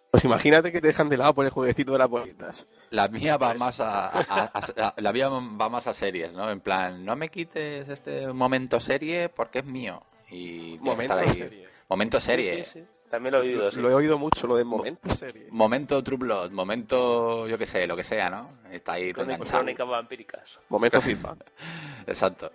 Pues 0.09 0.23
imagínate 0.25 0.71
que 0.71 0.81
te 0.81 0.87
dejan 0.87 1.09
de 1.09 1.17
lado 1.17 1.35
por 1.35 1.45
el 1.45 1.51
jueguecito 1.51 1.91
de 1.91 1.99
las 1.99 2.09
bolitas. 2.09 2.65
La 2.89 3.07
mía 3.09 3.37
va 3.37 3.53
más 3.53 3.79
a, 3.79 4.07
a- 4.07 4.21
a- 4.27 4.51
a- 4.87 4.93
la 4.97 5.13
mía 5.13 5.29
va 5.29 5.69
más 5.69 5.85
a 5.85 5.93
series, 5.93 6.33
¿no? 6.33 6.49
En 6.49 6.61
plan, 6.61 7.05
no 7.05 7.15
me 7.15 7.29
quites 7.29 7.87
este 7.89 8.25
momento 8.33 8.79
serie 8.79 9.29
porque 9.29 9.59
es 9.59 9.65
mío. 9.65 10.01
Y 10.29 10.77
Momento 10.81 11.01
estar 11.01 11.19
ahí. 11.19 11.33
serie. 11.33 11.67
Momento 11.89 12.19
serie. 12.19 12.57
Sí, 12.57 12.63
sí, 12.73 12.79
sí. 12.79 12.85
También 13.09 13.33
lo 13.33 13.39
he 13.39 13.47
oído, 13.47 13.71
sí. 13.71 13.77
Lo 13.79 13.89
he 13.89 13.93
oído 13.93 14.17
mucho, 14.17 14.47
lo 14.47 14.57
de 14.57 14.65
momento 14.65 15.15
serie. 15.15 15.47
Momento 15.49 16.03
True 16.03 16.17
Blood, 16.17 16.51
momento, 16.51 17.47
yo 17.47 17.57
qué 17.57 17.65
sé, 17.65 17.87
lo 17.87 17.95
que 17.95 18.03
sea, 18.03 18.29
¿no? 18.29 18.49
Está 18.69 18.93
ahí 18.93 19.13
todo 19.13 19.23
enganchado. 19.23 19.59
crónicas 19.59 19.87
vampíricas. 19.87 20.59
Momento 20.67 21.01
FIFA. 21.01 21.35
Exacto. 22.07 22.51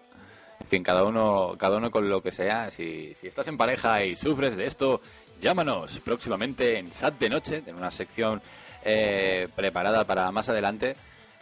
En 0.60 0.66
fin, 0.66 0.82
cada 0.82 1.04
uno, 1.04 1.56
cada 1.58 1.78
uno 1.78 1.90
con 1.90 2.08
lo 2.08 2.22
que 2.22 2.30
sea. 2.30 2.70
Si, 2.70 3.14
si 3.14 3.26
estás 3.26 3.48
en 3.48 3.56
pareja 3.56 4.04
y 4.04 4.14
sufres 4.14 4.54
de 4.56 4.66
esto, 4.66 5.00
llámanos 5.40 5.98
próximamente 6.00 6.78
en 6.78 6.92
SAT 6.92 7.18
de 7.18 7.30
Noche, 7.30 7.62
en 7.66 7.74
una 7.74 7.90
sección 7.90 8.42
eh, 8.84 9.48
preparada 9.56 10.04
para 10.04 10.30
más 10.32 10.48
adelante. 10.50 10.96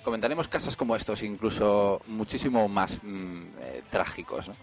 Comentaremos 0.04 0.48
casos 0.48 0.76
como 0.76 0.94
estos, 0.96 1.22
incluso 1.22 2.00
muchísimo 2.06 2.68
más 2.68 2.98
mm, 3.02 3.42
eh, 3.60 3.82
trágicos. 3.90 4.48
¿no? 4.48 4.54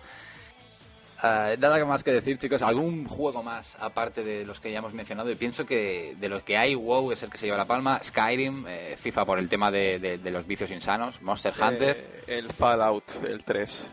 Ah, 1.19 1.55
nada 1.57 1.83
más 1.85 2.03
que 2.03 2.11
decir, 2.11 2.37
chicos. 2.37 2.61
¿Algún 2.61 3.05
juego 3.05 3.41
más 3.41 3.75
aparte 3.79 4.23
de 4.23 4.45
los 4.45 4.59
que 4.59 4.71
ya 4.71 4.79
hemos 4.79 4.93
mencionado? 4.93 5.31
Y 5.31 5.35
pienso 5.35 5.65
que 5.65 6.15
de 6.19 6.29
los 6.29 6.43
que 6.43 6.57
hay, 6.57 6.75
WoW 6.75 7.11
es 7.11 7.23
el 7.23 7.29
que 7.31 7.37
se 7.39 7.45
lleva 7.47 7.57
la 7.57 7.65
palma. 7.65 7.99
Skyrim, 8.03 8.65
eh, 8.67 8.95
FIFA 8.97 9.25
por 9.25 9.39
el 9.39 9.49
tema 9.49 9.71
de, 9.71 9.97
de- 9.99 10.17
de 10.19 10.31
los 10.31 10.45
vicios 10.45 10.69
insanos. 10.69 11.21
Monster 11.21 11.53
Hunter. 11.59 11.97
Eh, 12.27 12.37
el 12.37 12.51
Fallout, 12.51 13.03
el 13.27 13.43
3. 13.43 13.89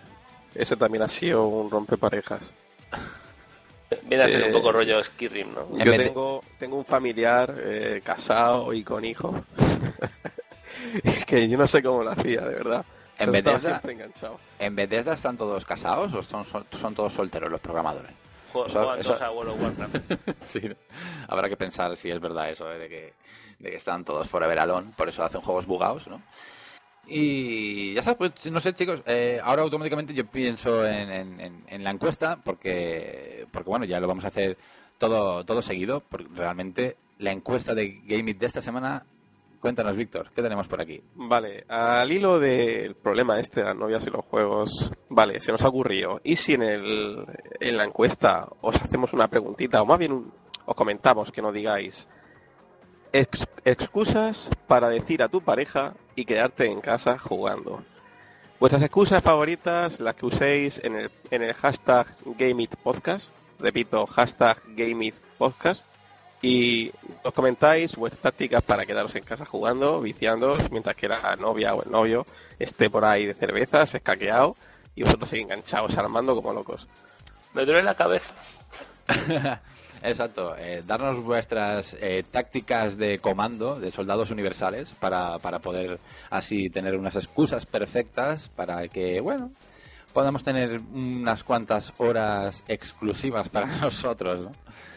Ese 0.54 0.76
también 0.76 1.02
ha 1.02 1.08
sido 1.08 1.46
un 1.46 1.70
rompeparejas. 1.70 2.52
Viene 4.04 4.24
a 4.24 4.28
ser 4.28 4.42
Eh, 4.42 4.46
un 4.48 4.52
poco 4.52 4.72
rollo 4.72 5.02
Skyrim, 5.02 5.54
¿no? 5.54 5.78
Yo 5.78 5.96
tengo, 5.96 6.44
tengo 6.58 6.76
un 6.76 6.84
familiar 6.84 7.54
eh, 7.58 8.00
casado 8.04 8.72
y 8.74 8.82
con 8.84 9.04
hijo. 9.04 9.44
que 11.26 11.48
yo 11.48 11.56
no 11.56 11.66
sé 11.66 11.82
cómo 11.82 12.02
lo 12.02 12.10
hacía, 12.10 12.40
de 12.42 12.54
verdad. 12.54 12.84
En 13.18 13.32
Bethesda, 13.32 13.60
siempre 13.70 13.92
enganchado. 13.92 14.40
¿En 14.58 14.74
Bethesda 14.76 15.14
están 15.14 15.36
todos 15.36 15.64
casados 15.64 16.12
o 16.14 16.22
son, 16.22 16.44
son, 16.44 16.66
son 16.70 16.94
todos 16.94 17.12
solteros 17.12 17.50
los 17.50 17.60
programadores? 17.60 18.10
Eso- 18.50 18.68
Juegan 18.68 19.00
eso- 19.00 19.08
todos 19.10 19.22
a 19.22 19.30
World 19.30 19.50
of 19.52 19.62
Warcraft. 19.62 20.12
sí, 20.44 20.60
¿no? 20.68 20.74
habrá 21.28 21.48
que 21.48 21.56
pensar 21.56 21.96
si 21.96 22.10
es 22.10 22.20
verdad 22.20 22.50
eso, 22.50 22.70
¿eh? 22.72 22.78
de, 22.78 22.88
que, 22.88 23.12
de 23.58 23.70
que 23.70 23.76
están 23.76 24.04
todos 24.04 24.28
forever 24.28 24.58
alone, 24.58 24.92
por 24.96 25.08
eso 25.08 25.22
hacen 25.24 25.40
juegos 25.40 25.66
bugados, 25.66 26.06
¿no? 26.08 26.22
Y 27.06 27.92
ya 27.94 28.00
está, 28.00 28.16
pues 28.16 28.32
no 28.50 28.60
sé 28.60 28.72
chicos, 28.72 29.02
eh, 29.06 29.38
ahora 29.42 29.62
automáticamente 29.62 30.14
yo 30.14 30.24
pienso 30.26 30.86
en, 30.86 31.10
en- 31.10 31.40
en- 31.40 31.64
en 31.68 31.84
la 31.84 31.90
encuesta 31.90 32.38
porque, 32.42 33.46
porque 33.50 33.68
bueno, 33.68 33.84
ya 33.84 34.00
lo 34.00 34.08
vamos 34.08 34.24
a 34.24 34.28
hacer 34.28 34.56
todo, 34.98 35.44
todo 35.44 35.60
seguido, 35.60 36.00
porque 36.00 36.28
realmente 36.34 36.96
la 37.18 37.30
encuesta 37.32 37.74
de 37.74 38.00
Game 38.06 38.30
It 38.30 38.38
de 38.38 38.46
esta 38.46 38.62
semana, 38.62 39.04
cuéntanos 39.64 39.96
Víctor, 39.96 40.30
¿qué 40.36 40.42
tenemos 40.42 40.68
por 40.68 40.78
aquí? 40.82 41.02
Vale, 41.14 41.64
al 41.68 42.12
hilo 42.12 42.38
del 42.38 42.96
problema 42.96 43.40
este 43.40 43.60
de 43.60 43.66
las 43.68 43.76
novias 43.76 44.06
y 44.06 44.10
los 44.10 44.22
juegos, 44.26 44.92
vale, 45.08 45.40
se 45.40 45.52
nos 45.52 45.64
ha 45.64 45.68
ocurrido. 45.68 46.20
¿Y 46.22 46.36
si 46.36 46.52
en, 46.52 46.62
el, 46.62 47.24
en 47.60 47.78
la 47.78 47.84
encuesta 47.84 48.46
os 48.60 48.76
hacemos 48.82 49.14
una 49.14 49.28
preguntita, 49.28 49.80
o 49.80 49.86
más 49.86 49.98
bien 49.98 50.12
un- 50.12 50.34
os 50.66 50.74
comentamos 50.74 51.32
que 51.32 51.40
no 51.40 51.50
digáis 51.50 52.10
ex- 53.12 53.46
excusas 53.64 54.50
para 54.66 54.90
decir 54.90 55.22
a 55.22 55.28
tu 55.30 55.40
pareja 55.40 55.94
y 56.14 56.26
quedarte 56.26 56.66
en 56.66 56.82
casa 56.82 57.18
jugando? 57.18 57.82
Vuestras 58.60 58.82
excusas 58.82 59.22
favoritas, 59.22 59.98
las 59.98 60.14
que 60.14 60.26
uséis 60.26 60.78
en 60.84 60.96
el, 60.96 61.10
en 61.30 61.42
el 61.42 61.54
hashtag 61.54 62.14
GameItPodcast, 62.36 63.32
repito, 63.58 64.04
hashtag 64.08 64.62
GameItPodcast, 64.76 65.86
y 66.44 66.92
os 67.22 67.32
comentáis 67.32 67.96
vuestras 67.96 68.20
tácticas 68.20 68.60
para 68.60 68.84
quedaros 68.84 69.14
en 69.16 69.24
casa 69.24 69.46
jugando, 69.46 70.02
viciándoos, 70.02 70.70
mientras 70.70 70.94
que 70.94 71.08
la 71.08 71.34
novia 71.36 71.74
o 71.74 71.82
el 71.82 71.90
novio 71.90 72.26
esté 72.58 72.90
por 72.90 73.06
ahí 73.06 73.24
de 73.24 73.32
cervezas, 73.32 73.94
escaqueado, 73.94 74.54
y 74.94 75.04
vosotros 75.04 75.30
seguís 75.30 75.46
enganchados 75.46 75.96
armando 75.96 76.34
como 76.34 76.52
locos. 76.52 76.86
Me 77.54 77.64
duele 77.64 77.82
la 77.82 77.94
cabeza. 77.94 78.34
Exacto, 80.02 80.54
eh, 80.58 80.82
darnos 80.86 81.22
vuestras 81.22 81.96
eh, 81.98 82.22
tácticas 82.30 82.98
de 82.98 83.20
comando 83.20 83.80
de 83.80 83.90
soldados 83.90 84.30
universales 84.30 84.90
para, 85.00 85.38
para 85.38 85.60
poder 85.60 85.98
así 86.28 86.68
tener 86.68 86.94
unas 86.94 87.16
excusas 87.16 87.64
perfectas 87.64 88.50
para 88.50 88.86
que, 88.88 89.18
bueno, 89.22 89.50
podamos 90.12 90.42
tener 90.42 90.78
unas 90.92 91.42
cuantas 91.42 91.94
horas 91.96 92.62
exclusivas 92.68 93.48
para 93.48 93.66
nosotros, 93.80 94.44
¿no? 94.44 94.52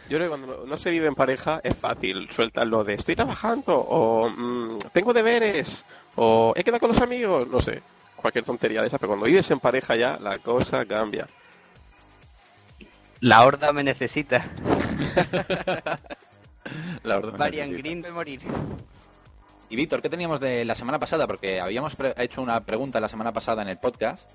Yo 0.09 0.17
creo 0.17 0.21
que 0.31 0.37
cuando 0.37 0.65
no 0.65 0.77
se 0.77 0.89
vive 0.91 1.07
en 1.07 1.15
pareja 1.15 1.59
es 1.63 1.75
fácil 1.75 2.29
sueltar 2.31 2.65
lo 2.67 2.83
de 2.83 2.93
estoy 2.93 3.15
trabajando, 3.15 3.75
o 3.77 4.29
mm, 4.29 4.77
tengo 4.93 5.11
deberes, 5.13 5.85
o 6.15 6.53
he 6.55 6.63
quedado 6.63 6.79
con 6.79 6.89
los 6.89 7.01
amigos, 7.01 7.47
no 7.47 7.59
sé, 7.59 7.81
cualquier 8.15 8.45
tontería 8.45 8.81
de 8.81 8.87
esa, 8.87 8.97
pero 8.97 9.09
cuando 9.09 9.25
vives 9.25 9.49
en 9.51 9.59
pareja 9.59 9.95
ya 9.95 10.17
la 10.19 10.39
cosa 10.39 10.85
cambia. 10.85 11.27
La 13.19 13.43
horda 13.45 13.73
me 13.73 13.83
necesita. 13.83 14.45
La 17.03 17.17
orden 17.17 17.37
Varian 17.37 17.67
necesita. 17.69 17.87
Green 17.87 18.01
de 18.01 18.11
morir. 18.11 18.41
Y 19.69 19.75
Víctor, 19.75 20.01
¿qué 20.01 20.09
teníamos 20.09 20.39
de 20.39 20.63
la 20.65 20.75
semana 20.75 20.99
pasada? 20.99 21.27
Porque 21.27 21.59
habíamos 21.59 21.95
pre- 21.95 22.13
hecho 22.17 22.41
una 22.41 22.61
pregunta 22.61 22.99
la 22.99 23.09
semana 23.09 23.31
pasada 23.33 23.61
en 23.61 23.69
el 23.69 23.77
podcast. 23.77 24.29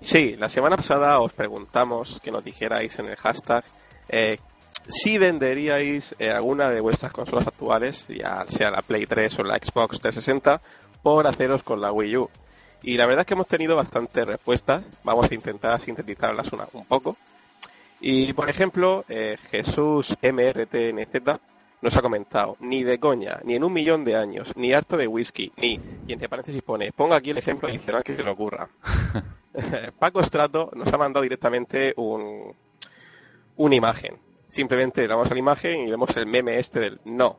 Sí, 0.00 0.36
la 0.38 0.48
semana 0.48 0.76
pasada 0.76 1.18
os 1.20 1.32
preguntamos 1.32 2.20
que 2.20 2.30
nos 2.30 2.44
dijerais 2.44 2.98
en 2.98 3.06
el 3.06 3.16
hashtag 3.16 3.64
eh, 4.08 4.38
si 4.88 5.18
venderíais 5.18 6.14
eh, 6.18 6.30
alguna 6.30 6.70
de 6.70 6.80
vuestras 6.80 7.12
consolas 7.12 7.46
actuales, 7.46 8.08
ya 8.08 8.44
sea 8.48 8.70
la 8.70 8.82
Play 8.82 9.06
3 9.06 9.38
o 9.38 9.42
la 9.44 9.56
Xbox 9.56 10.00
360, 10.00 10.60
por 11.02 11.26
haceros 11.26 11.62
con 11.62 11.80
la 11.80 11.92
Wii 11.92 12.16
U. 12.16 12.30
Y 12.82 12.96
la 12.96 13.06
verdad 13.06 13.20
es 13.20 13.26
que 13.26 13.34
hemos 13.34 13.48
tenido 13.48 13.76
bastantes 13.76 14.26
respuestas. 14.26 14.86
Vamos 15.04 15.30
a 15.30 15.34
intentar 15.34 15.80
sintetizarlas 15.80 16.52
una, 16.52 16.66
un 16.72 16.84
poco. 16.84 17.16
Y 18.00 18.32
por 18.32 18.48
ejemplo, 18.48 19.04
eh, 19.08 19.36
Jesús 19.50 20.16
MRTNZ 20.22 21.40
nos 21.80 21.96
ha 21.96 22.02
comentado, 22.02 22.56
ni 22.60 22.82
de 22.82 22.98
coña, 22.98 23.40
ni 23.44 23.54
en 23.54 23.64
un 23.64 23.72
millón 23.72 24.04
de 24.04 24.16
años, 24.16 24.52
ni 24.56 24.72
harto 24.72 24.96
de 24.96 25.06
whisky, 25.06 25.52
ni, 25.56 25.80
y 26.06 26.12
entre 26.12 26.28
paréntesis 26.28 26.62
pone, 26.62 26.90
ponga 26.90 27.16
aquí 27.16 27.30
el 27.30 27.38
ejemplo 27.38 27.68
adicional 27.68 28.02
que 28.02 28.16
se 28.16 28.24
le 28.24 28.30
ocurra. 28.30 28.68
Paco 29.98 30.22
Strato 30.22 30.70
nos 30.74 30.92
ha 30.92 30.98
mandado 30.98 31.22
directamente 31.22 31.94
un, 31.96 32.54
una 33.56 33.74
imagen. 33.74 34.16
Simplemente 34.48 35.02
le 35.02 35.08
damos 35.08 35.30
a 35.30 35.34
la 35.34 35.40
imagen 35.40 35.80
y 35.86 35.90
vemos 35.90 36.16
el 36.16 36.26
meme 36.26 36.58
este 36.58 36.80
del 36.80 37.00
no. 37.04 37.38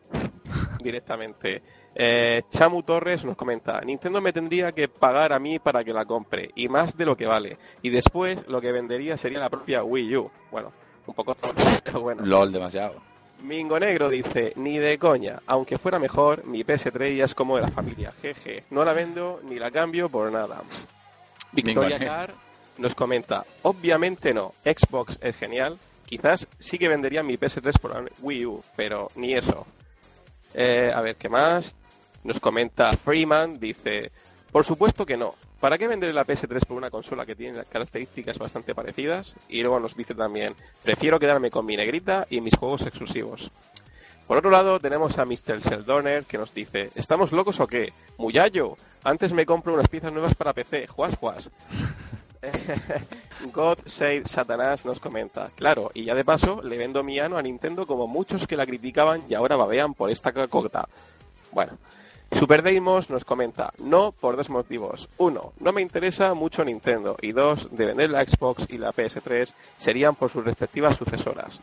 Directamente. 0.82 1.62
Eh, 1.96 2.44
Chamu 2.50 2.84
Torres 2.84 3.26
nos 3.26 3.36
comenta, 3.36 3.82
Nintendo 3.82 4.22
me 4.22 4.32
tendría 4.32 4.72
que 4.72 4.88
pagar 4.88 5.34
a 5.34 5.40
mí 5.40 5.60
para 5.60 5.84
que 5.84 5.92
la 5.92 6.06
compre, 6.06 6.52
y 6.56 6.70
más 6.70 6.96
de 6.96 7.06
lo 7.06 7.18
que 7.18 7.26
vale. 7.26 7.58
Y 7.82 7.90
después 7.90 8.48
lo 8.48 8.62
que 8.62 8.72
vendería 8.72 9.18
sería 9.18 9.40
la 9.40 9.50
propia 9.50 9.84
Wii 9.84 10.16
U. 10.18 10.32
Bueno, 10.52 10.72
un 11.08 11.14
poco 11.14 11.36
pero 11.84 12.02
bueno. 12.02 12.26
LOL 12.26 12.52
demasiado. 12.52 13.02
Mingo 13.42 13.80
Negro 13.80 14.10
dice, 14.10 14.54
ni 14.58 14.78
de 14.78 14.98
coña, 14.98 15.42
aunque 15.48 15.78
fuera 15.78 15.98
mejor, 15.98 16.46
mi 16.46 16.64
PS3 16.64 17.16
ya 17.16 17.26
es 17.26 17.34
como 17.34 17.56
de 17.56 17.62
la 17.64 17.70
familia, 17.70 18.12
jeje, 18.12 18.66
no 18.70 18.84
la 18.84 18.94
vendo 18.94 19.40
ni 19.44 19.58
la 19.58 19.72
cambio 19.72 20.10
por 20.10 20.32
nada. 20.32 20.62
Victoria 21.54 21.98
Mingo 21.98 22.12
Car 22.12 22.34
nos 22.78 22.96
comenta, 22.96 23.46
obviamente 23.62 24.34
no, 24.34 24.52
Xbox 24.64 25.18
es 25.22 25.38
genial, 25.38 25.78
quizás 26.10 26.48
sí 26.58 26.80
que 26.80 26.88
vendería 26.88 27.22
mi 27.22 27.38
PS3 27.38 27.80
por 27.80 27.94
la 27.94 28.04
Wii 28.22 28.46
U, 28.48 28.64
pero 28.76 29.10
ni 29.16 29.36
eso. 29.36 29.68
Eh, 30.56 30.92
a 30.94 31.02
ver, 31.02 31.16
¿qué 31.18 31.30
más? 31.30 31.78
Nos 32.24 32.40
comenta 32.40 32.92
Freeman, 32.94 33.60
dice, 33.60 34.12
por 34.52 34.66
supuesto 34.66 35.06
que 35.06 35.18
no. 35.18 35.36
¿Para 35.60 35.78
qué 35.78 35.88
vender 35.88 36.16
la 36.16 36.26
PS3 36.26 36.66
por 36.66 36.78
una 36.78 36.90
consola 36.90 37.28
que 37.28 37.36
tiene 37.36 37.64
características 37.64 38.40
bastante 38.40 38.74
parecidas? 38.74 39.36
Y 39.50 39.62
luego 39.62 39.80
nos 39.80 39.96
dice 39.96 40.16
también, 40.16 40.56
prefiero 40.82 41.20
quedarme 41.20 41.52
con 41.52 41.66
mi 41.66 41.78
negrita 41.78 42.26
y 42.30 42.42
mis 42.42 42.58
juegos 42.58 42.88
exclusivos. 42.88 43.52
Por 44.26 44.38
otro 44.38 44.50
lado, 44.50 44.80
tenemos 44.80 45.18
a 45.20 45.26
Mr. 45.26 45.62
Seldoner 45.62 46.26
que 46.26 46.40
nos 46.40 46.54
dice, 46.56 46.90
¿estamos 46.96 47.32
locos 47.32 47.60
o 47.60 47.68
qué? 47.68 47.94
Muyallo, 48.18 48.78
antes 49.04 49.34
me 49.34 49.46
compro 49.46 49.74
unas 49.74 49.90
piezas 49.90 50.12
nuevas 50.12 50.34
para 50.34 50.54
PC, 50.54 50.88
juas 50.88 51.16
juas. 51.16 51.52
God 53.54 53.80
Save 53.86 54.24
Satanás 54.26 54.86
nos 54.86 55.00
comenta, 55.00 55.52
claro, 55.56 55.92
y 55.94 56.06
ya 56.06 56.16
de 56.16 56.24
paso 56.24 56.62
le 56.64 56.78
vendo 56.78 57.04
mi 57.04 57.20
ano 57.20 57.38
a 57.38 57.42
Nintendo 57.42 57.86
como 57.86 58.08
muchos 58.08 58.48
que 58.48 58.56
la 58.56 58.66
criticaban 58.66 59.24
y 59.30 59.34
ahora 59.34 59.56
babean 59.56 59.94
por 59.94 60.10
esta 60.10 60.32
cacota. 60.32 60.88
Bueno, 61.52 61.78
Super 62.32 62.62
Deimos 62.62 63.10
nos 63.10 63.26
comenta, 63.26 63.74
no 63.80 64.12
por 64.12 64.38
dos 64.38 64.50
motivos. 64.50 65.10
Uno, 65.18 65.54
no 65.60 65.74
me 65.74 65.82
interesa 65.82 66.34
mucho 66.36 66.64
Nintendo. 66.64 67.18
Y 67.22 67.32
dos, 67.32 67.76
de 67.76 67.86
vender 67.86 68.12
la 68.12 68.24
Xbox 68.24 68.68
y 68.70 68.78
la 68.78 68.94
PS3 68.94 69.52
serían 69.78 70.16
por 70.16 70.30
sus 70.30 70.46
respectivas 70.46 70.96
sucesoras. 70.96 71.60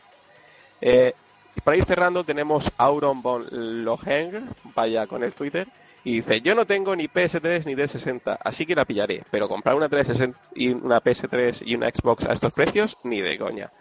Eh, 0.80 1.14
para 1.62 1.76
ir 1.76 1.84
cerrando 1.84 2.24
tenemos 2.24 2.70
Auron 2.76 3.22
von 3.22 3.46
Loheng, 3.84 4.50
vaya 4.74 5.06
con 5.06 5.22
el 5.22 5.34
Twitter, 5.34 5.68
y 6.06 6.14
dice, 6.14 6.40
yo 6.40 6.54
no 6.54 6.64
tengo 6.66 6.94
ni 6.94 7.08
PS3 7.08 7.66
ni 7.66 7.74
360, 7.74 8.38
así 8.40 8.64
que 8.64 8.76
la 8.76 8.84
pillaré, 8.84 9.24
pero 9.28 9.48
comprar 9.48 9.74
una, 9.74 9.88
360 9.88 10.38
y 10.54 10.68
una 10.68 11.02
PS3 11.02 11.64
y 11.66 11.74
una 11.74 11.88
Xbox 11.88 12.26
a 12.26 12.32
estos 12.32 12.52
precios, 12.52 12.96
ni 13.02 13.20
de 13.20 13.36
coña. 13.36 13.72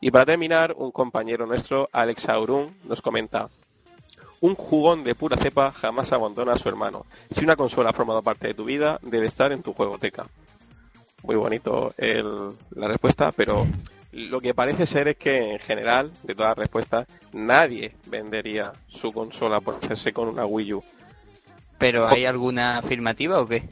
Y 0.00 0.10
para 0.10 0.24
terminar, 0.24 0.74
un 0.78 0.90
compañero 0.92 1.44
nuestro, 1.44 1.90
Alex 1.92 2.30
Aurun, 2.30 2.74
nos 2.84 3.02
comenta, 3.02 3.50
Un 4.40 4.54
jugón 4.54 5.04
de 5.04 5.14
pura 5.14 5.36
cepa 5.36 5.72
jamás 5.72 6.10
abandona 6.14 6.54
a 6.54 6.56
su 6.56 6.70
hermano. 6.70 7.04
Si 7.30 7.44
una 7.44 7.54
consola 7.54 7.90
ha 7.90 7.92
formado 7.92 8.22
parte 8.22 8.46
de 8.46 8.54
tu 8.54 8.64
vida, 8.64 8.98
debe 9.02 9.26
estar 9.26 9.52
en 9.52 9.62
tu 9.62 9.74
juegoteca. 9.74 10.26
Muy 11.22 11.36
bonito 11.36 11.92
la 11.98 12.88
respuesta, 12.88 13.30
pero 13.30 13.66
lo 14.10 14.40
que 14.40 14.54
parece 14.54 14.86
ser 14.86 15.08
es 15.08 15.16
que 15.16 15.52
en 15.52 15.58
general, 15.58 16.12
de 16.22 16.34
todas 16.34 16.52
las 16.52 16.58
respuestas, 16.60 17.06
nadie 17.34 17.94
vendería 18.06 18.72
su 18.88 19.12
consola 19.12 19.60
por 19.60 19.74
hacerse 19.74 20.14
con 20.14 20.28
una 20.28 20.46
Wii 20.46 20.72
U. 20.72 20.82
¿Pero 21.78 22.08
hay 22.08 22.24
alguna 22.24 22.78
afirmativa 22.78 23.40
o 23.40 23.46
qué? 23.46 23.68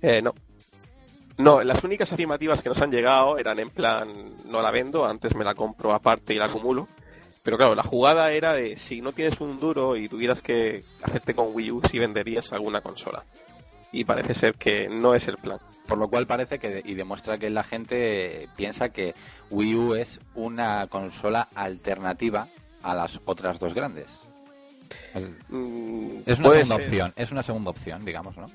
Eh, 0.00 0.20
no. 0.22 0.34
No, 1.38 1.62
las 1.62 1.82
únicas 1.82 2.12
afirmativas 2.12 2.62
que 2.62 2.68
nos 2.68 2.80
han 2.80 2.90
llegado 2.90 3.38
eran 3.38 3.58
en 3.58 3.70
plan, 3.70 4.08
no 4.46 4.60
la 4.60 4.70
vendo, 4.70 5.06
antes 5.06 5.34
me 5.34 5.44
la 5.44 5.54
compro 5.54 5.94
aparte 5.94 6.34
y 6.34 6.38
la 6.38 6.46
acumulo. 6.46 6.86
Pero 7.42 7.56
claro, 7.56 7.74
la 7.74 7.82
jugada 7.82 8.30
era 8.32 8.52
de 8.52 8.76
si 8.76 9.00
no 9.00 9.12
tienes 9.12 9.40
un 9.40 9.58
duro 9.58 9.96
y 9.96 10.08
tuvieras 10.08 10.42
que 10.42 10.84
hacerte 11.02 11.34
con 11.34 11.48
Wii 11.52 11.70
U, 11.72 11.82
si 11.90 11.98
venderías 11.98 12.52
alguna 12.52 12.80
consola. 12.80 13.24
Y 13.90 14.04
parece 14.04 14.34
ser 14.34 14.54
que 14.54 14.88
no 14.88 15.14
es 15.14 15.26
el 15.28 15.36
plan. 15.36 15.58
Por 15.86 15.98
lo 15.98 16.08
cual 16.08 16.26
parece 16.26 16.58
que 16.58 16.82
y 16.84 16.94
demuestra 16.94 17.38
que 17.38 17.50
la 17.50 17.64
gente 17.64 18.48
piensa 18.56 18.90
que 18.90 19.14
Wii 19.50 19.74
U 19.74 19.94
es 19.94 20.20
una 20.34 20.86
consola 20.86 21.48
alternativa 21.54 22.46
a 22.82 22.94
las 22.94 23.20
otras 23.24 23.58
dos 23.58 23.74
grandes. 23.74 24.06
Es, 25.14 25.22
Mm, 25.48 26.08
es 26.26 26.38
una 26.38 26.48
puede 26.48 26.64
segunda 26.64 26.76
ser. 26.76 26.84
opción, 26.84 27.12
es 27.16 27.32
una 27.32 27.42
segunda 27.42 27.70
opción, 27.70 28.04
digamos, 28.04 28.36
¿no? 28.36 28.46
Eh, 28.46 28.50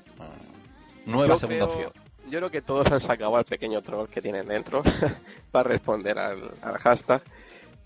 Nueva 1.06 1.34
Yo 1.34 1.38
segunda 1.38 1.66
creo- 1.66 1.88
opción. 1.88 2.04
Yo 2.30 2.38
creo 2.40 2.50
que 2.50 2.60
todos 2.60 2.90
han 2.92 3.00
sacado 3.00 3.36
al 3.38 3.44
pequeño 3.46 3.80
troll 3.80 4.08
que 4.08 4.20
tienen 4.20 4.46
dentro 4.48 4.82
para 5.50 5.68
responder 5.68 6.18
al, 6.18 6.50
al 6.60 6.76
hashtag. 6.78 7.22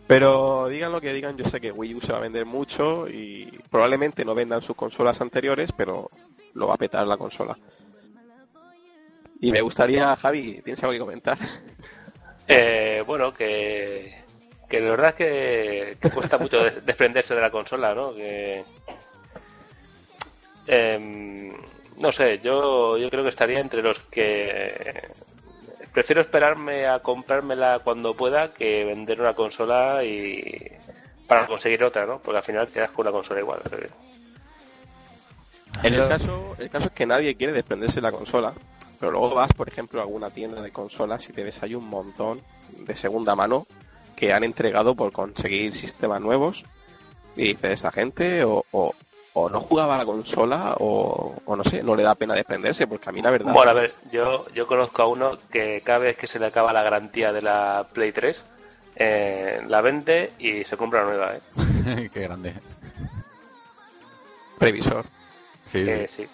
Pero 0.08 0.66
digan 0.68 0.90
lo 0.90 1.00
que 1.00 1.12
digan, 1.12 1.36
yo 1.36 1.44
sé 1.44 1.60
que 1.60 1.70
Wii 1.70 1.94
U 1.94 2.00
se 2.00 2.10
va 2.12 2.18
a 2.18 2.22
vender 2.22 2.44
mucho 2.44 3.06
y 3.08 3.46
probablemente 3.70 4.24
no 4.24 4.34
vendan 4.34 4.60
sus 4.60 4.74
consolas 4.74 5.20
anteriores, 5.20 5.70
pero 5.70 6.08
lo 6.54 6.66
va 6.66 6.74
a 6.74 6.78
petar 6.78 7.06
la 7.06 7.16
consola. 7.16 7.56
Y 9.40 9.52
me 9.52 9.60
gustaría, 9.60 10.14
Javi, 10.16 10.60
¿tienes 10.62 10.82
algo 10.82 10.92
que 10.92 10.98
comentar? 10.98 11.38
Eh, 12.48 13.02
bueno, 13.06 13.32
que, 13.32 14.21
que 14.72 14.80
la 14.80 14.90
verdad 14.92 15.08
es 15.10 15.14
que, 15.16 15.98
que 16.00 16.10
cuesta 16.10 16.38
mucho 16.38 16.64
des- 16.64 16.84
desprenderse 16.86 17.34
de 17.34 17.40
la 17.42 17.50
consola, 17.50 17.94
¿no? 17.94 18.14
Que, 18.14 18.64
em, 20.66 21.52
no 21.98 22.10
sé, 22.10 22.38
yo, 22.42 22.96
yo 22.96 23.10
creo 23.10 23.22
que 23.22 23.28
estaría 23.30 23.60
entre 23.60 23.82
los 23.82 23.98
que 24.10 25.08
prefiero 25.92 26.22
esperarme 26.22 26.86
a 26.86 27.00
comprármela 27.00 27.80
cuando 27.80 28.14
pueda 28.14 28.52
que 28.54 28.84
vender 28.84 29.20
una 29.20 29.34
consola 29.34 30.02
y 30.04 30.72
para 31.26 31.46
conseguir 31.46 31.84
otra, 31.84 32.06
¿no? 32.06 32.18
Porque 32.20 32.38
al 32.38 32.44
final 32.44 32.68
quedas 32.68 32.90
con 32.90 33.06
una 33.06 33.12
consola 33.12 33.40
igual. 33.40 33.60
eh. 33.72 33.88
El 35.82 36.08
caso, 36.08 36.56
el 36.58 36.70
caso 36.70 36.86
es 36.86 36.92
que 36.92 37.06
nadie 37.06 37.34
quiere 37.36 37.52
desprenderse 37.52 37.96
de 37.96 38.02
la 38.02 38.12
consola, 38.12 38.52
pero 38.98 39.12
luego 39.12 39.34
vas, 39.34 39.52
por 39.52 39.68
ejemplo, 39.68 40.00
a 40.00 40.04
alguna 40.04 40.30
tienda 40.30 40.62
de 40.62 40.70
consolas 40.70 41.28
y 41.28 41.32
te 41.32 41.42
ves 41.44 41.62
ahí 41.62 41.74
un 41.74 41.88
montón 41.88 42.40
de 42.78 42.94
segunda 42.94 43.34
mano 43.34 43.66
que 44.22 44.32
han 44.32 44.44
entregado 44.44 44.94
por 44.94 45.10
conseguir 45.10 45.72
sistemas 45.72 46.20
nuevos. 46.20 46.62
Y 47.34 47.48
dices, 47.54 47.72
esta 47.72 47.90
gente 47.90 48.44
o, 48.44 48.64
o, 48.70 48.94
o 49.32 49.48
no 49.50 49.58
jugaba 49.60 49.96
a 49.96 49.98
la 49.98 50.04
consola 50.04 50.76
o, 50.78 51.34
o 51.44 51.56
no 51.56 51.64
sé, 51.64 51.82
no 51.82 51.96
le 51.96 52.04
da 52.04 52.14
pena 52.14 52.32
desprenderse, 52.36 52.86
porque 52.86 53.08
a 53.08 53.12
mí 53.12 53.20
la 53.20 53.32
verdad... 53.32 53.52
Bueno, 53.52 53.72
a 53.72 53.74
ver, 53.74 53.92
yo, 54.12 54.48
yo 54.54 54.68
conozco 54.68 55.02
a 55.02 55.08
uno 55.08 55.36
que 55.50 55.80
cada 55.84 55.98
vez 55.98 56.16
que 56.16 56.28
se 56.28 56.38
le 56.38 56.46
acaba 56.46 56.72
la 56.72 56.84
garantía 56.84 57.32
de 57.32 57.42
la 57.42 57.88
Play 57.92 58.12
3, 58.12 58.44
eh, 58.94 59.60
la 59.66 59.80
vende 59.80 60.34
y 60.38 60.62
se 60.62 60.76
compra 60.76 61.00
una 61.02 61.08
nueva, 61.16 61.34
¿eh? 61.34 62.10
Qué 62.14 62.20
grande. 62.20 62.54
previsor. 64.56 65.04
Sí, 65.66 65.78
Eh, 65.78 66.06
sí. 66.08 66.22
sí. 66.26 66.30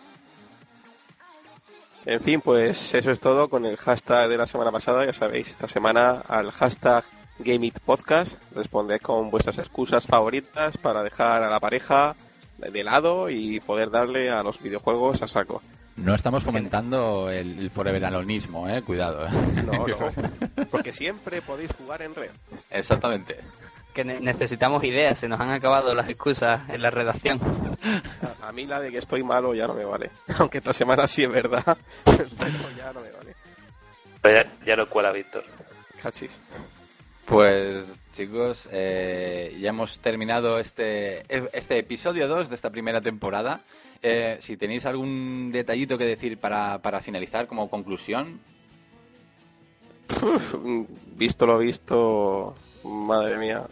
En 2.05 2.21
fin, 2.21 2.43
pues 2.43 2.93
eso 2.95 3.11
es 3.13 3.19
todo 3.19 3.49
con 3.49 3.65
el 3.65 3.79
hashtag 3.79 4.29
de 4.29 4.37
la 4.37 4.47
semana 4.47 4.71
pasada. 4.71 5.07
Ya 5.07 5.13
sabéis, 5.15 5.49
esta 5.51 5.69
semana 5.69 6.23
al 6.29 6.51
hashtag 6.53 7.03
GameItPodcast 7.39 8.41
responded 8.55 9.01
con 9.01 9.31
vuestras 9.31 9.59
excusas 9.59 10.07
favoritas 10.07 10.77
para 10.77 11.03
dejar 11.03 11.43
a 11.43 11.51
la 11.51 11.61
pareja 11.61 12.15
de 12.59 12.85
lado 12.85 13.31
y 13.31 13.61
poder 13.61 13.91
darle 13.91 14.31
a 14.31 14.43
los 14.43 14.61
videojuegos 14.63 15.23
a 15.23 15.29
saco. 15.29 15.63
No 15.97 16.15
estamos 16.15 16.45
fomentando 16.45 17.29
el, 17.31 17.59
el 17.59 17.71
forever 17.71 18.05
alonismo, 18.05 18.69
eh. 18.69 18.83
Cuidado, 18.83 19.27
eh. 19.27 19.31
No, 19.65 19.87
no, 19.87 20.67
porque 20.71 20.93
siempre 20.93 21.43
podéis 21.43 21.73
jugar 21.73 22.03
en 22.03 22.15
red. 22.15 22.31
Exactamente. 22.71 23.39
Que 23.93 24.05
ne- 24.05 24.21
necesitamos 24.21 24.85
ideas, 24.85 25.19
se 25.19 25.29
nos 25.29 25.41
han 25.41 25.51
acabado 25.51 25.93
las 25.97 26.09
excusas 26.09 26.69
en 26.69 26.83
la 26.83 26.91
redacción. 26.91 27.41
A, 28.43 28.49
a 28.49 28.53
mí 28.53 28.65
la 28.67 28.79
de 28.81 28.91
que 28.93 28.99
estoy 28.99 29.25
malo 29.25 29.55
ya 29.55 29.67
no 29.67 29.75
me 29.75 29.85
vale. 29.85 30.11
Aunque 30.39 30.59
esta 30.59 30.73
semana 30.73 31.07
sí 31.09 31.25
es 31.25 31.31
verdad, 31.31 31.77
pero 32.05 32.71
ya 32.77 32.93
no 32.93 33.01
me 33.01 33.11
vale. 33.11 33.35
Pero 34.23 34.43
ya, 34.43 34.53
ya 34.67 34.77
no 34.77 34.87
cuela, 34.87 35.11
Víctor. 35.11 35.45
Cachis. 36.01 36.39
Pues 37.29 37.85
chicos, 38.13 38.69
eh, 38.73 39.55
ya 39.61 39.69
hemos 39.69 39.99
terminado 39.99 40.59
este, 40.59 41.25
este 41.53 41.79
episodio 41.79 42.27
2 42.27 42.49
de 42.49 42.55
esta 42.55 42.71
primera 42.71 43.03
temporada. 43.03 43.61
Eh, 44.03 44.39
si 44.41 44.57
tenéis 44.57 44.87
algún 44.87 45.51
detallito 45.53 45.99
que 45.99 46.05
decir 46.05 46.39
para, 46.39 46.81
para 46.81 47.01
finalizar 47.01 47.47
como 47.47 47.69
conclusión, 47.69 48.41
Uf, 50.23 50.55
visto 51.17 51.45
lo 51.45 51.59
visto, 51.59 52.55
madre 52.83 53.37
mía, 53.37 53.67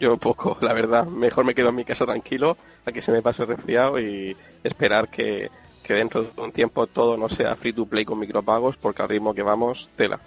yo 0.00 0.16
poco, 0.16 0.58
la 0.60 0.72
verdad. 0.72 1.06
Mejor 1.06 1.44
me 1.44 1.54
quedo 1.54 1.68
en 1.68 1.76
mi 1.76 1.84
casa 1.84 2.04
tranquilo 2.04 2.56
a 2.84 2.90
que 2.90 3.00
se 3.00 3.12
me 3.12 3.22
pase 3.22 3.42
el 3.42 3.48
resfriado 3.48 4.00
y 4.00 4.36
esperar 4.64 5.08
que, 5.08 5.48
que 5.84 5.94
dentro 5.94 6.24
de 6.24 6.40
un 6.40 6.50
tiempo 6.50 6.86
todo 6.88 7.16
no 7.16 7.28
sea 7.28 7.54
free 7.54 7.72
to 7.72 7.86
play 7.86 8.04
con 8.04 8.18
micropagos, 8.18 8.76
porque 8.76 9.02
al 9.02 9.08
ritmo 9.08 9.32
que 9.32 9.42
vamos, 9.42 9.90
tela. 9.96 10.18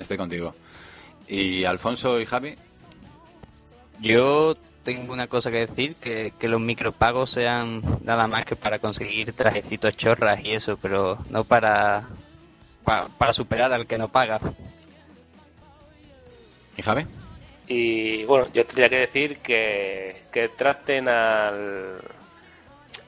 estoy 0.00 0.16
contigo. 0.16 0.54
Y 1.28 1.64
Alfonso 1.64 2.20
y 2.20 2.26
Javi, 2.26 2.54
Yo 4.00 4.56
tengo 4.84 5.12
una 5.12 5.26
cosa 5.26 5.50
que 5.50 5.66
decir, 5.66 5.96
que, 5.96 6.32
que 6.38 6.48
los 6.48 6.60
micropagos 6.60 7.30
sean 7.30 7.82
nada 8.02 8.26
más 8.26 8.44
que 8.46 8.56
para 8.56 8.78
conseguir 8.78 9.32
trajecitos 9.34 9.96
chorras 9.96 10.40
y 10.44 10.52
eso, 10.52 10.78
pero 10.80 11.18
no 11.28 11.44
para, 11.44 12.08
pa- 12.84 13.08
para, 13.18 13.32
superar 13.34 13.72
al 13.72 13.86
que 13.86 13.98
no 13.98 14.08
paga. 14.08 14.40
¿y 16.76 16.82
Javi? 16.82 17.04
Y 17.66 18.24
bueno, 18.24 18.46
yo 18.54 18.64
tendría 18.64 18.88
que 18.88 18.96
decir 19.00 19.38
que, 19.38 20.22
que 20.32 20.48
traten 20.48 21.08
al, 21.08 22.00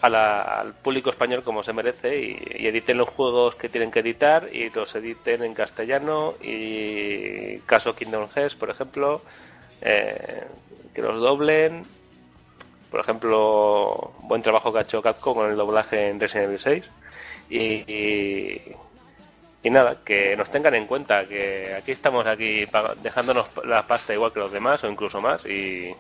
a 0.03 0.09
la- 0.09 0.43
al 0.43 0.75
público 0.75 1.11
español 1.11 1.43
como 1.45 1.63
se 1.63 1.73
merece 1.73 2.19
y, 2.21 2.67
editen 2.67 2.99
los 2.99 3.09
juegos 3.11 3.55
que 3.57 3.69
tienen 3.69 3.91
que 3.91 4.01
editar 4.01 4.49
y 4.53 4.71
los 4.71 4.95
editen 4.95 5.43
en 5.45 5.55
castellano 5.55 6.35
y 6.41 7.59
caso 7.61 7.95
Kingdom 7.95 8.29
Hearts, 8.35 8.55
por 8.55 8.71
ejemplo, 8.71 9.23
eh, 9.83 10.45
que 10.95 11.03
los 11.03 11.21
doblen. 11.21 11.85
Por 12.91 13.01
ejemplo, 13.01 14.13
buen 14.23 14.43
trabajo 14.43 14.73
que 14.73 14.79
ha 14.81 14.83
hecho 14.83 15.03
Capcom 15.03 15.35
con 15.35 15.51
el 15.51 15.57
doblaje 15.57 16.09
en 16.09 16.19
Resident 16.19 16.47
Evil 16.49 16.59
6. 16.61 16.85
Y, 17.49 17.59
y, 17.93 18.77
y 19.63 19.71
nada, 19.71 19.99
que 20.05 20.37
nos 20.37 20.51
tengan 20.51 20.75
en 20.75 20.87
cuenta 20.87 21.27
que 21.27 21.75
aquí 21.75 21.93
estamos 21.93 22.27
aquí 22.27 22.67
dejándonos 23.03 23.47
la 23.65 23.87
pasta 23.87 24.13
igual 24.15 24.33
que 24.33 24.41
los 24.41 24.53
demás 24.53 24.83
o 24.85 24.89
incluso 24.89 25.21
más 25.21 25.45
y, 25.47 25.95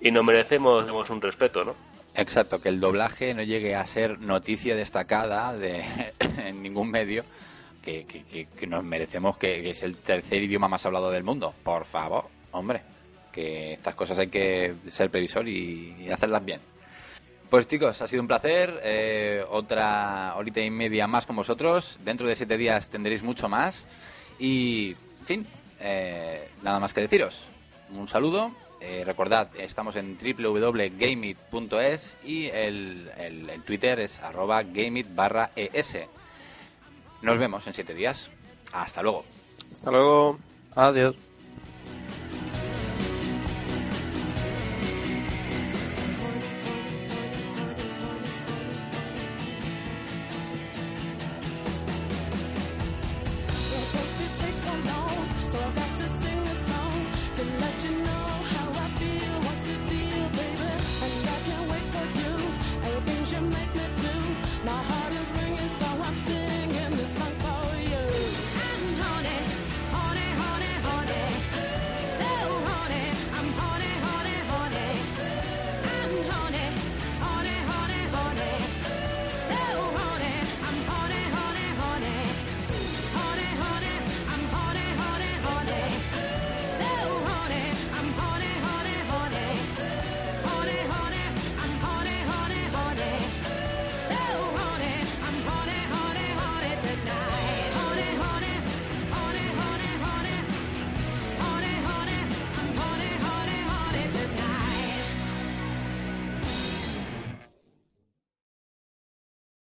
y 0.00 0.10
nos 0.10 0.24
merecemos 0.24 1.10
un 1.10 1.20
respeto, 1.20 1.64
¿no? 1.64 1.74
Exacto, 2.14 2.60
que 2.60 2.68
el 2.68 2.80
doblaje 2.80 3.34
no 3.34 3.42
llegue 3.42 3.74
a 3.74 3.86
ser 3.86 4.18
noticia 4.20 4.74
destacada 4.74 5.54
de, 5.54 5.82
en 6.38 6.62
ningún 6.62 6.90
medio, 6.90 7.24
que, 7.82 8.04
que- 8.04 8.46
que- 8.46 8.66
nos 8.66 8.84
merecemos 8.84 9.36
que, 9.38 9.70
es 9.70 9.82
el 9.82 9.96
tercer 9.96 10.42
idioma 10.42 10.68
más 10.68 10.84
hablado 10.86 11.10
del 11.10 11.22
mundo. 11.24 11.54
Por 11.62 11.84
favor, 11.86 12.26
hombre, 12.52 12.82
que 13.32 13.72
estas 13.72 13.94
cosas 13.94 14.18
hay 14.18 14.28
que 14.28 14.74
ser 14.90 15.10
previsor 15.10 15.48
y, 15.48 15.96
y 16.00 16.10
hacerlas 16.10 16.44
bien. 16.44 16.60
Pues 17.48 17.66
chicos, 17.66 18.00
ha 18.02 18.06
sido 18.08 18.22
un 18.22 18.28
placer. 18.28 18.80
eh, 18.84 19.44
otra 19.48 20.34
horita 20.36 20.60
y 20.60 20.70
media 20.70 21.06
más 21.06 21.26
con 21.26 21.36
vosotros. 21.36 21.98
Dentro 22.04 22.28
de 22.28 22.36
siete 22.36 22.56
días 22.56 22.88
tendréis 22.88 23.22
mucho 23.24 23.48
más. 23.48 23.86
Y, 24.38 24.94
en 25.20 25.26
fin, 25.26 25.46
eh, 25.80 26.48
nada 26.62 26.78
más 26.78 26.92
que 26.94 27.00
deciros. 27.00 27.48
Un 27.92 28.06
saludo. 28.06 28.52
Eh, 28.80 29.02
recordad, 29.04 29.48
estamos 29.58 29.96
en 29.96 30.16
www.gameit.es 30.18 32.16
y 32.24 32.46
el, 32.46 33.10
el- 33.18 33.50
el 33.50 33.62
Twitter 33.62 34.00
es 34.00 34.18
arroba 34.20 34.62
gameit 34.62 35.14
barra 35.14 35.50
es. 35.56 35.96
Nos 37.22 37.38
vemos 37.38 37.66
en 37.66 37.74
siete 37.74 37.94
días. 37.94 38.30
Hasta 38.72 39.02
luego. 39.02 39.24
Hasta 39.72 39.90
luego. 39.90 40.38
Adiós. 40.74 41.14